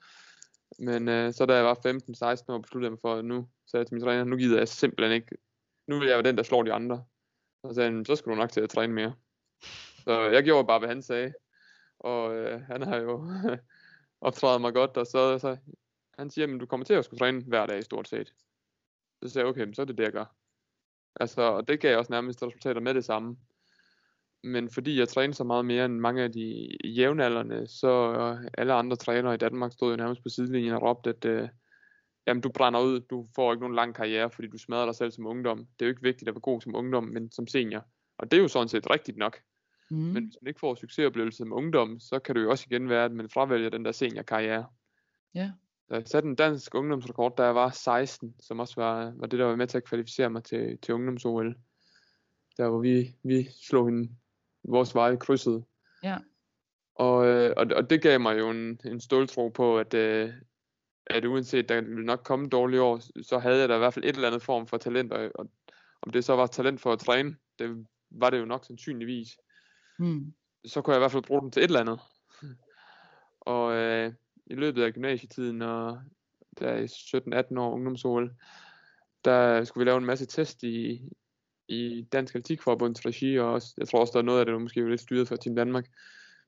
Men 0.78 1.08
øh, 1.08 1.32
så 1.32 1.46
da 1.46 1.54
jeg 1.54 1.64
var 1.64 1.74
15-16 1.74 2.52
år, 2.52 2.58
besluttede 2.58 2.86
jeg 2.86 2.92
mig 2.92 3.00
for, 3.00 3.14
at 3.14 3.24
nu 3.24 3.48
sagde 3.66 3.80
jeg 3.80 3.86
til 3.86 3.94
min 3.94 4.02
træner, 4.02 4.24
nu 4.24 4.36
gider 4.36 4.58
jeg 4.58 4.68
simpelthen 4.68 5.12
ikke, 5.12 5.36
nu 5.86 5.98
vil 5.98 6.08
jeg 6.08 6.16
være 6.16 6.22
den, 6.22 6.36
der 6.36 6.42
slår 6.42 6.62
de 6.62 6.72
andre. 6.72 7.04
Og 7.62 7.70
så 7.70 7.74
sagde 7.74 7.90
han, 7.90 8.04
så 8.04 8.16
skal 8.16 8.32
du 8.32 8.36
nok 8.36 8.52
til 8.52 8.60
at 8.60 8.70
træne 8.70 8.92
mere. 8.92 9.14
Så 10.04 10.20
jeg 10.20 10.44
gjorde 10.44 10.66
bare, 10.66 10.78
hvad 10.78 10.88
han 10.88 11.02
sagde. 11.02 11.32
Og 11.98 12.34
øh, 12.34 12.60
han 12.60 12.82
har 12.82 12.96
jo 12.96 13.26
optrædet 14.20 14.60
mig 14.60 14.74
godt, 14.74 14.96
og 14.96 15.06
så, 15.06 15.38
så 15.38 15.56
han 16.18 16.30
siger, 16.30 16.54
at 16.54 16.60
du 16.60 16.66
kommer 16.66 16.86
til 16.86 16.94
at 16.94 17.04
skulle 17.04 17.18
træne 17.18 17.42
hver 17.42 17.66
dag 17.66 17.84
stort 17.84 18.08
set. 18.08 18.34
Så 19.22 19.28
sagde 19.28 19.46
jeg, 19.46 19.50
okay, 19.50 19.72
så 19.72 19.82
er 19.82 19.86
det 19.86 19.98
det, 19.98 20.04
jeg 20.04 20.12
gør. 20.12 20.36
Altså, 21.20 21.42
og 21.42 21.68
det 21.68 21.80
gav 21.80 21.98
også 21.98 22.12
nærmest 22.12 22.42
resultater 22.42 22.80
med 22.80 22.94
det 22.94 23.04
samme. 23.04 23.36
Men 24.44 24.70
fordi 24.70 24.98
jeg 24.98 25.08
træner 25.08 25.34
så 25.34 25.44
meget 25.44 25.64
mere 25.64 25.84
end 25.84 25.98
mange 25.98 26.22
af 26.22 26.32
de 26.32 26.68
jævnaldrende, 26.84 27.66
så 27.66 28.12
alle 28.58 28.72
andre 28.72 28.96
trænere 28.96 29.34
i 29.34 29.38
Danmark 29.38 29.72
stod 29.72 29.90
jo 29.90 29.96
nærmest 29.96 30.22
på 30.22 30.28
sidelinjen 30.28 30.74
og 30.74 30.82
råbte, 30.82 31.10
at 31.10 31.24
øh, 31.24 31.48
jamen, 32.26 32.40
du 32.40 32.50
brænder 32.50 32.80
ud, 32.80 33.00
du 33.00 33.28
får 33.34 33.52
ikke 33.52 33.60
nogen 33.62 33.76
lang 33.76 33.94
karriere, 33.94 34.30
fordi 34.30 34.48
du 34.48 34.58
smadrer 34.58 34.84
dig 34.84 34.94
selv 34.94 35.10
som 35.10 35.26
ungdom. 35.26 35.58
Det 35.58 35.84
er 35.84 35.86
jo 35.86 35.90
ikke 35.90 36.02
vigtigt 36.02 36.28
at 36.28 36.34
være 36.34 36.40
god 36.40 36.60
som 36.60 36.74
ungdom, 36.74 37.04
men 37.04 37.32
som 37.32 37.46
senior. 37.46 37.84
Og 38.18 38.30
det 38.30 38.36
er 38.36 38.42
jo 38.42 38.48
sådan 38.48 38.68
set 38.68 38.90
rigtigt 38.90 39.16
nok. 39.16 39.40
Mm. 39.90 39.96
Men 39.96 40.24
hvis 40.24 40.36
man 40.42 40.48
ikke 40.48 40.60
får 40.60 40.74
succesoplevelse 40.74 41.44
med 41.44 41.56
ungdom, 41.56 42.00
så 42.00 42.18
kan 42.18 42.34
det 42.34 42.42
jo 42.42 42.50
også 42.50 42.66
igen 42.70 42.88
være, 42.88 43.04
at 43.04 43.12
man 43.12 43.28
fravælger 43.28 43.70
den 43.70 43.84
der 43.84 43.92
seniorkarriere. 43.92 44.66
Ja. 45.34 45.50
Så 45.88 45.94
jeg 45.94 46.02
satte 46.06 46.28
en 46.28 46.34
dansk 46.34 46.74
ungdomsrekord, 46.74 47.36
da 47.36 47.42
jeg 47.42 47.54
var 47.54 47.70
16, 47.70 48.34
som 48.40 48.60
også 48.60 48.74
var, 48.80 49.12
var 49.16 49.26
det, 49.26 49.38
der 49.38 49.44
var 49.44 49.56
med 49.56 49.66
til 49.66 49.76
at 49.76 49.84
kvalificere 49.84 50.30
mig 50.30 50.44
til, 50.44 50.78
til 50.82 50.94
ungdoms-OL. 50.94 51.56
Der 52.56 52.68
hvor 52.68 52.80
vi, 52.80 53.14
vi 53.22 53.48
slog 53.62 53.86
hende, 53.86 54.08
vores 54.64 54.94
veje 54.94 55.16
krydset. 55.16 55.64
Ja. 56.02 56.18
Og, 56.94 57.26
øh, 57.26 57.52
og, 57.56 57.66
og 57.76 57.90
det 57.90 58.02
gav 58.02 58.20
mig 58.20 58.38
jo 58.38 58.50
en, 58.50 58.80
en 58.84 59.00
ståltro 59.00 59.48
på, 59.48 59.78
at, 59.78 59.94
øh, 59.94 60.32
at 61.06 61.24
uanset 61.24 61.68
der 61.68 61.80
ville 61.80 62.04
nok 62.04 62.20
komme 62.24 62.48
dårlige 62.48 62.82
år, 62.82 63.22
så 63.22 63.38
havde 63.38 63.60
jeg 63.60 63.68
da 63.68 63.74
i 63.74 63.78
hvert 63.78 63.94
fald 63.94 64.04
et 64.04 64.14
eller 64.14 64.28
andet 64.28 64.42
form 64.42 64.66
for 64.66 64.76
talent, 64.76 65.12
og, 65.12 65.30
og 65.34 65.50
om 66.02 66.12
det 66.12 66.24
så 66.24 66.36
var 66.36 66.46
talent 66.46 66.80
for 66.80 66.92
at 66.92 66.98
træne, 66.98 67.36
det 67.58 67.86
var 68.10 68.30
det 68.30 68.38
jo 68.38 68.44
nok 68.44 68.64
sandsynligvis. 68.64 69.28
Mm. 69.98 70.34
Så 70.64 70.82
kunne 70.82 70.92
jeg 70.94 70.98
i 70.98 71.02
hvert 71.02 71.12
fald 71.12 71.22
bruge 71.22 71.42
den 71.42 71.50
til 71.50 71.60
et 71.60 71.64
eller 71.64 71.80
andet. 71.80 72.00
Og 73.40 73.74
øh, 73.74 74.12
i 74.46 74.54
løbet 74.54 74.82
af 74.82 74.92
gymnasietiden, 74.92 75.62
og 75.62 76.00
der 76.58 76.76
i 76.76 76.84
17-18 76.84 77.60
år 77.60 77.74
ungdoms 77.74 78.04
der 79.24 79.64
skulle 79.64 79.84
vi 79.84 79.88
lave 79.88 79.98
en 79.98 80.04
masse 80.04 80.26
test 80.26 80.62
i, 80.62 81.08
i 81.68 82.02
Dansk 82.12 82.34
Atletikforbunds 82.34 83.06
regi, 83.06 83.38
og 83.38 83.52
også, 83.52 83.74
jeg 83.78 83.88
tror 83.88 84.00
også, 84.00 84.12
der 84.12 84.18
er 84.18 84.22
noget 84.22 84.40
af 84.40 84.46
det, 84.46 84.52
der 84.52 84.58
måske 84.58 84.82
var 84.82 84.90
lidt 84.90 85.00
styret 85.00 85.28
for 85.28 85.36
Team 85.36 85.56
Danmark. 85.56 85.86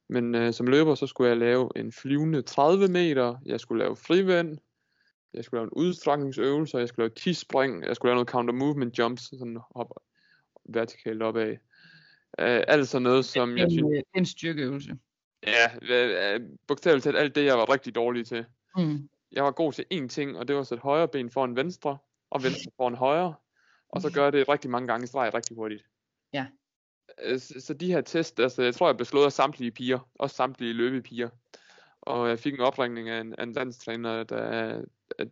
Men 0.08 0.34
øh, 0.34 0.52
som 0.52 0.66
løber, 0.66 0.94
så 0.94 1.06
skulle 1.06 1.30
jeg 1.30 1.38
lave 1.38 1.70
en 1.76 1.92
flyvende 1.92 2.42
30 2.42 2.88
meter, 2.88 3.34
jeg 3.46 3.60
skulle 3.60 3.84
lave 3.84 3.96
frivend, 3.96 4.58
jeg 5.34 5.44
skulle 5.44 5.58
lave 5.58 5.64
en 5.64 5.70
udstrækningsøvelse, 5.70 6.78
jeg 6.78 6.88
skulle 6.88 7.04
lave 7.04 7.14
10 7.16 7.34
spring, 7.34 7.84
jeg 7.84 7.96
skulle 7.96 8.10
lave 8.10 8.16
noget 8.16 8.28
counter 8.28 8.54
movement 8.54 8.98
jumps, 8.98 9.22
sådan 9.22 9.58
hoppe 9.74 9.94
vertikalt 10.64 11.22
opad. 11.22 11.50
Øh, 12.38 12.62
alt 12.68 12.88
sådan 12.88 13.02
noget, 13.02 13.24
som 13.24 13.56
jeg 13.56 13.64
En, 13.64 13.70
synes, 13.70 13.96
øh, 13.96 14.02
en 14.14 14.26
styrkeøvelse. 14.26 14.98
ja, 15.46 15.70
øh, 15.82 16.34
øh, 16.34 16.40
bogstaveligt 16.66 17.04
talt 17.04 17.16
alt 17.16 17.34
det, 17.34 17.44
jeg 17.44 17.58
var 17.58 17.72
rigtig 17.72 17.94
dårlig 17.94 18.26
til. 18.26 18.44
Mm. 18.76 19.08
Jeg 19.32 19.44
var 19.44 19.50
god 19.50 19.72
til 19.72 19.84
én 19.94 20.08
ting, 20.08 20.38
og 20.38 20.48
det 20.48 20.54
var 20.54 20.60
at 20.60 20.66
sætte 20.66 20.82
højre 20.82 21.08
ben 21.08 21.30
foran 21.30 21.56
venstre, 21.56 21.98
og 22.30 22.42
venstre 22.42 22.70
foran 22.76 22.94
højre, 22.94 23.34
og 23.94 24.02
så 24.02 24.12
gør 24.12 24.30
det 24.30 24.48
rigtig 24.48 24.70
mange 24.70 24.88
gange 24.88 25.04
i 25.04 25.06
streg 25.06 25.34
rigtig 25.34 25.56
hurtigt. 25.56 25.84
Ja. 26.32 26.46
Øh, 27.22 27.40
Så, 27.40 27.60
så 27.60 27.74
de 27.74 27.92
her 27.92 28.00
test, 28.00 28.40
altså 28.40 28.62
jeg 28.62 28.74
tror, 28.74 28.88
jeg 28.88 28.96
blev 28.96 29.06
slået 29.06 29.24
af 29.24 29.32
samtlige 29.32 29.70
piger, 29.70 30.10
også 30.14 30.36
samtlige 30.36 30.72
løbepiger. 30.72 31.28
Og 32.00 32.28
jeg 32.28 32.38
fik 32.38 32.54
en 32.54 32.60
opringning 32.60 33.08
af 33.08 33.20
en, 33.20 33.34
af 33.38 33.42
en 33.42 33.52
landstræner, 33.52 34.24
der, 34.24 34.82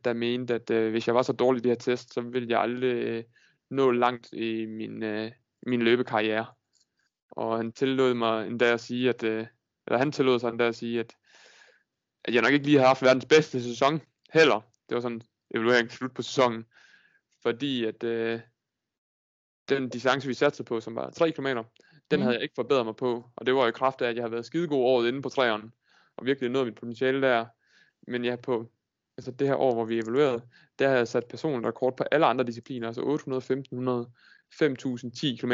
der 0.04 0.12
mente, 0.12 0.54
at 0.54 0.70
øh, 0.70 0.90
hvis 0.90 1.06
jeg 1.06 1.14
var 1.14 1.22
så 1.22 1.32
dårlig 1.32 1.60
i 1.60 1.62
de 1.62 1.68
her 1.68 1.76
test, 1.76 2.14
så 2.14 2.20
ville 2.20 2.48
jeg 2.48 2.60
aldrig 2.60 2.92
øh, 2.92 3.24
nå 3.70 3.90
langt 3.90 4.32
i 4.32 4.66
min, 4.66 5.02
øh, 5.02 5.32
min 5.66 5.82
løbekarriere. 5.82 6.46
Og 7.30 7.56
han 7.56 7.72
tillod 7.72 8.14
mig 8.14 8.46
endda 8.46 8.72
at 8.72 8.80
sige, 8.80 9.08
at, 9.08 9.22
øh, 9.22 9.46
eller 9.86 9.98
han 9.98 10.12
tillod 10.12 10.40
sig 10.40 10.48
endda 10.48 10.64
at 10.64 10.76
sige, 10.76 11.00
at, 11.00 11.16
at 12.24 12.34
jeg 12.34 12.42
nok 12.42 12.52
ikke 12.52 12.66
lige 12.66 12.78
har 12.78 12.86
haft 12.86 13.02
verdens 13.02 13.26
bedste 13.26 13.62
sæson 13.62 14.00
heller. 14.32 14.60
Det 14.88 14.94
var 14.94 15.00
sådan 15.00 15.22
evaluering 15.54 15.90
slut 15.90 16.14
på 16.14 16.22
sæsonen. 16.22 16.64
Fordi 17.42 17.84
at 17.84 18.04
øh, 18.04 18.40
den 19.68 19.88
distance, 19.88 20.28
vi 20.28 20.34
satte 20.34 20.64
på, 20.64 20.80
som 20.80 20.94
var 20.96 21.10
3 21.10 21.30
km, 21.30 21.46
den 21.46 21.64
Mhm. 22.12 22.20
havde 22.22 22.34
jeg 22.34 22.42
ikke 22.42 22.54
forbedret 22.54 22.86
mig 22.86 22.96
på. 22.96 23.24
Og 23.36 23.46
det 23.46 23.54
var 23.54 23.66
i 23.68 23.72
kraft 23.72 24.02
af, 24.02 24.08
at 24.08 24.16
jeg 24.16 24.22
havde 24.22 24.32
været 24.32 24.46
skidegod 24.46 24.84
året 24.84 25.08
inde 25.08 25.22
på 25.22 25.28
træerne, 25.28 25.70
og 26.16 26.26
virkelig 26.26 26.50
nået 26.50 26.66
mit 26.66 26.74
potentiale 26.74 27.22
der. 27.22 27.46
Men 28.08 28.24
jeg 28.24 28.40
på 28.40 28.70
altså 29.18 29.30
det 29.30 29.48
her 29.48 29.56
år, 29.56 29.74
hvor 29.74 29.84
vi 29.84 29.98
evaluerede, 29.98 30.42
der 30.78 30.86
havde 30.86 30.98
jeg 30.98 31.08
sat 31.08 31.24
personlig 31.26 31.68
rekord 31.68 31.96
på 31.96 32.04
alle 32.10 32.26
andre 32.26 32.44
discipliner, 32.44 32.86
altså 32.86 33.02
800, 33.02 33.38
1500, 33.38 34.10
5000, 34.58 35.12
10 35.12 35.36
km. 35.36 35.52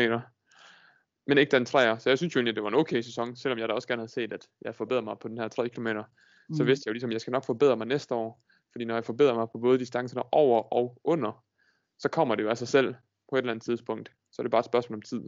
Men 1.26 1.38
ikke 1.38 1.50
den 1.50 1.64
træer, 1.64 1.98
så 1.98 2.10
jeg 2.10 2.18
synes 2.18 2.34
jo 2.34 2.38
egentlig, 2.38 2.52
at 2.52 2.56
det 2.56 2.62
var 2.62 2.68
en 2.68 2.74
okay 2.74 3.00
sæson, 3.00 3.36
selvom 3.36 3.58
jeg 3.58 3.68
da 3.68 3.74
også 3.74 3.88
gerne 3.88 4.00
havde 4.00 4.12
set, 4.12 4.32
at 4.32 4.48
jeg 4.62 4.74
forbedrede 4.74 5.04
mig 5.04 5.18
på 5.18 5.28
den 5.28 5.38
her 5.38 5.48
3 5.48 5.68
km. 5.68 5.86
Så 5.86 6.62
Mm. 6.62 6.66
vidste 6.66 6.82
jeg 6.86 6.90
jo 6.90 6.92
ligesom, 6.92 7.10
at 7.10 7.12
jeg 7.12 7.20
skal 7.20 7.30
nok 7.30 7.44
forbedre 7.44 7.76
mig 7.76 7.86
næste 7.86 8.14
år, 8.14 8.42
fordi 8.72 8.84
når 8.84 8.94
jeg 8.94 9.04
forbedrer 9.04 9.34
mig 9.34 9.46
på 9.52 9.58
både 9.58 9.78
distancerne 9.78 10.22
over 10.32 10.62
og 10.72 11.00
under, 11.04 11.44
så 11.98 12.08
kommer 12.08 12.34
det 12.34 12.42
jo 12.42 12.48
af 12.48 12.58
sig 12.58 12.68
selv 12.68 12.94
på 13.30 13.36
et 13.36 13.38
eller 13.38 13.52
andet 13.52 13.64
tidspunkt. 13.64 14.12
Så 14.32 14.42
er 14.42 14.44
det 14.44 14.50
bare 14.50 14.58
et 14.58 14.64
spørgsmål 14.64 14.96
om 14.96 15.02
tid. 15.02 15.20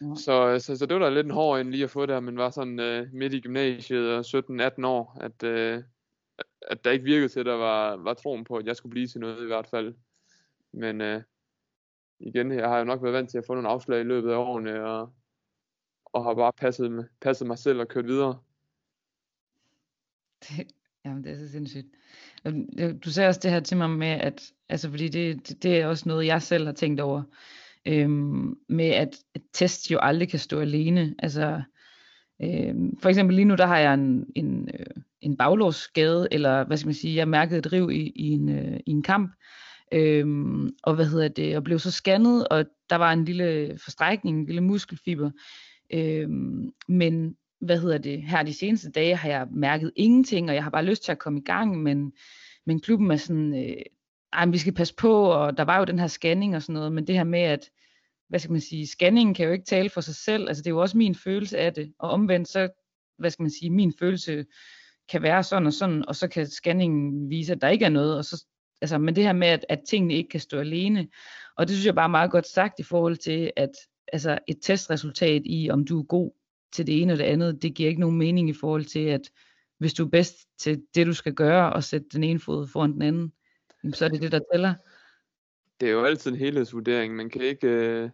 Ja. 0.00 0.14
Så, 0.16 0.58
så, 0.66 0.76
så 0.76 0.86
det 0.86 0.94
var 0.94 1.02
da 1.08 1.14
lidt 1.14 1.26
en 1.26 1.30
hård 1.32 1.60
en 1.60 1.70
lige 1.70 1.84
at 1.84 1.90
få 1.90 2.06
der, 2.06 2.20
men 2.20 2.36
var 2.36 2.50
sådan 2.50 2.80
øh, 2.80 3.12
midt 3.12 3.34
i 3.34 3.40
gymnasiet 3.40 4.12
og 4.14 4.20
17-18 4.80 4.86
år, 4.86 5.18
at, 5.20 5.42
øh, 5.42 5.82
at 6.62 6.84
der 6.84 6.90
ikke 6.90 7.04
virkede 7.04 7.28
til, 7.28 7.40
at 7.40 7.46
der 7.46 7.54
var, 7.54 7.96
var 7.96 8.14
troen 8.14 8.44
på, 8.44 8.56
at 8.56 8.66
jeg 8.66 8.76
skulle 8.76 8.90
blive 8.90 9.06
til 9.06 9.20
noget 9.20 9.42
i 9.42 9.46
hvert 9.46 9.66
fald. 9.66 9.94
Men 10.72 11.00
øh, 11.00 11.22
igen, 12.20 12.52
jeg 12.52 12.68
har 12.68 12.78
jo 12.78 12.84
nok 12.84 13.02
været 13.02 13.12
vant 13.14 13.30
til 13.30 13.38
at 13.38 13.44
få 13.46 13.54
nogle 13.54 13.68
afslag 13.68 14.00
i 14.00 14.04
løbet 14.04 14.30
af 14.30 14.36
årene, 14.36 14.84
og, 14.84 15.12
og 16.04 16.24
har 16.24 16.34
bare 16.34 16.52
passet, 16.52 17.08
passet 17.20 17.46
mig 17.46 17.58
selv 17.58 17.80
og 17.80 17.88
kørt 17.88 18.06
videre. 18.06 18.38
Det, 20.42 20.66
jamen, 21.04 21.24
det 21.24 21.32
er 21.32 21.36
så 21.38 21.48
sindssygt. 21.52 21.86
Det- 22.44 23.04
Du 23.04 23.10
sagde 23.12 23.28
også 23.28 23.40
det 23.42 23.50
her 23.50 23.60
til 23.60 23.76
mig 23.76 23.90
med, 23.90 24.06
at, 24.08 24.52
altså 24.68 24.90
fordi 24.90 25.08
det, 25.08 25.48
det, 25.48 25.62
det 25.62 25.80
er 25.80 25.86
også 25.86 26.08
noget, 26.08 26.26
jeg 26.26 26.42
selv 26.42 26.66
har 26.66 26.72
tænkt 26.72 27.00
over, 27.00 27.22
øhm, 27.86 28.54
med 28.68 28.88
at, 28.88 29.16
at 29.34 29.42
test 29.52 29.90
jo 29.90 29.98
aldrig 30.02 30.28
kan 30.28 30.38
stå 30.38 30.60
alene. 30.60 31.14
Altså, 31.18 31.62
øhm, 32.42 32.96
for 32.96 33.08
eksempel 33.08 33.36
lige 33.36 33.44
nu, 33.44 33.54
der 33.54 33.66
har 33.66 33.78
jeg 33.78 33.94
en, 33.94 34.26
en, 34.34 34.70
øh, 34.78 34.86
en 35.20 35.36
baglårsskade, 35.36 36.28
eller 36.30 36.64
hvad 36.64 36.76
skal 36.76 36.88
man 36.88 36.94
sige, 36.94 37.16
jeg 37.16 37.28
mærkede 37.28 37.58
et 37.58 37.72
riv 37.72 37.90
i, 37.90 38.12
i, 38.16 38.28
en, 38.30 38.48
øh, 38.48 38.80
i 38.86 38.90
en 38.90 39.02
kamp, 39.02 39.32
øhm, 39.92 40.70
og 40.82 40.94
hvad 40.94 41.06
hedder 41.06 41.28
det, 41.28 41.56
og 41.56 41.64
blev 41.64 41.78
så 41.78 41.90
scannet, 41.90 42.48
og 42.48 42.64
der 42.90 42.96
var 42.96 43.12
en 43.12 43.24
lille 43.24 43.78
forstrækning, 43.84 44.38
en 44.38 44.46
lille 44.46 44.60
muskelfiber, 44.60 45.30
øhm, 45.92 46.72
men 46.88 47.36
hvad 47.60 47.78
hedder 47.78 47.98
det, 47.98 48.22
her 48.22 48.42
de 48.42 48.52
seneste 48.52 48.90
dage 48.90 49.16
har 49.16 49.28
jeg 49.28 49.46
mærket 49.50 49.92
ingenting, 49.96 50.48
og 50.48 50.54
jeg 50.54 50.62
har 50.62 50.70
bare 50.70 50.84
lyst 50.84 51.04
til 51.04 51.12
at 51.12 51.18
komme 51.18 51.38
i 51.38 51.42
gang, 51.42 51.82
men, 51.82 52.12
men 52.66 52.80
klubben 52.80 53.10
er 53.10 53.16
sådan, 53.16 53.54
øh, 53.54 53.82
ej, 54.36 54.46
vi 54.46 54.58
skal 54.58 54.74
passe 54.74 54.94
på, 54.94 55.24
og 55.24 55.56
der 55.56 55.62
var 55.62 55.78
jo 55.78 55.84
den 55.84 55.98
her 55.98 56.06
scanning 56.06 56.56
og 56.56 56.62
sådan 56.62 56.74
noget, 56.74 56.92
men 56.92 57.06
det 57.06 57.14
her 57.14 57.24
med, 57.24 57.40
at, 57.40 57.70
hvad 58.28 58.40
skal 58.40 58.52
man 58.52 58.60
sige, 58.60 58.86
scanningen 58.86 59.34
kan 59.34 59.46
jo 59.46 59.52
ikke 59.52 59.64
tale 59.64 59.90
for 59.90 60.00
sig 60.00 60.14
selv, 60.14 60.48
altså 60.48 60.62
det 60.62 60.66
er 60.66 60.74
jo 60.74 60.80
også 60.80 60.98
min 60.98 61.14
følelse 61.14 61.58
af 61.58 61.74
det, 61.74 61.92
og 61.98 62.10
omvendt 62.10 62.48
så, 62.48 62.68
hvad 63.18 63.30
skal 63.30 63.42
man 63.42 63.50
sige, 63.50 63.70
min 63.70 63.92
følelse 63.98 64.46
kan 65.08 65.22
være 65.22 65.42
sådan 65.42 65.66
og 65.66 65.72
sådan, 65.72 66.08
og 66.08 66.16
så 66.16 66.28
kan 66.28 66.46
scanningen 66.46 67.30
vise, 67.30 67.52
at 67.52 67.60
der 67.60 67.68
ikke 67.68 67.84
er 67.84 67.88
noget, 67.88 68.16
og 68.18 68.24
så, 68.24 68.44
altså, 68.80 68.98
men 68.98 69.16
det 69.16 69.24
her 69.24 69.32
med, 69.32 69.48
at, 69.48 69.66
at 69.68 69.80
tingene 69.88 70.14
ikke 70.14 70.28
kan 70.28 70.40
stå 70.40 70.58
alene, 70.58 71.08
og 71.56 71.68
det 71.68 71.76
synes 71.76 71.86
jeg 71.86 71.94
bare 71.94 72.04
er 72.04 72.08
meget 72.08 72.30
godt 72.30 72.46
sagt 72.46 72.78
i 72.78 72.82
forhold 72.82 73.16
til, 73.16 73.52
at 73.56 73.70
altså, 74.12 74.38
et 74.48 74.58
testresultat 74.62 75.42
i, 75.44 75.70
om 75.70 75.84
du 75.84 76.00
er 76.00 76.04
god 76.04 76.30
til 76.72 76.86
det 76.86 77.02
ene 77.02 77.12
og 77.12 77.18
det 77.18 77.24
andet, 77.24 77.62
det 77.62 77.74
giver 77.74 77.88
ikke 77.88 78.00
nogen 78.00 78.18
mening 78.18 78.48
i 78.48 78.52
forhold 78.52 78.84
til, 78.84 79.04
at 79.06 79.30
hvis 79.78 79.94
du 79.94 80.04
er 80.04 80.08
bedst 80.08 80.36
til 80.58 80.82
det, 80.94 81.06
du 81.06 81.12
skal 81.12 81.34
gøre, 81.34 81.72
og 81.72 81.84
sætte 81.84 82.06
den 82.12 82.24
ene 82.24 82.40
fod 82.40 82.66
foran 82.66 82.92
den 82.92 83.02
anden, 83.02 83.32
så 83.92 84.04
er 84.04 84.08
det 84.08 84.22
det, 84.22 84.32
der 84.32 84.40
tæller. 84.52 84.74
det 85.80 85.88
er 85.88 85.92
jo 85.92 86.04
altid 86.04 86.30
en 86.30 86.36
helhedsvurdering. 86.36 87.16
Man 87.16 87.30
kan 87.30 87.42
ikke... 87.42 87.68
Øh, 87.68 88.10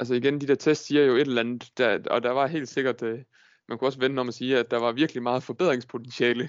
altså 0.00 0.14
igen, 0.14 0.40
de 0.40 0.46
der 0.46 0.54
tests 0.54 0.86
siger 0.86 1.04
jo 1.04 1.14
et 1.14 1.20
eller 1.20 1.40
andet, 1.40 1.70
der, 1.78 1.98
og 2.10 2.22
der 2.22 2.30
var 2.30 2.46
helt 2.46 2.68
sikkert... 2.68 3.02
Øh, 3.02 3.22
man 3.68 3.78
kunne 3.78 3.88
også 3.88 3.98
vende 3.98 4.20
om 4.20 4.28
at 4.28 4.34
sige, 4.34 4.58
at 4.58 4.70
der 4.70 4.76
var 4.76 4.92
virkelig 4.92 5.22
meget 5.22 5.42
forbedringspotentiale 5.42 6.48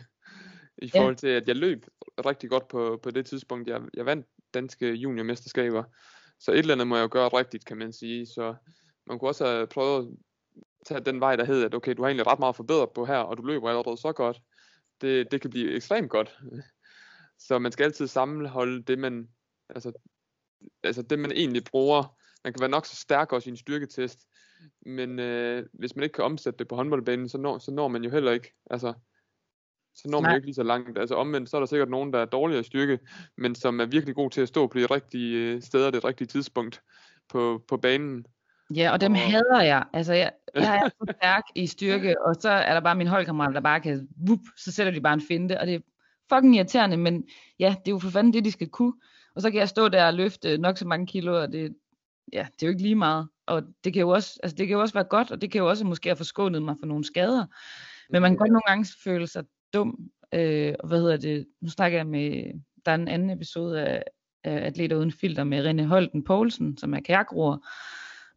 i 0.77 0.89
forhold 0.89 1.15
til, 1.15 1.27
at 1.27 1.47
jeg 1.47 1.55
løb 1.55 1.85
rigtig 2.25 2.49
godt 2.49 2.67
på, 2.67 2.99
på 3.03 3.11
det 3.11 3.25
tidspunkt. 3.25 3.69
Jeg, 3.69 3.81
jeg 3.93 4.05
vandt 4.05 4.27
danske 4.53 4.93
juniormesterskaber, 4.93 5.83
så 6.39 6.51
et 6.51 6.59
eller 6.59 6.73
andet 6.73 6.87
må 6.87 6.95
jeg 6.95 7.03
jo 7.03 7.09
gøre 7.11 7.27
rigtigt, 7.27 7.65
kan 7.65 7.77
man 7.77 7.93
sige. 7.93 8.25
Så 8.25 8.55
man 9.07 9.19
kunne 9.19 9.29
også 9.29 9.45
have 9.45 9.67
prøvet 9.67 10.07
at 10.07 10.07
tage 10.85 10.99
den 10.99 11.19
vej, 11.19 11.35
der 11.35 11.45
hed, 11.45 11.63
at 11.63 11.75
okay, 11.75 11.93
du 11.93 12.01
har 12.01 12.09
egentlig 12.09 12.27
ret 12.27 12.39
meget 12.39 12.55
forbedret 12.55 12.89
på 12.95 13.05
her, 13.05 13.17
og 13.17 13.37
du 13.37 13.43
løber 13.43 13.69
allerede 13.69 13.97
så 13.97 14.11
godt. 14.11 14.41
Det, 15.01 15.31
det 15.31 15.41
kan 15.41 15.49
blive 15.49 15.75
ekstremt 15.75 16.09
godt. 16.09 16.39
Så 17.47 17.59
man 17.59 17.71
skal 17.71 17.83
altid 17.83 18.07
sammenholde 18.07 18.83
det, 18.83 18.99
man, 18.99 19.29
altså, 19.69 19.91
altså 20.83 21.01
det, 21.01 21.19
man 21.19 21.31
egentlig 21.31 21.63
bruger. 21.63 22.17
Man 22.43 22.53
kan 22.53 22.59
være 22.61 22.69
nok 22.69 22.85
så 22.85 22.95
stærk 22.95 23.33
også 23.33 23.49
i 23.49 23.51
en 23.51 23.57
styrketest, 23.57 24.19
men 24.85 25.19
øh, 25.19 25.65
hvis 25.73 25.95
man 25.95 26.03
ikke 26.03 26.13
kan 26.13 26.23
omsætte 26.23 26.59
det 26.59 26.67
på 26.67 26.75
håndboldbanen, 26.75 27.29
så 27.29 27.37
når, 27.37 27.57
så 27.57 27.71
når 27.71 27.87
man 27.87 28.03
jo 28.03 28.09
heller 28.09 28.31
ikke, 28.31 28.53
altså, 28.69 28.93
så 29.95 30.07
når 30.09 30.21
man 30.21 30.27
Nej. 30.27 30.31
jo 30.31 30.35
ikke 30.35 30.47
lige 30.47 30.55
så 30.55 30.63
langt. 30.63 30.97
Altså 30.97 31.15
omvendt, 31.15 31.49
så 31.49 31.57
er 31.57 31.61
der 31.61 31.65
sikkert 31.65 31.89
nogen, 31.89 32.13
der 32.13 32.19
er 32.19 32.25
dårligere 32.25 32.61
i 32.61 32.63
styrke, 32.63 32.99
men 33.37 33.55
som 33.55 33.79
er 33.79 33.85
virkelig 33.85 34.15
god 34.15 34.29
til 34.29 34.41
at 34.41 34.47
stå 34.47 34.67
på 34.67 34.77
de 34.79 34.85
rigtige 34.85 35.37
øh, 35.37 35.61
steder, 35.61 35.91
det 35.91 36.05
rigtige 36.05 36.27
tidspunkt 36.27 36.81
på, 37.29 37.63
på 37.67 37.77
banen. 37.77 38.25
Ja, 38.75 38.91
og 38.91 39.01
dem 39.01 39.11
Og- 39.11 39.19
hader 39.19 39.61
jeg. 39.61 39.85
Altså, 39.93 40.13
jeg, 40.13 40.31
jeg 40.55 40.77
er 40.85 40.89
så 40.89 41.13
stærk 41.19 41.43
i 41.55 41.67
styrke, 41.67 42.21
og 42.21 42.35
så 42.35 42.49
er 42.49 42.73
der 42.73 42.81
bare 42.81 42.95
min 42.95 43.07
holdkammerat, 43.07 43.55
der 43.55 43.61
bare 43.61 43.79
kan, 43.81 44.07
whoop, 44.27 44.39
så 44.57 44.71
sætter 44.71 44.93
de 44.93 45.01
bare 45.01 45.13
en 45.13 45.21
finte, 45.27 45.59
og 45.59 45.67
det 45.67 45.83
fucking 46.33 46.55
irriterende, 46.55 46.97
men 46.97 47.23
ja, 47.59 47.75
det 47.79 47.87
er 47.87 47.95
jo 47.95 47.99
for 47.99 48.09
fanden 48.09 48.33
det, 48.33 48.45
de 48.45 48.51
skal 48.51 48.69
kunne. 48.69 48.93
Og 49.35 49.41
så 49.41 49.51
kan 49.51 49.59
jeg 49.59 49.69
stå 49.69 49.87
der 49.87 50.07
og 50.07 50.13
løfte 50.13 50.57
nok 50.57 50.77
så 50.77 50.87
mange 50.87 51.07
kilo, 51.07 51.41
og 51.41 51.51
det, 51.51 51.75
ja, 52.33 52.47
det 52.53 52.63
er 52.63 52.67
jo 52.67 52.69
ikke 52.71 52.81
lige 52.81 52.95
meget. 52.95 53.27
Og 53.47 53.63
det 53.83 53.93
kan 53.93 53.99
jo 53.99 54.09
også, 54.09 54.39
altså 54.43 54.55
det 54.55 54.67
kan 54.67 54.73
jo 54.73 54.81
også 54.81 54.93
være 54.93 55.03
godt, 55.03 55.31
og 55.31 55.41
det 55.41 55.51
kan 55.51 55.59
jo 55.59 55.69
også 55.69 55.85
måske 55.85 56.09
have 56.09 56.15
forskånet 56.15 56.63
mig 56.63 56.75
for 56.79 56.87
nogle 56.87 57.03
skader. 57.03 57.45
Men 58.09 58.21
man 58.21 58.31
kan 58.31 58.37
godt 58.37 58.51
nogle 58.51 58.67
gange 58.67 58.87
føle 59.03 59.27
sig 59.27 59.43
dum. 59.73 59.99
Øh, 60.33 60.75
og 60.79 60.87
hvad 60.87 60.99
hedder 60.99 61.17
det? 61.17 61.47
Nu 61.61 61.69
snakker 61.69 61.97
jeg 61.97 62.07
med, 62.07 62.43
der 62.85 62.91
er 62.91 62.95
en 62.95 63.07
anden 63.07 63.29
episode 63.29 63.81
af, 63.81 64.03
af 64.43 64.65
Atleter 64.65 64.97
Uden 64.97 65.11
Filter 65.11 65.43
med 65.43 65.65
René 65.65 65.83
Holten 65.83 66.23
Poulsen, 66.23 66.77
som 66.77 66.93
er 66.93 66.99
kajakroer. 66.99 67.57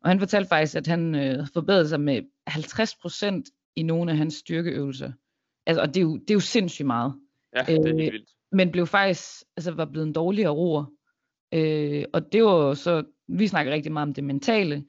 Og 0.01 0.11
han 0.11 0.19
fortalte 0.19 0.49
faktisk, 0.49 0.77
at 0.77 0.87
han 0.87 1.15
øh, 1.15 1.47
forbedrede 1.55 1.89
sig 1.89 2.01
med 2.01 2.23
50% 2.51 3.73
i 3.77 3.83
nogle 3.83 4.11
af 4.11 4.17
hans 4.17 4.35
styrkeøvelser. 4.35 5.13
Altså, 5.67 5.83
og 5.83 5.89
det 5.89 5.97
er, 5.97 6.03
jo, 6.03 6.17
det 6.17 6.31
er 6.31 6.35
jo 6.35 6.41
sindssygt 6.41 6.87
meget. 6.87 7.15
Ja, 7.55 7.63
det 7.67 7.79
er 7.79 7.87
helt 7.87 8.13
vildt. 8.13 8.31
Men 8.53 8.73
blev 8.73 8.87
faktisk, 8.87 9.45
altså 9.57 9.71
var 9.71 9.85
blevet 9.85 10.07
en 10.07 10.13
dårligere 10.13 10.53
roer. 10.53 10.85
Øh, 11.55 12.05
og 12.13 12.33
det 12.33 12.45
var 12.45 12.75
så, 12.75 13.05
vi 13.29 13.47
snakker 13.47 13.73
rigtig 13.73 13.93
meget 13.93 14.09
om 14.09 14.15
det 14.15 14.25
mentale, 14.25 14.85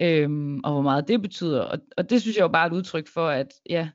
øh, 0.00 0.58
og 0.64 0.72
hvor 0.72 0.82
meget 0.82 1.08
det 1.08 1.22
betyder. 1.22 1.62
Og, 1.62 1.78
og 1.96 2.10
det 2.10 2.22
synes 2.22 2.36
jeg 2.36 2.42
jo 2.42 2.48
bare 2.48 2.66
er 2.66 2.70
et 2.70 2.76
udtryk 2.76 3.08
for, 3.08 3.28
at 3.28 3.48
ja, 3.70 3.88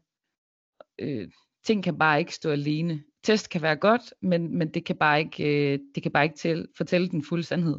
øh, 1.00 1.28
ting 1.66 1.84
kan 1.84 1.98
bare 1.98 2.20
ikke 2.20 2.36
stå 2.36 2.50
alene. 2.50 3.04
Test 3.24 3.50
kan 3.50 3.62
være 3.62 3.76
godt, 3.76 4.14
men, 4.22 4.58
men 4.58 4.74
det 4.74 4.86
kan 4.86 4.96
bare 4.96 5.20
ikke, 5.20 5.74
øh, 5.74 5.80
det 5.96 6.04
kan 6.04 6.12
bare 6.12 6.24
ikke 6.24 6.38
til, 6.38 6.68
fortælle 6.78 7.10
den 7.10 7.24
fulde 7.24 7.44
sandhed. 7.44 7.78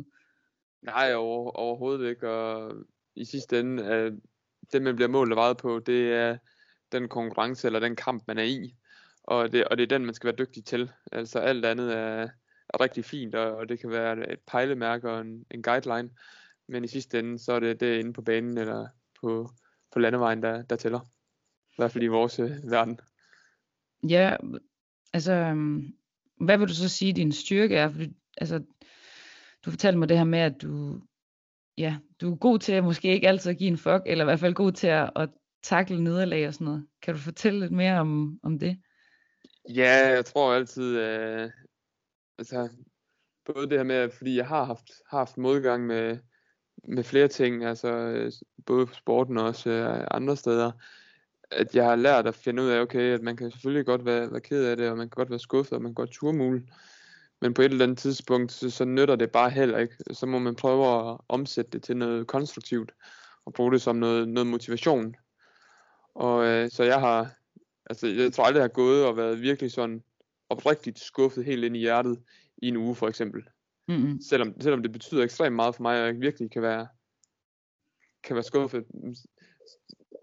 Nej, 0.83 1.15
over, 1.15 1.51
overhovedet 1.51 2.11
ikke. 2.11 2.31
Og 2.31 2.75
i 3.17 3.25
sidste 3.25 3.61
ende, 3.61 3.85
øh, 3.85 4.13
det 4.73 4.83
man 4.83 4.97
bliver 4.97 5.09
målt 5.09 5.33
og 5.33 5.37
vejet 5.37 5.57
på, 5.57 5.79
det 5.87 6.13
er 6.13 6.37
den 6.93 7.09
konkurrence 7.09 7.67
eller 7.67 7.81
den 7.81 7.97
kamp, 7.97 8.23
man 8.29 8.39
er 8.39 8.43
i. 8.43 8.75
Og 9.25 9.53
det, 9.53 9.65
og 9.65 9.79
det 9.79 9.83
er 9.83 9.99
den, 9.99 10.05
man 10.05 10.15
skal 10.15 10.27
være 10.27 10.47
dygtig 10.47 10.65
til. 10.65 10.91
Altså 11.13 11.39
alt 11.39 11.65
andet 11.65 11.97
er, 11.97 12.29
er 12.69 12.81
rigtig 12.81 13.05
fint, 13.05 13.35
og, 13.35 13.57
og 13.57 13.69
det 13.69 13.81
kan 13.81 13.91
være 13.91 14.33
et 14.33 14.41
pejlemærke 14.47 15.11
og 15.11 15.21
en, 15.21 15.45
en 15.51 15.63
guideline. 15.63 16.11
Men 16.69 16.85
i 16.85 16.89
sidste 16.89 17.19
ende, 17.19 17.39
så 17.39 17.53
er 17.53 17.61
det 17.61 17.81
det 17.81 17.99
inde 17.99 18.13
på 18.13 18.23
banen 18.23 18.59
eller 18.59 18.89
på, 19.21 19.51
på 19.93 19.99
landevejen, 19.99 20.43
der, 20.43 20.63
der 20.63 20.77
tæller. 20.77 21.01
I 21.71 21.75
hvert 21.77 21.93
fald 21.93 22.05
i 22.05 22.07
vores 22.07 22.39
øh, 22.39 22.51
verden. 22.71 22.99
Ja, 24.09 24.37
altså, 25.13 25.33
øhm, 25.33 25.95
hvad 26.41 26.59
vil 26.59 26.69
du 26.69 26.75
så 26.75 26.89
sige, 26.89 27.13
din 27.13 27.33
styrke 27.33 27.77
er? 27.77 27.89
Fordi, 27.89 28.09
altså, 28.37 28.59
du 29.65 29.71
fortalte 29.71 29.99
mig 29.99 30.09
det 30.09 30.19
her 30.19 30.25
med, 30.25 30.39
at 30.39 30.63
du, 30.63 31.01
ja, 31.79 31.97
du 32.21 32.33
er 32.33 32.37
god 32.37 32.59
til 32.59 32.73
at 32.73 32.85
måske 32.85 33.09
ikke 33.09 33.29
altid 33.29 33.51
at 33.51 33.59
give 33.59 33.69
en 33.69 33.79
fuck, 33.79 34.03
eller 34.07 34.25
i 34.25 34.27
hvert 34.27 34.41
fald 34.41 34.55
god 34.55 34.73
til 34.73 34.87
at, 34.87 35.11
at 35.17 35.29
takle 35.63 36.05
nederlag 36.05 36.49
og 36.49 36.55
sådan 36.55 36.65
noget. 36.65 36.87
Kan 37.03 37.15
du 37.15 37.21
fortælle 37.21 37.61
lidt 37.61 37.73
mere 37.73 38.01
om, 38.01 38.41
om 38.43 38.59
det? 38.59 38.79
Ja, 39.69 40.09
jeg 40.09 40.25
tror 40.25 40.55
altid, 40.55 40.99
øh, 40.99 41.51
altså, 42.39 42.69
både 43.45 43.69
det 43.69 43.79
her 43.79 43.85
med, 43.85 44.11
fordi 44.11 44.37
jeg 44.37 44.47
har 44.47 44.65
haft, 44.65 44.91
haft 45.11 45.39
modgang 45.39 45.87
med, 45.87 46.19
med 46.85 47.05
flere 47.05 47.29
ting, 47.29 47.65
altså 47.65 47.89
øh, 47.89 48.33
både 48.67 48.87
på 48.87 48.95
sporten 48.95 49.39
og 49.39 49.45
også 49.45 49.71
øh, 49.71 50.07
andre 50.11 50.37
steder, 50.37 50.73
at 51.51 51.75
jeg 51.75 51.85
har 51.85 51.97
lært 51.97 52.27
at 52.27 52.35
finde 52.35 52.63
ud 52.63 52.69
af, 52.69 52.81
okay, 52.81 53.15
at 53.15 53.23
man 53.23 53.37
kan 53.37 53.51
selvfølgelig 53.51 53.87
godt 53.87 54.05
være, 54.05 54.31
være 54.31 54.41
ked 54.41 54.65
af 54.65 54.77
det, 54.77 54.91
og 54.91 54.97
man 54.97 55.11
kan 55.11 55.17
godt 55.17 55.31
være 55.31 55.39
skuffet, 55.39 55.73
og 55.73 55.83
man 55.83 55.89
kan 55.89 55.95
godt 55.95 56.11
turmule, 56.11 56.63
men 57.41 57.55
på 57.55 57.63
et 57.63 57.71
eller 57.73 57.85
andet 57.85 57.99
tidspunkt, 57.99 58.53
så, 58.53 58.71
så 58.71 58.85
nytter 58.85 59.17
det 59.17 59.31
bare 59.31 59.51
heller 59.51 59.79
ikke. 59.79 59.95
Så 60.13 60.27
må 60.27 60.39
man 60.39 60.57
prøve 60.57 61.11
at 61.11 61.19
omsætte 61.29 61.71
det 61.71 61.83
til 61.83 61.97
noget 61.97 62.27
konstruktivt, 62.27 62.93
og 63.45 63.53
bruge 63.53 63.73
det 63.73 63.83
som 63.83 63.97
noget, 63.97 64.29
noget 64.29 64.47
motivation. 64.47 65.15
Og 66.15 66.47
øh, 66.47 66.71
så 66.71 66.85
jeg 66.85 67.01
har, 67.01 67.31
altså 67.93 68.07
jeg 68.07 68.33
tror 68.33 68.45
aldrig, 68.45 68.61
jeg 68.61 68.65
har 68.65 68.69
gået 68.69 69.07
og 69.07 69.17
været 69.17 69.43
virkelig 69.43 69.73
sådan 69.73 70.03
oprigtigt 70.49 70.99
skuffet 70.99 71.45
helt 71.45 71.65
ind 71.65 71.77
i 71.77 71.81
hjertet 71.81 72.23
i 72.57 72.69
en 72.69 72.77
uge 72.77 72.95
for 72.95 73.09
eksempel. 73.09 73.43
Mm-hmm. 73.89 74.21
Selvom, 74.21 74.61
selvom 74.61 74.83
det 74.83 74.93
betyder 74.93 75.23
ekstremt 75.23 75.57
meget 75.57 75.75
for 75.75 75.83
mig, 75.83 75.99
at 75.99 76.07
jeg 76.07 76.21
virkelig 76.21 76.51
kan 76.51 76.63
være, 76.63 76.89
kan 78.25 78.37
være 78.37 78.43
skuffet. 78.43 78.85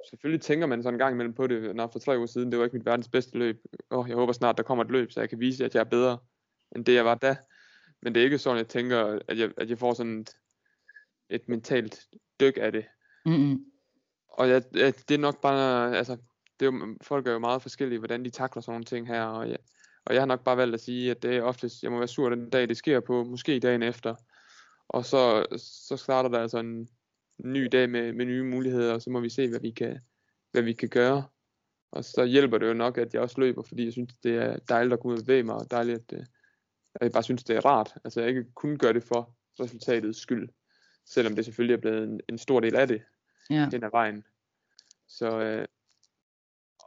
Selvfølgelig 0.10 0.42
tænker 0.42 0.68
man 0.68 0.84
sådan 0.84 0.94
en 0.94 1.00
gang 1.00 1.14
imellem 1.14 1.34
på 1.34 1.48
det, 1.48 1.76
når 1.76 1.90
for 1.92 2.00
tre 2.00 2.18
uger 2.18 2.28
siden, 2.28 2.52
det 2.52 2.60
var 2.60 2.66
ikke 2.66 2.78
mit 2.78 2.86
verdens 2.86 3.10
bedste 3.10 3.38
løb. 3.38 3.62
Og 3.90 4.08
jeg 4.08 4.16
håber 4.16 4.34
snart, 4.34 4.58
der 4.58 4.64
kommer 4.64 4.84
et 4.84 4.92
løb, 4.92 5.12
så 5.12 5.20
jeg 5.20 5.30
kan 5.30 5.40
vise, 5.40 5.66
at 5.66 5.76
jeg 5.76 5.82
er 5.82 5.90
bedre, 5.90 6.18
end 6.76 6.86
det 6.86 6.94
jeg 6.94 7.06
var 7.06 7.16
da. 7.16 7.36
Men 8.02 8.16
det 8.16 8.20
er 8.20 8.24
ikke 8.24 8.38
sådan, 8.38 8.58
jeg 8.58 8.68
tænker, 8.68 9.20
at 9.28 9.38
jeg, 9.38 9.52
at 9.58 9.70
jeg 9.70 9.78
får 9.78 9.94
sådan 9.94 10.20
et, 10.20 10.30
et 11.30 11.50
mentalt 11.50 12.00
dyk 12.40 12.58
af 12.62 12.72
det. 12.72 12.86
Mm-hmm. 13.26 13.66
Og 14.28 14.50
jeg, 14.50 14.64
det 14.74 15.12
er 15.12 15.18
nok 15.18 15.42
bare, 15.42 15.98
altså, 15.98 16.18
det 16.60 16.68
er 16.68 16.72
jo, 16.72 16.98
folk 17.02 17.28
er 17.28 17.32
jo 17.32 17.40
meget 17.40 17.62
forskellige, 17.62 18.00
hvordan 18.00 18.26
de 18.26 18.30
takler 18.30 18.62
sådan 18.62 18.74
nogle 18.74 18.86
ting 18.86 19.08
her, 19.08 19.24
og 19.24 19.50
jeg, 19.50 19.58
og 20.06 20.14
jeg 20.14 20.22
har 20.22 20.26
nok 20.28 20.44
bare 20.44 20.58
valgt 20.58 20.74
at 20.74 20.82
sige, 20.82 21.12
at 21.12 21.24
det 21.24 21.36
er 21.38 21.42
oftest, 21.42 21.84
jeg 21.84 21.92
må 21.92 21.98
være 21.98 22.08
sur 22.08 22.30
den 22.30 22.50
dag, 22.50 22.70
det 22.70 22.78
sker 22.78 23.00
på, 23.00 23.24
måske 23.24 23.60
dagen 23.60 23.84
efter. 23.84 24.16
Og 24.88 25.06
så, 25.06 25.46
så 25.58 25.98
starter 25.98 26.30
der 26.30 26.40
altså 26.40 26.58
en 26.60 26.90
ny 27.44 27.68
dag 27.72 27.90
med, 27.90 28.14
med 28.14 28.26
nye 28.26 28.44
muligheder, 28.44 28.94
og 28.94 29.02
så 29.02 29.10
må 29.10 29.20
vi 29.20 29.30
se, 29.30 29.50
hvad 29.50 29.60
vi 29.60 29.72
kan, 29.72 30.00
hvad 30.52 30.62
vi 30.62 30.74
kan 30.74 30.90
gøre. 30.90 31.24
Og 31.92 32.06
så 32.06 32.26
hjælper 32.26 32.58
det 32.58 32.68
jo 32.68 32.74
nok, 32.74 32.98
at 32.98 33.14
jeg 33.14 33.22
også 33.22 33.40
løber, 33.42 33.62
fordi 33.62 33.86
jeg 33.86 33.94
synes, 33.94 34.14
det 34.24 34.36
er 34.36 34.58
dejligt 34.70 34.94
at 34.94 35.00
gå 35.00 35.10
ud 35.10 35.18
og 35.18 35.26
bevæge 35.26 35.44
mig, 35.44 35.56
og 35.56 35.72
dejligt, 35.72 36.14
at, 36.14 36.20
at 36.96 37.02
jeg 37.02 37.12
bare 37.12 37.24
synes, 37.24 37.44
det 37.44 37.56
er 37.56 37.66
rart. 37.66 37.94
Altså 38.04 38.20
jeg 38.20 38.30
ikke 38.30 38.46
kun 38.56 38.78
gør 38.78 38.92
det 38.92 39.04
for 39.04 39.36
resultatets 39.60 40.20
skyld, 40.20 40.50
selvom 41.06 41.36
det 41.36 41.46
selvfølgelig 41.46 41.74
er 41.74 41.82
blevet 41.82 42.04
en, 42.04 42.22
en 42.30 42.38
stor 42.38 42.60
del 42.60 42.76
af 42.76 42.88
det, 42.88 43.02
Ja. 43.50 43.68
den 43.72 43.84
af 43.84 43.92
vejen. 43.92 44.24
Så, 45.08 45.40
øh, 45.40 45.66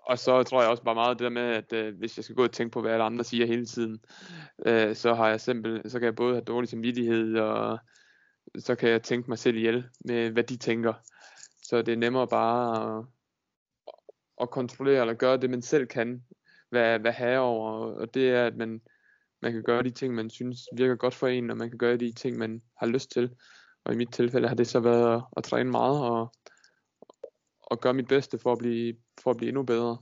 og 0.05 0.19
så 0.19 0.43
tror 0.43 0.61
jeg 0.61 0.71
også 0.71 0.83
bare 0.83 0.95
meget 0.95 1.19
det 1.19 1.25
der 1.25 1.31
med, 1.31 1.43
at 1.43 1.73
øh, 1.73 1.99
hvis 1.99 2.17
jeg 2.17 2.25
skal 2.25 2.37
gå 2.37 2.45
og 2.45 2.53
tænke 2.53 2.73
på, 2.73 2.81
hvad 2.81 2.93
alle 2.93 3.05
andre 3.05 3.25
siger 3.25 3.47
hele 3.47 3.67
tiden, 3.67 4.05
øh, 4.67 4.97
så 4.97 5.15
har 5.15 5.29
jeg 5.29 5.41
simpel, 5.41 5.91
så 5.91 5.99
kan 5.99 6.07
jeg 6.07 6.15
både 6.15 6.35
have 6.35 6.45
dårlig 6.45 6.69
samvittighed, 6.69 7.39
og 7.39 7.79
så 8.59 8.75
kan 8.75 8.89
jeg 8.89 9.03
tænke 9.03 9.31
mig 9.31 9.39
selv 9.39 9.57
ihjel 9.57 9.85
med, 10.05 10.31
hvad 10.31 10.45
de 10.45 10.57
tænker. 10.57 10.93
Så 11.63 11.83
det 11.83 11.93
er 11.93 11.97
nemmere 11.97 12.29
bare 12.29 12.99
at, 12.99 13.05
at 14.41 14.51
kontrollere 14.51 15.01
eller 15.01 15.15
gøre 15.15 15.37
det, 15.37 15.51
man 15.51 15.63
selv 15.63 15.87
kan, 15.87 16.25
hvad, 16.71 16.99
hvad 16.99 17.13
have 17.13 17.41
over, 17.41 17.71
og 17.71 18.15
det 18.15 18.31
er, 18.31 18.47
at 18.47 18.57
man, 18.57 18.81
man 19.43 19.53
kan 19.53 19.63
gøre 19.63 19.83
de 19.83 19.91
ting, 19.91 20.15
man 20.15 20.31
synes 20.31 20.61
virker 20.77 20.97
godt 20.97 21.15
for 21.15 21.27
en, 21.27 21.51
og 21.51 21.57
man 21.57 21.69
kan 21.69 21.79
gøre 21.79 21.97
de 21.97 22.13
ting, 22.13 22.39
man 22.39 22.63
har 22.79 22.87
lyst 22.87 23.11
til. 23.11 23.31
Og 23.85 23.93
i 23.93 23.97
mit 23.97 24.13
tilfælde 24.13 24.49
har 24.49 24.55
det 24.55 24.67
så 24.67 24.81
været 24.81 25.17
at, 25.17 25.23
at 25.37 25.45
træne 25.45 25.71
meget 25.71 26.01
og, 26.01 26.33
og 27.73 27.81
gøre 27.81 27.95
mit 27.95 28.09
bedste 28.09 28.39
for 28.39 28.53
at 28.53 28.59
blive, 28.59 28.95
for 29.23 29.31
at 29.31 29.37
blive 29.37 29.49
endnu 29.49 29.63
bedre. 29.63 29.97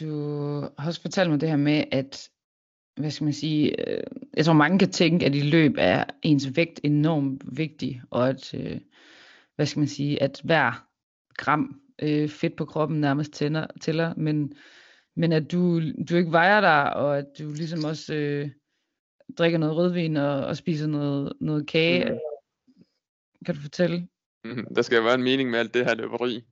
Du 0.00 0.10
har 0.78 0.86
også 0.86 1.00
fortalt 1.00 1.30
mig 1.30 1.40
det 1.40 1.48
her 1.48 1.56
med, 1.56 1.84
at 1.92 2.30
hvad 2.96 3.10
skal 3.10 3.24
man 3.24 3.32
sige, 3.32 3.90
øh, 3.90 4.02
jeg 4.36 4.44
tror 4.44 4.52
mange 4.52 4.78
kan 4.78 4.90
tænke, 4.90 5.26
at 5.26 5.34
i 5.34 5.40
løb 5.40 5.74
er 5.78 6.04
ens 6.22 6.56
vægt 6.56 6.80
enormt 6.84 7.42
vigtig, 7.58 8.02
og 8.10 8.28
at, 8.28 8.54
øh, 8.54 8.80
hvad 9.56 9.66
skal 9.66 9.80
man 9.80 9.88
sige, 9.88 10.22
at 10.22 10.40
hver 10.44 10.86
gram 11.34 11.80
øh, 12.02 12.28
fedt 12.28 12.56
på 12.56 12.64
kroppen 12.64 13.00
nærmest 13.00 13.32
tænder, 13.32 13.66
tæller, 13.80 14.14
men, 14.16 14.52
men 15.16 15.32
at 15.32 15.52
du, 15.52 15.80
du 16.10 16.16
ikke 16.16 16.32
vejer 16.32 16.60
dig, 16.60 16.96
og 16.96 17.18
at 17.18 17.26
du 17.38 17.52
ligesom 17.52 17.84
også 17.84 18.14
øh, 18.14 18.50
drikker 19.38 19.58
noget 19.58 19.76
rødvin 19.76 20.16
og, 20.16 20.46
og 20.46 20.56
spiser 20.56 20.86
noget, 20.86 21.32
noget 21.40 21.66
kage. 21.66 22.12
Mm. 22.12 22.18
Kan 23.46 23.54
du 23.54 23.60
fortælle? 23.60 24.08
Mhm, 24.44 24.74
Der 24.74 24.82
skal 24.82 25.04
være 25.04 25.14
en 25.14 25.22
mening 25.22 25.50
med 25.50 25.58
alt 25.58 25.74
det 25.74 25.84
her 25.84 25.94
løberi. 25.94 26.44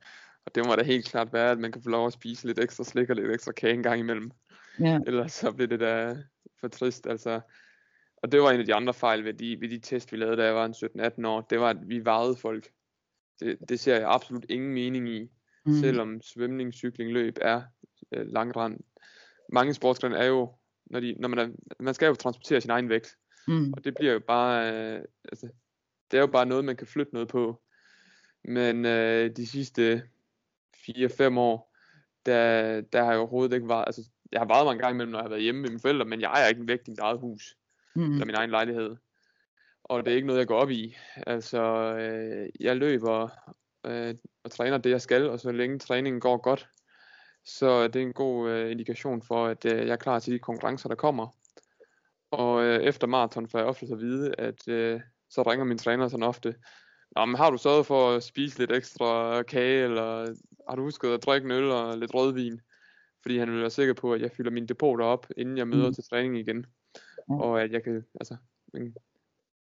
Og 0.46 0.54
det 0.54 0.66
må 0.66 0.74
da 0.74 0.82
helt 0.82 1.06
klart 1.06 1.32
være, 1.32 1.50
at 1.50 1.58
man 1.58 1.72
kan 1.72 1.82
få 1.82 1.90
lov 1.90 2.06
at 2.06 2.12
spise 2.12 2.46
lidt 2.46 2.58
ekstra 2.58 2.84
slik 2.84 3.10
og 3.10 3.16
lidt 3.16 3.30
ekstra 3.30 3.52
kage 3.52 3.74
en 3.74 3.82
gang 3.82 4.00
imellem. 4.00 4.30
Ja. 4.80 5.00
Ellers 5.06 5.32
så 5.32 5.52
bliver 5.52 5.68
det 5.68 5.80
da 5.80 6.16
for 6.60 6.68
trist. 6.68 7.06
Altså. 7.06 7.40
Og 8.16 8.32
det 8.32 8.40
var 8.40 8.50
en 8.50 8.60
af 8.60 8.66
de 8.66 8.74
andre 8.74 8.94
fejl 8.94 9.24
ved 9.24 9.34
de, 9.34 9.60
ved 9.60 9.68
de 9.68 9.78
test, 9.78 10.12
vi 10.12 10.16
lavede, 10.16 10.36
da 10.36 10.44
jeg 10.44 10.54
var 10.54 10.64
en 10.64 10.74
17-18 11.24 11.26
år. 11.26 11.40
Det 11.40 11.60
var, 11.60 11.70
at 11.70 11.76
vi 11.86 12.04
vejede 12.04 12.36
folk. 12.36 12.70
Det, 13.40 13.58
det 13.68 13.80
ser 13.80 13.96
jeg 13.96 14.08
absolut 14.08 14.46
ingen 14.48 14.74
mening 14.74 15.08
i. 15.08 15.22
Mm. 15.22 15.28
Mm. 15.72 15.80
Selvom 15.80 16.22
svømning, 16.22 16.74
cykling, 16.74 17.12
løb 17.12 17.38
er 17.40 17.62
øh, 18.12 18.26
langrand. 18.26 18.80
Mange 19.52 19.74
sportsgrene 19.74 20.16
er 20.16 20.24
jo, 20.24 20.52
når, 20.86 21.00
de, 21.00 21.14
når 21.18 21.28
man, 21.28 21.38
er, 21.38 21.48
man 21.82 21.94
skal 21.94 22.06
jo 22.06 22.14
transportere 22.14 22.60
sin 22.60 22.70
egen 22.70 22.88
vægt. 22.88 23.16
Mm. 23.48 23.72
Og 23.72 23.84
det 23.84 23.94
bliver 23.94 24.12
jo 24.12 24.18
bare, 24.18 24.72
øh, 24.72 25.04
altså, 25.24 25.48
det 26.10 26.16
er 26.16 26.20
jo 26.20 26.26
bare 26.26 26.46
noget, 26.46 26.64
man 26.64 26.76
kan 26.76 26.86
flytte 26.86 27.12
noget 27.14 27.28
på. 27.28 27.62
Men 28.44 28.84
øh, 28.84 29.30
de 29.36 29.46
sidste 29.46 30.02
4-5 30.76 31.38
år, 31.38 31.74
der, 32.26 32.80
der 32.80 33.04
har 33.04 33.10
jeg 33.10 33.18
overhovedet 33.18 33.54
ikke 33.54 33.68
været, 33.68 33.84
altså, 33.86 34.02
jeg 34.32 34.40
har 34.40 34.46
været 34.46 34.66
mig 34.66 34.72
en 34.72 34.78
gang 34.78 34.94
imellem, 34.94 35.12
når 35.12 35.18
jeg 35.18 35.24
har 35.24 35.28
været 35.28 35.42
hjemme 35.42 35.60
med 35.60 35.68
mine 35.68 35.80
forældre, 35.80 36.04
men 36.04 36.20
jeg 36.20 36.30
ejer 36.30 36.48
ikke 36.48 36.60
en 36.60 36.68
vægt 36.68 36.88
i 36.88 36.90
mit 36.90 36.98
eget 36.98 37.20
hus, 37.20 37.56
Mm. 37.96 38.12
eller 38.12 38.26
min 38.26 38.34
egen 38.34 38.50
lejlighed. 38.50 38.96
Og 39.84 40.04
det 40.04 40.12
er 40.12 40.14
ikke 40.16 40.26
noget, 40.26 40.38
jeg 40.40 40.46
går 40.46 40.58
op 40.58 40.70
i. 40.70 40.96
Altså, 41.26 41.62
øh, 41.96 42.48
jeg 42.60 42.76
løber 42.76 43.28
øh, 43.86 44.14
og 44.44 44.50
træner 44.50 44.78
det, 44.78 44.90
jeg 44.90 45.00
skal, 45.00 45.30
og 45.30 45.40
så 45.40 45.52
længe 45.52 45.78
træningen 45.78 46.20
går 46.20 46.36
godt, 46.36 46.68
så 47.44 47.66
er 47.66 47.88
det 47.88 48.02
en 48.02 48.12
god 48.12 48.50
øh, 48.50 48.70
indikation 48.70 49.22
for, 49.22 49.46
at 49.46 49.64
øh, 49.64 49.78
jeg 49.78 49.92
er 49.92 49.96
klar 49.96 50.18
til 50.18 50.32
de 50.32 50.38
konkurrencer, 50.38 50.88
der 50.88 50.96
kommer. 50.96 51.28
Og 52.30 52.64
øh, 52.64 52.80
efter 52.82 53.06
maraton 53.06 53.48
får 53.48 53.58
jeg 53.58 53.68
ofte 53.68 53.86
at 53.92 53.98
vide, 54.00 54.34
at 54.38 54.68
øh, 54.68 55.00
så 55.30 55.42
ringer 55.42 55.64
min 55.64 55.78
træner 55.78 56.08
sådan 56.08 56.22
ofte, 56.22 56.54
Nå, 57.16 57.24
men 57.24 57.36
har 57.36 57.50
du 57.50 57.56
sørget 57.58 57.86
for 57.86 58.10
at 58.16 58.22
spise 58.22 58.58
lidt 58.58 58.72
ekstra 58.72 59.42
kage, 59.42 59.84
eller 59.84 60.34
har 60.68 60.76
du 60.76 60.82
husket 60.82 61.08
at 61.08 61.22
drikke 61.22 61.44
en 61.44 61.50
øl 61.50 61.70
og 61.70 61.98
lidt 61.98 62.14
rødvin? 62.14 62.60
Fordi 63.22 63.38
han 63.38 63.50
vil 63.52 63.60
være 63.60 63.70
sikker 63.70 63.94
på, 63.94 64.12
at 64.12 64.20
jeg 64.20 64.30
fylder 64.30 64.50
mine 64.50 64.66
depoter 64.66 65.04
op, 65.04 65.26
inden 65.36 65.58
jeg 65.58 65.68
møder 65.68 65.88
Mm. 65.88 65.94
til 65.94 66.04
træning 66.04 66.38
igen. 66.38 66.66
Ja. 67.30 67.34
Og 67.34 67.62
at 67.62 67.72
jeg 67.72 67.82
kan, 67.82 68.04
altså, 68.20 68.36
men 68.72 68.94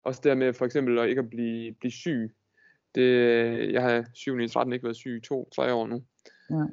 også 0.04 0.22
der 0.24 0.36
med 0.36 0.54
for 0.54 0.66
eksempel 0.66 1.00
at 1.00 1.10
ikke 1.10 1.20
at 1.20 1.30
blive, 1.30 1.74
blive 1.74 1.92
syg. 1.92 2.36
Det, 2.96 3.74
jeg 3.74 3.82
har 3.82 4.06
7 4.14 4.40
i 4.40 4.48
13 4.48 4.74
ikke 4.74 4.84
været 4.84 4.96
syg 4.96 5.18
i 5.18 5.28
to, 5.28 5.50
tre 5.56 5.74
år 5.74 5.88
nu. 5.88 6.04
Ja. 6.50 6.64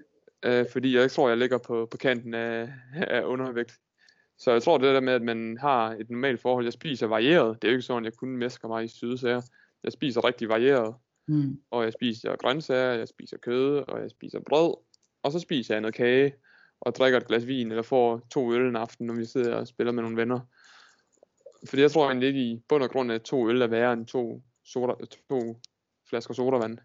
Øh, 0.44 0.66
fordi 0.72 0.94
jeg 0.94 1.02
ikke 1.02 1.12
tror, 1.12 1.28
jeg 1.28 1.38
ligger 1.38 1.58
på, 1.58 1.88
på 1.90 1.96
kanten 1.96 2.34
af, 2.34 2.72
af 3.16 3.22
undervægt. 3.24 3.78
Så 4.38 4.52
jeg 4.52 4.62
tror 4.62 4.78
det 4.78 4.94
der 4.94 5.00
med, 5.00 5.12
at 5.12 5.22
man 5.22 5.58
har 5.60 5.90
et 5.92 6.10
normalt 6.10 6.40
forhold, 6.40 6.64
jeg 6.64 6.72
spiser 6.72 7.06
varieret, 7.06 7.62
det 7.62 7.68
er 7.68 7.72
jo 7.72 7.76
ikke 7.76 7.86
sådan, 7.86 8.02
at 8.06 8.12
jeg 8.12 8.18
kun 8.18 8.36
mesker 8.36 8.68
mig 8.68 8.84
i 8.84 8.88
sydsager. 8.88 9.40
Jeg 9.84 9.92
spiser 9.92 10.24
rigtig 10.24 10.48
varieret, 10.48 10.94
Mm. 11.26 11.60
og 11.70 11.84
jeg 11.84 11.92
spiser 11.92 12.36
grøntsager, 12.36 12.92
jeg 12.92 13.08
spiser 13.08 13.36
kød, 13.36 13.84
og 13.88 14.00
jeg 14.00 14.10
spiser 14.10 14.40
brød, 14.40 14.74
og 15.22 15.32
så 15.32 15.38
spiser 15.38 15.74
jeg 15.74 15.80
noget 15.80 15.94
kage, 15.94 16.34
og 16.80 16.94
drikker 16.94 17.20
et 17.20 17.26
glas 17.26 17.46
vin, 17.46 17.70
eller 17.70 17.82
får 17.82 18.26
to 18.30 18.52
øl 18.52 18.68
en 18.68 18.76
aften, 18.76 19.06
når 19.06 19.14
vi 19.14 19.24
sidder 19.24 19.54
og 19.54 19.68
spiller 19.68 19.92
med 19.92 20.02
nogle 20.02 20.16
venner. 20.16 20.40
Fordi 21.68 21.82
jeg 21.82 21.90
tror 21.90 22.06
egentlig 22.06 22.26
ikke 22.26 22.40
i 22.40 22.62
bund 22.68 22.82
og 22.82 22.90
grund, 22.90 23.12
at 23.12 23.22
to 23.22 23.48
øl 23.48 23.62
er 23.62 23.66
værre 23.66 23.92
end 23.92 24.06
to, 24.06 24.42
soda, 24.64 24.92
to 25.30 25.60
flasker 26.08 26.34
sodavand. 26.34 26.78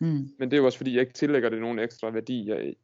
Mm. 0.00 0.28
Men 0.38 0.50
det 0.50 0.52
er 0.52 0.56
jo 0.56 0.64
også 0.64 0.78
fordi, 0.78 0.92
jeg 0.94 1.00
ikke 1.00 1.12
tillægger 1.12 1.48
det 1.48 1.60
nogen 1.60 1.78
ekstra 1.78 2.10
værdi. 2.10 2.48
Jeg, 2.48 2.74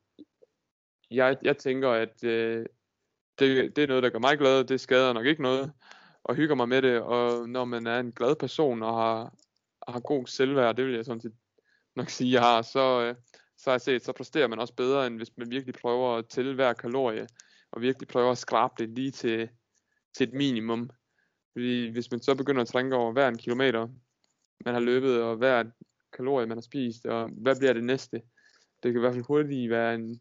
jeg, 1.10 1.36
jeg 1.42 1.56
tænker, 1.58 1.90
at 1.90 2.24
øh, 2.24 2.66
det, 3.38 3.76
det 3.76 3.84
er 3.84 3.88
noget, 3.88 4.02
der 4.02 4.10
gør 4.10 4.18
mig 4.18 4.38
glad. 4.38 4.64
Det 4.64 4.80
skader 4.80 5.12
nok 5.12 5.26
ikke 5.26 5.42
noget. 5.42 5.72
Og 6.24 6.34
hygger 6.34 6.54
mig 6.54 6.68
med 6.68 6.82
det. 6.82 7.00
Og 7.00 7.48
når 7.48 7.64
man 7.64 7.86
er 7.86 8.00
en 8.00 8.12
glad 8.12 8.36
person 8.36 8.82
og 8.82 8.94
har, 8.94 9.34
har 9.88 10.00
god 10.00 10.26
selvværd, 10.26 10.76
det 10.76 10.86
vil 10.86 10.94
jeg 10.94 11.04
sådan 11.04 11.20
set 11.20 11.34
nok 11.96 12.08
sige, 12.08 12.32
jeg 12.32 12.42
har, 12.42 12.62
så, 12.62 13.02
øh, 13.02 13.14
så 13.56 13.70
har 13.70 13.74
jeg 13.74 13.80
set, 13.80 14.04
så 14.04 14.12
præsterer 14.12 14.48
man 14.48 14.58
også 14.58 14.74
bedre, 14.74 15.06
end 15.06 15.16
hvis 15.16 15.36
man 15.36 15.50
virkelig 15.50 15.74
prøver 15.74 16.16
at 16.16 16.28
tælle 16.28 16.54
hver 16.54 16.72
kalorie. 16.72 17.26
Og 17.72 17.82
virkelig 17.82 18.08
prøver 18.08 18.30
at 18.30 18.38
skrabe 18.38 18.74
det 18.78 18.88
lige 18.88 19.10
til, 19.10 19.48
til 20.16 20.28
et 20.28 20.34
minimum. 20.34 20.90
Fordi 21.52 21.88
hvis 21.88 22.10
man 22.10 22.22
så 22.22 22.34
begynder 22.34 22.62
at 22.62 22.68
trænke 22.68 22.96
over 22.96 23.12
hver 23.12 23.28
en 23.28 23.38
kilometer, 23.38 23.88
man 24.64 24.74
har 24.74 24.80
løbet, 24.80 25.22
og 25.22 25.36
hver 25.36 25.64
kalorie, 26.12 26.46
man 26.46 26.56
har 26.56 26.62
spist, 26.62 27.06
og 27.06 27.30
hvad 27.32 27.56
bliver 27.58 27.72
det 27.72 27.84
næste? 27.84 28.22
Det 28.82 28.92
kan 28.92 28.96
i 28.96 29.00
hvert 29.00 29.14
fald 29.14 29.24
hurtigt 29.24 29.70
være 29.70 29.94
en, 29.94 30.20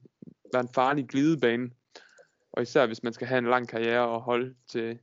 være 0.54 0.62
en 0.62 0.74
farlig 0.76 1.08
glidebane. 1.08 1.70
Og 2.52 2.62
især 2.62 2.86
hvis 2.86 3.04
man 3.04 3.14
skal 3.14 3.28
have 3.28 3.38
en 3.38 3.50
lang 3.50 3.68
karriere 3.68 4.08
og 4.08 4.22
holde 4.22 4.56
til 4.72 5.00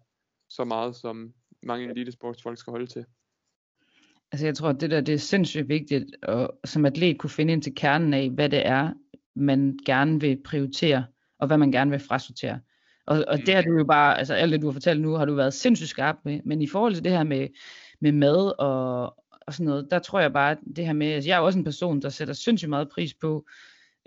så 0.48 0.64
meget, 0.64 0.96
som 0.96 1.32
mange 1.62 1.90
elitesportsfolk 1.90 2.58
skal 2.58 2.70
holde 2.70 2.86
til. 2.86 3.04
Altså 4.32 4.46
jeg 4.46 4.54
tror, 4.54 4.68
at 4.68 4.80
det 4.80 4.90
der 4.90 5.00
det 5.00 5.14
er 5.14 5.18
sindssygt 5.18 5.68
vigtigt 5.68 6.04
at 6.22 6.50
som 6.64 6.86
atlet 6.86 7.18
kunne 7.18 7.30
finde 7.30 7.52
ind 7.52 7.62
til 7.62 7.74
kernen 7.74 8.14
af, 8.14 8.30
hvad 8.30 8.48
det 8.48 8.66
er, 8.66 8.92
man 9.34 9.78
gerne 9.86 10.20
vil 10.20 10.42
prioritere, 10.44 11.04
og 11.38 11.46
hvad 11.46 11.58
man 11.58 11.72
gerne 11.72 11.90
vil 11.90 12.00
frasortere. 12.00 12.60
Og, 13.06 13.24
og 13.28 13.38
det 13.38 13.54
har 13.54 13.62
du 13.62 13.72
jo 13.78 13.84
bare, 13.84 14.18
altså 14.18 14.34
alt 14.34 14.52
det 14.52 14.62
du 14.62 14.66
har 14.66 14.72
fortalt 14.72 15.00
nu, 15.00 15.12
har 15.12 15.24
du 15.24 15.34
været 15.34 15.54
sindssygt 15.54 15.90
skarp 15.90 16.16
med. 16.24 16.40
Men 16.44 16.62
i 16.62 16.66
forhold 16.66 16.94
til 16.94 17.04
det 17.04 17.12
her 17.12 17.24
med, 17.24 17.48
med 18.00 18.12
mad 18.12 18.52
og, 18.58 19.02
og 19.46 19.54
sådan 19.54 19.66
noget, 19.66 19.88
der 19.90 19.98
tror 19.98 20.20
jeg 20.20 20.32
bare, 20.32 20.50
at 20.50 20.58
det 20.76 20.86
her 20.86 20.92
med, 20.92 21.06
altså 21.06 21.30
jeg 21.30 21.36
er 21.36 21.40
også 21.40 21.58
en 21.58 21.64
person, 21.64 22.02
der 22.02 22.08
sætter 22.08 22.34
sindssygt 22.34 22.68
meget 22.68 22.88
pris 22.88 23.14
på 23.14 23.46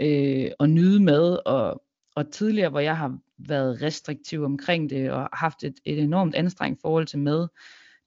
øh, 0.02 0.52
at 0.60 0.70
nyde 0.70 1.04
mad, 1.04 1.39
og, 1.45 1.84
og 2.16 2.32
tidligere, 2.32 2.70
hvor 2.70 2.80
jeg 2.80 2.97
har 2.97 3.18
været 3.38 3.82
restriktiv 3.82 4.43
omkring 4.43 4.89
det, 4.89 5.12
og 5.12 5.30
haft 5.34 5.64
et, 5.64 5.80
et 5.86 6.00
enormt 6.00 6.36
anstrengt 6.36 6.82
forhold 6.82 7.06
til 7.06 7.20
mad, 7.20 7.47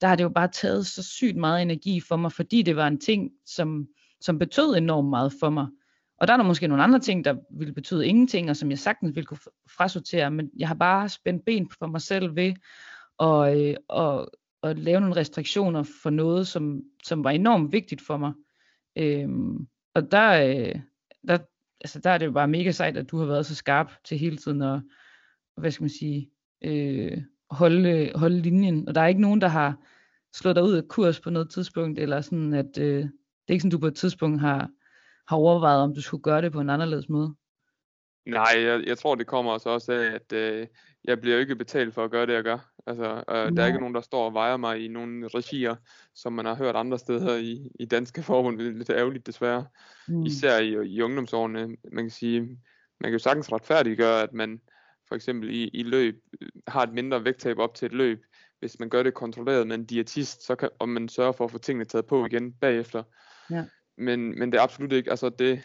der 0.01 0.09
har 0.09 0.16
det 0.16 0.24
jo 0.24 0.28
bare 0.28 0.49
taget 0.49 0.86
så 0.86 1.03
sygt 1.03 1.36
meget 1.36 1.62
energi 1.62 2.01
for 2.01 2.16
mig, 2.16 2.32
fordi 2.32 2.62
det 2.62 2.76
var 2.76 2.86
en 2.86 3.01
ting, 3.01 3.30
som, 3.47 3.88
som 4.20 4.38
betød 4.38 4.76
enormt 4.76 5.09
meget 5.09 5.32
for 5.40 5.51
mig. 5.51 5.66
Og 6.20 6.28
der 6.28 6.32
er 6.32 6.36
der 6.36 6.45
måske 6.45 6.68
nogle 6.68 6.82
andre 6.84 6.99
ting, 6.99 7.24
der 7.24 7.36
ville 7.51 7.74
betyde 7.74 8.07
ingenting, 8.07 8.51
og 8.51 8.57
som 8.57 8.70
jeg 8.70 8.78
sagtens 8.78 9.16
ville 9.16 9.26
kunne 9.26 9.38
frasortere, 9.70 10.30
men 10.30 10.51
jeg 10.59 10.68
har 10.68 10.74
bare 10.74 11.09
spændt 11.09 11.45
ben 11.45 11.70
for 11.78 11.86
mig 11.86 12.01
selv 12.01 12.36
ved 12.36 12.55
at, 13.20 13.59
øh, 13.59 13.76
at, 13.90 14.28
at 14.62 14.78
lave 14.78 15.01
nogle 15.01 15.16
restriktioner 15.16 15.82
for 16.03 16.11
noget, 16.11 16.47
som, 16.47 16.82
som 17.05 17.24
var 17.24 17.30
enormt 17.30 17.72
vigtigt 17.72 18.03
for 18.03 18.16
mig. 18.16 18.32
Øhm, 18.99 19.66
og 19.95 20.12
der, 20.12 20.30
øh, 20.49 20.80
der, 21.28 21.38
altså 21.85 21.99
der 21.99 22.11
er 22.11 22.18
det 22.18 22.26
jo 22.26 22.33
bare 22.33 22.49
mega 22.49 22.70
sejt, 22.70 22.97
at 22.97 23.11
du 23.11 23.18
har 23.18 23.26
været 23.26 23.47
så 23.47 23.55
skarp 23.55 23.93
til 24.05 24.18
hele 24.18 24.37
tiden 24.37 24.62
at, 24.62 24.83
hvad 25.57 25.70
skal 25.70 25.83
man 25.83 25.91
sige, 25.91 26.30
øh, 26.64 27.22
holde, 27.51 28.12
holde 28.14 28.41
linjen. 28.41 28.89
Og 28.89 28.95
der 28.95 29.01
er 29.01 29.07
ikke 29.07 29.20
nogen, 29.20 29.41
der 29.41 29.49
har 29.49 29.76
slået 30.35 30.57
dig 30.57 30.64
ud 30.64 30.72
af 30.72 30.89
kurs 30.89 31.20
på 31.20 31.30
noget 31.30 31.51
tidspunkt, 31.51 31.99
eller 31.99 32.20
sådan, 32.20 32.55
at 32.55 32.78
øh, 32.78 32.99
det 33.03 33.49
er 33.49 33.53
ikke 33.53 33.62
sådan, 33.62 33.70
du 33.70 33.78
på 33.78 33.87
et 33.87 33.97
tidspunkt 33.97 34.41
har, 34.41 34.70
har 35.28 35.37
overvejet, 35.37 35.83
om 35.83 35.95
du 35.95 36.03
skulle 36.03 36.22
gøre 36.22 36.43
det 36.43 36.53
på 36.53 36.61
en 36.61 36.70
anderledes 36.70 37.09
måde. 37.09 37.35
Nej, 38.26 38.55
jeg, 38.57 38.83
jeg 38.87 38.99
tror, 38.99 39.14
det 39.14 39.26
kommer 39.26 39.59
så 39.59 39.68
også 39.68 39.93
af, 39.93 40.05
at 40.05 40.33
øh, 40.33 40.66
jeg 41.05 41.20
bliver 41.20 41.38
ikke 41.38 41.57
betalt 41.57 41.94
for 41.94 42.05
at 42.05 42.11
gøre 42.11 42.26
det, 42.26 42.32
jeg 42.32 42.42
gør. 42.42 42.72
Altså, 42.86 43.24
øh, 43.28 43.57
der 43.57 43.62
er 43.62 43.66
ikke 43.66 43.78
nogen, 43.78 43.94
der 43.94 44.00
står 44.00 44.26
og 44.26 44.34
vejer 44.34 44.57
mig 44.57 44.84
i 44.84 44.88
nogle 44.88 45.28
regier, 45.28 45.76
som 46.14 46.32
man 46.32 46.44
har 46.44 46.55
hørt 46.55 46.76
andre 46.76 46.98
steder 46.98 47.36
i, 47.36 47.70
i 47.80 47.84
danske 47.84 48.22
forbund. 48.22 48.59
Det 48.59 48.66
er 48.66 48.70
lidt 48.72 48.90
ærgerligt 48.90 49.26
desværre. 49.26 49.66
Mm. 50.09 50.22
Især 50.22 50.59
i, 50.59 50.86
i 50.86 51.03
ungdomsårene. 51.03 51.76
Man 51.92 52.05
kan 52.05 52.11
sige, 52.11 52.40
man 53.00 53.11
kan 53.11 53.12
jo 53.12 53.18
sagtens 53.18 53.53
retfærdiggøre, 53.53 54.22
at 54.22 54.32
man 54.32 54.61
for 55.09 55.14
eksempel 55.14 55.50
i, 55.50 55.68
i 55.68 55.82
løb 55.82 56.22
øh, 56.40 56.48
har 56.68 56.82
et 56.82 56.92
mindre 56.92 57.24
vægttab 57.24 57.59
op 57.59 57.74
til 57.74 57.86
et 57.86 57.92
løb. 57.92 58.24
Hvis 58.61 58.78
man 58.78 58.90
gør 58.90 59.03
det 59.03 59.14
kontrolleret 59.14 59.66
med 59.66 59.76
en 59.76 59.86
diætist, 59.86 60.46
så 60.46 60.55
kan, 60.55 60.68
og 60.78 60.88
man 60.88 61.09
sørger 61.09 61.32
for 61.32 61.44
at 61.44 61.50
få 61.50 61.59
tingene 61.59 61.84
taget 61.84 62.07
på 62.07 62.26
igen 62.26 62.53
bagefter. 62.53 63.03
Ja. 63.50 63.64
Men, 63.98 64.38
men 64.38 64.53
det 64.53 64.59
er 64.59 64.62
absolut 64.62 64.92
ikke, 64.92 65.11
altså 65.11 65.28
det, 65.28 65.62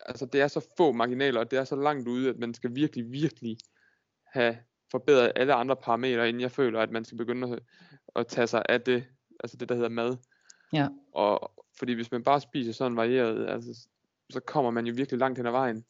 altså 0.00 0.26
det 0.26 0.40
er 0.40 0.48
så 0.48 0.66
få 0.76 0.92
marginaler, 0.92 1.40
og 1.40 1.50
det 1.50 1.58
er 1.58 1.64
så 1.64 1.76
langt 1.76 2.08
ude, 2.08 2.28
at 2.28 2.38
man 2.38 2.54
skal 2.54 2.74
virkelig, 2.74 3.12
virkelig 3.12 3.56
have 4.34 4.56
forbedret 4.90 5.32
alle 5.36 5.54
andre 5.54 5.76
parametre, 5.76 6.28
inden 6.28 6.40
jeg 6.40 6.50
føler, 6.50 6.80
at 6.80 6.90
man 6.90 7.04
skal 7.04 7.18
begynde 7.18 7.52
at, 7.52 7.58
at 8.16 8.26
tage 8.26 8.46
sig 8.46 8.62
af 8.68 8.80
det, 8.80 9.04
altså 9.40 9.56
det, 9.56 9.68
der 9.68 9.74
hedder 9.74 9.88
mad. 9.88 10.16
Ja. 10.72 10.88
Og 11.12 11.52
fordi 11.78 11.92
hvis 11.92 12.12
man 12.12 12.22
bare 12.22 12.40
spiser 12.40 12.72
sådan 12.72 12.96
varieret, 12.96 13.48
altså, 13.48 13.88
så 14.30 14.40
kommer 14.40 14.70
man 14.70 14.86
jo 14.86 14.94
virkelig 14.96 15.18
langt 15.18 15.38
hen 15.38 15.46
ad 15.46 15.52
vejen. 15.52 15.84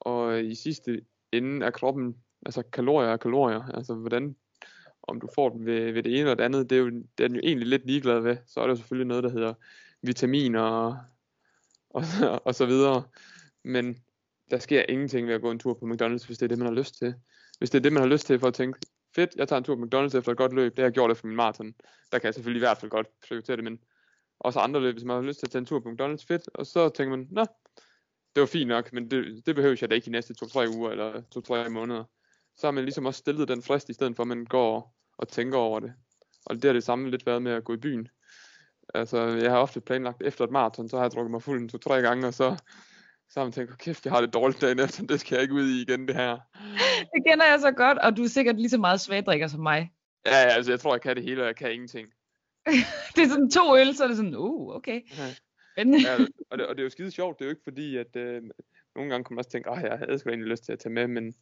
Og 0.00 0.44
i 0.44 0.54
sidste 0.54 1.04
ende 1.32 1.66
er 1.66 1.70
kroppen, 1.70 2.16
altså 2.46 2.62
kalorier 2.62 3.10
er 3.10 3.16
kalorier, 3.16 3.62
altså 3.74 3.94
hvordan, 3.94 4.36
om 5.02 5.20
du 5.20 5.28
får 5.34 5.48
dem 5.48 5.66
ved, 5.66 5.92
ved 5.92 6.02
det 6.02 6.12
ene 6.12 6.20
eller 6.20 6.34
det 6.34 6.44
andet, 6.44 6.70
det 6.70 6.78
er, 6.78 6.82
jo, 6.82 6.90
det 6.90 7.24
er 7.24 7.28
den 7.28 7.36
jo 7.36 7.42
egentlig 7.44 7.68
lidt 7.68 7.86
ligeglad 7.86 8.20
ved. 8.20 8.36
Så 8.46 8.60
er 8.60 8.64
der 8.64 8.72
jo 8.72 8.76
selvfølgelig 8.76 9.06
noget, 9.06 9.24
der 9.24 9.30
hedder 9.30 9.54
vitaminer 10.02 10.62
og, 10.62 10.96
og, 11.90 12.02
og 12.44 12.54
så 12.54 12.66
videre. 12.66 13.02
Men 13.64 13.96
der 14.50 14.58
sker 14.58 14.84
ingenting 14.88 15.26
ved 15.26 15.34
at 15.34 15.40
gå 15.40 15.50
en 15.50 15.58
tur 15.58 15.74
på 15.74 15.86
McDonald's, 15.86 16.26
hvis 16.26 16.38
det 16.38 16.42
er 16.42 16.48
det, 16.48 16.58
man 16.58 16.66
har 16.66 16.74
lyst 16.74 16.98
til. 16.98 17.14
Hvis 17.62 17.70
det 17.70 17.78
er 17.78 17.82
det, 17.82 17.92
man 17.92 18.02
har 18.02 18.08
lyst 18.08 18.26
til 18.26 18.38
for 18.38 18.46
at 18.46 18.54
tænke, 18.54 18.78
fedt, 19.14 19.30
jeg 19.36 19.48
tager 19.48 19.58
en 19.58 19.64
tur 19.64 19.76
på 19.76 19.82
McDonald's 19.82 20.16
efter 20.16 20.32
et 20.32 20.38
godt 20.38 20.52
løb, 20.52 20.72
det 20.72 20.78
har 20.78 20.84
jeg 20.84 20.92
gjort 20.92 21.10
efter 21.10 21.26
min 21.26 21.36
maraton. 21.36 21.74
Der 22.12 22.18
kan 22.18 22.26
jeg 22.26 22.34
selvfølgelig 22.34 22.58
i 22.58 22.66
hvert 22.66 22.78
fald 22.78 22.90
godt 22.90 23.06
prioritere 23.28 23.56
det, 23.56 23.64
men 23.64 23.78
også 24.40 24.60
andre 24.60 24.80
løb, 24.80 24.94
hvis 24.94 25.04
man 25.04 25.16
har 25.16 25.22
lyst 25.22 25.38
til 25.38 25.46
at 25.46 25.50
tage 25.50 25.60
en 25.60 25.66
tur 25.66 25.80
på 25.80 25.88
McDonald's, 25.88 26.24
fedt, 26.28 26.48
og 26.54 26.66
så 26.66 26.88
tænker 26.88 27.16
man, 27.16 27.28
nå, 27.30 27.46
det 28.34 28.40
var 28.40 28.46
fint 28.46 28.68
nok, 28.68 28.92
men 28.92 29.10
det, 29.10 29.46
det 29.46 29.54
behøver 29.54 29.76
jeg 29.80 29.90
da 29.90 29.94
ikke 29.94 30.04
de 30.04 30.10
næste 30.10 30.34
2-3 30.44 30.76
uger 30.76 30.90
eller 30.90 31.22
2-3 31.66 31.68
måneder. 31.68 32.04
Så 32.56 32.66
har 32.66 32.72
man 32.72 32.84
ligesom 32.84 33.06
også 33.06 33.18
stillet 33.18 33.48
den 33.48 33.62
frist, 33.62 33.88
i 33.88 33.92
stedet 33.92 34.16
for 34.16 34.22
at 34.22 34.28
man 34.28 34.44
går 34.44 34.96
og 35.18 35.28
tænker 35.28 35.58
over 35.58 35.80
det. 35.80 35.92
Og 36.46 36.54
det 36.54 36.64
har 36.64 36.72
det 36.72 36.84
samme 36.84 37.10
lidt 37.10 37.26
været 37.26 37.42
med 37.42 37.52
at 37.52 37.64
gå 37.64 37.74
i 37.74 37.76
byen. 37.76 38.08
Altså, 38.94 39.18
jeg 39.26 39.50
har 39.50 39.58
ofte 39.58 39.80
planlagt 39.80 40.22
efter 40.22 40.44
et 40.44 40.50
maraton, 40.50 40.88
så 40.88 40.96
har 40.96 41.04
jeg 41.04 41.12
drukket 41.12 41.30
mig 41.30 41.42
fuld 41.42 41.60
en 41.60 41.68
to-tre 41.68 42.00
gange, 42.00 42.26
og 42.26 42.34
så, 42.34 42.56
så 43.32 43.42
man 43.42 43.52
tænkt, 43.52 43.70
"Åh, 43.70 43.76
kæft, 43.76 44.04
jeg 44.04 44.12
har 44.12 44.20
det 44.20 44.34
dårligt 44.34 44.60
dagen 44.60 44.78
efter, 44.80 45.06
det 45.06 45.20
skal 45.20 45.34
jeg 45.34 45.42
ikke 45.42 45.54
ud 45.54 45.68
i 45.68 45.82
igen, 45.82 46.08
det 46.08 46.16
her. 46.16 46.38
Det 47.14 47.24
kender 47.26 47.44
jeg 47.44 47.60
så 47.60 47.70
godt, 47.70 47.98
og 47.98 48.16
du 48.16 48.22
er 48.22 48.28
sikkert 48.28 48.56
lige 48.56 48.70
så 48.70 48.78
meget 48.78 49.00
svagdrikker 49.00 49.46
som 49.46 49.60
mig. 49.60 49.92
Ja, 50.26 50.36
ja, 50.36 50.48
altså, 50.48 50.72
jeg 50.72 50.80
tror, 50.80 50.94
jeg 50.94 51.00
kan 51.00 51.16
det 51.16 51.24
hele, 51.24 51.42
og 51.42 51.46
jeg 51.46 51.56
kan 51.56 51.72
ingenting. 51.72 52.08
Det 53.16 53.22
er 53.22 53.28
sådan 53.28 53.50
to 53.50 53.76
øl, 53.76 53.96
så 53.96 54.04
er 54.04 54.08
det 54.08 54.16
sådan, 54.16 54.34
uh, 54.34 54.74
okay. 54.74 55.00
Ja. 55.18 55.34
Spændende. 55.72 55.98
Ja, 56.08 56.14
og, 56.50 56.58
det, 56.58 56.66
og 56.66 56.74
det 56.76 56.80
er 56.80 56.84
jo 56.84 56.90
skide 56.90 57.10
sjovt, 57.10 57.38
det 57.38 57.44
er 57.44 57.48
jo 57.48 57.50
ikke 57.50 57.64
fordi, 57.64 57.96
at 57.96 58.16
øh, 58.16 58.42
nogle 58.94 59.10
gange 59.10 59.24
kan 59.24 59.34
man 59.34 59.38
også 59.38 59.50
tænke, 59.50 59.70
at 59.70 59.82
jeg 59.82 59.98
havde 59.98 60.18
sgu 60.18 60.28
egentlig 60.28 60.48
lyst 60.48 60.64
til 60.64 60.72
at 60.72 60.78
tage 60.78 60.92
med, 60.92 61.06
men 61.06 61.34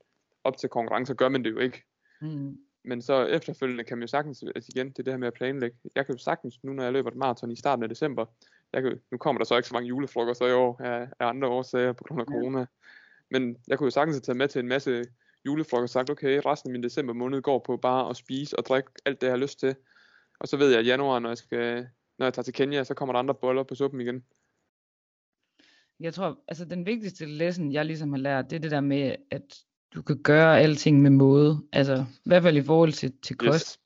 op 0.44 0.56
til 0.56 0.68
konkurrencer 0.68 1.14
gør 1.14 1.28
man 1.28 1.44
det 1.44 1.50
jo 1.50 1.58
ikke. 1.58 1.82
Mm. 2.20 2.58
Men 2.84 3.02
så 3.02 3.26
efterfølgende 3.26 3.84
kan 3.84 3.98
man 3.98 4.02
jo 4.02 4.06
sagtens, 4.06 4.44
altså 4.54 4.72
igen, 4.74 4.88
det 4.88 4.98
er 4.98 5.02
det 5.02 5.12
her 5.12 5.18
med 5.18 5.28
at 5.28 5.34
planlægge. 5.34 5.76
Jeg 5.94 6.06
kan 6.06 6.14
jo 6.14 6.18
sagtens, 6.18 6.64
nu 6.64 6.72
når 6.72 6.82
jeg 6.82 6.92
løber 6.92 7.10
et 7.10 7.16
maraton 7.16 7.50
i 7.50 7.56
starten 7.56 7.82
af 7.82 7.88
december, 7.88 8.26
jeg 8.72 8.82
kan, 8.82 9.00
nu 9.12 9.18
kommer 9.18 9.38
der 9.38 9.46
så 9.46 9.56
ikke 9.56 9.68
så 9.68 9.74
mange 9.74 9.88
julefrokoster 9.88 10.46
i 10.46 10.52
år 10.52 10.80
af, 10.82 11.08
af 11.20 11.26
andre 11.26 11.48
årsager 11.48 11.92
på 11.92 12.04
grund 12.04 12.20
af 12.20 12.26
corona. 12.26 12.66
Men 13.30 13.56
jeg 13.68 13.78
kunne 13.78 13.86
jo 13.86 13.90
sagtens 13.90 14.16
have 14.16 14.20
taget 14.20 14.36
med 14.36 14.48
til 14.48 14.58
en 14.58 14.68
masse 14.68 15.04
julefrokoster 15.46 16.00
og 16.00 16.06
sagt, 16.06 16.10
okay, 16.10 16.40
resten 16.46 16.70
af 16.70 16.72
min 16.72 16.82
december 16.82 17.12
måned 17.12 17.42
går 17.42 17.58
på 17.66 17.76
bare 17.76 18.10
at 18.10 18.16
spise 18.16 18.58
og 18.58 18.66
drikke 18.66 18.90
alt 19.04 19.20
det, 19.20 19.26
jeg 19.26 19.32
har 19.32 19.38
lyst 19.38 19.60
til. 19.60 19.74
Og 20.40 20.48
så 20.48 20.56
ved 20.56 20.70
jeg, 20.70 20.78
at 20.78 20.84
i 20.84 20.88
januar, 20.88 21.18
når 21.18 21.30
jeg, 21.30 21.38
skal, 21.38 21.86
når 22.18 22.26
jeg 22.26 22.34
tager 22.34 22.44
til 22.44 22.54
Kenya, 22.54 22.84
så 22.84 22.94
kommer 22.94 23.12
der 23.12 23.18
andre 23.18 23.34
boller 23.34 23.62
på 23.62 23.74
suppen 23.74 24.00
igen. 24.00 24.24
Jeg 26.00 26.14
tror, 26.14 26.38
altså 26.48 26.64
den 26.64 26.86
vigtigste 26.86 27.26
lesson, 27.26 27.72
jeg 27.72 27.86
ligesom 27.86 28.12
har 28.12 28.18
lært, 28.18 28.50
det 28.50 28.56
er 28.56 28.60
det 28.60 28.70
der 28.70 28.80
med, 28.80 29.14
at 29.30 29.42
du 29.94 30.02
kan 30.02 30.22
gøre 30.22 30.60
alting 30.60 31.02
med 31.02 31.10
måde. 31.10 31.62
Altså, 31.72 32.04
i 32.24 32.28
hvert 32.28 32.42
fald 32.42 32.56
i 32.56 32.62
forhold 32.62 32.92
til, 32.92 33.12
til 33.22 33.36
kost. 33.36 33.80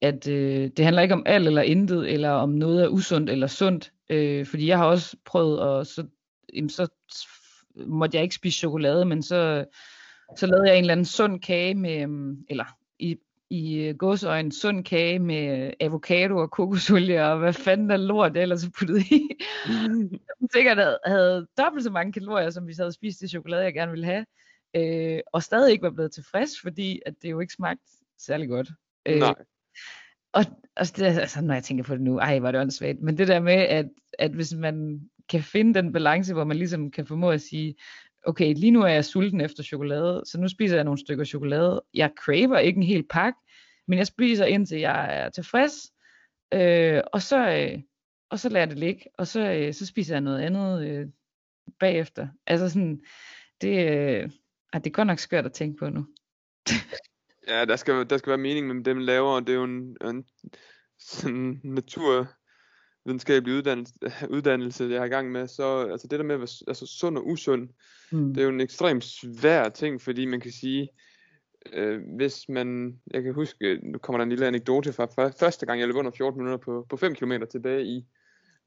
At 0.00 0.28
øh, 0.28 0.70
det 0.76 0.84
handler 0.84 1.02
ikke 1.02 1.14
om 1.14 1.22
alt 1.26 1.46
eller 1.46 1.62
intet, 1.62 2.12
eller 2.12 2.30
om 2.30 2.48
noget 2.48 2.84
er 2.84 2.88
usundt 2.88 3.30
eller 3.30 3.46
sundt. 3.46 3.92
Øh, 4.10 4.46
fordi 4.46 4.66
jeg 4.66 4.78
har 4.78 4.86
også 4.86 5.16
prøvet, 5.24 5.80
at 5.80 5.86
så, 5.86 6.06
jamen, 6.54 6.68
så 6.68 6.88
måtte 7.76 8.16
jeg 8.16 8.22
ikke 8.22 8.34
spise 8.34 8.58
chokolade, 8.58 9.04
men 9.04 9.22
så, 9.22 9.64
så 10.36 10.46
lavede 10.46 10.68
jeg 10.68 10.78
en 10.78 10.84
eller 10.84 10.92
anden 10.92 11.06
sund 11.06 11.40
kage 11.40 11.74
med, 11.74 12.02
øhm, 12.02 12.44
eller 12.48 12.64
i, 12.98 13.18
i 13.50 13.76
øh, 13.76 13.96
gåsøjne 13.96 14.52
sund 14.52 14.84
kage 14.84 15.18
med 15.18 15.72
avocado 15.80 16.36
og 16.36 16.50
kokosolie 16.50 17.24
og 17.24 17.38
hvad 17.38 17.52
fanden 17.52 17.90
der 17.90 17.96
lort 17.96 18.34
det 18.34 18.42
ellers 18.42 18.64
er 18.64 18.70
puttet 18.78 18.98
i. 18.98 19.28
Som 20.38 20.48
sikkert 20.52 20.76
havde, 20.76 20.98
havde 21.06 21.46
dobbelt 21.58 21.84
så 21.84 21.90
mange 21.90 22.12
kalorier, 22.12 22.50
som 22.50 22.64
hvis 22.64 22.78
jeg 22.78 22.84
havde 22.84 22.92
spist 22.92 23.20
det 23.20 23.30
chokolade, 23.30 23.62
jeg 23.62 23.74
gerne 23.74 23.90
ville 23.90 24.06
have. 24.06 24.26
Øh, 24.76 25.20
og 25.32 25.42
stadig 25.42 25.72
ikke 25.72 25.82
var 25.82 25.90
blevet 25.90 26.12
tilfreds, 26.12 26.50
fordi 26.62 27.00
at 27.06 27.14
det 27.22 27.30
jo 27.30 27.40
ikke 27.40 27.52
smagte 27.52 27.84
særlig 28.18 28.48
godt. 28.48 28.68
Øh, 29.06 29.18
Nej 29.18 29.34
og, 30.34 30.44
og 30.76 30.86
det, 30.96 31.02
altså, 31.02 31.40
når 31.40 31.54
jeg 31.54 31.64
tænker 31.64 31.84
på 31.84 31.94
det 31.94 32.00
nu, 32.00 32.18
ej, 32.18 32.38
var 32.38 32.50
det 32.50 32.60
åndssvagt. 32.60 33.02
Men 33.02 33.18
det 33.18 33.28
der 33.28 33.40
med, 33.40 33.52
at, 33.52 33.86
at 34.18 34.30
hvis 34.30 34.54
man 34.54 35.00
kan 35.28 35.42
finde 35.42 35.74
den 35.74 35.92
balance, 35.92 36.32
hvor 36.32 36.44
man 36.44 36.56
ligesom 36.56 36.90
kan 36.90 37.06
formå 37.06 37.30
at 37.30 37.40
sige, 37.40 37.74
okay, 38.26 38.54
lige 38.54 38.70
nu 38.70 38.82
er 38.82 38.88
jeg 38.88 39.04
sulten 39.04 39.40
efter 39.40 39.62
chokolade, 39.62 40.22
så 40.26 40.40
nu 40.40 40.48
spiser 40.48 40.76
jeg 40.76 40.84
nogle 40.84 41.00
stykker 41.00 41.24
chokolade. 41.24 41.82
Jeg 41.94 42.10
craver 42.18 42.58
ikke 42.58 42.76
en 42.76 42.82
hel 42.82 43.06
pakke, 43.10 43.38
men 43.88 43.98
jeg 43.98 44.06
spiser 44.06 44.44
indtil 44.44 44.78
jeg 44.78 45.18
er 45.20 45.28
tilfreds, 45.28 45.92
øh, 46.54 47.02
og, 47.12 47.22
så, 47.22 47.48
øh, 47.48 47.82
og 48.30 48.38
så 48.38 48.48
lader 48.48 48.60
jeg 48.60 48.70
det 48.70 48.78
ligge, 48.78 49.04
og 49.18 49.26
så, 49.26 49.52
øh, 49.52 49.74
så 49.74 49.86
spiser 49.86 50.14
jeg 50.14 50.20
noget 50.20 50.40
andet 50.40 50.88
øh, 50.88 51.06
bagefter. 51.80 52.28
Altså 52.46 52.68
sådan, 52.68 53.00
det, 53.60 53.90
øh, 53.90 54.30
det 54.74 54.86
er 54.86 54.90
godt 54.90 55.06
nok 55.06 55.18
skørt 55.18 55.46
at 55.46 55.52
tænke 55.52 55.78
på 55.78 55.88
nu. 55.88 56.06
Ja, 57.48 57.64
der 57.64 57.76
skal, 57.76 58.10
der 58.10 58.16
skal 58.16 58.30
være 58.30 58.38
mening 58.38 58.66
med 58.66 58.84
dem 58.84 58.98
laver, 58.98 59.40
det 59.40 59.48
er 59.48 59.54
jo 59.54 59.64
en, 59.64 59.96
en 60.04 60.24
sådan 60.98 61.60
naturvidenskabelig 61.64 63.54
uddannelse, 63.56 63.92
uddannelse, 64.30 64.84
jeg 64.84 65.00
har 65.00 65.06
i 65.06 65.08
gang 65.08 65.32
med, 65.32 65.46
så 65.48 65.78
altså 65.92 66.06
det 66.06 66.18
der 66.18 66.24
med 66.24 66.34
at 66.34 66.40
være 66.40 66.48
altså, 66.68 66.86
sund 66.86 67.18
og 67.18 67.26
usund, 67.26 67.68
Mm. 68.12 68.34
det 68.34 68.40
er 68.40 68.44
jo 68.44 68.50
en 68.50 68.60
ekstremt 68.60 69.04
svær 69.04 69.68
ting, 69.68 70.02
fordi 70.02 70.24
man 70.24 70.40
kan 70.40 70.50
sige, 70.52 70.88
øh, 71.72 72.00
hvis 72.16 72.48
man, 72.48 73.00
jeg 73.10 73.22
kan 73.22 73.34
huske, 73.34 73.78
nu 73.82 73.98
kommer 73.98 74.18
der 74.18 74.22
en 74.22 74.28
lille 74.28 74.46
anekdote 74.46 74.92
fra 74.92 75.04
før- 75.06 75.36
første 75.40 75.66
gang, 75.66 75.80
jeg 75.80 75.88
løb 75.88 75.96
under 75.96 76.10
14 76.10 76.38
minutter 76.42 76.64
på, 76.64 76.86
på 76.90 76.96
5 76.96 77.14
km 77.14 77.32
tilbage 77.50 77.84
i 77.84 78.06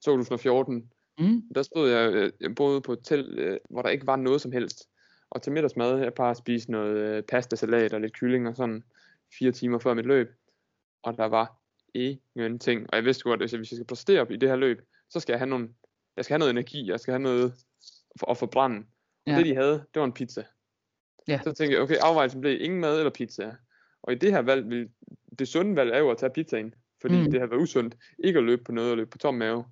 2014, 0.06 0.90
Mm. 1.20 1.42
der 1.56 1.62
stod 1.62 1.90
jeg, 1.90 2.14
øh, 2.14 2.32
jeg 2.42 2.56
boede 2.56 2.82
på 2.82 2.94
et 2.94 3.00
hotel, 3.00 3.40
øh, 3.40 3.58
hvor 3.70 3.82
der 3.82 3.90
ikke 3.90 4.08
var 4.08 4.16
noget 4.16 4.42
som 4.42 4.52
helst. 4.52 4.84
Og 5.32 5.42
til 5.42 5.52
middagsmad, 5.52 6.00
jeg 6.00 6.14
bare 6.14 6.36
spise 6.36 6.72
noget 6.72 6.96
øh, 6.98 7.24
pastasalat 7.24 7.94
og 7.94 8.02
lidt 8.02 8.14
kylling 8.14 8.48
og 8.48 8.56
sådan 8.56 8.84
fire 9.40 9.52
timer 9.52 9.80
før 9.80 9.94
mit 9.94 10.06
løb. 10.06 10.32
Og 11.04 11.18
der 11.18 11.26
var 11.26 11.58
ingenting. 11.94 12.82
Og 12.90 12.96
jeg 12.96 13.06
vidste 13.06 13.24
godt, 13.24 13.42
at 13.42 13.52
hvis 13.52 13.72
jeg 13.72 13.78
skal 13.78 13.86
præstere 13.86 14.34
i 14.34 14.38
det 14.38 14.50
her 14.50 14.56
løb, 14.56 14.82
så 15.10 15.20
skal 15.20 15.34
jeg 15.34 15.40
have, 15.40 15.50
nogle, 15.50 15.70
jeg 16.16 16.26
skal 16.26 16.34
have 16.34 16.40
noget 16.40 16.50
energi, 16.52 16.88
jeg 16.90 17.00
skal 17.00 17.12
have 17.12 17.22
noget 17.22 17.54
for, 18.20 18.32
at 18.32 18.38
forbrænde. 18.38 18.78
Og 18.78 18.84
Ja. 19.32 19.38
det 19.38 19.46
de 19.46 19.56
havde, 19.56 19.72
det 19.94 20.00
var 20.00 20.04
en 20.06 20.14
pizza. 20.14 20.44
Ja. 21.28 21.40
Så 21.44 21.54
tænkte 21.54 21.76
jeg, 21.76 21.84
okay, 21.84 21.96
afvejelsen 21.96 22.42
blev 22.42 22.62
ingen 22.62 22.80
mad 22.82 22.98
eller 22.98 23.12
pizza. 23.12 23.56
Og 24.04 24.14
i 24.14 24.16
det 24.16 24.32
her 24.32 24.42
valg, 24.42 24.70
vil, 24.70 24.90
det 25.40 25.48
sunde 25.48 25.76
valg 25.76 25.92
er 25.92 26.00
jo 26.00 26.10
at 26.12 26.18
tage 26.18 26.30
pizzaen. 26.34 26.74
Fordi 27.02 27.16
Mm. 27.16 27.22
mm. 27.24 27.32
det 27.32 27.40
har 27.40 27.48
været 27.48 27.62
usundt 27.62 27.96
ikke 28.20 28.38
at 28.40 28.46
løbe 28.46 28.64
på 28.64 28.72
noget 28.72 28.92
og 28.92 28.98
løbe 28.98 29.10
på 29.10 29.18
tom 29.18 29.34
mave. 29.36 29.66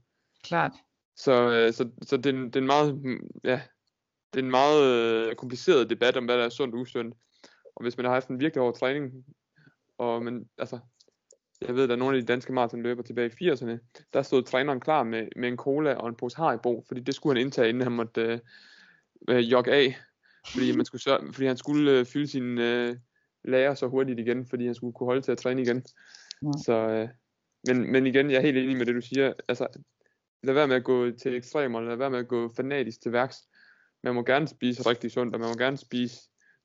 Klart. 0.44 0.72
Så, 1.16 1.32
øh, 1.52 1.74
så, 1.74 1.90
så 2.02 2.18
det, 2.18 2.26
er 2.26 2.30
en- 2.34 2.46
det 2.46 2.56
er 2.56 2.60
en 2.60 2.68
meget, 2.68 2.96
mm, 3.04 3.30
ja, 3.44 3.62
det 4.36 4.42
er 4.42 4.46
en 4.46 4.52
meget 4.52 4.84
øh, 4.84 5.36
kompliceret 5.36 5.90
debat 5.90 6.18
om, 6.18 6.26
hvad 6.26 6.38
der 6.38 6.46
er 6.46 6.50
sundt 6.50 6.76
og 6.76 6.82
usundt. 6.82 7.16
Og 7.76 7.84
hvis 7.84 7.98
man 7.98 8.06
har 8.06 8.14
haft 8.14 8.28
en 8.28 8.40
virkelig 8.40 8.62
hård 8.62 8.76
træning, 8.76 9.26
og 9.98 10.24
man, 10.24 10.50
altså, 10.58 10.80
jeg 11.62 11.76
ved, 11.76 11.84
at 11.84 11.90
der 11.90 11.96
er 11.96 12.00
nogle 12.00 12.18
af 12.18 12.22
de 12.22 12.28
danske 12.28 12.54
maratonløbere 12.54 13.06
tilbage 13.06 13.32
i 13.40 13.50
80'erne, 13.50 13.78
der 14.14 14.22
stod 14.22 14.44
træneren 14.44 14.80
klar 14.80 15.04
med, 15.04 15.28
med 15.36 15.50
en 15.50 15.58
cola 15.58 15.94
og 15.94 16.10
en 16.10 16.16
pose 16.16 16.38
Haribo, 16.38 16.84
fordi 16.88 17.02
det 17.02 17.16
skulle 17.16 17.40
han 17.40 17.46
indtage, 17.46 17.70
inden 17.70 17.84
han 17.84 17.92
måtte 17.92 18.22
øh, 18.22 18.40
øh, 19.30 19.52
jogge 19.52 19.72
af, 19.72 19.98
fordi, 20.54 20.76
man 20.76 20.86
skulle 20.86 21.02
sørge, 21.02 21.34
fordi 21.34 21.48
han 21.48 21.58
skulle 21.58 21.92
øh, 21.92 22.06
fylde 22.06 22.28
sin 22.28 22.58
øh, 22.58 22.96
lager 23.44 23.74
så 23.74 23.88
hurtigt 23.88 24.20
igen, 24.20 24.46
fordi 24.46 24.66
han 24.66 24.76
skulle 24.76 24.94
kunne 24.94 25.08
holde 25.08 25.22
til 25.22 25.32
at 25.32 25.38
træne 25.38 25.62
igen. 25.62 25.84
Ja. 26.42 26.52
Så, 26.66 26.74
øh, 26.74 27.10
men, 27.68 27.92
men 27.92 28.08
igen, 28.08 28.32
jeg 28.32 28.38
er 28.38 28.42
helt 28.42 28.58
enig 28.58 28.78
med 28.78 28.86
det, 28.86 28.96
du 28.96 29.02
siger. 29.02 29.34
Altså, 29.48 29.68
lad 30.44 30.54
være 30.54 30.68
med 30.68 30.76
at 30.76 30.84
gå 30.84 31.12
til 31.12 31.36
ekstremer, 31.36 31.82
lad 31.82 31.96
være 31.96 32.10
med 32.10 32.20
at 32.20 32.28
gå 32.28 32.54
fanatisk 32.56 33.02
til 33.02 33.12
værks. 33.12 33.38
Man 34.06 34.16
må 34.16 34.24
gerne 34.24 34.48
spise 34.48 34.90
rigtig 34.90 35.12
sundt, 35.12 35.34
og 35.34 35.40
man 35.40 35.50
må 35.50 35.56
gerne 35.56 35.78
spise 35.78 36.16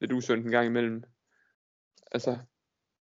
lidt 0.01 0.13
usundt 0.13 0.45
en 0.45 0.51
gang 0.51 0.67
imellem. 0.67 1.03
Altså, 2.13 2.39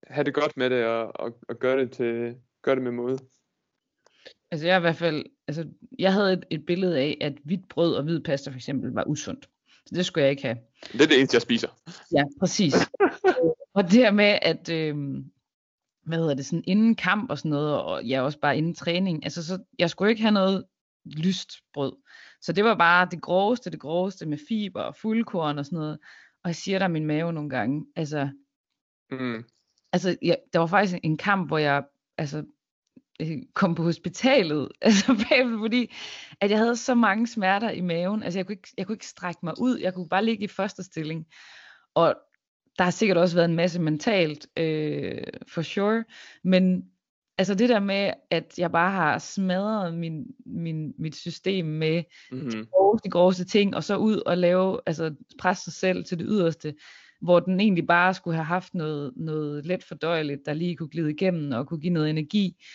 have 0.07 0.23
det 0.23 0.33
godt 0.33 0.57
med 0.57 0.69
det, 0.69 0.85
og, 0.85 1.11
og, 1.15 1.39
og 1.49 1.59
gøre 1.59 1.79
det 1.81 1.91
til, 1.91 2.35
gør 2.61 2.75
det 2.75 2.83
med 2.83 2.91
måde. 2.91 3.19
Altså 4.51 4.67
jeg 4.67 4.77
i 4.77 4.79
hvert 4.79 4.95
fald, 4.95 5.25
altså 5.47 5.67
jeg 5.99 6.13
havde 6.13 6.33
et, 6.33 6.45
et 6.49 6.65
billede 6.65 6.99
af, 6.99 7.17
at 7.21 7.33
hvidt 7.43 7.67
brød 7.69 7.95
og 7.95 8.03
hvid 8.03 8.19
pasta 8.19 8.51
for 8.51 8.55
eksempel 8.55 8.91
var 8.91 9.03
usundt. 9.03 9.49
Så 9.85 9.95
det 9.95 10.05
skulle 10.05 10.23
jeg 10.23 10.31
ikke 10.31 10.43
have. 10.43 10.57
Det 10.91 11.01
er 11.01 11.07
det 11.07 11.17
eneste, 11.17 11.35
jeg 11.35 11.41
spiser. 11.41 11.67
Ja, 12.15 12.23
præcis. 12.39 12.73
Og 13.77 13.83
det 13.83 13.93
her 13.93 14.11
med, 14.11 14.39
at, 14.41 14.69
øh, 14.69 14.95
hvad 16.05 16.17
hedder 16.17 16.33
det, 16.33 16.45
sådan 16.45 16.63
inden 16.67 16.95
kamp 16.95 17.29
og 17.29 17.37
sådan 17.37 17.51
noget, 17.51 17.81
og 17.81 18.03
ja, 18.03 18.21
også 18.21 18.39
bare 18.39 18.57
inden 18.57 18.75
træning, 18.75 19.23
altså 19.23 19.45
så, 19.45 19.59
jeg 19.79 19.89
skulle 19.89 20.09
ikke 20.09 20.21
have 20.21 20.31
noget 20.31 20.65
lyst 21.05 21.51
brød. 21.73 21.93
Så 22.41 22.53
det 22.53 22.63
var 22.63 22.75
bare 22.75 23.07
det 23.11 23.21
groveste, 23.21 23.69
det 23.69 23.79
groveste 23.79 24.25
med 24.25 24.37
fiber 24.47 24.81
og 24.81 24.95
fuldkorn 24.95 25.57
og 25.57 25.65
sådan 25.65 25.79
noget. 25.79 25.99
Og 26.43 26.47
jeg 26.47 26.55
siger 26.55 26.79
der 26.79 26.87
min 26.87 27.05
mave 27.05 27.33
nogle 27.33 27.49
gange, 27.49 27.85
altså, 27.95 28.29
Mm. 29.11 29.43
altså 29.93 30.17
ja, 30.21 30.35
der 30.53 30.59
var 30.59 30.67
faktisk 30.67 30.99
en 31.03 31.17
kamp, 31.17 31.49
hvor 31.49 31.57
jeg 31.57 31.83
altså, 32.17 32.43
øh, 33.21 33.37
kom 33.53 33.75
på 33.75 33.83
hospitalet, 33.83 34.69
altså 34.81 35.07
bagefter, 35.07 35.57
fordi 35.59 35.93
at 36.41 36.51
jeg 36.51 36.57
havde 36.59 36.75
så 36.75 36.95
mange 36.95 37.27
smerter 37.27 37.69
i 37.71 37.81
maven, 37.81 38.23
altså 38.23 38.39
jeg 38.39 38.45
kunne, 38.45 38.53
ikke, 38.53 38.69
jeg 38.77 38.85
kunne 38.85 38.95
ikke 38.95 39.07
strække 39.07 39.39
mig 39.43 39.53
ud, 39.59 39.77
jeg 39.79 39.93
kunne 39.93 40.09
bare 40.09 40.25
ligge 40.25 40.43
i 40.43 40.47
første 40.47 40.83
stilling, 40.83 41.25
og 41.95 42.15
der 42.77 42.83
har 42.83 42.91
sikkert 42.91 43.17
også 43.17 43.35
været 43.35 43.49
en 43.49 43.55
masse 43.55 43.81
mentalt, 43.81 44.47
øh, 44.57 45.23
for 45.47 45.61
sure, 45.61 46.03
men 46.43 46.91
altså 47.39 47.55
det 47.55 47.69
der 47.69 47.79
med, 47.79 48.11
at 48.29 48.53
jeg 48.57 48.71
bare 48.71 48.91
har 48.91 49.17
smadret 49.17 49.93
min, 49.93 50.25
min, 50.45 50.93
mit 50.97 51.15
system 51.15 51.65
med 51.65 52.03
Mm-hmm. 52.31 52.65
groveste, 52.71 53.09
groveste 53.09 53.45
ting, 53.45 53.75
og 53.75 53.83
så 53.83 53.97
ud 53.97 54.21
og 54.25 54.37
lave, 54.37 54.79
altså 54.85 55.15
presse 55.39 55.63
sig 55.63 55.73
selv 55.73 56.05
til 56.05 56.19
det 56.19 56.25
yderste, 56.29 56.75
hvor 57.21 57.39
den 57.39 57.59
egentlig 57.59 57.87
bare 57.87 58.13
skulle 58.13 58.35
have 58.35 58.45
haft 58.45 58.73
noget, 58.73 59.13
noget 59.15 59.65
let 59.65 59.83
fordøjeligt, 59.83 60.45
der 60.45 60.53
lige 60.53 60.75
kunne 60.75 60.89
glide 60.89 61.11
igennem 61.11 61.51
og 61.51 61.67
kunne 61.67 61.79
give 61.79 61.93
noget 61.93 62.09
energi. 62.09 62.65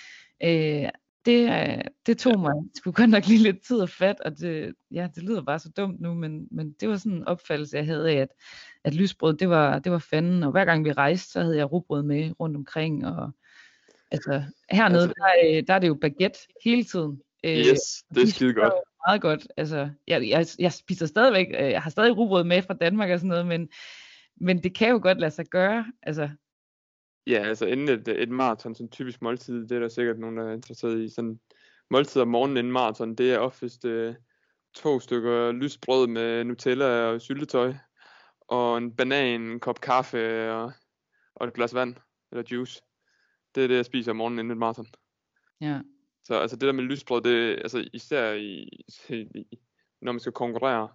Øh, 0.43 0.89
det, 1.27 1.82
det 2.07 2.19
tog 2.19 2.41
mig 2.41 2.53
sgu 2.77 2.91
godt 2.93 3.11
nok 3.11 3.27
lige 3.27 3.43
lidt 3.43 3.62
tid 3.66 3.82
at 3.82 3.91
fat, 3.91 4.20
og 4.20 4.39
det, 4.39 4.74
ja, 4.91 5.09
det 5.15 5.23
lyder 5.23 5.43
bare 5.43 5.59
så 5.59 5.70
dumt 5.77 6.01
nu, 6.01 6.15
men, 6.15 6.49
men 6.51 6.73
det 6.81 6.89
var 6.89 6.97
sådan 6.97 7.19
en 7.19 7.28
opfattelse, 7.28 7.77
jeg 7.77 7.86
havde 7.86 8.11
af, 8.11 8.16
at, 8.16 8.28
at 8.85 8.95
lysbrød, 8.95 9.35
det 9.35 9.49
var, 9.49 9.78
det 9.78 9.93
var 9.93 9.99
fanden, 9.99 10.43
og 10.43 10.51
hver 10.51 10.65
gang 10.65 10.85
vi 10.85 10.93
rejste, 10.93 11.32
så 11.32 11.41
havde 11.41 11.57
jeg 11.57 11.73
rugbrød 11.73 12.03
med 12.03 12.32
rundt 12.41 12.57
omkring, 12.57 13.07
og 13.07 13.31
altså 14.15 14.43
hernede, 14.70 15.03
Altså- 15.03 15.15
der, 15.43 15.62
der 15.62 15.74
er 15.74 15.78
det 15.78 15.89
jo 15.89 15.95
baguette 15.95 16.39
hele 16.65 16.85
tiden. 16.85 17.20
Øh, 17.45 17.57
Yes, 17.59 17.81
det 18.15 18.20
er 18.20 18.24
de 18.24 18.31
skide 18.32 18.55
godt. 18.55 18.73
Meget 19.07 19.20
godt. 19.23 19.47
Altså, 19.57 19.91
jeg, 20.07 20.28
jeg, 20.28 20.47
jeg 20.59 20.73
spiser 20.73 21.07
stadigvæk, 21.07 21.47
øh, 21.59 21.70
jeg 21.70 21.82
har 21.82 21.91
stadig 21.91 22.16
rugbrød 22.16 22.45
med 22.45 22.62
fra 22.62 22.74
Danmark 22.74 23.11
og 23.11 23.19
sådan 23.19 23.28
noget, 23.28 23.47
men, 23.47 23.69
men 24.41 24.62
det 24.62 24.74
kan 24.74 24.89
jo 24.91 25.01
godt 25.03 25.20
lade 25.20 25.31
sig 25.31 25.47
gøre. 25.47 25.86
Altså, 26.03 26.28
Ja, 27.27 27.39
altså 27.39 27.66
inden 27.66 27.89
et, 27.89 28.09
et 28.09 28.28
maraton, 28.28 28.74
sådan 28.74 28.91
typisk 28.91 29.23
måltid, 29.23 29.69
det 29.69 29.73
er 29.73 29.81
der 29.81 29.89
sikkert 29.89 30.19
nogen, 30.19 30.36
der 30.36 30.49
er 30.49 30.53
interesseret 30.53 31.01
i. 31.01 31.09
Sådan 31.09 31.41
måltid 31.91 32.23
om 32.23 32.28
morgenen 32.28 32.57
inden 32.57 32.73
maraton, 32.73 33.15
det 33.15 33.32
er 33.32 33.39
oftest 33.39 33.85
øh, 33.85 34.15
to 34.74 35.01
stykker 35.01 35.53
lyst 35.53 35.81
brød 35.81 36.07
med 36.07 36.45
Nutella 36.45 36.85
og 36.85 37.20
syltetøj, 37.20 37.74
og 38.41 38.78
en 38.78 38.97
banan, 38.97 39.41
en 39.41 39.61
kop 39.61 39.81
kaffe 39.81 40.53
og, 40.53 40.73
og 41.35 41.47
et 41.47 41.55
glas 41.55 41.74
vand, 41.74 41.95
eller 42.32 42.45
juice. 42.53 42.82
Det 43.55 43.65
er 43.65 43.69
det, 43.69 43.77
jeg 43.77 43.85
spiser 43.85 44.11
om 44.11 44.17
morgenen 44.17 44.39
inden 44.39 44.51
et 44.51 44.59
maraton. 44.59 44.87
ja. 45.61 45.81
Så 46.27 46.35
altså 46.35 46.57
det 46.57 46.67
der 46.67 46.73
med 46.73 46.85
lysbrød, 46.85 47.23
det 47.23 47.53
altså 47.53 47.89
især 47.93 48.33
i, 48.33 48.69
i, 49.09 49.59
når 50.01 50.13
man 50.13 50.21
skal 50.21 50.33
konkurrere, 50.33 50.89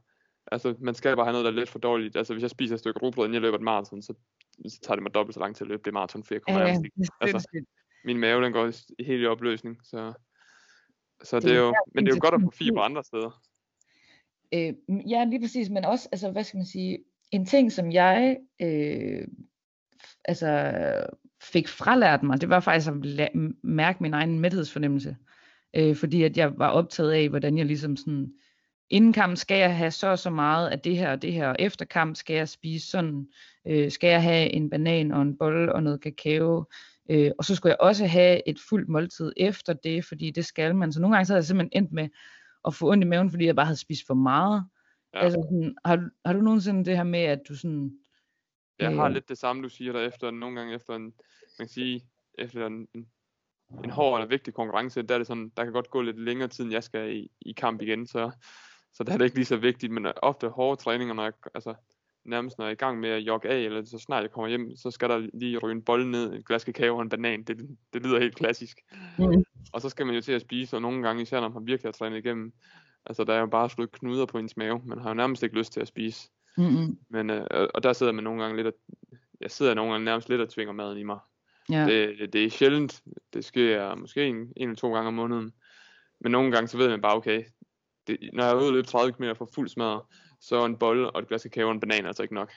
altså 0.51 0.75
man 0.79 0.95
skal 0.95 1.15
bare 1.15 1.25
have 1.25 1.31
noget, 1.31 1.45
der 1.45 1.51
er 1.51 1.55
lidt 1.55 1.69
for 1.69 1.79
dårligt. 1.79 2.15
Altså 2.15 2.33
hvis 2.33 2.41
jeg 2.41 2.49
spiser 2.49 2.75
et 2.75 2.79
stykke 2.79 2.99
rugbrød, 2.99 3.25
inden 3.25 3.33
jeg 3.33 3.41
løber 3.41 3.57
et 3.57 3.63
maraton, 3.63 4.01
så, 4.01 4.13
så 4.67 4.79
tager 4.81 4.95
det 4.95 5.03
mig 5.03 5.13
dobbelt 5.13 5.33
så 5.33 5.39
lang 5.39 5.55
tid 5.55 5.65
at 5.65 5.67
løbe 5.67 5.81
det 5.85 5.93
maraton, 5.93 6.23
for 6.23 6.33
jeg 6.33 6.41
kommer 6.41 6.61
Ja, 6.61 6.75
altså. 7.21 7.63
Min 8.05 8.17
mave, 8.17 8.43
den 8.43 8.53
går 8.53 8.65
helt 9.03 9.23
i 9.23 9.25
opløsning, 9.25 9.77
så, 9.83 10.13
så 11.23 11.35
Det 11.35 11.43
det, 11.43 11.51
er 11.51 11.59
jo, 11.59 11.75
men 11.93 12.05
det 12.05 12.11
er 12.11 12.15
jo 12.15 12.21
godt 12.21 12.35
at 12.35 12.41
få 12.41 12.51
fiber 12.51 12.81
andre 12.81 13.03
steder. 13.03 13.41
Øh, 14.53 14.73
ja, 15.09 15.25
lige 15.25 15.41
præcis, 15.41 15.69
men 15.69 15.85
også, 15.85 16.09
altså, 16.11 16.31
hvad 16.31 16.43
skal 16.43 16.57
man 16.57 16.65
sige, 16.65 17.03
en 17.31 17.45
ting, 17.45 17.71
som 17.71 17.91
jeg 17.91 18.37
øh, 18.61 19.27
altså, 20.25 20.47
fik 21.43 21.67
fralært 21.67 22.23
mig, 22.23 22.41
det 22.41 22.49
var 22.49 22.59
faktisk 22.59 22.87
at 22.91 22.95
la- 23.05 23.53
mærke 23.63 24.03
min 24.03 24.13
egen 24.13 24.39
mæthedsfornemmelse. 24.39 25.17
Øh, 25.75 25.95
fordi 25.95 26.23
at 26.23 26.37
jeg 26.37 26.59
var 26.59 26.67
optaget 26.67 27.11
af, 27.11 27.29
hvordan 27.29 27.57
jeg 27.57 27.65
ligesom 27.65 27.95
sådan, 27.95 28.33
inden 28.89 29.13
kamp 29.13 29.37
skal 29.37 29.57
jeg 29.57 29.77
have 29.77 29.91
så 29.91 30.07
og 30.07 30.19
så 30.19 30.29
meget 30.29 30.67
af 30.69 30.79
det 30.79 30.97
her 30.97 31.11
og 31.11 31.21
det 31.21 31.33
her, 31.33 31.47
og 31.47 31.55
efter 31.59 31.85
kamp 31.85 32.15
skal 32.15 32.35
jeg 32.35 32.49
spise 32.49 32.87
sådan, 32.89 33.27
øh, 33.67 33.91
skal 33.91 34.07
jeg 34.09 34.23
have 34.23 34.49
en 34.53 34.69
banan 34.69 35.11
og 35.11 35.21
en 35.21 35.37
bolle 35.37 35.73
og 35.75 35.83
noget 35.83 36.01
kakao, 36.01 36.65
øh, 37.09 37.31
og 37.37 37.45
så 37.45 37.55
skulle 37.55 37.71
jeg 37.71 37.77
også 37.79 38.05
have 38.05 38.49
et 38.49 38.57
fuldt 38.69 38.89
måltid 38.89 39.31
efter 39.37 39.73
det, 39.73 40.05
fordi 40.05 40.31
det 40.31 40.45
skal 40.45 40.75
man. 40.75 40.93
Så 40.93 41.01
nogle 41.01 41.15
gange 41.15 41.25
så 41.25 41.33
havde 41.33 41.39
jeg 41.39 41.45
simpelthen 41.45 41.83
endt 41.83 41.91
med 41.93 42.09
at 42.67 42.73
få 42.73 42.91
ondt 42.91 43.03
i 43.03 43.07
maven, 43.07 43.29
fordi 43.31 43.45
jeg 43.45 43.55
bare 43.55 43.65
havde 43.65 43.79
spist 43.79 44.07
for 44.07 44.13
meget. 44.13 44.63
Ja. 45.13 45.19
Altså, 45.19 45.47
sådan, 45.51 45.75
har, 45.85 45.95
du- 45.95 46.09
har 46.25 46.33
du 46.33 46.41
nogensinde 46.41 46.85
det 46.85 46.95
her 46.97 47.03
med, 47.03 47.19
at 47.19 47.39
du 47.49 47.55
sådan, 47.55 47.91
Jeg 48.79 48.95
har 48.95 49.05
Øh. 49.05 49.13
lidt 49.13 49.29
det 49.29 49.37
samme, 49.37 49.63
du 49.63 49.69
siger 49.69 49.93
der 49.93 50.07
efter, 50.07 50.31
nogle 50.31 50.55
gange 50.55 50.75
efter 50.75 50.95
en, 50.95 51.03
man 51.03 51.13
kan 51.59 51.67
sige, 51.67 52.01
efter 52.37 52.67
en, 52.67 52.87
en, 52.93 53.07
en 53.83 53.89
hård 53.89 54.19
eller 54.19 54.29
vigtig 54.29 54.53
konkurrence, 54.53 55.01
der 55.01 55.13
er 55.13 55.17
det 55.17 55.27
sådan, 55.27 55.51
der 55.57 55.63
kan 55.63 55.73
godt 55.73 55.89
gå 55.89 56.01
lidt 56.01 56.19
længere 56.19 56.47
tid, 56.47 56.63
end 56.63 56.73
jeg 56.73 56.83
skal 56.83 57.15
i, 57.15 57.31
i 57.41 57.51
kamp 57.51 57.81
igen, 57.81 58.07
så, 58.07 58.31
så 58.93 59.03
der 59.03 59.13
er 59.13 59.17
det 59.17 59.25
ikke 59.25 59.37
lige 59.37 59.45
så 59.45 59.57
vigtigt, 59.57 59.91
men 59.91 60.07
ofte 60.21 60.49
hårde 60.49 60.81
træninger, 60.81 61.13
når 61.13 61.23
jeg, 61.23 61.33
altså, 61.55 61.75
nærmest 62.25 62.57
når 62.57 62.65
jeg 62.65 62.69
er 62.69 62.73
i 62.73 62.75
gang 62.75 62.99
med 62.99 63.09
at 63.09 63.21
jogge 63.21 63.49
af, 63.49 63.57
eller 63.59 63.85
så 63.85 63.99
snart 63.99 64.23
jeg 64.23 64.31
kommer 64.31 64.47
hjem, 64.47 64.75
så 64.75 64.91
skal 64.91 65.09
der 65.09 65.27
lige 65.33 65.57
ryge 65.57 65.75
en 65.75 65.81
bold 65.81 66.05
ned, 66.05 66.33
et 66.33 66.45
glas 66.47 66.63
kakao 66.63 66.95
og 66.95 67.01
en 67.01 67.09
banan, 67.09 67.43
det, 67.43 67.77
det 67.93 68.03
lyder 68.05 68.19
helt 68.19 68.35
klassisk. 68.35 68.77
Mm. 69.17 69.43
Og 69.73 69.81
så 69.81 69.89
skal 69.89 70.05
man 70.05 70.15
jo 70.15 70.21
til 70.21 70.31
at 70.31 70.41
spise, 70.41 70.75
og 70.75 70.81
nogle 70.81 71.03
gange, 71.03 71.21
især 71.21 71.41
når 71.41 71.49
man 71.49 71.67
virkelig 71.67 71.87
har 71.87 71.91
trænet 71.91 72.17
igennem, 72.17 72.53
altså 73.05 73.23
der 73.23 73.33
er 73.33 73.39
jo 73.39 73.47
bare 73.47 73.69
slået 73.69 73.91
knuder 73.91 74.25
på 74.25 74.37
ens 74.37 74.57
mave, 74.57 74.81
man 74.85 74.99
har 74.99 75.09
jo 75.09 75.13
nærmest 75.13 75.43
ikke 75.43 75.57
lyst 75.57 75.73
til 75.73 75.79
at 75.79 75.87
spise. 75.87 76.29
Mm-hmm. 76.59 76.97
Men, 77.09 77.29
øh, 77.29 77.45
og- 77.73 77.83
der 77.83 77.93
sidder 77.93 78.11
man 78.11 78.23
nogle 78.23 78.41
gange 78.41 78.55
lidt 78.55 78.67
og, 78.67 78.73
jeg 79.41 79.51
sidder 79.51 79.73
nogle 79.73 79.91
gange 79.91 80.05
nærmest 80.05 80.29
lidt 80.29 80.41
og 80.41 80.49
tvinger 80.49 80.73
maden 80.73 80.97
i 80.97 81.03
mig. 81.03 81.19
Ja. 81.71 81.85
Det, 81.85 82.33
det 82.33 82.45
er 82.45 82.49
sjældent, 82.49 83.01
det 83.33 83.45
sker 83.45 83.95
måske 83.95 84.25
en, 84.25 84.35
en 84.35 84.51
eller 84.57 84.75
to 84.75 84.93
gange 84.93 85.07
om 85.07 85.13
måneden. 85.13 85.51
Men 86.21 86.31
nogle 86.31 86.51
gange 86.51 86.67
så 86.67 86.77
ved 86.77 86.89
man 86.89 87.01
bare, 87.01 87.15
okay, 87.15 87.43
det, 88.07 88.17
når 88.33 88.43
jeg 88.43 88.51
er 88.51 88.55
ude 88.57 88.67
og 88.67 88.73
løbe 88.73 88.87
30 88.87 89.13
km 89.13 89.23
for 89.37 89.49
fuld 89.55 89.69
smadret, 89.69 90.01
så 90.41 90.55
er 90.61 90.65
en 90.65 90.77
bolle 90.77 91.11
og 91.11 91.21
et 91.21 91.27
glas 91.27 91.43
kakao 91.43 91.67
og 91.67 91.71
en 91.71 91.79
banan 91.79 92.05
altså 92.05 92.23
ikke 92.23 92.35
nok. 92.35 92.51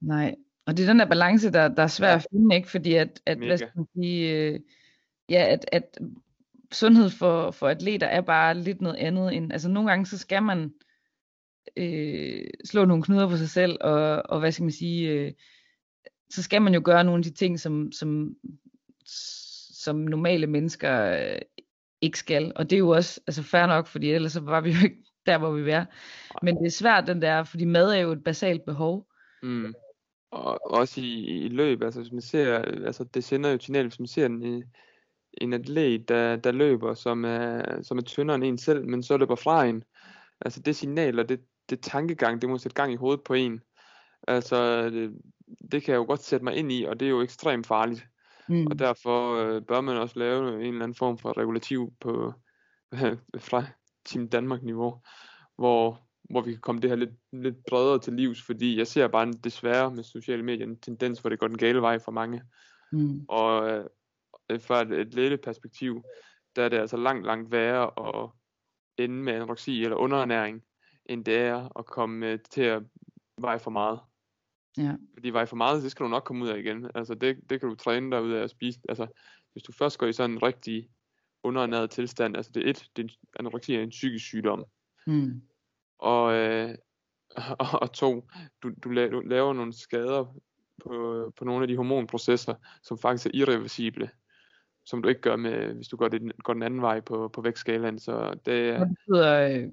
Nej, 0.00 0.34
og 0.66 0.76
det 0.76 0.82
er 0.82 0.86
den 0.86 0.98
der 0.98 1.04
balance, 1.08 1.52
der, 1.52 1.68
der 1.68 1.82
er 1.82 1.86
svær 1.86 2.08
Ja. 2.08 2.14
at 2.14 2.26
finde, 2.32 2.56
ikke? 2.56 2.70
Fordi 2.70 2.94
at, 2.94 3.20
at 3.26 3.38
Mega. 3.38 3.48
hvad 3.48 3.58
skal 3.58 3.70
man 3.76 3.86
sige, 3.94 4.36
øh, 4.36 4.60
ja, 5.28 5.46
at, 5.52 5.64
at 5.72 5.98
sundhed 6.72 7.10
for, 7.10 7.50
for 7.50 7.68
atleter 7.68 8.06
er 8.06 8.20
bare 8.20 8.54
lidt 8.54 8.80
noget 8.80 8.96
andet 8.96 9.34
end, 9.36 9.52
altså 9.52 9.68
nogle 9.68 9.90
gange 9.90 10.06
så 10.06 10.18
skal 10.18 10.42
man 10.42 10.74
øh, 11.76 12.46
slå 12.64 12.84
nogle 12.84 13.02
knuder 13.02 13.28
på 13.28 13.36
sig 13.36 13.48
selv, 13.48 13.76
og, 13.80 14.22
og 14.24 14.40
hvad 14.40 14.52
skal 14.52 14.62
man 14.62 14.72
sige, 14.72 15.10
øh, 15.10 15.32
så 16.30 16.42
skal 16.42 16.62
man 16.62 16.74
jo 16.74 16.82
gøre 16.84 17.04
nogle 17.04 17.18
af 17.18 17.24
de 17.24 17.30
ting, 17.30 17.60
som, 17.60 17.92
som, 17.92 18.36
som 19.84 19.96
normale 19.96 20.46
mennesker 20.46 21.02
øh, 21.04 21.40
ikke 22.00 22.18
skal, 22.18 22.52
og 22.56 22.70
det 22.70 22.76
er 22.76 22.80
jo 22.80 22.88
også 22.88 23.20
altså 23.26 23.42
fair 23.42 23.66
nok, 23.66 23.86
fordi 23.86 24.10
ellers 24.10 24.32
så 24.32 24.40
var 24.40 24.60
vi 24.60 24.70
jo 24.70 24.84
ikke 24.84 25.04
der, 25.26 25.38
hvor 25.38 25.50
vi 25.50 25.70
er. 25.70 25.84
Men 26.42 26.56
det 26.56 26.66
er 26.66 26.70
svært 26.70 27.06
den 27.06 27.22
der, 27.22 27.44
fordi 27.44 27.64
mad 27.64 27.90
er 27.90 27.98
jo 27.98 28.12
et 28.12 28.24
basalt 28.24 28.64
behov. 28.64 29.06
Mm. 29.42 29.74
Og 30.30 30.70
også 30.72 31.00
i, 31.00 31.24
i 31.24 31.48
løb, 31.48 31.82
altså 31.82 32.00
hvis 32.00 32.12
man 32.12 32.20
ser, 32.20 32.58
altså 32.58 33.04
det 33.04 33.24
sender 33.24 33.50
jo 33.50 33.58
signal, 33.60 33.86
hvis 33.86 33.98
man 33.98 34.06
ser 34.06 34.26
en, 34.26 34.64
en 35.32 35.52
atlet, 35.52 36.08
der, 36.08 36.36
der 36.36 36.52
løber, 36.52 36.94
som 36.94 37.24
er, 37.24 37.82
som 37.82 37.98
er 37.98 38.02
tyndere 38.02 38.34
end 38.34 38.44
en 38.44 38.58
selv, 38.58 38.86
men 38.86 39.02
så 39.02 39.16
løber 39.16 39.34
fra 39.34 39.64
en. 39.64 39.84
Altså 40.40 40.60
det 40.60 40.76
signal 40.76 41.18
og 41.18 41.28
det, 41.28 41.40
det 41.70 41.80
tankegang, 41.80 42.42
det 42.42 42.50
må 42.50 42.58
sætte 42.58 42.74
gang 42.74 42.92
i 42.92 42.96
hovedet 42.96 43.24
på 43.24 43.34
en. 43.34 43.60
Altså 44.28 44.90
det, 44.90 45.18
det 45.72 45.82
kan 45.82 45.92
jeg 45.92 45.98
jo 45.98 46.04
godt 46.04 46.22
sætte 46.22 46.44
mig 46.44 46.56
ind 46.56 46.72
i, 46.72 46.84
og 46.84 47.00
det 47.00 47.06
er 47.06 47.10
jo 47.10 47.22
ekstremt 47.22 47.66
farligt. 47.66 48.06
Mm. 48.48 48.66
Og 48.66 48.78
derfor 48.78 49.34
øh, 49.34 49.62
bør 49.62 49.80
man 49.80 49.96
også 49.96 50.18
lave 50.18 50.54
en 50.54 50.60
eller 50.60 50.82
anden 50.82 50.94
form 50.94 51.18
for 51.18 51.38
regulativ 51.38 51.92
på 52.00 52.32
fra 53.38 53.64
Team 54.04 54.28
Danmark 54.28 54.62
niveau, 54.62 55.00
hvor, 55.56 56.00
hvor 56.30 56.40
vi 56.40 56.52
kan 56.52 56.60
komme 56.60 56.80
det 56.80 56.90
her 56.90 56.96
lidt, 56.96 57.10
lidt 57.32 57.56
bredere 57.68 57.98
til 57.98 58.12
livs, 58.12 58.42
fordi 58.42 58.78
jeg 58.78 58.86
ser 58.86 59.08
bare 59.08 59.32
desværre 59.32 59.90
med 59.90 60.02
sociale 60.02 60.42
medier 60.42 60.66
en 60.66 60.80
tendens, 60.80 61.18
hvor 61.18 61.30
det 61.30 61.38
går 61.38 61.48
den 61.48 61.58
gale 61.58 61.80
vej 61.80 61.98
for 61.98 62.12
mange. 62.12 62.42
Mm. 62.92 63.24
Og 63.28 63.70
øh, 63.70 64.60
fra 64.60 64.82
et, 64.82 64.92
et 64.92 65.14
lille 65.14 65.38
perspektiv, 65.38 66.04
der 66.56 66.62
er 66.62 66.68
det 66.68 66.78
altså 66.78 66.96
langt, 66.96 67.26
langt 67.26 67.52
værre 67.52 67.90
at 68.08 68.30
ende 68.98 69.14
med 69.14 69.32
anoreksi 69.32 69.82
eller 69.82 69.96
underernæring, 69.96 70.62
end 71.06 71.24
det 71.24 71.36
er 71.36 71.78
at 71.78 71.86
komme 71.86 72.26
øh, 72.26 72.38
til 72.50 72.62
at 72.62 72.82
veje 73.38 73.58
for 73.58 73.70
meget. 73.70 74.00
Ja. 74.76 74.96
Fordi 75.14 75.30
veje 75.30 75.46
for 75.46 75.56
meget, 75.56 75.82
det 75.82 75.90
skal 75.90 76.04
du 76.04 76.08
nok 76.08 76.24
komme 76.24 76.44
ud 76.44 76.48
af 76.48 76.58
igen. 76.58 76.90
Altså 76.94 77.14
det, 77.14 77.50
det 77.50 77.60
kan 77.60 77.68
du 77.68 77.74
træne 77.74 78.10
dig 78.10 78.22
ud 78.22 78.32
af 78.32 78.42
at 78.42 78.50
spise. 78.50 78.80
Altså 78.88 79.06
hvis 79.52 79.62
du 79.62 79.72
først 79.72 79.98
går 79.98 80.06
i 80.06 80.12
sådan 80.12 80.30
en 80.30 80.42
rigtig 80.42 80.90
underernæret 81.42 81.90
tilstand, 81.90 82.36
altså 82.36 82.52
det 82.54 82.66
er 82.66 82.70
et, 82.70 82.88
det 82.96 83.02
er 83.02 83.08
en, 83.08 83.10
anoreksi 83.38 83.74
er 83.74 83.82
en 83.82 83.88
psykisk 83.88 84.24
sygdom. 84.24 84.64
Mm. 85.06 85.42
Og, 85.98 86.34
øh, 86.34 86.74
og, 87.36 87.66
og 87.82 87.92
to, 87.92 88.28
du, 88.62 88.72
du, 88.84 88.88
laver, 88.88 89.10
du 89.10 89.20
laver 89.20 89.52
nogle 89.52 89.72
skader 89.72 90.24
på, 90.84 91.32
på 91.36 91.44
nogle 91.44 91.62
af 91.62 91.68
de 91.68 91.76
hormonprocesser, 91.76 92.54
som 92.82 92.98
faktisk 92.98 93.26
er 93.26 93.30
irreversible, 93.34 94.10
som 94.86 95.02
du 95.02 95.08
ikke 95.08 95.20
gør 95.20 95.36
med, 95.36 95.74
hvis 95.74 95.88
du 95.88 95.96
går, 95.96 96.08
det, 96.08 96.32
går 96.44 96.52
den 96.52 96.62
anden 96.62 96.82
vej 96.82 97.00
på, 97.00 97.28
på 97.28 97.40
vægtskalaen. 97.40 97.98
Så 97.98 98.34
det 98.46 98.68
er, 98.68 98.78
Hvad 98.78 98.88
betyder 98.88 99.62
øh, 99.62 99.72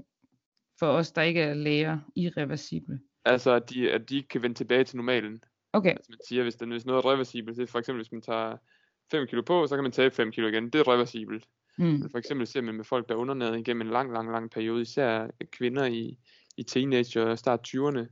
for 0.81 0.87
os, 0.87 1.11
der 1.11 1.21
ikke 1.21 1.41
er 1.41 1.53
læger, 1.53 1.99
irreversible? 2.15 2.99
altså, 3.25 3.51
at 3.51 3.69
de, 3.69 3.91
at 3.91 4.09
de 4.09 4.15
ikke 4.15 4.27
kan 4.27 4.41
vende 4.41 4.55
tilbage 4.55 4.83
til 4.83 4.97
normalen. 4.97 5.43
Okay. 5.73 5.89
Altså 5.89 6.07
man 6.09 6.19
siger, 6.27 6.43
hvis, 6.43 6.55
den, 6.55 6.71
hvis 6.71 6.85
noget 6.85 7.05
er 7.05 7.11
reversibelt, 7.11 7.57
det 7.57 7.63
er 7.63 7.67
for 7.67 7.79
eksempel, 7.79 8.03
hvis 8.03 8.11
man 8.11 8.21
tager 8.21 8.57
5 9.11 9.27
kilo 9.27 9.41
på, 9.41 9.67
så 9.67 9.75
kan 9.75 9.83
man 9.83 9.91
tabe 9.91 10.15
5 10.15 10.31
kilo 10.31 10.47
igen. 10.47 10.69
Det 10.69 10.79
er 10.79 10.87
reversibelt. 10.87 11.45
Mm. 11.77 11.85
Men 11.85 12.09
for 12.11 12.17
eksempel 12.17 12.47
ser 12.47 12.61
man 12.61 12.75
med 12.75 12.83
folk, 12.83 13.09
der 13.09 13.15
er 13.15 13.19
undernæret 13.19 13.59
igennem 13.59 13.81
en 13.81 13.93
lang, 13.93 14.13
lang, 14.13 14.31
lang 14.31 14.51
periode, 14.51 14.81
især 14.81 15.27
kvinder 15.51 15.85
i, 15.85 16.17
i 16.57 16.63
teenager 16.63 17.25
og 17.25 17.39
start 17.39 17.67
20'erne, 17.67 18.05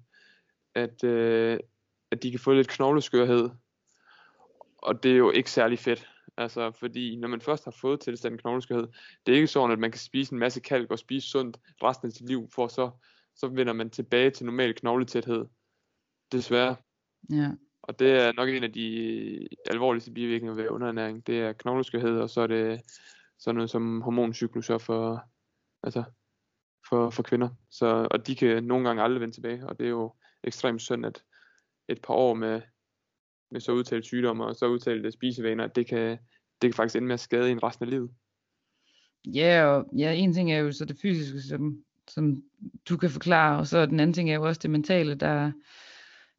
at, 0.76 1.04
øh, 1.04 1.60
at 2.12 2.24
de 2.24 2.32
kan 2.32 2.40
få 2.40 2.54
lidt 2.54 2.68
knogleskørhed. 2.68 3.50
Og 4.78 5.04
det 5.04 5.12
er 5.12 5.18
jo 5.18 5.32
ikke 5.32 5.52
særlig 5.52 5.80
fedt. 5.80 6.10
Altså, 6.38 6.72
fordi 6.72 7.16
når 7.16 7.28
man 7.28 7.42
først 7.42 7.64
har 7.64 7.72
fået 7.72 8.00
tilstanden 8.00 8.38
knogleskørhed, 8.38 8.88
det 9.26 9.32
er 9.32 9.36
ikke 9.36 9.48
sådan, 9.48 9.72
at 9.72 9.80
man 9.80 9.92
kan 9.92 10.00
spise 10.00 10.34
en 10.34 10.40
masse 10.40 10.60
kalk 10.60 10.92
og 10.92 11.00
spise 11.00 11.30
sundt 11.30 11.58
resten 11.84 12.08
af 12.08 12.12
sit 12.12 12.28
liv, 12.28 12.50
for 12.56 12.68
så, 12.68 12.92
så 13.36 13.48
vender 13.48 13.74
man 13.74 13.90
tilbage 13.90 14.30
til 14.30 14.46
normal 14.46 14.76
knogletæthed. 14.76 15.46
Desværre. 16.32 16.76
Ja. 17.30 17.52
Og 17.82 18.00
det 18.00 18.12
er 18.12 18.32
nok 18.32 18.50
en 18.50 18.64
af 18.64 18.74
de 18.74 19.48
alvorligste 19.70 20.12
bivirkninger 20.12 20.56
ved 20.56 20.70
underernæring. 20.70 21.28
Det 21.28 21.40
er 21.40 21.54
knogleskørhed, 21.54 22.20
og 22.20 22.30
så 22.30 22.42
er 22.42 22.48
det 22.48 22.82
sådan 23.40 23.56
noget 23.56 23.70
som 23.70 24.02
hormoncykluser 24.02 24.78
for, 24.78 25.24
altså, 25.84 26.04
for, 26.90 27.10
for 27.10 27.24
kvinder. 27.24 27.50
Så, 27.70 28.08
og 28.12 28.28
de 28.28 28.36
kan 28.36 28.64
nogle 28.64 28.88
gange 28.88 29.04
aldrig 29.04 29.22
vende 29.22 29.36
tilbage, 29.36 29.68
og 29.68 29.80
det 29.80 29.86
er 29.86 29.90
jo 29.90 30.14
ekstremt 30.44 30.82
synd, 30.82 31.06
at 31.06 31.24
et 31.88 32.02
par 32.02 32.14
år 32.14 32.34
med, 32.34 32.62
med 33.52 33.60
så 33.60 33.72
udtalt 33.72 34.06
sygdomme 34.06 34.46
og 34.46 34.56
så 34.56 34.68
udtalte 34.68 35.12
spisevaner, 35.12 35.64
at 35.64 35.76
det 35.76 35.88
kan, 35.88 36.18
det 36.62 36.70
kan 36.70 36.74
faktisk 36.74 36.96
ende 36.96 37.08
med 37.08 37.14
at 37.14 37.20
skade 37.20 37.52
en 37.52 37.64
resten 37.64 37.86
af 37.86 37.90
livet. 37.90 38.12
Ja, 39.26 39.66
og 39.66 39.86
ja, 39.98 40.14
en 40.14 40.34
ting 40.34 40.52
er 40.52 40.58
jo 40.58 40.72
så 40.72 40.86
det 40.86 40.98
fysiske, 41.02 41.42
som, 41.42 41.84
som 42.08 42.44
du 42.90 42.98
kan 42.98 43.10
forklare, 43.10 43.60
og 43.60 43.68
så 43.68 43.86
den 43.86 44.00
anden 44.00 44.14
ting 44.14 44.30
er 44.30 44.36
jo 44.36 44.48
også 44.48 44.60
det 44.64 44.70
mentale, 44.70 45.16
der, 45.16 45.52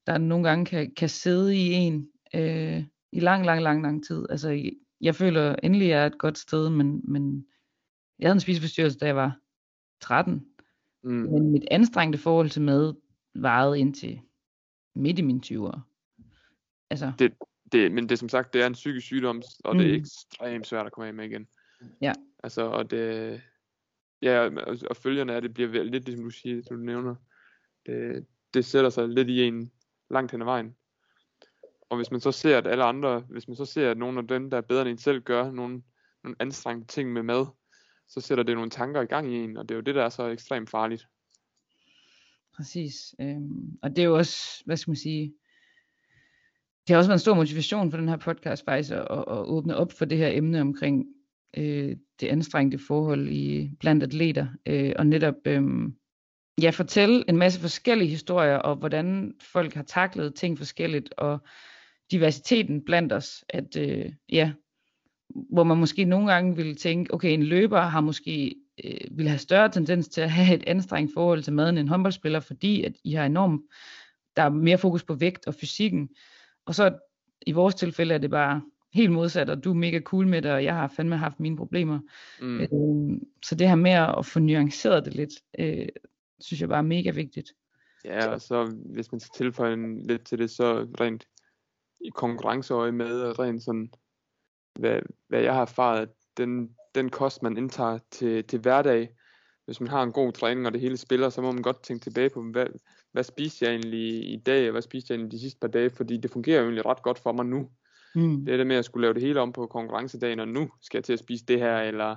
der 0.07 0.19
nogle 0.19 0.49
gange 0.49 0.67
kan, 0.67 0.95
kan 0.95 1.09
sidde 1.09 1.57
i 1.57 1.73
en 1.73 2.09
øh, 2.35 2.85
i 3.13 3.21
lang, 3.21 3.47
lang, 3.47 3.63
lang, 3.63 3.83
lang 3.83 4.05
tid. 4.05 4.27
Altså, 4.31 4.71
jeg 5.01 5.15
føler 5.15 5.57
endelig, 5.63 5.89
jeg 5.89 6.03
er 6.03 6.07
et 6.07 6.19
godt 6.19 6.39
sted, 6.39 6.71
men, 6.71 7.01
men 7.05 7.47
jeg 8.19 8.29
havde 8.29 8.37
en 8.37 8.41
spiseforstyrrelse, 8.41 8.99
da 8.99 9.07
jeg 9.07 9.17
var 9.17 9.39
13, 10.01 10.47
Mm. 11.03 11.11
men 11.11 11.53
mit 11.53 11.65
anstrengte 11.71 12.19
forhold 12.19 12.51
til 12.51 12.63
mad 12.63 12.95
varede 13.35 13.79
indtil 13.79 14.21
midt 14.95 15.19
i 15.19 15.23
mine 15.23 15.41
20'ere. 15.47 15.81
Altså, 16.91 17.13
Det, 17.73 17.93
men 17.93 18.05
det 18.05 18.13
er 18.13 18.17
som 18.17 18.29
sagt, 18.29 18.53
det 18.53 18.63
er 18.63 18.67
en 18.67 18.73
psykisk 18.73 19.07
sygdom, 19.07 19.43
og 19.65 19.75
det 19.75 19.87
er 19.87 19.89
Mm. 19.89 20.01
ekstremt 20.01 20.67
svært 20.67 20.87
at 20.87 20.93
komme 20.93 21.09
af 21.09 21.15
med 21.15 21.25
igen. 21.25 21.49
Ja. 22.01 22.13
Altså, 22.43 22.63
og 22.63 22.91
det, 22.91 23.43
ja, 24.23 24.41
og, 24.41 24.79
og 24.91 24.97
følgerne 24.97 25.35
af 25.35 25.43
det 25.43 25.55
bliver 25.55 25.83
lidt 25.83 26.05
ligesom 26.05 26.25
du 26.25 26.31
siger, 26.31 26.63
du 26.63 26.77
nævner. 26.77 27.15
Det, 27.87 28.27
det 28.55 28.65
sætter 28.65 28.91
sig 28.91 29.09
lidt 29.09 29.29
i 29.29 29.43
en 29.43 29.73
langt 30.11 30.33
hen 30.33 30.41
ad 30.43 30.45
vejen. 30.45 30.77
Og 31.91 31.97
hvis 31.97 32.11
man 32.11 32.21
så 32.21 32.33
ser, 32.33 32.59
at 32.59 32.67
alle 32.67 32.85
andre, 32.85 33.21
hvis 33.21 33.49
man 33.49 33.57
så 33.57 33.65
ser, 33.65 33.91
at 33.91 33.99
nogle 33.99 34.19
af 34.19 34.29
dem, 34.29 34.51
der 34.51 34.57
er 34.57 34.61
bedre 34.61 34.83
end 34.83 34.89
en 34.91 34.99
selv, 34.99 35.21
gør 35.23 35.51
nogle, 35.51 35.83
nogle 36.25 36.37
anstrengte 36.41 36.87
ting 36.87 37.13
med 37.13 37.23
mad, 37.23 37.47
så 38.09 38.21
sætter 38.21 38.45
det 38.45 38.55
nogle 38.55 38.71
tanker 38.71 39.01
i 39.01 39.07
gang 39.07 39.33
i 39.33 39.37
en, 39.37 39.57
og 39.57 39.69
det 39.69 39.75
er 39.75 39.77
jo 39.77 39.83
det, 39.83 39.95
der 39.95 40.05
er 40.05 40.09
så 40.09 40.27
ekstremt 40.27 40.71
farligt. 40.71 41.07
Præcis. 42.57 43.15
Øhm, 43.21 43.79
og 43.83 43.91
det 43.91 43.99
er 43.99 44.07
jo 44.07 44.17
også, 44.17 44.63
hvad 44.65 44.77
skal 44.77 44.91
man 44.91 44.97
sige, 44.97 45.35
det 46.87 46.95
har 46.95 46.97
også 46.97 47.09
været 47.09 47.19
en 47.19 47.21
stor 47.21 47.35
motivation 47.35 47.91
for 47.91 47.99
den 47.99 48.09
her 48.09 48.17
podcast 48.17 48.65
faktisk, 48.65 48.93
at, 48.93 49.07
at, 49.11 49.19
at 49.19 49.45
åbne 49.45 49.77
op 49.77 49.93
for 49.93 50.05
det 50.05 50.19
her 50.19 50.29
emne 50.33 50.61
omkring 50.61 51.07
øh, 51.57 51.97
det 52.21 52.29
anstrengte 52.29 52.79
forhold 52.79 53.29
i 53.29 53.71
blandt 53.81 54.03
atleter, 54.03 54.47
øh, 54.67 54.93
og 54.99 55.07
netop 55.07 55.35
øh, 55.45 55.63
ja, 56.63 56.71
fortælle 56.71 57.25
en 57.29 57.37
masse 57.37 57.61
forskellige 57.61 58.11
historier, 58.11 58.57
og 58.57 58.77
hvordan 58.77 59.35
folk 59.53 59.75
har 59.75 59.83
taklet 59.83 60.35
ting 60.35 60.59
forskelligt, 60.59 61.15
og 61.17 61.39
diversiteten 62.11 62.85
blandt 62.85 63.13
os, 63.13 63.45
at 63.49 63.77
øh, 63.77 64.13
ja, 64.29 64.53
hvor 65.53 65.65
man 65.65 65.79
måske 65.79 66.05
nogle 66.05 66.33
gange 66.33 66.57
ville 66.57 66.75
tænke, 66.75 67.15
okay, 67.15 67.33
en 67.33 67.43
løber 67.43 67.81
har 67.81 68.01
måske 68.01 68.55
øh, 68.85 69.19
vil 69.19 69.29
have 69.29 69.39
større 69.39 69.69
tendens 69.69 70.09
til 70.09 70.21
at 70.21 70.31
have 70.31 70.55
et 70.55 70.65
anstrengt 70.67 71.13
forhold 71.15 71.43
til 71.43 71.53
maden 71.53 71.79
end 71.79 71.87
en 71.87 71.89
håndboldspiller, 71.89 72.41
fordi 72.41 72.85
at 72.85 72.93
I 73.05 73.13
har 73.13 73.25
enormt, 73.25 73.63
der 74.37 74.43
er 74.43 74.49
mere 74.49 74.79
fokus 74.79 75.03
på 75.05 75.15
vægt 75.15 75.47
og 75.47 75.55
fysikken. 75.55 76.09
Og 76.67 76.75
så 76.75 76.99
i 77.47 77.53
vores 77.53 77.75
tilfælde 77.75 78.15
er 78.15 78.19
det 78.19 78.31
bare 78.31 78.63
helt 78.93 79.13
modsat, 79.13 79.51
og 79.51 79.65
du 79.65 79.71
er 79.71 79.75
mega 79.75 80.01
cool 80.01 80.27
med 80.27 80.43
det, 80.43 80.53
og 80.53 80.65
jeg 80.65 80.75
har 80.75 80.89
fandme 80.89 81.17
haft 81.17 81.41
mine 81.41 81.57
problemer. 81.57 81.99
Mm. 82.41 82.61
Øh, 82.61 83.21
så 83.45 83.55
det 83.55 83.69
her 83.69 83.75
med 83.75 83.91
at 83.91 84.27
få 84.27 84.39
nuanceret 84.39 85.05
det 85.05 85.15
lidt, 85.15 85.33
øh, 85.59 85.89
synes 86.41 86.61
jeg 86.61 86.69
bare 86.69 86.79
er 86.79 86.83
mega 86.83 87.11
vigtigt. 87.11 87.53
Ja, 88.05 88.27
og 88.27 88.41
så 88.41 88.77
hvis 88.87 89.13
man 89.13 89.21
skal 89.21 89.33
tilføje 89.37 89.73
en, 89.73 90.03
lidt 90.07 90.27
til 90.27 90.39
det, 90.39 90.51
så 90.51 90.87
rent 91.01 91.25
i 92.01 92.11
konkurrenceøje 92.15 92.93
med, 92.93 93.39
rent 93.39 93.63
sådan, 93.63 93.91
hvad, 94.79 95.01
hvad 95.29 95.41
jeg 95.41 95.55
har 95.55 95.63
erfaret, 95.63 96.09
den, 96.37 96.77
den 96.95 97.11
kost, 97.11 97.43
man 97.43 97.57
indtager 97.57 97.99
til, 98.11 98.45
til 98.45 98.59
hverdag, 98.59 99.15
hvis 99.65 99.81
man 99.81 99.89
har 99.89 100.03
en 100.03 100.13
god 100.13 100.33
træning, 100.33 100.67
og 100.67 100.73
det 100.73 100.81
hele 100.81 100.97
spiller, 100.97 101.29
så 101.29 101.43
må 101.43 101.53
man 101.53 101.63
godt 101.63 101.83
tænke 101.83 102.03
tilbage 102.03 102.31
på, 102.31 102.43
hvad, 102.43 102.67
hvad 103.13 103.25
spiste 103.25 103.65
jeg 103.65 103.75
egentlig 103.75 104.33
i 104.33 104.37
dag, 104.37 104.67
og 104.67 104.73
hvad 104.73 104.83
spiste 104.83 105.13
jeg 105.13 105.17
egentlig 105.17 105.33
de 105.33 105.41
sidste 105.41 105.61
par 105.61 105.69
dage, 105.69 105.91
fordi 105.91 106.17
det 106.17 106.31
fungerer 106.31 106.59
jo 106.59 106.65
egentlig 106.65 106.87
ret 106.87 107.03
godt 107.03 107.19
for 107.19 107.33
mig 107.33 107.47
nu. 107.47 107.71
Mm. 108.15 108.45
Det 108.45 108.53
er 108.53 108.57
det 108.57 108.67
med 108.67 108.77
at 108.77 108.85
skulle 108.85 109.03
lave 109.03 109.15
det 109.15 109.23
hele 109.23 109.41
om 109.41 109.53
på 109.53 109.67
konkurrencedagen, 109.67 110.41
og 110.41 110.49
nu 110.49 110.71
skal 110.81 110.99
jeg 110.99 111.05
til 111.05 111.13
at 111.13 111.19
spise 111.19 111.45
det 111.45 111.59
her, 111.59 111.79
eller 111.79 112.17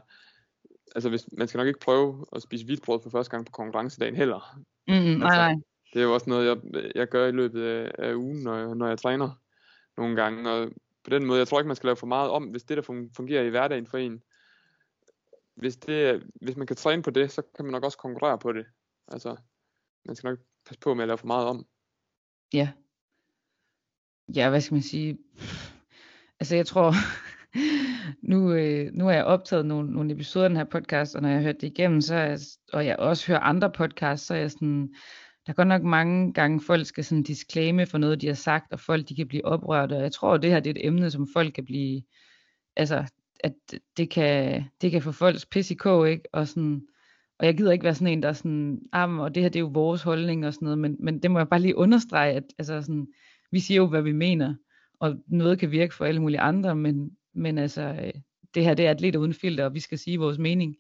altså 0.96 1.10
hvis, 1.10 1.26
man 1.38 1.48
skal 1.48 1.58
nok 1.58 1.68
ikke 1.68 1.80
prøve 1.80 2.26
at 2.36 2.42
spise 2.42 2.66
hvidt 2.66 2.82
brød 2.82 3.00
for 3.04 3.10
første 3.10 3.32
gang 3.32 3.46
på 3.46 3.52
konkurrencedagen 3.52 4.16
heller. 4.16 4.60
Mm, 4.88 4.94
nej, 4.94 5.12
altså, 5.12 5.20
nej. 5.20 5.56
Det 5.94 6.00
er 6.00 6.04
jo 6.04 6.14
også 6.14 6.30
noget, 6.30 6.48
jeg, 6.48 6.84
jeg 6.96 7.08
gør 7.08 7.28
i 7.28 7.32
løbet 7.32 7.64
af, 7.64 7.92
af 7.98 8.14
ugen, 8.14 8.44
når 8.44 8.58
jeg, 8.58 8.76
når 8.76 8.88
jeg 8.88 8.98
træner 8.98 9.30
nogle 9.98 10.16
gange, 10.16 10.52
og 10.52 10.72
på 11.04 11.10
den 11.10 11.26
måde, 11.26 11.40
jeg 11.40 11.48
tror 11.48 11.60
ikke, 11.60 11.68
man 11.68 11.76
skal 11.76 11.88
lave 11.88 11.96
for 11.96 12.08
meget 12.08 12.30
om, 12.30 12.44
hvis 12.44 12.64
det, 12.64 12.78
der 12.78 13.08
fungerer 13.16 13.44
i 13.44 13.50
hverdagen 13.50 13.88
for 13.88 13.98
en, 13.98 14.24
hvis, 15.56 15.76
det, 15.76 16.24
hvis 16.42 16.58
man 16.58 16.68
kan 16.68 16.76
træne 16.76 17.04
på 17.04 17.10
det, 17.10 17.32
så 17.32 17.42
kan 17.56 17.66
man 17.66 17.72
nok 17.72 17.84
også 17.84 17.98
konkurrere 17.98 18.38
på 18.38 18.52
det. 18.52 18.66
Altså, 19.08 19.36
man 20.06 20.16
skal 20.16 20.30
nok 20.30 20.40
passe 20.66 20.80
på 20.80 20.94
med 20.94 21.04
at 21.04 21.08
lave 21.08 21.18
for 21.18 21.28
meget 21.28 21.48
om. 21.48 21.66
Ja. 22.54 22.72
Ja, 24.36 24.50
hvad 24.50 24.62
skal 24.62 24.76
man 24.76 24.82
sige? 24.82 25.18
Altså, 26.40 26.56
jeg 26.56 26.68
tror, 26.68 26.94
nu, 28.32 28.54
øh, 28.54 28.94
nu 28.94 29.06
har 29.06 29.12
jeg 29.12 29.26
optaget 29.26 29.66
nogle, 29.66 29.92
nogle 29.92 30.14
episoder 30.14 30.46
af 30.46 30.50
den 30.50 30.58
her 30.58 30.64
podcast, 30.64 31.16
og 31.16 31.22
når 31.22 31.30
jeg 31.30 31.38
har 31.38 31.44
hørt 31.44 31.62
det 31.62 31.68
igennem, 31.68 32.02
så 32.02 32.16
er 32.16 32.26
jeg, 32.26 32.40
og 32.74 32.86
jeg 32.86 33.00
også 33.00 33.28
hører 33.28 33.40
andre 33.40 33.72
podcasts, 33.72 34.28
så 34.28 34.34
er 34.34 34.38
jeg 34.38 34.52
sådan, 34.52 34.94
der 35.46 35.52
er 35.52 35.54
godt 35.54 35.68
nok 35.68 35.84
mange 35.84 36.34
gange, 36.34 36.62
folk 36.62 36.86
skal 36.86 37.04
sådan 37.04 37.24
disclaime 37.24 37.86
for 37.86 37.98
noget, 37.98 38.22
de 38.22 38.28
har 38.28 38.34
sagt, 38.34 38.74
og 38.74 38.80
folk 38.80 39.10
de 39.10 39.16
kan 39.16 39.28
blive 39.28 39.46
oprørte, 39.46 39.94
og 39.94 40.02
jeg 40.02 40.12
tror, 40.12 40.38
det 40.38 40.50
her 40.52 40.60
det 40.60 40.70
er 40.70 40.74
et 40.82 40.88
emne, 40.88 41.12
som 41.12 41.28
folk 41.34 41.54
kan 41.54 41.66
blive, 41.66 42.02
altså, 42.76 43.06
at 43.40 43.54
det 43.98 44.10
kan, 44.10 44.64
det 44.82 44.92
kan 44.92 45.02
få 45.02 45.12
folks 45.12 45.46
pis 45.46 45.72
i 45.72 45.76
kog, 45.76 46.10
ikke? 46.10 46.24
Og, 46.34 46.48
sådan, 46.48 46.88
og 47.40 47.46
jeg 47.46 47.58
gider 47.58 47.72
ikke 47.72 47.84
være 47.84 47.96
sådan 47.96 48.08
en, 48.08 48.24
der 48.24 48.30
er 48.30 48.34
sådan, 48.34 48.80
ah, 48.92 49.20
og 49.20 49.36
det 49.36 49.44
her 49.44 49.50
det 49.50 49.60
er 49.60 49.64
jo 49.64 49.72
vores 49.74 50.02
holdning 50.02 50.48
og 50.48 50.54
sådan 50.54 50.66
noget, 50.66 50.80
men, 50.80 50.96
men 51.00 51.24
det 51.24 51.32
må 51.32 51.40
jeg 51.40 51.50
bare 51.50 51.60
lige 51.60 51.78
understrege, 51.78 52.34
at 52.34 52.44
altså 52.58 52.82
sådan, 52.82 53.08
vi 53.52 53.60
siger 53.60 53.78
jo, 53.78 53.88
hvad 53.88 54.02
vi 54.02 54.12
mener, 54.12 54.56
og 55.00 55.16
noget 55.28 55.60
kan 55.60 55.72
virke 55.72 55.96
for 55.96 56.06
alle 56.06 56.22
mulige 56.22 56.40
andre, 56.40 56.76
men, 56.76 57.18
men 57.34 57.58
altså, 57.58 57.82
øh, 57.82 58.14
det 58.56 58.64
her 58.64 58.74
det 58.74 58.86
er 58.86 58.92
atleter 58.92 59.20
uden 59.20 59.34
filter, 59.34 59.66
og 59.66 59.74
vi 59.74 59.80
skal 59.80 60.00
sige 60.00 60.20
vores 60.20 60.38
mening, 60.38 60.76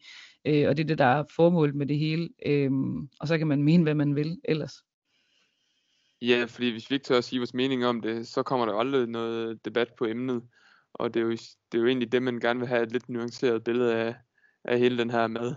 øh, 0.45 0.69
og 0.69 0.77
det 0.77 0.83
er 0.83 0.87
det, 0.87 0.97
der 0.97 1.05
er 1.05 1.23
formålet 1.35 1.75
med 1.75 1.85
det 1.85 1.97
hele, 1.97 2.29
øh, 2.45 2.71
og 3.19 3.27
så 3.27 3.37
kan 3.37 3.47
man 3.47 3.63
mene, 3.63 3.83
hvad 3.83 3.95
man 3.95 4.15
vil 4.15 4.41
ellers. 4.43 4.73
Ja, 6.21 6.45
fordi 6.47 6.71
hvis 6.71 6.89
vi 6.89 6.95
ikke 6.95 7.03
tør 7.03 7.17
at 7.17 7.23
sige 7.23 7.39
vores 7.39 7.53
mening 7.53 7.85
om 7.85 8.01
det, 8.01 8.27
så 8.27 8.43
kommer 8.43 8.65
der 8.65 8.73
aldrig 8.73 9.07
noget 9.07 9.65
debat 9.65 9.87
på 9.97 10.05
emnet, 10.05 10.43
og 10.93 11.13
det 11.13 11.19
er 11.19 11.23
jo, 11.23 11.31
det 11.31 11.73
er 11.73 11.79
jo 11.79 11.87
egentlig 11.87 12.11
det, 12.11 12.23
man 12.23 12.39
gerne 12.39 12.59
vil 12.59 12.67
have 12.67 12.83
et 12.83 12.91
lidt 12.91 13.09
nuanceret 13.09 13.63
billede 13.63 13.95
af, 13.95 14.15
af 14.65 14.79
hele 14.79 14.97
den 14.97 15.09
her 15.09 15.27
med 15.27 15.55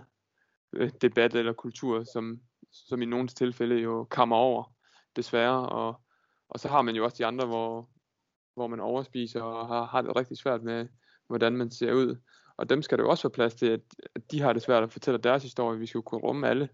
øh, 0.73 0.91
debat 1.01 1.35
eller 1.35 1.53
kultur, 1.53 2.03
som, 2.13 2.39
som 2.71 3.01
i 3.01 3.05
nogle 3.05 3.27
tilfælde 3.27 3.75
jo 3.75 4.07
kommer 4.09 4.35
over, 4.35 4.73
desværre, 5.15 5.69
og, 5.69 6.01
og 6.49 6.59
så 6.59 6.67
har 6.67 6.81
man 6.81 6.95
jo 6.95 7.03
også 7.03 7.17
de 7.17 7.25
andre, 7.25 7.45
hvor, 7.45 7.89
hvor 8.55 8.67
man 8.67 8.79
overspiser 8.79 9.41
og 9.41 9.67
har, 9.67 9.85
har 9.85 10.01
det 10.01 10.15
rigtig 10.15 10.37
svært 10.37 10.63
med, 10.63 10.87
hvordan 11.27 11.57
man 11.57 11.71
ser 11.71 11.93
ud. 11.93 12.15
Og 12.57 12.69
dem 12.69 12.81
skal 12.81 12.97
der 12.97 13.03
jo 13.03 13.09
også 13.09 13.27
være 13.27 13.33
plads 13.33 13.55
til, 13.55 13.65
at, 13.65 13.81
at 14.15 14.31
de 14.31 14.41
har 14.41 14.53
det 14.53 14.61
svært 14.61 14.83
at 14.83 14.91
fortælle 14.91 15.17
deres 15.17 15.43
historie. 15.43 15.79
Vi 15.79 15.85
skal 15.85 15.97
jo 15.97 16.01
kunne 16.01 16.21
rumme 16.21 16.47
alle. 16.47 16.69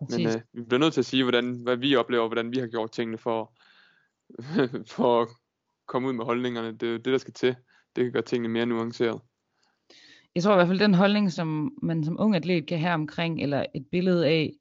Men 0.00 0.26
øh, 0.26 0.42
vi 0.52 0.62
bliver 0.62 0.78
nødt 0.78 0.94
til 0.94 1.00
at 1.00 1.06
sige, 1.06 1.22
hvordan, 1.22 1.62
hvad 1.62 1.76
vi 1.76 1.96
oplever, 1.96 2.26
hvordan 2.26 2.52
vi 2.52 2.58
har 2.58 2.66
gjort 2.66 2.90
tingene 2.90 3.18
for, 3.18 3.52
for 4.96 5.22
at 5.22 5.28
komme 5.86 6.08
ud 6.08 6.12
med 6.12 6.24
holdningerne. 6.24 6.72
Det 6.72 6.88
er 6.88 6.98
det, 6.98 7.04
der 7.04 7.18
skal 7.18 7.34
til. 7.34 7.56
Det 7.96 8.04
kan 8.04 8.12
gøre 8.12 8.22
tingene 8.22 8.48
mere 8.48 8.66
nuanceret. 8.66 9.20
Jeg 10.38 10.42
tror 10.44 10.52
i 10.52 10.56
hvert 10.56 10.68
fald, 10.68 10.78
den 10.78 10.94
holdning, 10.94 11.32
som 11.32 11.72
man 11.82 12.04
som 12.04 12.16
ung 12.20 12.36
atlet 12.36 12.66
kan 12.66 12.78
have 12.78 12.94
omkring, 12.94 13.42
eller 13.42 13.66
et 13.74 13.86
billede 13.90 14.26
af, 14.26 14.52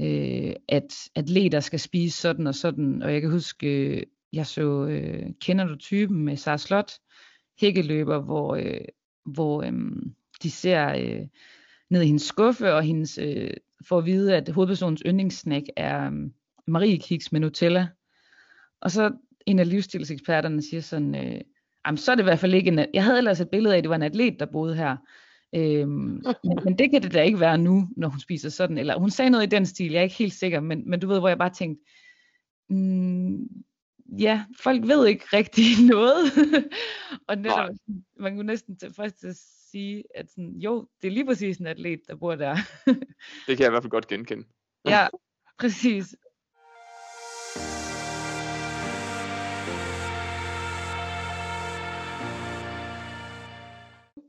øh, 0.00 0.54
at 0.68 1.10
atleter 1.14 1.60
skal 1.60 1.80
spise 1.80 2.16
sådan 2.16 2.46
og 2.46 2.54
sådan. 2.54 3.02
Og 3.02 3.12
jeg 3.12 3.20
kan 3.20 3.30
huske, 3.30 3.66
øh, 3.66 4.02
jeg 4.32 4.46
så, 4.46 4.86
øh, 4.86 5.26
kender 5.40 5.66
du 5.66 5.76
typen 5.76 6.24
med 6.24 6.36
Sara 6.36 6.58
Slot, 6.58 6.92
hækkeløber, 7.60 8.18
hvor, 8.18 8.54
øh, 8.54 8.80
hvor 9.24 9.62
øh, 9.62 9.72
de 10.42 10.50
ser 10.50 10.88
øh, 10.88 11.26
ned 11.90 12.02
i 12.02 12.06
hendes 12.06 12.22
skuffe, 12.22 12.74
og 12.74 12.82
hendes, 12.82 13.18
øh, 13.18 13.50
får 13.88 13.98
at 13.98 14.06
vide, 14.06 14.36
at 14.36 14.48
hovedpersonens 14.48 15.02
yndlingssnack 15.06 15.66
er 15.76 16.06
øh, 16.06 16.12
Marie 16.66 16.98
Kiks 16.98 17.32
med 17.32 17.40
Nutella. 17.40 17.88
Og 18.80 18.90
så 18.90 19.12
en 19.46 19.58
af 19.58 19.68
livsstilseksperterne 19.68 20.62
siger 20.62 20.80
sådan, 20.80 21.14
øh, 21.14 21.40
jamen, 21.88 21.98
så 21.98 22.10
er 22.10 22.14
det 22.14 22.22
i 22.22 22.24
hvert 22.24 22.38
fald 22.38 22.54
ikke 22.54 22.68
en, 22.68 22.86
jeg 22.94 23.04
havde 23.04 23.18
ellers 23.18 23.40
et 23.40 23.50
billede 23.50 23.74
af, 23.74 23.78
at 23.78 23.84
det 23.84 23.90
var 23.90 23.96
en 23.96 24.02
atlet, 24.02 24.40
der 24.40 24.46
boede 24.46 24.76
her. 24.76 24.96
Øhm, 25.54 26.22
men, 26.44 26.58
men 26.64 26.78
det 26.78 26.90
kan 26.90 27.02
det 27.02 27.14
da 27.14 27.22
ikke 27.22 27.40
være 27.40 27.58
nu, 27.58 27.88
når 27.96 28.08
hun 28.08 28.20
spiser 28.20 28.48
sådan, 28.48 28.78
eller 28.78 28.98
hun 28.98 29.10
sagde 29.10 29.30
noget 29.30 29.46
i 29.46 29.50
den 29.56 29.66
stil, 29.66 29.92
jeg 29.92 29.98
er 29.98 30.02
ikke 30.02 30.14
helt 30.14 30.32
sikker, 30.32 30.60
men, 30.60 30.90
men 30.90 31.00
du 31.00 31.08
ved, 31.08 31.18
hvor 31.18 31.28
jeg 31.28 31.38
bare 31.38 31.54
tænkte, 31.54 31.84
mm, 32.68 33.48
ja, 34.18 34.44
folk 34.60 34.86
ved 34.86 35.06
ikke 35.06 35.24
rigtig 35.38 35.64
noget. 35.88 36.32
og 37.28 37.38
netop, 37.38 37.70
man 38.16 38.36
kunne 38.36 38.46
næsten 38.46 38.76
til 38.76 38.94
først 38.94 39.24
at 39.24 39.36
sige, 39.70 40.04
at 40.14 40.30
sådan, 40.30 40.54
jo, 40.56 40.88
det 41.02 41.08
er 41.08 41.12
lige 41.12 41.26
præcis 41.26 41.56
en 41.56 41.66
atlet, 41.66 42.00
der 42.08 42.16
bor 42.16 42.34
der. 42.34 42.56
det 43.46 43.56
kan 43.56 43.58
jeg 43.58 43.66
i 43.66 43.70
hvert 43.70 43.82
fald 43.82 43.90
godt 43.90 44.08
genkende. 44.08 44.44
ja, 44.88 45.06
præcis. 45.58 46.16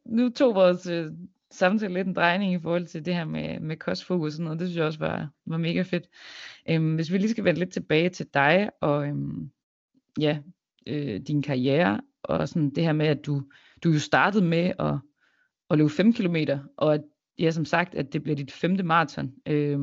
Nu 0.09 0.29
tog 0.29 0.55
vores 0.55 0.87
øh, 0.87 1.11
samtale 1.51 1.93
lidt 1.93 2.07
en 2.07 2.13
drejning 2.13 2.53
i 2.53 2.59
forhold 2.59 2.85
til 2.85 3.05
det 3.05 3.15
her 3.15 3.25
med, 3.25 3.59
med 3.59 3.77
kostfokus 3.77 4.27
og 4.27 4.31
sådan 4.31 4.43
noget. 4.43 4.59
Det 4.59 4.67
synes 4.67 4.77
jeg 4.77 4.85
også 4.85 4.99
var, 4.99 5.29
var 5.45 5.57
mega 5.57 5.81
fedt. 5.81 6.09
Øhm, 6.69 6.95
hvis 6.95 7.11
vi 7.11 7.17
lige 7.17 7.29
skal 7.29 7.43
vende 7.43 7.59
lidt 7.59 7.73
tilbage 7.73 8.09
til 8.09 8.27
dig 8.33 8.69
og 8.81 9.07
øhm, 9.07 9.49
ja, 10.19 10.39
øh, 10.87 11.19
din 11.19 11.41
karriere, 11.41 12.01
og 12.23 12.49
sådan 12.49 12.69
det 12.69 12.83
her 12.83 12.93
med, 12.93 13.07
at 13.07 13.25
du, 13.25 13.43
du 13.83 13.91
jo 13.91 13.99
startede 13.99 14.45
med 14.45 14.71
at, 14.79 14.95
at 15.69 15.77
løbe 15.77 15.89
5 15.89 16.13
km, 16.13 16.35
og 16.77 16.93
at, 16.93 17.01
ja, 17.39 17.51
som 17.51 17.65
sagt, 17.65 17.95
at 17.95 18.13
det 18.13 18.23
bliver 18.23 18.35
dit 18.35 18.51
femte 18.51 18.83
maraton. 18.83 19.33
Øh, 19.45 19.79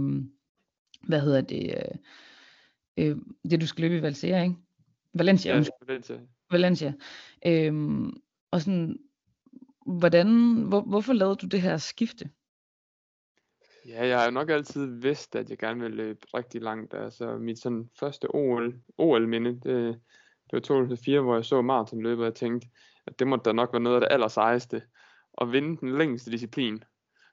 hvad 1.03 1.20
hedder 1.20 1.40
det? 1.40 1.74
Øh, 1.77 3.07
øh, 3.07 3.16
det 3.51 3.61
du 3.61 3.66
skal 3.66 3.82
løbe 3.82 3.97
i 3.97 4.03
Valencia, 4.03 4.43
ikke? 4.43 4.57
Valencia. 5.15 5.57
Ja, 5.57 5.65
Valencia. 5.86 6.16
Valencia. 6.51 6.93
Øh, 7.47 7.73
og 8.51 8.61
sådan, 8.61 8.98
hvordan, 9.86 10.62
hvor, 10.68 10.80
hvorfor 10.80 11.12
lavede 11.12 11.36
du 11.36 11.46
det 11.46 11.62
her 11.62 11.76
skifte? 11.76 12.30
Ja, 13.86 14.06
jeg 14.06 14.18
har 14.18 14.24
jo 14.24 14.30
nok 14.30 14.50
altid 14.50 15.00
vidst, 15.00 15.36
at 15.36 15.50
jeg 15.50 15.58
gerne 15.58 15.80
vil 15.80 15.90
løbe 15.90 16.26
rigtig 16.34 16.62
langt. 16.62 16.94
Altså 16.94 17.38
mit 17.38 17.58
sådan 17.58 17.90
første 18.00 18.34
OL, 18.34 18.74
OL-minde, 18.98 19.50
det, 19.50 20.00
det 20.44 20.52
var 20.52 20.60
2004, 20.60 21.20
hvor 21.20 21.34
jeg 21.34 21.44
så 21.44 21.62
maratonløbet, 21.62 22.18
og 22.18 22.24
jeg 22.24 22.34
tænkte, 22.34 22.68
at 23.06 23.18
det 23.18 23.26
måtte 23.26 23.44
da 23.44 23.52
nok 23.52 23.72
være 23.72 23.82
noget 23.82 23.96
af 23.96 24.00
det 24.00 24.12
allersejeste. 24.12 24.82
At 25.40 25.52
vinde 25.52 25.76
den 25.76 25.98
længste 25.98 26.30
disciplin, 26.30 26.84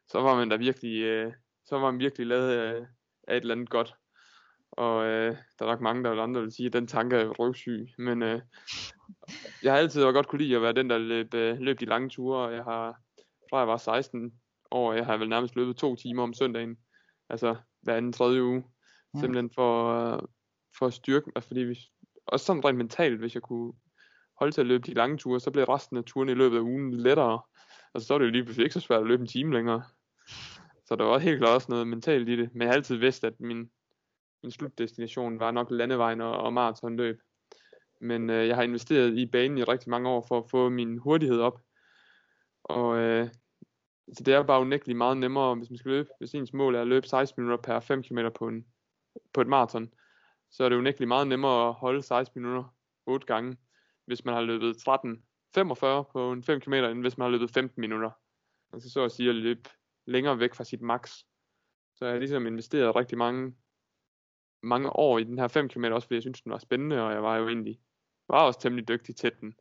så 0.08 0.22
var 0.22 0.36
man 0.36 0.50
da 0.50 0.56
virkelig, 0.56 1.02
øh, 1.02 1.34
så 1.66 1.78
var 1.78 1.92
man 1.92 2.00
virkelig 2.00 2.28
lavet 2.28 2.52
af, 2.52 2.86
af 3.28 3.38
et 3.38 3.42
eller 3.42 3.56
andet 3.56 3.70
godt. 3.70 3.96
Og 4.78 5.06
øh, 5.06 5.36
der 5.60 5.66
er 5.66 5.70
nok 5.70 5.82
mange, 5.82 6.04
der 6.04 6.10
vil 6.10 6.20
andre 6.20 6.42
vil 6.42 6.52
sige, 6.52 6.68
at 6.68 6.74
den 6.74 6.88
tanke 6.88 7.16
er 7.16 7.28
røvsyg. 7.28 7.90
Men 7.98 8.24
øh, 8.24 8.42
jeg 9.64 9.74
har 9.74 9.80
altid 9.80 10.04
godt 10.04 10.28
kunne 10.28 10.42
lide 10.42 10.56
at 10.56 10.62
være 10.62 10.74
den, 10.74 10.90
der 10.90 10.98
løb, 10.98 11.34
øh, 11.34 11.60
løb 11.60 11.80
de 11.80 11.86
lange 11.86 12.10
ture. 12.10 12.48
Og 12.48 12.54
jeg 12.54 12.64
har, 12.64 12.98
fra 13.50 13.58
jeg 13.60 13.68
var 13.68 13.78
16 13.78 14.34
år, 14.72 14.94
jeg 14.94 15.06
har 15.06 15.18
vel 15.18 15.30
nærmest 15.30 15.56
løbet 15.56 15.78
to 15.78 15.96
timer 15.96 16.24
om 16.24 16.34
søndagen. 16.34 16.78
Altså 17.30 17.56
hver 17.82 17.96
anden 17.96 18.14
tredje 18.14 18.44
uge. 18.44 18.64
Ja. 19.14 19.20
Simpelthen 19.20 19.52
for, 19.56 19.94
øh, 19.94 20.20
for 20.78 20.88
at 20.88 20.94
styrke 20.94 21.32
mig. 21.36 21.44
Fordi 21.44 21.60
vi, 21.60 21.80
også 22.26 22.46
sådan 22.46 22.66
rent 22.66 22.78
mentalt, 22.78 23.20
hvis 23.20 23.36
jeg 23.36 23.42
kunne 23.42 23.74
holde 24.40 24.52
til 24.52 24.62
at 24.62 24.68
løbe 24.68 24.88
de 24.88 24.94
lange 24.94 25.18
ture, 25.18 25.40
så 25.40 25.52
blev 25.52 25.66
resten 25.66 25.98
af 25.98 26.04
turen 26.04 26.30
i 26.30 26.34
løbet 26.34 26.58
af 26.58 26.62
ugen 26.62 26.94
lettere. 26.94 27.42
Og 27.94 28.02
så 28.02 28.14
er 28.14 28.18
det 28.18 28.26
jo 28.26 28.32
lige 28.32 28.44
pludselig 28.44 28.64
ikke 28.64 28.74
så 28.74 28.80
svært 28.80 29.02
at 29.02 29.08
løbe 29.08 29.22
en 29.22 29.28
time 29.28 29.54
længere. 29.54 29.84
Så 30.86 30.96
der 30.96 31.04
var 31.04 31.18
helt 31.18 31.40
klart 31.40 31.56
også 31.56 31.68
noget 31.70 31.88
mentalt 31.88 32.30
i 32.30 32.36
det. 32.36 32.50
Men 32.54 32.62
jeg 32.62 32.70
har 32.70 32.74
altid 32.74 32.96
vidst, 32.96 33.24
at 33.24 33.40
min, 33.40 33.70
min 34.44 34.52
slutdestination 34.52 35.40
var 35.40 35.52
nok 35.52 35.72
landevejen 35.72 36.22
og, 36.22 36.38
og 36.38 36.54
maratonløb. 36.54 37.22
Men 38.02 38.30
øh, 38.30 38.48
jeg 38.48 38.56
har 38.56 38.64
investeret 38.64 39.18
i 39.18 39.26
banen 39.26 39.58
i 39.58 39.64
rigtig 39.64 39.90
mange 39.90 40.10
år 40.10 40.26
for 40.28 40.38
at 40.38 40.50
få 40.50 40.70
min 40.70 40.98
hurtighed 40.98 41.40
op. 41.40 41.62
Og 42.64 42.98
øh, 42.98 43.30
så 44.14 44.24
det 44.24 44.34
er 44.34 44.44
bare 44.44 44.62
unægteligt 44.62 44.98
meget 44.98 45.18
nemmere, 45.18 45.56
hvis 45.56 45.70
man 45.70 45.78
skal 45.78 45.92
løbe, 45.92 46.10
hvis 46.18 46.34
ens 46.34 46.54
mål 46.54 46.76
er 46.76 46.82
at 46.82 46.88
løbe 46.88 47.08
16 47.08 47.42
minutter 47.42 47.64
per 47.64 47.80
5 47.80 48.04
km 48.04 48.20
på, 48.36 48.48
en, 48.48 48.66
på 49.34 49.42
et 49.42 49.48
maraton, 49.48 49.94
så 50.52 50.64
er 50.64 50.70
det 50.70 50.76
unægteligt 50.76 51.08
meget 51.08 51.28
nemmere 51.28 51.68
at 51.68 51.74
holde 51.74 52.02
16 52.02 52.42
minutter 52.42 52.76
8 53.06 53.28
gange, 53.28 53.58
hvis 54.06 54.26
man 54.26 54.34
har 54.34 54.42
løbet 54.42 54.76
13.45 54.76 56.12
på 56.12 56.32
en 56.32 56.44
5 56.44 56.60
km, 56.60 56.74
end 56.74 57.02
hvis 57.02 57.18
man 57.18 57.26
har 57.26 57.32
løbet 57.32 57.52
15 57.52 57.82
minutter. 57.82 58.12
Altså 58.74 58.90
så 58.90 59.04
at 59.04 59.12
sige 59.12 59.30
at 59.30 59.36
løbe 59.36 59.70
længere 60.06 60.40
væk 60.40 60.54
fra 60.54 60.64
sit 60.64 60.82
max. 60.82 61.12
Så 61.96 62.06
jeg 62.06 62.12
har 62.12 62.20
ligesom 62.20 62.48
investeret 62.48 62.96
rigtig 62.96 63.18
mange 63.18 63.56
mange 64.64 64.96
år 64.96 65.18
i 65.18 65.24
den 65.24 65.40
her 65.40 65.48
5 65.48 65.70
km, 65.70 65.86
også 65.86 66.08
fordi 66.08 66.16
jeg 66.16 66.24
synes, 66.24 66.42
den 66.42 66.52
var 66.52 66.58
spændende, 66.58 67.02
og 67.02 67.14
jeg 67.14 67.24
var 67.24 67.38
jo 67.38 67.48
egentlig 67.48 67.80
var 68.30 68.42
også 68.42 68.60
temmelig 68.60 68.88
dygtig 68.88 69.16
til 69.16 69.32
den. 69.42 69.54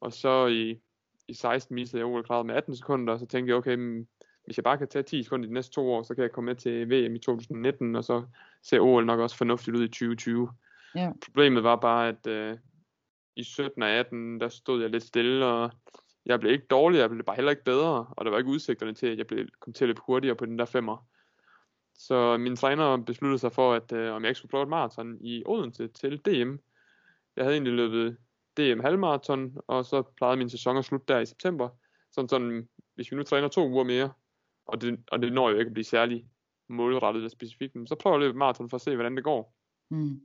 Og 0.00 0.12
så 0.12 0.46
i, 0.46 0.80
i 1.28 1.34
16 1.34 1.74
mistede 1.74 2.00
jeg 2.00 2.06
OL 2.06 2.46
med 2.46 2.54
18 2.54 2.76
sekunder, 2.76 3.12
og 3.12 3.18
så 3.18 3.26
tænkte 3.26 3.50
jeg, 3.50 3.56
okay, 3.56 3.74
men 3.74 4.08
hvis 4.44 4.56
jeg 4.58 4.64
bare 4.64 4.78
kan 4.78 4.88
tage 4.88 5.02
10 5.02 5.22
sekunder 5.22 5.46
de 5.48 5.54
næste 5.54 5.72
to 5.72 5.92
år, 5.92 6.02
så 6.02 6.14
kan 6.14 6.22
jeg 6.22 6.32
komme 6.32 6.46
med 6.46 6.56
til 6.56 6.90
VM 6.90 7.14
i 7.14 7.18
2019, 7.18 7.96
og 7.96 8.04
så 8.04 8.24
ser 8.62 8.80
OL 8.80 9.06
nok 9.06 9.20
også 9.20 9.36
fornuftigt 9.36 9.76
ud 9.76 9.84
i 9.84 9.88
2020. 9.88 10.50
Ja. 10.94 11.12
Problemet 11.24 11.64
var 11.64 11.76
bare, 11.76 12.08
at 12.08 12.26
øh, 12.26 12.58
i 13.36 13.44
17 13.44 13.82
og 13.82 13.88
18, 13.88 14.40
der 14.40 14.48
stod 14.48 14.80
jeg 14.80 14.90
lidt 14.90 15.02
stille, 15.02 15.46
og 15.46 15.70
jeg 16.26 16.40
blev 16.40 16.52
ikke 16.52 16.66
dårlig, 16.66 16.98
jeg 16.98 17.10
blev 17.10 17.24
bare 17.24 17.36
heller 17.36 17.50
ikke 17.50 17.64
bedre, 17.64 18.06
og 18.10 18.24
der 18.24 18.30
var 18.30 18.38
ikke 18.38 18.50
udsigterne 18.50 18.94
til, 18.94 19.06
at 19.06 19.18
jeg 19.18 19.26
blev, 19.26 19.48
kom 19.60 19.72
til 19.72 19.84
at 19.84 19.88
løbe 19.88 20.00
hurtigere 20.06 20.36
på 20.36 20.46
den 20.46 20.58
der 20.58 20.64
femmer. 20.64 21.06
Så 21.94 22.36
min 22.36 22.56
træner 22.56 22.96
besluttede 22.96 23.38
sig 23.38 23.52
for, 23.52 23.74
at 23.74 23.92
øh, 23.92 24.14
om 24.14 24.22
jeg 24.22 24.30
ikke 24.30 24.38
skulle 24.38 24.50
prøve 24.50 24.62
et 24.62 24.68
maraton 24.68 25.18
i 25.20 25.42
Odense 25.46 25.88
til 25.88 26.18
DM. 26.18 26.56
Jeg 27.36 27.44
havde 27.44 27.52
egentlig 27.54 27.72
løbet 27.72 28.16
DM 28.56 28.80
halvmarathon, 28.80 29.56
og 29.66 29.84
så 29.84 30.02
plejede 30.16 30.36
min 30.36 30.50
sæson 30.50 30.76
at 30.76 30.84
slutte 30.84 31.12
der 31.12 31.20
i 31.20 31.26
september. 31.26 31.68
Sådan, 32.10 32.28
sådan 32.28 32.68
hvis 32.94 33.10
vi 33.10 33.16
nu 33.16 33.22
træner 33.22 33.48
to 33.48 33.68
uger 33.68 33.84
mere, 33.84 34.12
og 34.66 34.80
det, 34.80 35.00
og 35.10 35.22
det 35.22 35.32
når 35.32 35.50
jo 35.50 35.58
ikke 35.58 35.68
at 35.68 35.74
blive 35.74 35.84
særlig 35.84 36.26
målrettet 36.68 37.20
eller 37.20 37.30
specifikt, 37.30 37.76
så 37.86 37.94
prøver 37.94 38.16
jeg 38.16 38.22
at 38.22 38.26
løbe 38.26 38.38
maraton 38.38 38.70
for 38.70 38.76
at 38.76 38.80
se, 38.80 38.94
hvordan 38.94 39.16
det 39.16 39.24
går. 39.24 39.54
Mm. 39.90 40.20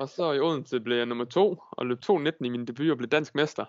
Og 0.00 0.08
så 0.08 0.32
i 0.32 0.40
Odense 0.40 0.80
blev 0.80 0.96
jeg 0.96 1.06
nummer 1.06 1.24
to, 1.24 1.62
og 1.70 1.86
løb 1.86 1.98
2.19 2.10 2.30
i 2.40 2.48
min 2.48 2.66
debut 2.66 2.90
og 2.90 2.96
blev 2.96 3.08
dansk 3.08 3.34
mester. 3.34 3.64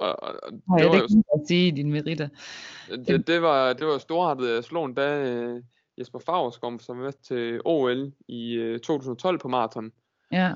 Og, 0.00 0.22
og 0.22 0.52
det, 0.52 0.62
ja, 0.78 0.86
var 0.86 0.92
det 0.92 1.10
kan 1.10 1.16
jo, 1.16 1.40
at 1.40 1.48
sige 1.48 1.72
dine 1.72 1.90
meritter. 1.90 2.28
Det, 2.88 3.26
det, 3.26 3.42
var, 3.42 3.72
det 3.72 3.86
var 3.86 3.98
storartet. 3.98 4.50
Jeg 4.54 4.64
slog 4.64 4.86
en 4.86 4.94
dag 4.94 5.48
uh, 5.54 5.62
Jesper 5.98 6.18
Favskom, 6.18 6.78
som 6.78 7.00
var 7.00 7.10
til 7.10 7.60
OL 7.64 8.12
i 8.28 8.54
øh, 8.54 8.80
2012 8.80 9.38
på 9.38 9.48
maraton. 9.48 9.92
Ja. 10.32 10.54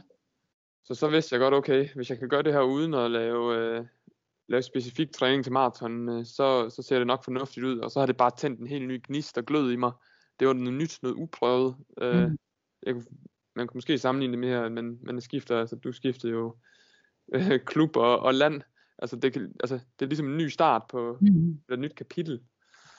Så 0.84 0.94
så 0.94 1.08
vidste 1.08 1.34
jeg 1.34 1.40
godt, 1.40 1.54
okay, 1.54 1.88
hvis 1.94 2.10
jeg 2.10 2.18
kan 2.18 2.28
gøre 2.28 2.42
det 2.42 2.52
her 2.52 2.62
uden 2.62 2.94
at 2.94 3.10
lave, 3.10 3.78
uh, 3.80 3.86
lave 4.48 4.62
specifik 4.62 5.12
træning 5.12 5.44
til 5.44 5.52
maraton, 5.52 6.08
uh, 6.08 6.24
så, 6.24 6.70
så 6.70 6.82
ser 6.82 6.98
det 6.98 7.06
nok 7.06 7.24
fornuftigt 7.24 7.66
ud. 7.66 7.78
Og 7.78 7.90
så 7.90 7.98
har 7.98 8.06
det 8.06 8.16
bare 8.16 8.30
tændt 8.36 8.60
en 8.60 8.66
helt 8.66 8.88
ny 8.88 9.00
gnist 9.06 9.38
og 9.38 9.44
glød 9.44 9.72
i 9.72 9.76
mig. 9.76 9.92
Det 10.40 10.48
var 10.48 10.54
noget 10.54 10.74
nyt, 10.74 10.98
noget 11.02 11.16
uprøvet. 11.16 11.76
Uh, 12.02 12.14
mm. 12.14 12.38
jeg, 12.82 12.94
man 13.56 13.66
kunne 13.66 13.78
måske 13.78 13.98
sammenligne 13.98 14.32
det 14.32 14.38
med 14.38 14.48
her, 14.48 14.68
men 14.68 14.98
man 15.02 15.20
skifter, 15.20 15.60
altså 15.60 15.76
du 15.76 15.92
skiftede 15.92 16.32
jo 16.32 16.56
uh, 17.34 17.56
klub 17.66 17.96
og, 17.96 18.18
og 18.18 18.34
land. 18.34 18.62
Altså 19.02 19.16
det, 19.16 19.32
kan, 19.32 19.54
altså 19.60 19.74
det 19.98 20.04
er 20.04 20.08
ligesom 20.08 20.28
en 20.28 20.36
ny 20.36 20.48
start 20.48 20.82
på 20.90 21.18
mm. 21.20 21.60
et 21.72 21.78
nyt 21.78 21.94
kapitel. 21.94 22.42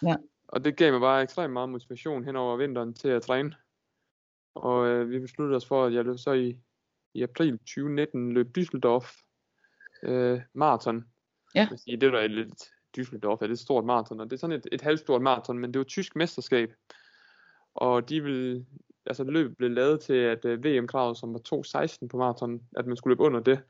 Ja. 0.02 0.16
Og 0.48 0.66
det 0.66 0.78
gav 0.78 0.92
mig 0.92 1.02
bare 1.02 1.24
ekstremt 1.24 1.54
meget 1.54 1.70
motivation 1.70 2.24
hen 2.24 2.36
over 2.36 2.58
vinteren 2.58 2.94
til 2.94 3.08
at 3.08 3.22
træne. 3.22 3.56
Og 4.56 4.88
øh, 4.88 5.10
vi 5.10 5.20
besluttede 5.20 5.56
os 5.56 5.66
for, 5.66 5.86
at 5.86 5.94
jeg 5.94 6.06
løb 6.06 6.18
så 6.18 6.32
i, 6.32 6.60
i 7.14 7.24
april 7.24 7.58
2019 7.58 8.34
løb 8.34 8.58
Düsseldorf 8.58 9.24
øh, 10.04 10.42
maraton. 10.54 11.06
Ja. 11.56 11.68
Sige, 11.76 11.98
det 11.98 12.12
var 12.12 12.20
et 12.20 12.32
lidt 12.32 12.64
Düsseldorf 12.98 13.38
er 13.42 13.48
det 13.48 13.52
et 13.52 13.60
stort 13.60 13.86
maraton, 13.86 14.20
og 14.20 14.26
det 14.26 14.34
er 14.34 14.40
sådan 14.40 14.56
et, 14.56 14.68
et 14.72 14.82
halvstort 14.82 15.22
maraton, 15.22 15.60
men 15.60 15.74
det 15.74 15.80
var 15.80 15.86
tysk 15.86 16.16
mesterskab. 16.16 16.74
Og 17.76 18.10
de 18.10 18.24
vil, 18.24 18.66
altså 19.06 19.24
løbet 19.24 19.58
blev 19.58 19.72
lavet 19.72 20.00
til, 20.02 20.14
at 20.14 20.46
øh, 20.46 20.64
VM-kravet, 20.64 21.18
som 21.18 21.34
var 21.34 21.40
2.16 21.54 22.08
på 22.08 22.18
maraton, 22.18 22.62
at 22.76 22.88
man 22.88 22.98
skulle 22.98 23.12
løbe 23.12 23.24
under 23.24 23.40
det. 23.40 23.62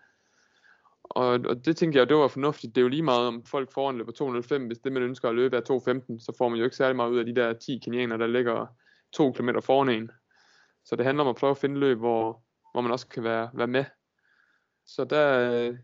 Og, 1.16 1.28
og 1.28 1.66
det 1.66 1.78
tænker 1.78 2.00
jeg, 2.00 2.10
det 2.10 2.18
var 2.18 2.28
fornuftigt. 2.28 2.76
Det 2.76 2.82
er 2.82 2.84
jo 2.84 2.88
lige 2.88 3.04
meget, 3.04 3.28
om 3.28 3.46
folk 3.46 3.72
foran 3.74 3.98
løber 3.98 4.12
205. 4.12 4.66
Hvis 4.66 4.80
det, 4.80 4.92
man 4.92 5.04
ønsker 5.04 5.30
at 5.30 5.36
løbe 5.36 5.58
er 5.58 5.62
215, 5.62 6.20
så 6.20 6.34
får 6.38 6.50
man 6.50 6.58
jo 6.60 6.64
ikke 6.64 6.76
særlig 6.76 6.96
meget 6.96 7.12
ud 7.12 7.20
af 7.20 7.26
de 7.26 7.36
der 7.36 7.54
10 7.54 7.80
kenianer, 7.84 8.18
der 8.18 8.28
ligger 8.28 8.66
2 9.14 9.32
km 9.32 9.50
foran 9.62 9.90
en. 9.90 10.12
Så 10.86 10.96
det 10.96 11.06
handler 11.06 11.24
om 11.24 11.30
at 11.30 11.36
prøve 11.36 11.52
at 11.52 11.58
finde 11.58 11.80
løb, 11.80 11.98
hvor, 11.98 12.44
hvor 12.72 12.82
man 12.82 12.92
også 12.92 13.08
kan 13.08 13.24
være, 13.24 13.50
være 13.54 13.68
med. 13.68 13.86
Så 14.86 15.04
der, 15.04 15.78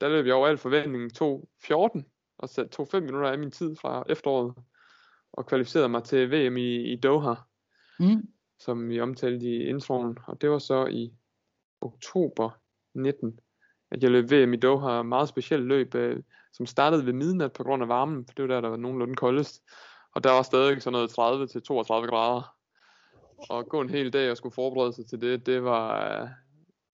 der 0.00 0.08
løb 0.08 0.26
jeg 0.26 0.34
over 0.34 0.48
al 0.48 0.58
forventning 0.58 1.22
2.14, 1.22 2.02
og 2.38 2.48
satte 2.48 2.82
2.5 2.82 3.00
minutter 3.00 3.30
af 3.30 3.38
min 3.38 3.50
tid 3.50 3.76
fra 3.76 4.04
efteråret, 4.08 4.54
og 5.32 5.46
kvalificerede 5.46 5.88
mig 5.88 6.04
til 6.04 6.30
VM 6.30 6.56
i, 6.56 6.92
i 6.92 6.96
Doha, 6.96 7.34
mm. 8.00 8.28
som 8.58 8.88
vi 8.88 9.00
omtalte 9.00 9.46
i 9.46 9.64
introen. 9.64 10.18
Og 10.26 10.40
det 10.40 10.50
var 10.50 10.58
så 10.58 10.86
i 10.86 11.12
oktober 11.80 12.50
19 12.94 13.40
at 13.90 14.02
jeg 14.02 14.10
løb 14.10 14.30
VM 14.30 14.52
i 14.52 14.56
Doha, 14.56 15.02
meget 15.02 15.28
specielt 15.28 15.64
løb, 15.64 15.94
øh, 15.94 16.22
som 16.52 16.66
startede 16.66 17.06
ved 17.06 17.12
midnat 17.12 17.52
på 17.52 17.64
grund 17.64 17.82
af 17.82 17.88
varmen, 17.88 18.26
for 18.26 18.34
det 18.34 18.42
var 18.42 18.54
der, 18.54 18.60
der 18.60 18.68
var 18.68 18.76
nogenlunde 18.76 19.14
koldest. 19.14 19.62
Og 20.14 20.24
der 20.24 20.30
var 20.30 20.42
stadig 20.42 20.82
sådan 20.82 20.92
noget 20.92 21.10
30 21.10 21.46
til 21.46 21.62
32 21.62 22.08
grader. 22.08 22.56
Og 23.50 23.68
gå 23.68 23.80
en 23.80 23.90
hel 23.90 24.12
dag 24.12 24.30
og 24.30 24.36
skulle 24.36 24.54
forberede 24.54 24.92
sig 24.92 25.06
til 25.06 25.20
det, 25.20 25.46
det 25.46 25.64
var, 25.64 26.04
øh, 26.22 26.28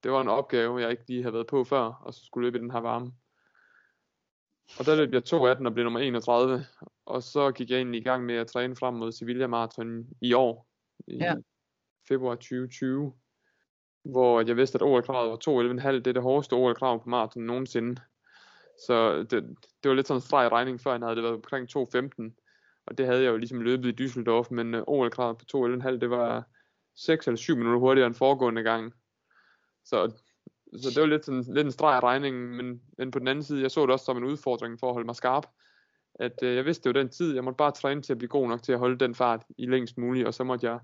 det 0.03 0.11
var 0.11 0.21
en 0.21 0.27
opgave, 0.27 0.81
jeg 0.81 0.91
ikke 0.91 1.03
lige 1.07 1.23
havde 1.23 1.33
været 1.33 1.47
på 1.47 1.63
før, 1.63 1.83
og 1.83 2.13
så 2.13 2.25
skulle 2.25 2.47
løbe 2.47 2.57
i 2.57 2.61
den 2.61 2.71
her 2.71 2.79
varme. 2.79 3.11
Og 4.79 4.85
der 4.85 4.95
løb 4.95 5.13
jeg 5.13 5.23
2 5.23 5.45
af 5.45 5.55
den 5.55 5.65
og 5.65 5.73
blev 5.73 5.83
nummer 5.83 5.99
31, 5.99 6.65
og 7.05 7.23
så 7.23 7.51
gik 7.51 7.69
jeg 7.69 7.77
egentlig 7.77 8.01
i 8.01 8.03
gang 8.03 8.25
med 8.25 8.35
at 8.35 8.47
træne 8.47 8.75
frem 8.75 8.93
mod 8.93 9.11
Sevilla 9.11 9.47
Marathon 9.47 10.05
i 10.21 10.33
år, 10.33 10.67
i 11.07 11.15
ja. 11.17 11.35
februar 12.07 12.35
2020 12.35 13.13
hvor 14.03 14.41
jeg 14.47 14.57
vidste, 14.57 14.75
at 14.75 14.81
OL-kravet 14.81 15.31
var 15.31 15.81
2.11,5. 15.81 15.91
Det 15.91 16.07
er 16.07 16.13
det 16.13 16.21
hårdeste 16.21 16.53
OL-krav 16.53 17.03
på 17.03 17.09
maraton 17.09 17.43
nogensinde. 17.43 18.01
Så 18.87 19.23
det, 19.23 19.57
det 19.83 19.89
var 19.89 19.93
lidt 19.93 20.07
sådan 20.07 20.17
en 20.17 20.21
streg 20.21 20.51
regning, 20.51 20.81
før 20.81 20.91
jeg 20.91 20.99
havde 20.99 21.15
det 21.15 21.23
været 21.23 21.35
omkring 21.35 21.67
2.15. 21.77 22.83
Og 22.85 22.97
det 22.97 23.05
havde 23.05 23.23
jeg 23.23 23.29
jo 23.29 23.37
ligesom 23.37 23.61
løbet 23.61 23.99
i 23.99 24.03
Düsseldorf, 24.03 24.47
men 24.51 24.73
øh, 24.73 24.83
OL-kravet 24.87 25.37
på 25.37 25.45
2.11,5, 25.57 25.89
det 25.89 26.09
var 26.09 26.43
6 26.95 27.27
eller 27.27 27.37
7 27.37 27.55
minutter 27.55 27.79
hurtigere 27.79 28.07
end 28.07 28.15
foregående 28.15 28.63
gang. 28.63 28.93
Så, 29.85 30.11
så 30.81 30.89
det 30.89 31.01
var 31.01 31.07
lidt, 31.07 31.25
sådan, 31.25 31.43
lidt 31.47 31.65
en 31.65 31.71
streg 31.71 32.03
regning, 32.03 32.55
men, 32.55 32.81
men 32.97 33.11
på 33.11 33.19
den 33.19 33.27
anden 33.27 33.43
side, 33.43 33.61
jeg 33.61 33.71
så 33.71 33.81
det 33.81 33.89
også 33.89 34.05
som 34.05 34.17
en 34.17 34.23
udfordring 34.23 34.79
for 34.79 34.87
at 34.87 34.93
holde 34.93 35.05
mig 35.05 35.15
skarp. 35.15 35.47
At 36.15 36.43
øh, 36.43 36.55
jeg 36.55 36.65
vidste 36.65 36.89
det 36.89 36.95
var 36.95 37.01
den 37.01 37.11
tid, 37.11 37.33
jeg 37.33 37.43
måtte 37.43 37.57
bare 37.57 37.71
træne 37.71 38.01
til 38.01 38.13
at 38.13 38.17
blive 38.17 38.29
god 38.29 38.47
nok 38.47 38.63
til 38.63 38.71
at 38.71 38.79
holde 38.79 38.97
den 38.97 39.15
fart 39.15 39.43
i 39.57 39.65
længst 39.65 39.97
muligt, 39.97 40.27
og 40.27 40.33
så 40.33 40.43
måtte 40.43 40.67
jeg 40.67 40.79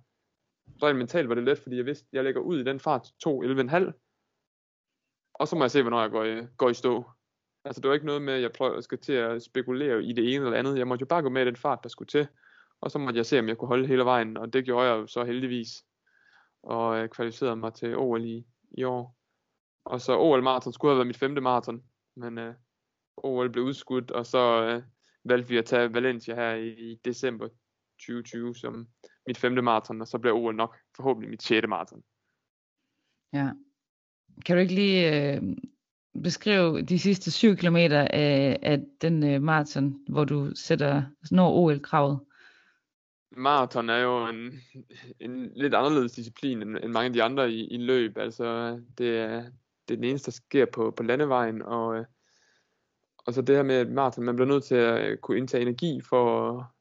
rent 0.83 0.97
mentalt 0.97 1.29
var 1.29 1.35
det 1.35 1.43
let, 1.43 1.59
fordi 1.59 1.77
jeg 1.77 1.85
vidste, 1.85 2.07
at 2.11 2.15
jeg 2.15 2.23
lægger 2.23 2.41
ud 2.41 2.59
i 2.59 2.63
den 2.63 2.79
fart 2.79 3.07
2.11,5, 3.27 3.91
og 5.33 5.47
så 5.47 5.55
må 5.55 5.63
jeg 5.63 5.71
se, 5.71 5.81
hvornår 5.81 6.01
jeg 6.01 6.11
går 6.11 6.23
i, 6.23 6.47
går 6.57 6.69
i 6.69 6.73
stå. 6.73 7.03
Altså 7.65 7.81
det 7.81 7.87
var 7.87 7.93
ikke 7.93 8.05
noget 8.05 8.21
med, 8.21 8.33
at 8.33 8.41
jeg 8.41 8.51
prøver, 8.51 8.81
skal 8.81 8.97
til 8.97 9.13
at 9.13 9.43
spekulere 9.43 10.03
i 10.03 10.13
det 10.13 10.33
ene 10.33 10.45
eller 10.45 10.57
andet. 10.57 10.77
Jeg 10.77 10.87
måtte 10.87 11.03
jo 11.03 11.05
bare 11.05 11.21
gå 11.21 11.29
med 11.29 11.41
i 11.41 11.45
den 11.45 11.55
fart, 11.55 11.79
der 11.83 11.89
skulle 11.89 12.07
til. 12.07 12.27
Og 12.81 12.91
så 12.91 12.99
måtte 12.99 13.17
jeg 13.17 13.25
se, 13.25 13.39
om 13.39 13.47
jeg 13.47 13.57
kunne 13.57 13.67
holde 13.67 13.87
hele 13.87 14.05
vejen, 14.05 14.37
og 14.37 14.53
det 14.53 14.65
gjorde 14.65 14.87
jeg 14.87 14.95
jo 14.95 15.07
så 15.07 15.23
heldigvis. 15.23 15.85
Og 16.63 16.97
jeg 16.97 17.09
kvalificerede 17.09 17.55
mig 17.55 17.73
til 17.73 17.97
OL 17.97 18.25
i, 18.25 18.45
i 18.71 18.83
år. 18.83 19.17
Og 19.85 20.01
så 20.01 20.17
OL 20.17 20.43
maraton 20.43 20.73
skulle 20.73 20.91
have 20.91 20.97
været 20.97 21.07
mit 21.07 21.17
femte 21.17 21.41
maraton, 21.41 21.83
men 22.15 22.37
øh, 22.37 22.53
OL 23.17 23.49
blev 23.49 23.63
udskudt, 23.63 24.11
og 24.11 24.25
så 24.25 24.63
øh, 24.63 24.83
valgte 25.23 25.49
vi 25.49 25.57
at 25.57 25.65
tage 25.65 25.93
Valencia 25.93 26.35
her 26.35 26.53
i, 26.53 26.69
i 26.69 26.95
december 27.05 27.49
2020 27.99 28.55
som 28.55 28.87
mit 29.27 29.37
femte 29.37 29.61
maraton, 29.61 30.01
og 30.01 30.07
så 30.07 30.17
bliver 30.17 30.35
OL 30.35 30.55
nok 30.55 30.77
forhåbentlig 30.95 31.29
mit 31.29 31.43
sjette 31.43 31.67
maraton. 31.67 32.03
Ja. 33.33 33.49
Kan 34.45 34.55
du 34.55 34.61
ikke 34.61 34.73
lige 34.73 35.33
øh, 35.35 35.41
beskrive 36.23 36.81
de 36.81 36.99
sidste 36.99 37.31
7 37.31 37.55
km 37.55 37.75
af, 37.75 38.59
af 38.61 38.85
den 39.01 39.23
øh, 39.23 39.41
maraton, 39.41 39.99
hvor 40.09 40.25
du 40.25 40.51
sætter 40.55 41.03
når 41.31 41.53
OL-kravet? 41.53 42.19
Maraton 43.31 43.89
er 43.89 43.97
jo 43.97 44.27
en, 44.27 44.61
en 45.19 45.51
lidt 45.55 45.73
anderledes 45.73 46.11
disciplin 46.11 46.61
end, 46.61 46.77
end 46.77 46.91
mange 46.91 47.05
af 47.05 47.13
de 47.13 47.23
andre 47.23 47.51
i, 47.51 47.67
i 47.67 47.77
løb. 47.77 48.17
Altså, 48.17 48.71
det 48.97 49.17
er, 49.17 49.41
det 49.87 49.93
er 49.93 49.95
den 49.95 50.03
eneste, 50.03 50.25
der 50.25 50.35
sker 50.35 50.65
på, 50.65 50.91
på 50.91 51.03
landevejen, 51.03 51.61
og, 51.61 51.97
øh, 51.97 52.05
og 53.17 53.33
så 53.33 53.41
det 53.41 53.55
her 53.55 53.63
med 53.63 53.85
maraton, 53.85 54.23
man 54.23 54.35
bliver 54.35 54.47
nødt 54.47 54.63
til 54.63 54.75
at 54.75 55.21
kunne 55.21 55.37
indtage 55.37 55.61
energi 55.61 56.01
for, 56.01 56.73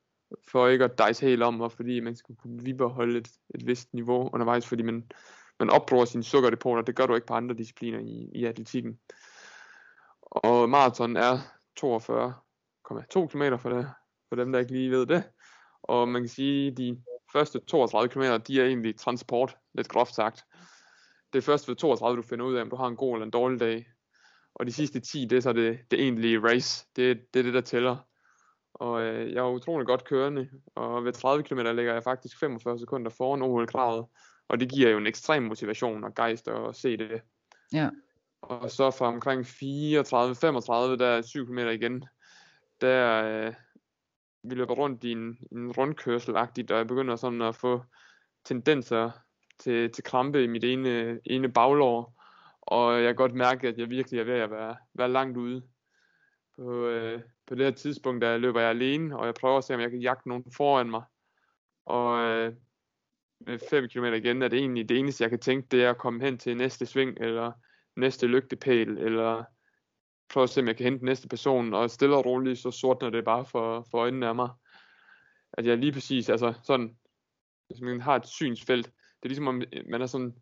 for 0.49 0.69
ikke 0.69 0.85
at 0.85 0.99
dejse 0.99 1.27
helt 1.27 1.43
om, 1.43 1.61
og 1.61 1.73
fordi 1.73 2.01
man 2.01 2.17
skal 2.17 2.37
kunne 2.37 2.65
bibeholde 2.65 3.19
et, 3.19 3.29
et 3.55 3.67
vist 3.67 3.95
niveau 3.95 4.31
undervejs, 4.33 4.67
fordi 4.67 4.83
man, 4.83 5.11
man 5.59 5.71
opbruger 5.71 6.05
sine 6.05 6.25
sukkerdepoter, 6.25 6.83
det 6.83 6.97
gør 6.97 7.07
du 7.07 7.15
ikke 7.15 7.27
på 7.27 7.35
andre 7.35 7.55
discipliner 7.55 7.99
i, 7.99 8.31
i 8.35 8.45
atletikken. 8.45 8.99
Og 10.23 10.71
maraton 10.71 11.17
er 11.17 11.39
42,2 11.81 13.27
km 13.27 13.57
for, 13.59 13.71
det, 13.71 13.91
for 14.29 14.37
dem, 14.37 14.53
der 14.53 14.59
ikke 14.59 14.73
lige 14.73 14.91
ved 14.91 15.07
det. 15.07 15.25
Og 15.83 16.09
man 16.09 16.23
kan 16.23 16.29
sige, 16.29 16.71
at 16.71 16.77
de 16.77 17.03
første 17.33 17.61
32 17.61 18.09
km, 18.09 18.23
de 18.47 18.61
er 18.61 18.65
egentlig 18.65 18.97
transport, 18.97 19.57
lidt 19.75 19.89
groft 19.89 20.15
sagt. 20.15 20.45
Det 21.33 21.39
er 21.39 21.43
først 21.43 21.69
ved 21.69 21.77
32, 21.77 22.23
du 22.23 22.29
finder 22.29 22.45
ud 22.45 22.55
af, 22.55 22.63
om 22.63 22.71
du 22.71 22.77
har 22.77 22.87
en 22.87 22.97
god 22.97 23.15
eller 23.15 23.25
en 23.27 23.31
dårlig 23.31 23.61
dag. 23.61 23.87
Og 24.55 24.67
de 24.67 24.73
sidste 24.73 25.01
10, 25.01 25.25
det 25.25 25.37
er 25.37 25.41
så 25.41 25.53
det, 25.53 25.79
det 25.91 26.01
egentlige 26.01 26.41
race. 26.41 26.87
Det, 26.97 27.21
det 27.35 27.41
er 27.41 27.45
det, 27.45 27.55
der 27.55 27.61
tæller. 27.61 28.08
Og 28.79 29.03
øh, 29.03 29.33
jeg 29.33 29.39
er 29.39 29.51
utrolig 29.51 29.87
godt 29.87 30.05
kørende, 30.05 30.49
og 30.75 31.05
ved 31.05 31.13
30 31.13 31.43
km 31.43 31.59
ligger 31.59 31.93
jeg 31.93 32.03
faktisk 32.03 32.39
45 32.39 32.79
sekunder 32.79 33.11
foran 33.11 33.43
OL-kravet, 33.43 34.07
og 34.49 34.61
det 34.61 34.71
giver 34.71 34.91
jo 34.91 34.99
en 34.99 35.07
ekstrem 35.07 35.43
motivation 35.43 36.05
og 36.05 36.15
gejst 36.15 36.49
at 36.49 36.77
se 36.77 36.97
det. 36.97 37.21
Ja. 37.73 37.91
Og 38.43 38.71
så 38.71 38.91
fra 38.91 39.07
omkring 39.07 39.41
34-35, 39.41 40.99
der 40.99 41.07
er 41.07 41.23
7 41.23 41.47
km 41.47 41.59
igen, 41.59 42.05
der 42.81 43.25
øh, 43.25 43.55
vi 44.43 44.55
løber 44.55 44.75
rundt 44.75 45.05
i 45.05 45.13
en, 45.13 45.39
en 45.53 45.73
rundkørsel 45.73 46.37
og 46.37 46.49
jeg 46.57 46.87
begynder 46.87 47.17
sådan 47.17 47.43
at 47.43 47.57
få 47.57 47.83
tendenser 48.45 49.11
til, 49.59 49.93
til 49.93 50.05
krampe 50.05 50.45
i 50.45 50.47
mit 50.47 50.65
ene, 50.65 51.21
ene 51.25 51.53
baglår, 51.53 52.23
og 52.63 52.95
jeg 52.95 53.09
kan 53.09 53.17
godt 53.17 53.35
mærke, 53.35 53.69
at 53.69 53.79
jeg 53.79 53.91
virkelig 53.91 54.21
er 54.21 54.25
ved 54.25 54.35
at 54.35 54.51
være, 54.51 54.77
være 54.95 55.11
langt 55.11 55.37
ude. 55.37 55.63
På, 56.57 56.87
øh, 56.87 57.21
på 57.49 57.55
det 57.55 57.65
her 57.65 57.73
tidspunkt, 57.73 58.23
der 58.23 58.37
løber 58.37 58.61
jeg 58.61 58.71
alene, 58.71 59.19
og 59.19 59.27
jeg 59.27 59.35
prøver 59.35 59.59
at 59.59 59.65
se, 59.65 59.75
om 59.75 59.81
jeg 59.81 59.91
kan 59.91 60.01
jagte 60.01 60.29
nogen 60.29 60.45
foran 60.57 60.91
mig. 60.91 61.03
Og 61.87 62.19
øh, 62.21 62.53
med 63.41 63.59
5 63.71 63.89
km 63.89 64.05
igen 64.05 64.43
er 64.43 64.49
det 64.49 64.59
egentlig 64.59 64.89
det 64.89 64.99
eneste, 64.99 65.23
jeg 65.23 65.31
kan 65.31 65.39
tænke, 65.39 65.69
det 65.71 65.85
er 65.85 65.91
at 65.91 65.99
komme 65.99 66.25
hen 66.25 66.39
til 66.39 66.57
næste 66.57 66.87
sving, 66.87 67.19
eller 67.21 67.53
næste 67.97 68.27
lygtepæl, 68.27 68.89
eller 68.89 69.45
prøve 70.29 70.45
at 70.45 70.51
se, 70.51 70.61
om 70.61 70.67
jeg 70.67 70.77
kan 70.77 70.85
hente 70.85 71.05
næste 71.05 71.29
person, 71.29 71.75
og 71.75 71.91
stille 71.91 72.17
og 72.17 72.27
roligt, 72.27 72.59
så 72.59 72.71
sortner 72.71 73.11
det 73.11 73.25
bare 73.25 73.45
for, 73.45 73.87
for 73.91 73.99
øjnene 73.99 74.27
af 74.27 74.35
mig. 74.35 74.49
At 75.53 75.67
jeg 75.67 75.79
lige 75.79 75.93
præcis, 75.93 76.29
altså 76.29 76.55
sådan, 76.63 76.97
hvis 77.69 77.81
man 77.81 78.01
har 78.01 78.17
et 78.17 78.27
synsfelt, 78.27 78.87
det 78.87 79.25
er 79.25 79.29
ligesom 79.29 79.49
om 79.49 79.63
øh, 79.73 79.85
man 79.89 80.03
er 80.03 80.07
sådan 80.07 80.35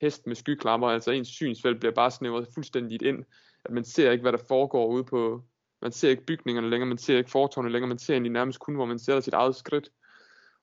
hest 0.00 0.26
med 0.26 0.36
skyklapper, 0.36 0.88
altså 0.88 1.10
ens 1.10 1.28
synsfelt 1.28 1.80
bliver 1.80 1.94
bare 1.94 2.10
snævret 2.10 2.48
fuldstændigt 2.54 3.02
ind, 3.02 3.24
at 3.64 3.70
man 3.70 3.84
ser 3.84 4.10
ikke, 4.10 4.22
hvad 4.22 4.32
der 4.32 4.44
foregår 4.48 4.86
ude 4.86 5.04
på, 5.04 5.44
man 5.82 5.92
ser 5.92 6.10
ikke 6.10 6.26
bygningerne 6.26 6.70
længere, 6.70 6.88
man 6.88 6.98
ser 6.98 7.18
ikke 7.18 7.30
fortårne 7.30 7.70
længere, 7.70 7.88
man 7.88 7.98
ser 7.98 8.14
egentlig 8.14 8.32
nærmest 8.32 8.58
kun, 8.58 8.74
hvor 8.74 8.84
man 8.84 8.98
ser 8.98 9.20
sit 9.20 9.34
eget 9.34 9.56
skridt, 9.56 9.90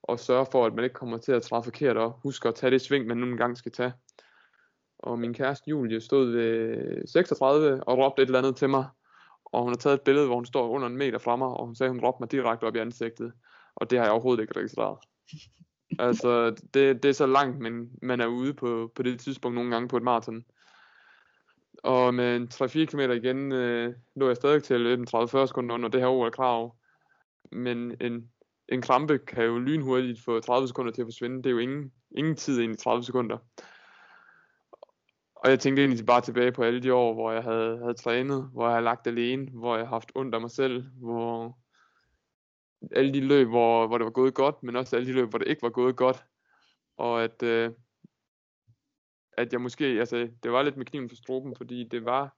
og 0.04 0.20
sørge 0.20 0.46
for, 0.52 0.66
at 0.66 0.74
man 0.74 0.84
ikke 0.84 0.94
kommer 0.94 1.18
til 1.18 1.32
at 1.32 1.42
træffe 1.42 1.68
forkert, 1.68 1.98
og 1.98 2.20
huske 2.24 2.48
at 2.48 2.56
tage 2.56 2.72
det 2.72 2.82
sving, 2.82 3.08
man 3.08 3.18
nu 3.18 3.26
engang 3.26 3.58
skal 3.58 3.72
tage. 3.72 3.94
Og 5.00 5.20
min 5.20 5.34
kæreste 5.34 5.70
Julie 5.70 6.02
stod 6.02 6.32
ved 6.32 7.08
36 7.08 7.84
og 7.84 7.98
råbte 7.98 8.22
et 8.22 8.26
eller 8.26 8.40
andet 8.40 8.56
til 8.56 8.70
mig, 8.70 8.86
og 9.46 9.64
hun 9.64 9.72
har 9.72 9.78
taget 9.78 9.94
et 9.94 10.02
billede, 10.02 10.26
hvor 10.26 10.36
hun 10.36 10.46
står 10.46 10.70
under 10.70 10.88
en 10.88 10.98
meter 10.98 11.18
fra 11.20 11.36
mig, 11.36 11.48
og 11.48 11.66
hun 11.66 11.76
sagde, 11.76 11.88
at 11.90 11.96
hun 11.96 12.04
råbte 12.06 12.22
mig 12.22 12.32
direkte 12.32 12.64
op 12.64 12.76
i 12.76 12.80
ansigtet, 12.80 13.34
og 13.76 13.90
det 13.90 13.98
har 13.98 14.06
jeg 14.06 14.12
overhovedet 14.12 14.42
ikke 14.42 14.60
registreret. 14.60 14.98
altså, 16.08 16.50
det, 16.74 17.04
det 17.04 17.06
er 17.06 17.14
så 17.14 17.26
langt, 17.26 17.60
men 17.60 17.92
man 18.02 18.22
er 18.22 18.28
ude 18.28 18.54
på, 18.54 18.92
på 18.96 19.04
det 19.04 19.20
tidspunkt 19.20 19.56
nogle 19.56 19.72
gange 19.72 19.88
på 19.88 19.98
et 19.98 20.04
maraton. 20.04 20.44
Og 21.84 22.14
med 22.14 22.36
en 22.36 22.50
3-4 22.54 22.86
km 22.86 23.00
igen 23.00 23.52
øh, 23.52 23.96
lå 24.16 24.28
jeg 24.28 24.36
stadig 24.36 24.64
til 24.64 25.06
30-40 25.16 25.46
sekunder 25.46 25.76
under 25.76 25.90
det 25.90 26.02
her 26.02 26.08
OL-krav. 26.08 26.76
Men 27.52 27.96
en, 28.02 28.32
en 28.70 28.82
krampe 28.82 29.18
kan 29.18 29.44
jo 29.44 29.60
lynhurtigt 29.60 30.20
få 30.26 30.40
30 30.40 30.68
sekunder 30.68 30.92
til 30.92 31.02
at 31.02 31.06
forsvinde. 31.06 31.38
Det 31.38 31.46
er 31.46 31.52
jo 31.52 31.58
ingen, 31.58 31.92
ingen 32.18 32.36
tid 32.36 32.62
ind 32.62 32.74
i 32.74 32.78
30 32.78 33.04
sekunder. 33.04 33.38
Og 35.36 35.50
jeg 35.50 35.60
tænkte 35.60 35.82
egentlig 35.82 36.06
bare 36.06 36.22
tilbage 36.22 36.52
på 36.52 36.64
alle 36.64 36.84
de 36.84 36.94
år, 36.94 37.14
hvor 37.14 37.32
jeg 37.32 37.44
havde, 37.44 37.78
havde 37.78 37.94
trænet, 37.94 38.50
hvor 38.54 38.64
jeg 38.64 38.72
havde 38.72 38.84
lagt 38.84 39.08
alene, 39.08 39.52
hvor 39.52 39.76
jeg 39.76 39.86
har 39.86 39.96
haft 39.96 40.12
ondt 40.16 40.36
af 40.36 40.42
mig 40.42 40.52
selv, 40.52 40.84
hvor 40.96 41.58
alle 42.92 43.14
de 43.14 43.20
løb, 43.20 43.48
hvor, 43.48 43.88
hvor 43.88 43.98
det 43.98 44.06
var 44.06 44.12
gået 44.12 44.34
godt, 44.34 44.64
men 44.64 44.76
også 44.76 44.96
alle 44.96 45.08
de 45.08 45.14
løb, 45.14 45.30
hvor 45.30 45.40
det 45.40 45.48
ikke 45.48 45.62
var 45.62 45.70
gået 45.70 45.96
godt. 45.96 46.24
Og 46.98 47.24
at, 47.24 47.44
øh, 47.44 47.72
at 49.38 49.54
jeg 49.54 49.62
måske, 49.62 49.86
altså 49.86 50.30
det 50.44 50.52
var 50.52 50.64
lidt 50.64 50.78
med 50.78 50.86
kniven 50.86 51.10
for 51.10 51.16
struben, 51.16 51.56
fordi 51.56 51.88
det 51.92 52.06
var, 52.06 52.38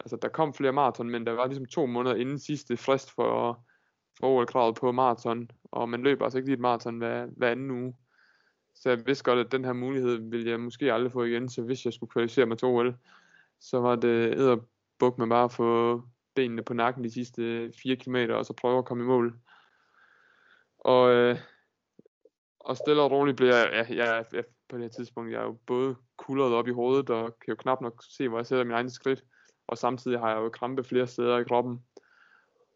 altså 0.00 0.16
der 0.22 0.28
kom 0.28 0.54
flere 0.54 0.72
maraton, 0.72 1.10
men 1.10 1.26
der 1.26 1.32
var 1.32 1.46
ligesom 1.46 1.66
to 1.66 1.86
måneder 1.86 2.14
inden 2.16 2.38
sidste 2.38 2.76
frist 2.76 3.10
for, 3.10 3.64
for 4.18 4.26
OL-kravet 4.26 4.76
på 4.76 4.92
maraton, 4.92 5.50
og 5.64 5.88
man 5.88 6.02
løber 6.02 6.24
altså 6.24 6.38
ikke 6.38 6.48
lige 6.48 6.54
et 6.54 6.60
maraton 6.60 6.98
hver, 6.98 7.26
hver 7.36 7.50
anden 7.50 7.70
uge. 7.70 7.96
Så 8.74 8.88
jeg 8.88 9.06
vidste 9.06 9.24
godt, 9.24 9.38
at 9.38 9.52
den 9.52 9.64
her 9.64 9.72
mulighed 9.72 10.30
ville 10.30 10.50
jeg 10.50 10.60
måske 10.60 10.92
aldrig 10.92 11.12
få 11.12 11.22
igen, 11.22 11.48
så 11.48 11.62
hvis 11.62 11.84
jeg 11.84 11.92
skulle 11.92 12.10
kvalificere 12.10 12.46
mig 12.46 12.58
til 12.58 12.68
OL, 12.68 12.96
så 13.60 13.80
var 13.80 13.96
det 13.96 14.34
edderbuk 14.34 15.18
med 15.18 15.26
bare 15.26 15.44
at 15.44 15.52
få 15.52 16.02
benene 16.34 16.62
på 16.62 16.74
nakken 16.74 17.04
de 17.04 17.10
sidste 17.10 17.72
4 17.82 17.96
km, 17.96 18.16
og 18.16 18.46
så 18.46 18.52
prøve 18.52 18.78
at 18.78 18.84
komme 18.84 19.04
i 19.04 19.06
mål. 19.06 19.38
Og, 20.78 21.12
øh, 21.12 21.38
og 22.60 22.76
stille 22.76 23.02
og 23.02 23.10
roligt 23.10 23.36
bliver 23.36 23.56
jeg, 23.56 23.86
ja, 23.90 24.04
jeg, 24.04 24.24
jeg, 24.32 24.44
på 24.68 24.76
det 24.76 24.84
her 24.84 24.88
tidspunkt, 24.88 25.32
jeg 25.32 25.40
er 25.40 25.44
jo 25.44 25.58
både 25.66 25.96
kuldret 26.16 26.54
op 26.54 26.68
i 26.68 26.72
hovedet, 26.72 27.10
og 27.10 27.38
kan 27.38 27.52
jo 27.52 27.56
knap 27.56 27.80
nok 27.80 28.02
se, 28.10 28.28
hvor 28.28 28.38
jeg 28.38 28.46
sætter 28.46 28.64
min 28.64 28.74
egen 28.74 28.90
skridt, 28.90 29.24
og 29.66 29.78
samtidig 29.78 30.18
har 30.18 30.30
jeg 30.30 30.38
jo 30.38 30.48
krampe 30.48 30.84
flere 30.84 31.06
steder 31.06 31.38
i 31.38 31.44
kroppen. 31.44 31.84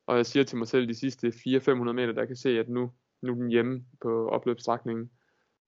Og 0.07 0.17
jeg 0.17 0.27
siger 0.27 0.45
til 0.45 0.59
mig 0.59 0.69
selv 0.69 0.89
de 0.89 0.95
sidste 0.95 1.29
400-500 1.29 1.73
meter, 1.73 2.13
der 2.13 2.27
kan 2.27 2.37
se, 2.37 2.59
at 2.59 2.69
nu, 2.69 2.93
nu 3.23 3.33
er 3.33 3.37
den 3.37 3.49
hjemme 3.49 3.85
på 4.03 4.29
opløbsstrækningen. 4.29 5.11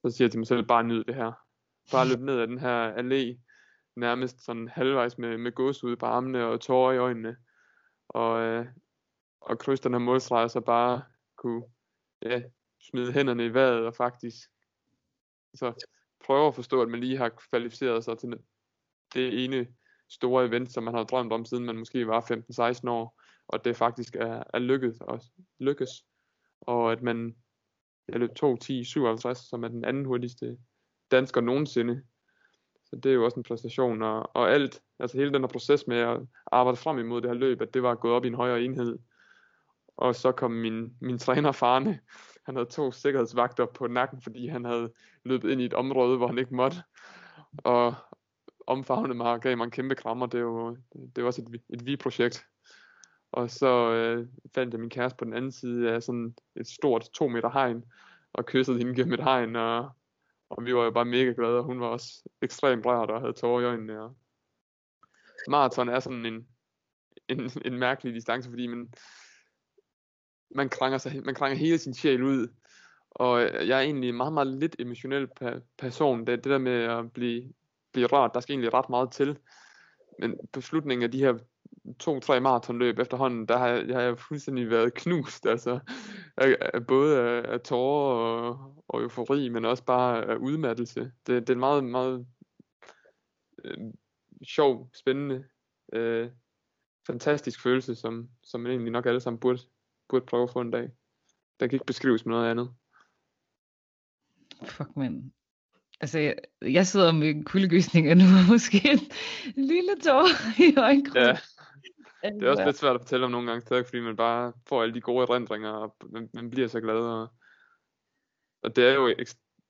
Så 0.04 0.10
siger 0.10 0.26
jeg 0.26 0.30
til 0.30 0.40
mig 0.40 0.46
selv, 0.46 0.66
bare 0.66 0.84
nyd 0.84 1.04
det 1.04 1.14
her. 1.14 1.32
Bare 1.92 2.08
løb 2.08 2.20
ned 2.20 2.40
ad 2.40 2.46
den 2.46 2.58
her 2.58 2.94
allé, 2.94 3.40
nærmest 3.96 4.44
sådan 4.44 4.68
halvvejs 4.68 5.18
med, 5.18 5.38
med 5.38 5.52
gås 5.52 5.84
ud 5.84 5.96
på 5.96 6.06
armene 6.06 6.46
og 6.46 6.60
tårer 6.60 6.92
i 6.92 6.98
øjnene. 6.98 7.36
Og, 8.08 8.40
øh, 8.40 8.66
og 9.40 9.58
krydse 9.58 9.82
den 9.82 9.92
her 9.92 9.98
målstreg, 9.98 10.50
så 10.50 10.60
bare 10.60 11.02
kunne 11.36 11.62
ja, 12.22 12.42
smide 12.80 13.12
hænderne 13.12 13.46
i 13.46 13.54
vejret 13.54 13.86
og 13.86 13.94
faktisk 13.94 14.48
så 15.54 15.86
prøver 16.24 16.48
at 16.48 16.54
forstå, 16.54 16.82
at 16.82 16.88
man 16.88 17.00
lige 17.00 17.16
har 17.16 17.28
kvalificeret 17.28 18.04
sig 18.04 18.18
til 18.18 18.34
det 19.14 19.44
ene 19.44 19.66
store 20.08 20.46
event, 20.46 20.72
som 20.72 20.84
man 20.84 20.94
har 20.94 21.04
drømt 21.04 21.32
om, 21.32 21.44
siden 21.44 21.64
man 21.64 21.78
måske 21.78 22.06
var 22.06 22.20
15-16 22.84 22.90
år, 22.90 23.22
og 23.48 23.64
det 23.64 23.76
faktisk 23.76 24.16
er, 24.16 24.42
er 24.54 24.58
lykkedes, 24.58 25.00
og 25.00 25.20
lykkes, 25.58 25.90
og 26.60 26.92
at 26.92 27.02
man 27.02 27.36
jeg 28.08 28.20
løb 28.20 28.30
2.10.57, 28.30 29.34
som 29.34 29.64
er 29.64 29.68
den 29.68 29.84
anden 29.84 30.04
hurtigste 30.04 30.58
dansker 31.10 31.40
nogensinde. 31.40 32.02
Så 32.84 32.96
det 32.96 33.10
er 33.10 33.14
jo 33.14 33.24
også 33.24 33.36
en 33.36 33.42
præstation, 33.42 34.02
og, 34.02 34.36
og 34.36 34.50
alt, 34.52 34.82
altså 34.98 35.18
hele 35.18 35.32
den 35.32 35.42
her 35.42 35.48
proces 35.48 35.86
med 35.86 35.96
at 35.96 36.20
arbejde 36.52 36.76
frem 36.76 36.98
imod 36.98 37.20
det 37.20 37.30
her 37.30 37.34
løb, 37.34 37.62
at 37.62 37.74
det 37.74 37.82
var 37.82 37.94
gået 37.94 38.14
op 38.14 38.24
i 38.24 38.28
en 38.28 38.34
højere 38.34 38.62
enhed. 38.62 38.98
Og 39.96 40.14
så 40.14 40.32
kom 40.32 40.50
min, 40.50 40.96
min 41.00 41.18
træner 41.18 41.52
Farne, 41.52 42.00
han 42.46 42.56
havde 42.56 42.68
to 42.68 42.92
sikkerhedsvagter 42.92 43.66
på 43.66 43.86
nakken, 43.86 44.22
fordi 44.22 44.46
han 44.46 44.64
havde 44.64 44.92
løbet 45.24 45.50
ind 45.50 45.60
i 45.60 45.64
et 45.64 45.74
område, 45.74 46.16
hvor 46.16 46.26
han 46.26 46.38
ikke 46.38 46.54
måtte. 46.54 46.76
Og 47.58 47.94
omfavnede 48.66 49.14
mig 49.14 49.32
og 49.32 49.40
gav 49.40 49.56
mig 49.56 49.64
en 49.64 49.70
kæmpe 49.70 49.94
krammer. 49.94 50.26
Det 50.26 50.44
var, 50.44 50.76
det 51.16 51.24
var 51.24 51.26
også 51.26 51.42
et, 51.42 51.62
et 51.68 51.86
vi-projekt. 51.86 52.46
Og 53.32 53.50
så 53.50 53.92
øh, 53.92 54.28
fandt 54.54 54.72
jeg 54.74 54.80
min 54.80 54.90
kæreste 54.90 55.16
på 55.16 55.24
den 55.24 55.34
anden 55.34 55.52
side 55.52 55.90
af 55.90 56.02
sådan 56.02 56.34
et 56.56 56.68
stort 56.68 57.08
to 57.14 57.28
meter 57.28 57.50
hegn, 57.50 57.84
og 58.32 58.46
kyssede 58.46 58.78
hende 58.78 58.94
gennem 58.94 59.12
et 59.12 59.24
hegn, 59.24 59.56
og, 59.56 59.90
og 60.50 60.64
vi 60.64 60.74
var 60.74 60.84
jo 60.84 60.90
bare 60.90 61.04
mega 61.04 61.32
glade, 61.36 61.58
og 61.58 61.64
hun 61.64 61.80
var 61.80 61.86
også 61.86 62.28
ekstremt 62.42 62.86
rørt 62.86 63.10
og 63.10 63.20
havde 63.20 63.32
tårer 63.32 63.60
i 63.60 63.64
øjnene. 63.64 64.02
Og 64.02 64.14
maraton 65.48 65.88
er 65.88 66.00
sådan 66.00 66.26
en, 66.26 66.48
en, 67.28 67.50
en 67.64 67.78
mærkelig 67.78 68.14
distance, 68.14 68.50
fordi 68.50 68.66
man, 68.66 68.92
man, 70.54 70.68
kranger 70.68 70.98
sig, 70.98 71.22
man 71.24 71.34
kranger 71.34 71.58
hele 71.58 71.78
sin 71.78 71.94
sjæl 71.94 72.22
ud, 72.22 72.48
og 73.10 73.40
jeg 73.42 73.78
er 73.78 73.82
egentlig 73.82 74.08
en 74.08 74.16
meget, 74.16 74.32
meget 74.32 74.46
lidt 74.46 74.76
emotionel 74.78 75.28
person. 75.78 76.26
Det, 76.26 76.44
det 76.44 76.50
der 76.50 76.58
med 76.58 76.72
at 76.72 77.12
blive, 77.12 77.52
blive 77.92 78.06
rørt, 78.06 78.30
der 78.34 78.40
skal 78.40 78.52
egentlig 78.52 78.74
ret 78.74 78.90
meget 78.90 79.12
til. 79.12 79.38
Men 80.18 80.36
på 80.52 80.60
slutningen 80.60 81.02
af 81.02 81.10
de 81.10 81.18
her 81.18 81.38
to-tre 81.98 82.40
maratonløb 82.40 82.98
efterhånden, 82.98 83.46
der 83.48 83.58
har 83.58 83.68
jeg, 83.68 83.88
jeg 83.88 84.00
har 84.00 84.14
fuldstændig 84.14 84.70
været 84.70 84.94
knust, 84.94 85.46
altså 85.46 85.80
af, 86.36 86.56
af 86.74 86.86
både 86.86 87.20
af, 87.20 87.52
af 87.52 87.60
tårer 87.60 88.14
og, 88.14 88.84
og 88.88 89.02
eufori, 89.02 89.48
men 89.48 89.64
også 89.64 89.84
bare 89.84 90.24
af 90.24 90.36
udmattelse. 90.36 91.00
Det, 91.00 91.40
det 91.40 91.48
er 91.50 91.54
en 91.54 91.60
meget, 91.60 91.84
meget 91.84 92.26
øh, 93.64 93.76
sjov, 94.48 94.90
spændende, 94.94 95.44
øh, 95.92 96.30
fantastisk 97.06 97.62
følelse, 97.62 97.94
som, 97.94 98.28
som 98.42 98.60
man 98.60 98.72
egentlig 98.72 98.92
nok 98.92 99.06
alle 99.06 99.20
sammen 99.20 99.40
burde, 99.40 99.58
burde 100.12 100.26
prøve 100.26 100.42
at 100.42 100.50
få 100.52 100.60
en 100.60 100.70
dag. 100.70 100.90
Der 101.60 101.66
kan 101.66 101.76
ikke 101.76 101.86
beskrives 101.86 102.26
med 102.26 102.34
noget 102.34 102.50
andet. 102.50 102.74
Fuck, 104.64 104.96
man. 104.96 105.32
Altså, 106.00 106.18
jeg, 106.18 106.36
jeg 106.62 106.86
sidder 106.86 107.12
med 107.12 107.28
en 107.30 107.44
kuldegysning, 107.44 108.10
og 108.10 108.16
nu 108.16 108.24
måske 108.52 108.78
en 108.90 109.00
lille 109.72 109.96
tår 110.04 110.26
i 110.66 110.76
øjenkrogen. 110.78 111.26
Ja. 111.26 111.38
Det 112.22 112.42
er 112.42 112.50
også 112.50 112.64
lidt 112.64 112.76
svært 112.76 112.94
at 112.94 113.00
fortælle 113.00 113.26
om 113.26 113.32
nogle 113.32 113.46
gange 113.46 113.60
stadig, 113.60 113.86
fordi 113.86 114.00
man 114.00 114.16
bare 114.16 114.52
får 114.68 114.82
alle 114.82 114.94
de 114.94 115.00
gode 115.00 115.22
erindringer, 115.22 115.70
og 115.70 115.96
man, 116.10 116.30
man 116.34 116.50
bliver 116.50 116.68
så 116.68 116.80
glad. 116.80 116.96
Og, 116.96 117.28
og 118.62 118.76
det 118.76 118.84
er 118.84 118.94
jo 118.94 119.08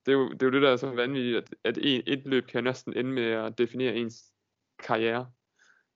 det 0.06 0.12
er 0.12 0.12
jo, 0.12 0.32
det 0.32 0.42
er 0.42 0.46
jo 0.46 0.52
det, 0.52 0.62
der 0.62 0.70
er 0.70 0.76
så 0.76 0.90
vanvittigt, 0.90 1.36
at, 1.36 1.54
at 1.64 1.78
en, 1.78 2.02
et 2.06 2.26
løb 2.26 2.46
kan 2.46 2.64
næsten 2.64 2.96
ende 2.96 3.10
med 3.10 3.24
at 3.24 3.58
definere 3.58 3.94
ens 3.94 4.24
karriere. 4.78 5.30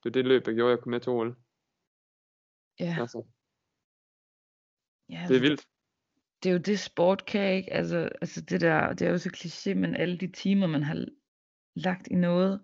Det 0.03 0.11
er 0.11 0.13
det 0.13 0.27
løb, 0.27 0.47
der 0.47 0.53
gjorde, 0.53 0.71
jeg 0.71 0.81
kom 0.81 0.91
med 0.91 1.01
til 1.01 1.13
OL. 1.13 1.37
Ja. 2.81 2.97
Altså. 3.01 3.23
Ja 5.11 5.25
det 5.29 5.37
er 5.37 5.41
vildt. 5.41 5.67
Det 6.43 6.49
er 6.49 6.53
jo 6.53 6.59
det, 6.59 6.79
sport 6.79 7.25
kan, 7.27 7.55
ikke? 7.55 7.73
Altså, 7.73 8.09
altså 8.21 8.41
det 8.41 8.61
der, 8.61 8.93
det 8.93 9.07
er 9.07 9.11
jo 9.11 9.19
så 9.19 9.31
kliché, 9.37 9.75
men 9.75 9.97
alle 9.97 10.19
de 10.19 10.27
timer, 10.27 10.67
man 10.67 10.83
har 10.83 11.05
lagt 11.75 12.09
i 12.11 12.15
noget, 12.15 12.61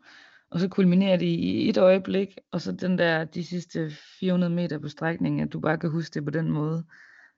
og 0.51 0.61
så 0.61 0.69
kulminerer 0.69 1.17
det 1.17 1.27
i 1.27 1.69
et 1.69 1.79
øjeblik, 1.79 2.29
og 2.51 2.61
så 2.61 2.73
den 2.73 2.99
der, 2.99 3.25
de 3.25 3.45
sidste 3.45 3.91
400 4.21 4.53
meter 4.53 4.79
på 4.79 4.89
strækningen, 4.89 5.41
at 5.41 5.53
du 5.53 5.61
bare 5.61 5.79
kan 5.79 5.91
huske 5.91 6.15
det 6.15 6.25
på 6.25 6.31
den 6.31 6.51
måde, 6.51 6.85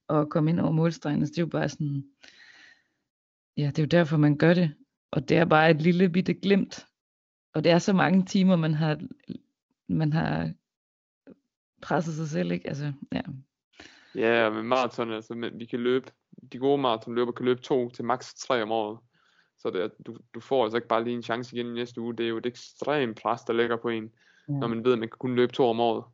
og 0.08 0.30
komme 0.30 0.50
ind 0.50 0.60
over 0.60 0.72
målstregen, 0.72 1.26
så 1.26 1.30
det 1.30 1.38
er 1.38 1.42
jo 1.42 1.46
bare 1.46 1.68
sådan, 1.68 2.04
ja, 3.56 3.66
det 3.66 3.78
er 3.78 3.82
jo 3.82 3.86
derfor, 3.86 4.16
man 4.16 4.38
gør 4.38 4.54
det, 4.54 4.74
og 5.10 5.28
det 5.28 5.36
er 5.36 5.44
bare 5.44 5.70
et 5.70 5.82
lille 5.82 6.08
bitte 6.08 6.34
glimt, 6.34 6.86
og 7.54 7.64
det 7.64 7.72
er 7.72 7.78
så 7.78 7.92
mange 7.92 8.24
timer, 8.24 8.56
man 8.56 8.74
har, 8.74 9.00
man 9.88 10.12
har 10.12 10.52
presset 11.82 12.14
sig 12.14 12.28
selv, 12.28 12.52
ikke? 12.52 12.68
Altså, 12.68 12.92
ja. 13.12 13.20
Ja, 14.14 14.50
med 14.50 14.62
maraton, 14.62 15.12
altså, 15.12 15.50
vi 15.54 15.64
kan 15.64 15.80
løbe, 15.80 16.10
de 16.52 16.58
gode 16.58 16.78
maratonløber 16.78 17.32
kan 17.32 17.44
løbe 17.44 17.60
to 17.60 17.90
til 17.90 18.04
maks 18.04 18.34
tre 18.34 18.62
om 18.62 18.72
året. 18.72 18.98
Så 19.58 19.70
det, 19.70 19.92
du, 20.06 20.16
du 20.34 20.40
får 20.40 20.64
altså 20.64 20.76
ikke 20.76 20.88
bare 20.88 21.04
lige 21.04 21.16
en 21.16 21.22
chance 21.22 21.56
igen 21.56 21.66
i 21.66 21.74
næste 21.74 22.00
uge. 22.00 22.16
Det 22.16 22.24
er 22.24 22.28
jo 22.28 22.36
et 22.36 22.46
ekstremt 22.46 23.22
pres, 23.22 23.42
der 23.42 23.52
ligger 23.52 23.76
på 23.76 23.88
en, 23.88 24.12
ja. 24.48 24.52
når 24.52 24.66
man 24.66 24.84
ved, 24.84 24.92
at 24.92 24.98
man 24.98 25.08
kan 25.08 25.18
kun 25.18 25.34
løbe 25.34 25.52
to 25.52 25.68
om 25.68 25.80
året. 25.80 26.04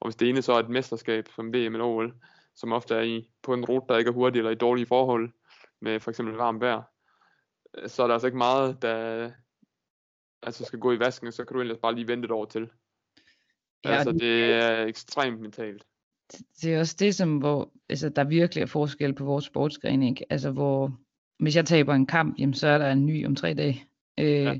Og 0.00 0.08
hvis 0.08 0.16
det 0.16 0.28
ene 0.28 0.42
så 0.42 0.52
er 0.52 0.58
et 0.58 0.68
mesterskab 0.68 1.28
som 1.34 1.54
VM 1.54 1.74
eller 1.74 1.84
OL, 1.84 2.14
som 2.54 2.72
ofte 2.72 2.94
er 2.94 3.00
i, 3.00 3.30
på 3.42 3.54
en 3.54 3.64
rute, 3.64 3.86
der 3.88 3.98
ikke 3.98 4.08
er 4.08 4.14
hurtig 4.14 4.38
eller 4.38 4.50
i 4.50 4.54
dårlige 4.54 4.86
forhold, 4.86 5.30
med 5.80 6.00
for 6.00 6.10
eksempel 6.10 6.34
varmt 6.34 6.60
vejr, 6.60 6.82
så 7.86 8.02
er 8.02 8.06
der 8.06 8.14
altså 8.14 8.26
ikke 8.26 8.38
meget, 8.38 8.82
der 8.82 9.30
altså 10.42 10.64
skal 10.64 10.78
gå 10.78 10.92
i 10.92 10.98
vasken, 10.98 11.32
så 11.32 11.44
kan 11.44 11.54
du 11.54 11.60
ellers 11.60 11.78
bare 11.78 11.94
lige 11.94 12.08
vente 12.08 12.26
et 12.26 12.30
år 12.30 12.44
til. 12.44 12.70
Ja, 13.84 13.90
altså, 13.90 14.12
det 14.12 14.52
er 14.52 14.84
ekstremt 14.84 15.40
mentalt. 15.40 15.86
Det 16.62 16.74
er 16.74 16.78
også 16.80 16.96
det, 16.98 17.14
som, 17.14 17.38
hvor 17.38 17.72
altså, 17.88 18.08
der 18.08 18.24
virkelig 18.24 18.62
er 18.62 18.66
forskel 18.66 19.14
på 19.14 19.24
vores 19.24 19.44
sportsgren, 19.44 20.02
ikke? 20.02 20.24
Altså, 20.30 20.50
hvor 20.50 20.98
hvis 21.38 21.56
jeg 21.56 21.66
taber 21.66 21.94
en 21.94 22.06
kamp, 22.06 22.38
jamen, 22.38 22.54
så 22.54 22.66
er 22.68 22.78
der 22.78 22.92
en 22.92 23.06
ny 23.06 23.26
om 23.26 23.36
tre 23.36 23.54
dage. 23.54 23.84
Øh, 24.18 24.26
ja. 24.26 24.58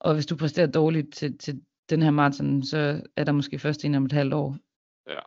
Og 0.00 0.14
hvis 0.14 0.26
du 0.26 0.36
præsterer 0.36 0.66
dårligt 0.66 1.14
til, 1.14 1.38
til 1.38 1.62
den 1.90 2.02
her 2.02 2.10
maraton, 2.10 2.62
så 2.62 3.02
er 3.16 3.24
der 3.24 3.32
måske 3.32 3.58
først 3.58 3.84
en 3.84 3.94
om 3.94 4.04
et 4.04 4.12
halvt 4.12 4.34
år. 4.34 4.56
Ja. 5.08 5.20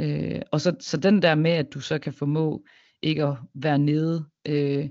Øh, 0.00 0.42
og 0.50 0.60
så, 0.60 0.76
så 0.80 0.96
den 0.96 1.22
der 1.22 1.34
med, 1.34 1.50
at 1.50 1.74
du 1.74 1.80
så 1.80 1.98
kan 1.98 2.12
formå 2.12 2.64
ikke 3.02 3.24
at 3.24 3.36
være 3.54 3.78
nede 3.78 4.24
øh, 4.48 4.88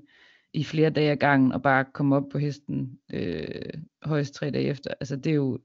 i 0.53 0.64
flere 0.64 0.90
dage 0.90 1.12
ad 1.12 1.18
gangen, 1.18 1.52
og 1.52 1.62
bare 1.62 1.86
komme 1.94 2.16
op 2.16 2.30
på 2.32 2.38
hesten 2.38 2.99
øh, 3.14 3.74
højst 4.03 4.34
tre 4.34 4.52
dage 4.52 4.66
efter, 4.66 4.94
altså 4.99 5.16
det 5.16 5.30
er 5.30 5.36
jo 5.36 5.60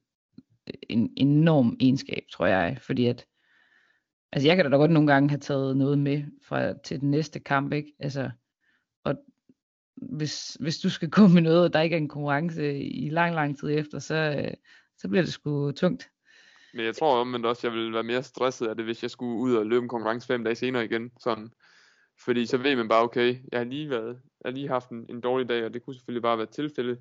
en 0.82 1.12
enorm 1.16 1.76
egenskab, 1.80 2.22
tror 2.32 2.46
jeg, 2.46 2.78
fordi 2.82 3.06
at, 3.06 3.26
altså 4.32 4.48
jeg 4.48 4.56
kan 4.56 4.70
da 4.70 4.76
godt 4.76 4.90
nogle 4.90 5.12
gange 5.12 5.28
have 5.28 5.40
taget 5.40 5.76
noget 5.76 5.98
med 5.98 6.24
fra 6.42 6.72
til 6.84 7.00
den 7.00 7.10
næste 7.10 7.40
kamp, 7.40 7.72
ikke? 7.72 7.92
Altså, 7.98 8.30
og 9.04 9.14
hvis, 9.96 10.56
hvis 10.60 10.78
du 10.78 10.90
skal 10.90 11.10
gå 11.18 11.26
med 11.26 11.42
noget, 11.42 11.64
og 11.64 11.72
der 11.72 11.80
ikke 11.80 11.94
er 11.94 12.00
en 12.00 12.08
konkurrence 12.08 12.78
i 12.78 13.10
lang, 13.10 13.34
lang 13.34 13.58
tid 13.58 13.70
efter, 13.70 13.98
så, 13.98 14.14
øh, 14.14 14.54
så 14.98 15.08
bliver 15.08 15.22
det 15.22 15.32
sgu 15.32 15.72
tungt. 15.72 16.08
Men 16.74 16.84
jeg 16.84 16.96
tror 16.96 17.20
omvendt 17.20 17.46
også, 17.46 17.66
jeg 17.66 17.74
ville 17.74 17.92
være 17.92 18.02
mere 18.02 18.22
stresset 18.22 18.66
af 18.66 18.76
det, 18.76 18.84
hvis 18.84 19.02
jeg 19.02 19.10
skulle 19.10 19.38
ud 19.38 19.54
og 19.54 19.66
løbe 19.66 19.82
en 19.82 19.88
konkurrence 19.88 20.26
fem 20.26 20.44
dage 20.44 20.54
senere 20.54 20.84
igen. 20.84 21.10
Sådan. 21.20 21.50
Fordi 22.24 22.46
så 22.46 22.56
ved 22.56 22.76
man 22.76 22.88
bare, 22.88 23.02
okay, 23.02 23.36
jeg 23.52 23.60
har 23.60 23.64
lige, 23.64 23.90
været, 23.90 24.20
jeg 24.44 24.50
har 24.50 24.50
lige 24.50 24.68
haft 24.68 24.90
en, 24.90 25.06
en 25.08 25.20
dårlig 25.20 25.48
dag, 25.48 25.64
og 25.64 25.74
det 25.74 25.82
kunne 25.82 25.94
selvfølgelig 25.94 26.22
bare 26.22 26.38
være 26.38 26.46
tilfælde. 26.46 26.98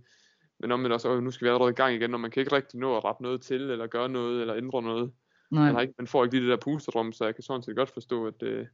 Men 0.60 0.72
omvendt 0.72 0.94
også, 0.94 1.20
nu 1.20 1.32
skal 1.32 1.46
vi 1.46 1.50
allerede 1.50 1.72
i 1.72 1.76
gang 1.76 1.96
igen, 1.96 2.10
når 2.10 2.18
man 2.18 2.32
kan 2.32 2.42
ikke 2.42 2.56
rigtig 2.56 2.80
nå 2.80 2.98
at 2.98 3.06
rette 3.06 3.24
noget 3.24 3.42
til, 3.42 3.62
eller 3.62 3.88
gøre 3.88 4.10
noget, 4.10 4.42
eller 4.42 4.56
ændre 4.56 4.82
noget. 4.82 5.12
Nej. 5.52 5.66
Man, 5.66 5.74
har 5.74 5.82
ikke, 5.82 5.94
man 5.98 6.08
får 6.08 6.24
ikke 6.24 6.36
lige 6.36 6.50
det 6.50 6.52
der 6.52 6.64
pusterdrum, 6.64 7.12
så 7.12 7.26
jeg 7.26 7.36
kan 7.36 7.44
sådan 7.44 7.64
set 7.64 7.76
godt 7.76 7.90
forstå, 7.90 8.28
at 8.28 8.34
det, 8.40 8.68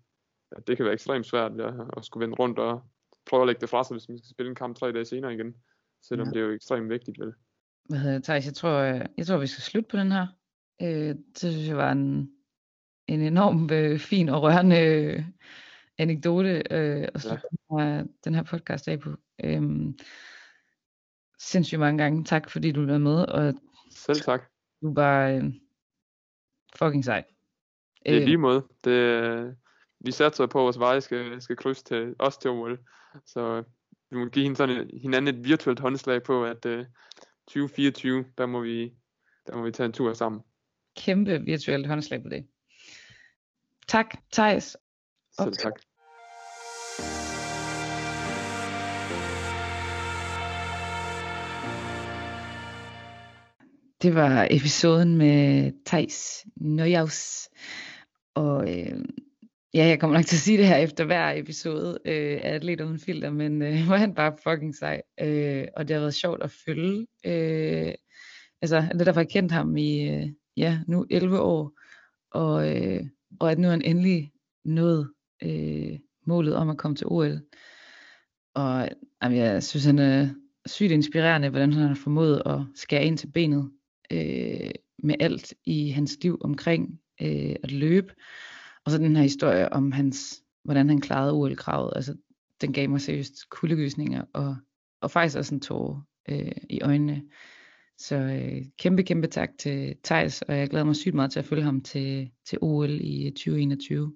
at 0.52 0.68
det 0.68 0.78
kan 0.78 0.86
være 0.86 0.94
ekstremt 0.94 1.26
svært 1.26 1.52
ja, 1.58 1.72
at 1.98 2.06
skulle 2.06 2.22
vende 2.22 2.36
rundt 2.36 2.60
og 2.60 2.82
prøve 3.26 3.42
at 3.42 3.48
lægge 3.48 3.62
det 3.62 3.70
fra 3.70 3.84
sig, 3.84 3.94
hvis 3.94 4.10
man 4.10 4.18
skal 4.18 4.30
spille 4.30 4.50
en 4.50 4.56
kamp 4.56 4.76
tre 4.78 4.92
dage 4.92 5.06
senere 5.06 5.34
igen. 5.34 5.56
Selvom 6.04 6.28
ja. 6.28 6.32
det 6.32 6.40
er 6.42 6.46
jo 6.46 6.52
ekstremt 6.52 6.90
vigtigt, 6.90 7.20
vel? 7.20 7.34
Hvad 7.90 8.00
hedder 8.00 8.16
det, 8.16 8.24
Thijs? 8.24 8.46
Jeg 8.46 8.54
tror, 8.54 8.70
jeg, 8.70 9.08
jeg 9.18 9.28
tror, 9.28 9.38
vi 9.38 9.48
skal 9.48 9.62
slutte 9.62 9.88
på 9.90 9.98
den 9.98 10.12
her. 10.12 10.28
Øh, 10.82 11.16
det 11.16 11.38
synes 11.38 11.68
jeg 11.68 11.78
var 11.78 11.92
en, 11.92 12.32
en 13.08 13.22
enorm 13.22 13.70
øh, 13.72 14.00
fin 14.00 14.30
og 14.30 14.42
rørende 14.42 14.80
øh, 14.80 15.24
anekdote 15.98 16.64
øh, 16.72 17.08
at 17.14 17.22
slutte 17.22 17.48
ja. 17.72 17.98
den, 17.98 18.10
den 18.24 18.36
her 18.36 18.44
podcast 18.44 18.88
af 18.88 19.00
på. 19.00 19.16
Øh, 19.44 19.62
sindssygt 21.40 21.80
mange 21.80 22.04
gange. 22.04 22.24
Tak 22.24 22.50
fordi 22.50 22.72
du 22.72 22.86
var 22.86 22.98
med. 22.98 23.26
Og 23.26 23.54
Selv 23.92 24.22
tak. 24.22 24.42
Du 24.82 24.94
bare 24.94 25.38
øh, 25.38 25.54
fucking 26.84 27.06
sej. 27.06 27.24
Det 28.06 28.16
er 28.16 28.20
øh, 28.20 28.26
lige 28.26 28.38
måde. 28.38 28.68
Det, 28.84 29.58
vi 30.00 30.12
satser 30.12 30.46
på, 30.46 30.60
at 30.60 30.64
vores 30.64 30.80
veje 30.80 31.02
skal, 31.02 31.42
skal 31.42 31.56
krydse 31.56 31.84
til 31.84 32.16
os 32.20 32.38
til 32.38 32.50
OL. 32.50 32.80
Så 33.26 33.64
vi 34.10 34.18
må 34.18 34.26
give 34.26 34.56
sådan, 34.56 34.90
hinanden 35.02 35.36
et 35.36 35.46
virtuelt 35.46 35.80
håndslag 35.80 36.24
på, 36.24 36.46
at 36.46 36.66
uh, 36.66 36.86
2024, 37.48 38.26
der 38.38 38.46
må, 38.46 38.60
vi, 38.60 38.94
der 39.48 39.56
må 39.56 39.64
vi 39.64 39.72
tage 39.72 39.86
en 39.86 39.94
tur 39.94 40.14
sammen. 40.14 40.42
Kæmpe 40.98 41.42
virtuelt 41.42 41.88
håndslag 41.88 42.24
på 42.24 42.30
det. 42.30 42.48
Tak, 43.88 44.16
Thijs. 44.32 44.78
Selv 45.40 45.54
tak. 45.54 45.74
Det 54.02 54.16
var 54.16 54.48
episoden 54.52 55.18
med 55.18 55.72
Thijs 55.86 56.46
Nøjaus. 56.56 57.50
Og 58.36 58.80
øh, 58.80 59.06
Ja, 59.74 59.86
jeg 59.86 60.00
kommer 60.00 60.18
nok 60.18 60.26
til 60.26 60.36
at 60.36 60.40
sige 60.40 60.58
det 60.58 60.68
her 60.68 60.76
efter 60.76 61.06
hver 61.06 61.34
episode 61.36 62.00
øh, 62.06 62.40
af 62.44 62.54
Atlet 62.56 62.82
Uden 62.82 63.00
Filter, 63.00 63.30
men 63.30 63.62
øh, 63.62 63.76
hvor 63.88 63.96
han 63.96 64.14
bare 64.14 64.38
fucking 64.44 64.76
sej. 64.76 65.02
Øh, 65.22 65.68
og 65.76 65.88
det 65.88 65.94
har 65.94 66.02
været 66.02 66.14
sjovt 66.14 66.44
at 66.44 66.52
følge. 66.66 67.08
Øh, 67.26 67.94
altså, 68.62 68.86
det 68.92 69.06
derfor 69.06 69.20
har 69.20 69.26
kendt 69.26 69.52
ham 69.52 69.78
i, 69.78 70.10
øh, 70.10 70.28
ja, 70.58 70.80
nu 70.88 71.06
11 71.10 71.40
år, 71.40 71.80
og, 72.32 72.78
øh, 72.78 73.04
og 73.40 73.52
at 73.52 73.60
nu 73.60 73.68
er 73.68 73.72
han 73.72 73.82
endelig 73.82 74.32
nået 74.66 75.12
øh, 75.44 76.00
målet 76.28 76.56
om 76.56 76.70
at 76.70 76.78
komme 76.78 76.96
til 76.96 77.08
OL. 77.08 77.42
Og 78.56 78.90
jamen, 79.24 79.38
jeg 79.38 79.64
synes, 79.64 79.86
han 79.86 80.00
er 80.00 80.30
sygt 80.66 80.92
inspirerende, 80.92 81.50
hvordan 81.50 81.74
han 81.74 81.88
har 81.88 81.96
formået 81.96 82.42
at 82.46 82.60
skære 82.76 83.06
ind 83.06 83.18
til 83.18 83.32
benet 83.32 83.72
øh, 84.12 84.72
med 85.04 85.16
alt 85.20 85.54
i 85.66 85.90
hans 85.90 86.18
liv 86.22 86.38
omkring 86.42 87.00
øh, 87.22 87.56
at 87.64 87.72
løbe 87.72 88.14
og 88.86 88.92
så 88.92 88.98
den 88.98 89.16
her 89.16 89.24
historie 89.24 89.74
om 89.74 89.92
hans, 89.92 90.44
hvordan 90.64 90.90
han 90.90 91.02
klarede 91.02 91.34
OL-kravet, 91.34 91.94
altså 91.96 92.16
den 92.62 92.74
gav 92.74 92.90
mig 92.90 93.02
seriøst 93.02 93.50
kuldegysninger, 93.50 94.24
og, 94.34 94.56
og 95.02 95.12
faktisk 95.12 95.38
også 95.38 95.56
en 95.56 95.62
tårer 95.62 96.02
øh, 96.30 96.52
i 96.70 96.82
øjnene. 96.82 97.24
Så 97.98 98.16
øh, 98.16 98.66
kæmpe, 98.78 99.04
kæmpe 99.04 99.28
tak 99.28 99.50
til 99.60 99.96
Tejs, 100.04 100.42
og 100.42 100.58
jeg 100.58 100.70
glæder 100.70 100.86
mig 100.86 100.96
sygt 100.96 101.16
meget 101.16 101.32
til 101.32 101.40
at 101.40 101.46
følge 101.46 101.64
ham 101.64 101.82
til, 101.82 102.32
til 102.46 102.58
OL 102.62 103.02
i 103.02 103.26
øh, 103.26 103.32
2021. 103.32 104.14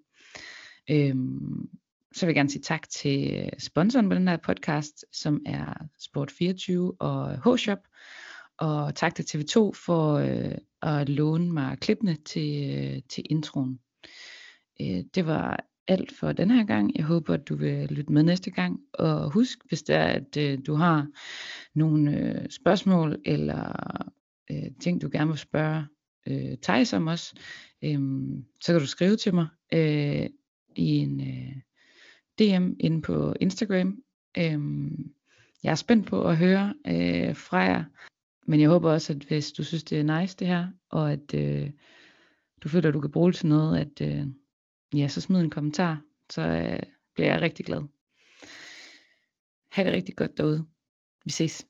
Øhm, 0.92 1.70
så 2.14 2.26
vil 2.26 2.32
jeg 2.32 2.36
gerne 2.36 2.50
sige 2.50 2.62
tak 2.62 2.90
til 2.90 3.34
øh, 3.34 3.50
sponsoren 3.58 4.10
på 4.10 4.16
den 4.16 4.28
her 4.28 4.38
podcast, 4.38 5.06
som 5.12 5.42
er 5.46 5.74
Sport24 6.00 6.96
og 7.00 7.32
H-Shop. 7.32 7.80
Og 8.57 8.95
tak 8.95 9.15
til 9.15 9.23
TV2 9.23 9.72
for 9.86 10.14
øh, 10.14 10.57
at 10.82 11.10
låne 11.10 11.52
mig 11.52 11.77
klippene 11.80 12.15
til, 12.15 12.76
øh, 12.76 13.02
til 13.10 13.23
introen. 13.30 13.80
Øh, 14.82 15.03
det 15.15 15.26
var 15.26 15.65
alt 15.88 16.11
for 16.19 16.32
den 16.32 16.52
her 16.52 16.65
gang. 16.65 16.98
Jeg 16.98 17.06
håber, 17.06 17.34
at 17.34 17.48
du 17.49 17.56
vil 17.56 17.88
lytte 17.90 18.14
med 18.14 18.23
næste 18.23 18.52
gang. 18.52 18.80
Og 18.94 19.32
husk, 19.32 19.60
hvis 19.68 19.84
det 19.84 19.95
er, 19.95 20.06
at 20.06 20.38
øh, 20.38 20.60
du 20.68 20.73
har 20.73 21.07
nogle 21.73 22.18
øh, 22.18 22.49
spørgsmål 22.49 23.22
eller 23.26 23.72
øh, 24.52 24.72
ting, 24.80 25.02
du 25.02 25.10
gerne 25.11 25.30
vil 25.30 25.40
spørge 25.40 25.86
øh, 26.27 26.57
Thijs 26.61 26.94
om 26.94 27.07
os, 27.07 27.34
øh, 27.84 27.99
så 28.61 28.73
kan 28.73 28.80
du 28.80 28.88
skrive 28.88 29.15
til 29.15 29.36
mig 29.36 29.48
øh, 29.73 30.30
i 30.76 30.98
en 30.98 31.22
øh, 31.22 31.56
DM 32.40 32.73
inde 32.80 33.02
på 33.02 33.34
Instagram. 33.40 33.98
Øh, 34.38 34.60
jeg 35.64 35.72
er 35.72 35.76
spændt 35.76 36.07
på 36.07 36.27
at 36.27 36.38
høre 36.38 36.73
øh, 36.88 37.36
fra 37.36 37.57
jer, 37.57 37.84
men 38.46 38.62
jeg 38.62 38.70
håber 38.70 38.92
også, 38.92 39.14
at 39.14 39.24
hvis 39.24 39.52
du 39.52 39.64
synes, 39.64 39.84
det 39.84 40.00
er 40.00 40.20
nice 40.20 40.36
det 40.38 40.48
her, 40.48 40.68
og 40.90 41.12
at 41.12 41.34
øh, 41.34 41.72
du 42.64 42.70
føler, 42.70 42.88
at 42.88 42.94
du 42.94 43.02
kan 43.02 43.12
bruge 43.12 43.32
det 43.32 43.40
til 43.40 43.48
noget, 43.48 43.80
at 43.80 44.02
øh, 44.02 44.28
ja, 44.96 45.08
så 45.08 45.22
smid 45.22 45.42
en 45.42 45.50
kommentar, 45.50 46.02
så 46.30 46.42
øh, 46.42 46.80
bliver 47.16 47.32
jeg 47.32 47.42
rigtig 47.42 47.66
glad. 47.66 47.82
Ha' 49.72 49.84
det 49.84 49.94
rigtig 49.94 50.16
godt 50.16 50.38
derude. 50.38 50.66
Vi 51.26 51.32
ses. 51.32 51.68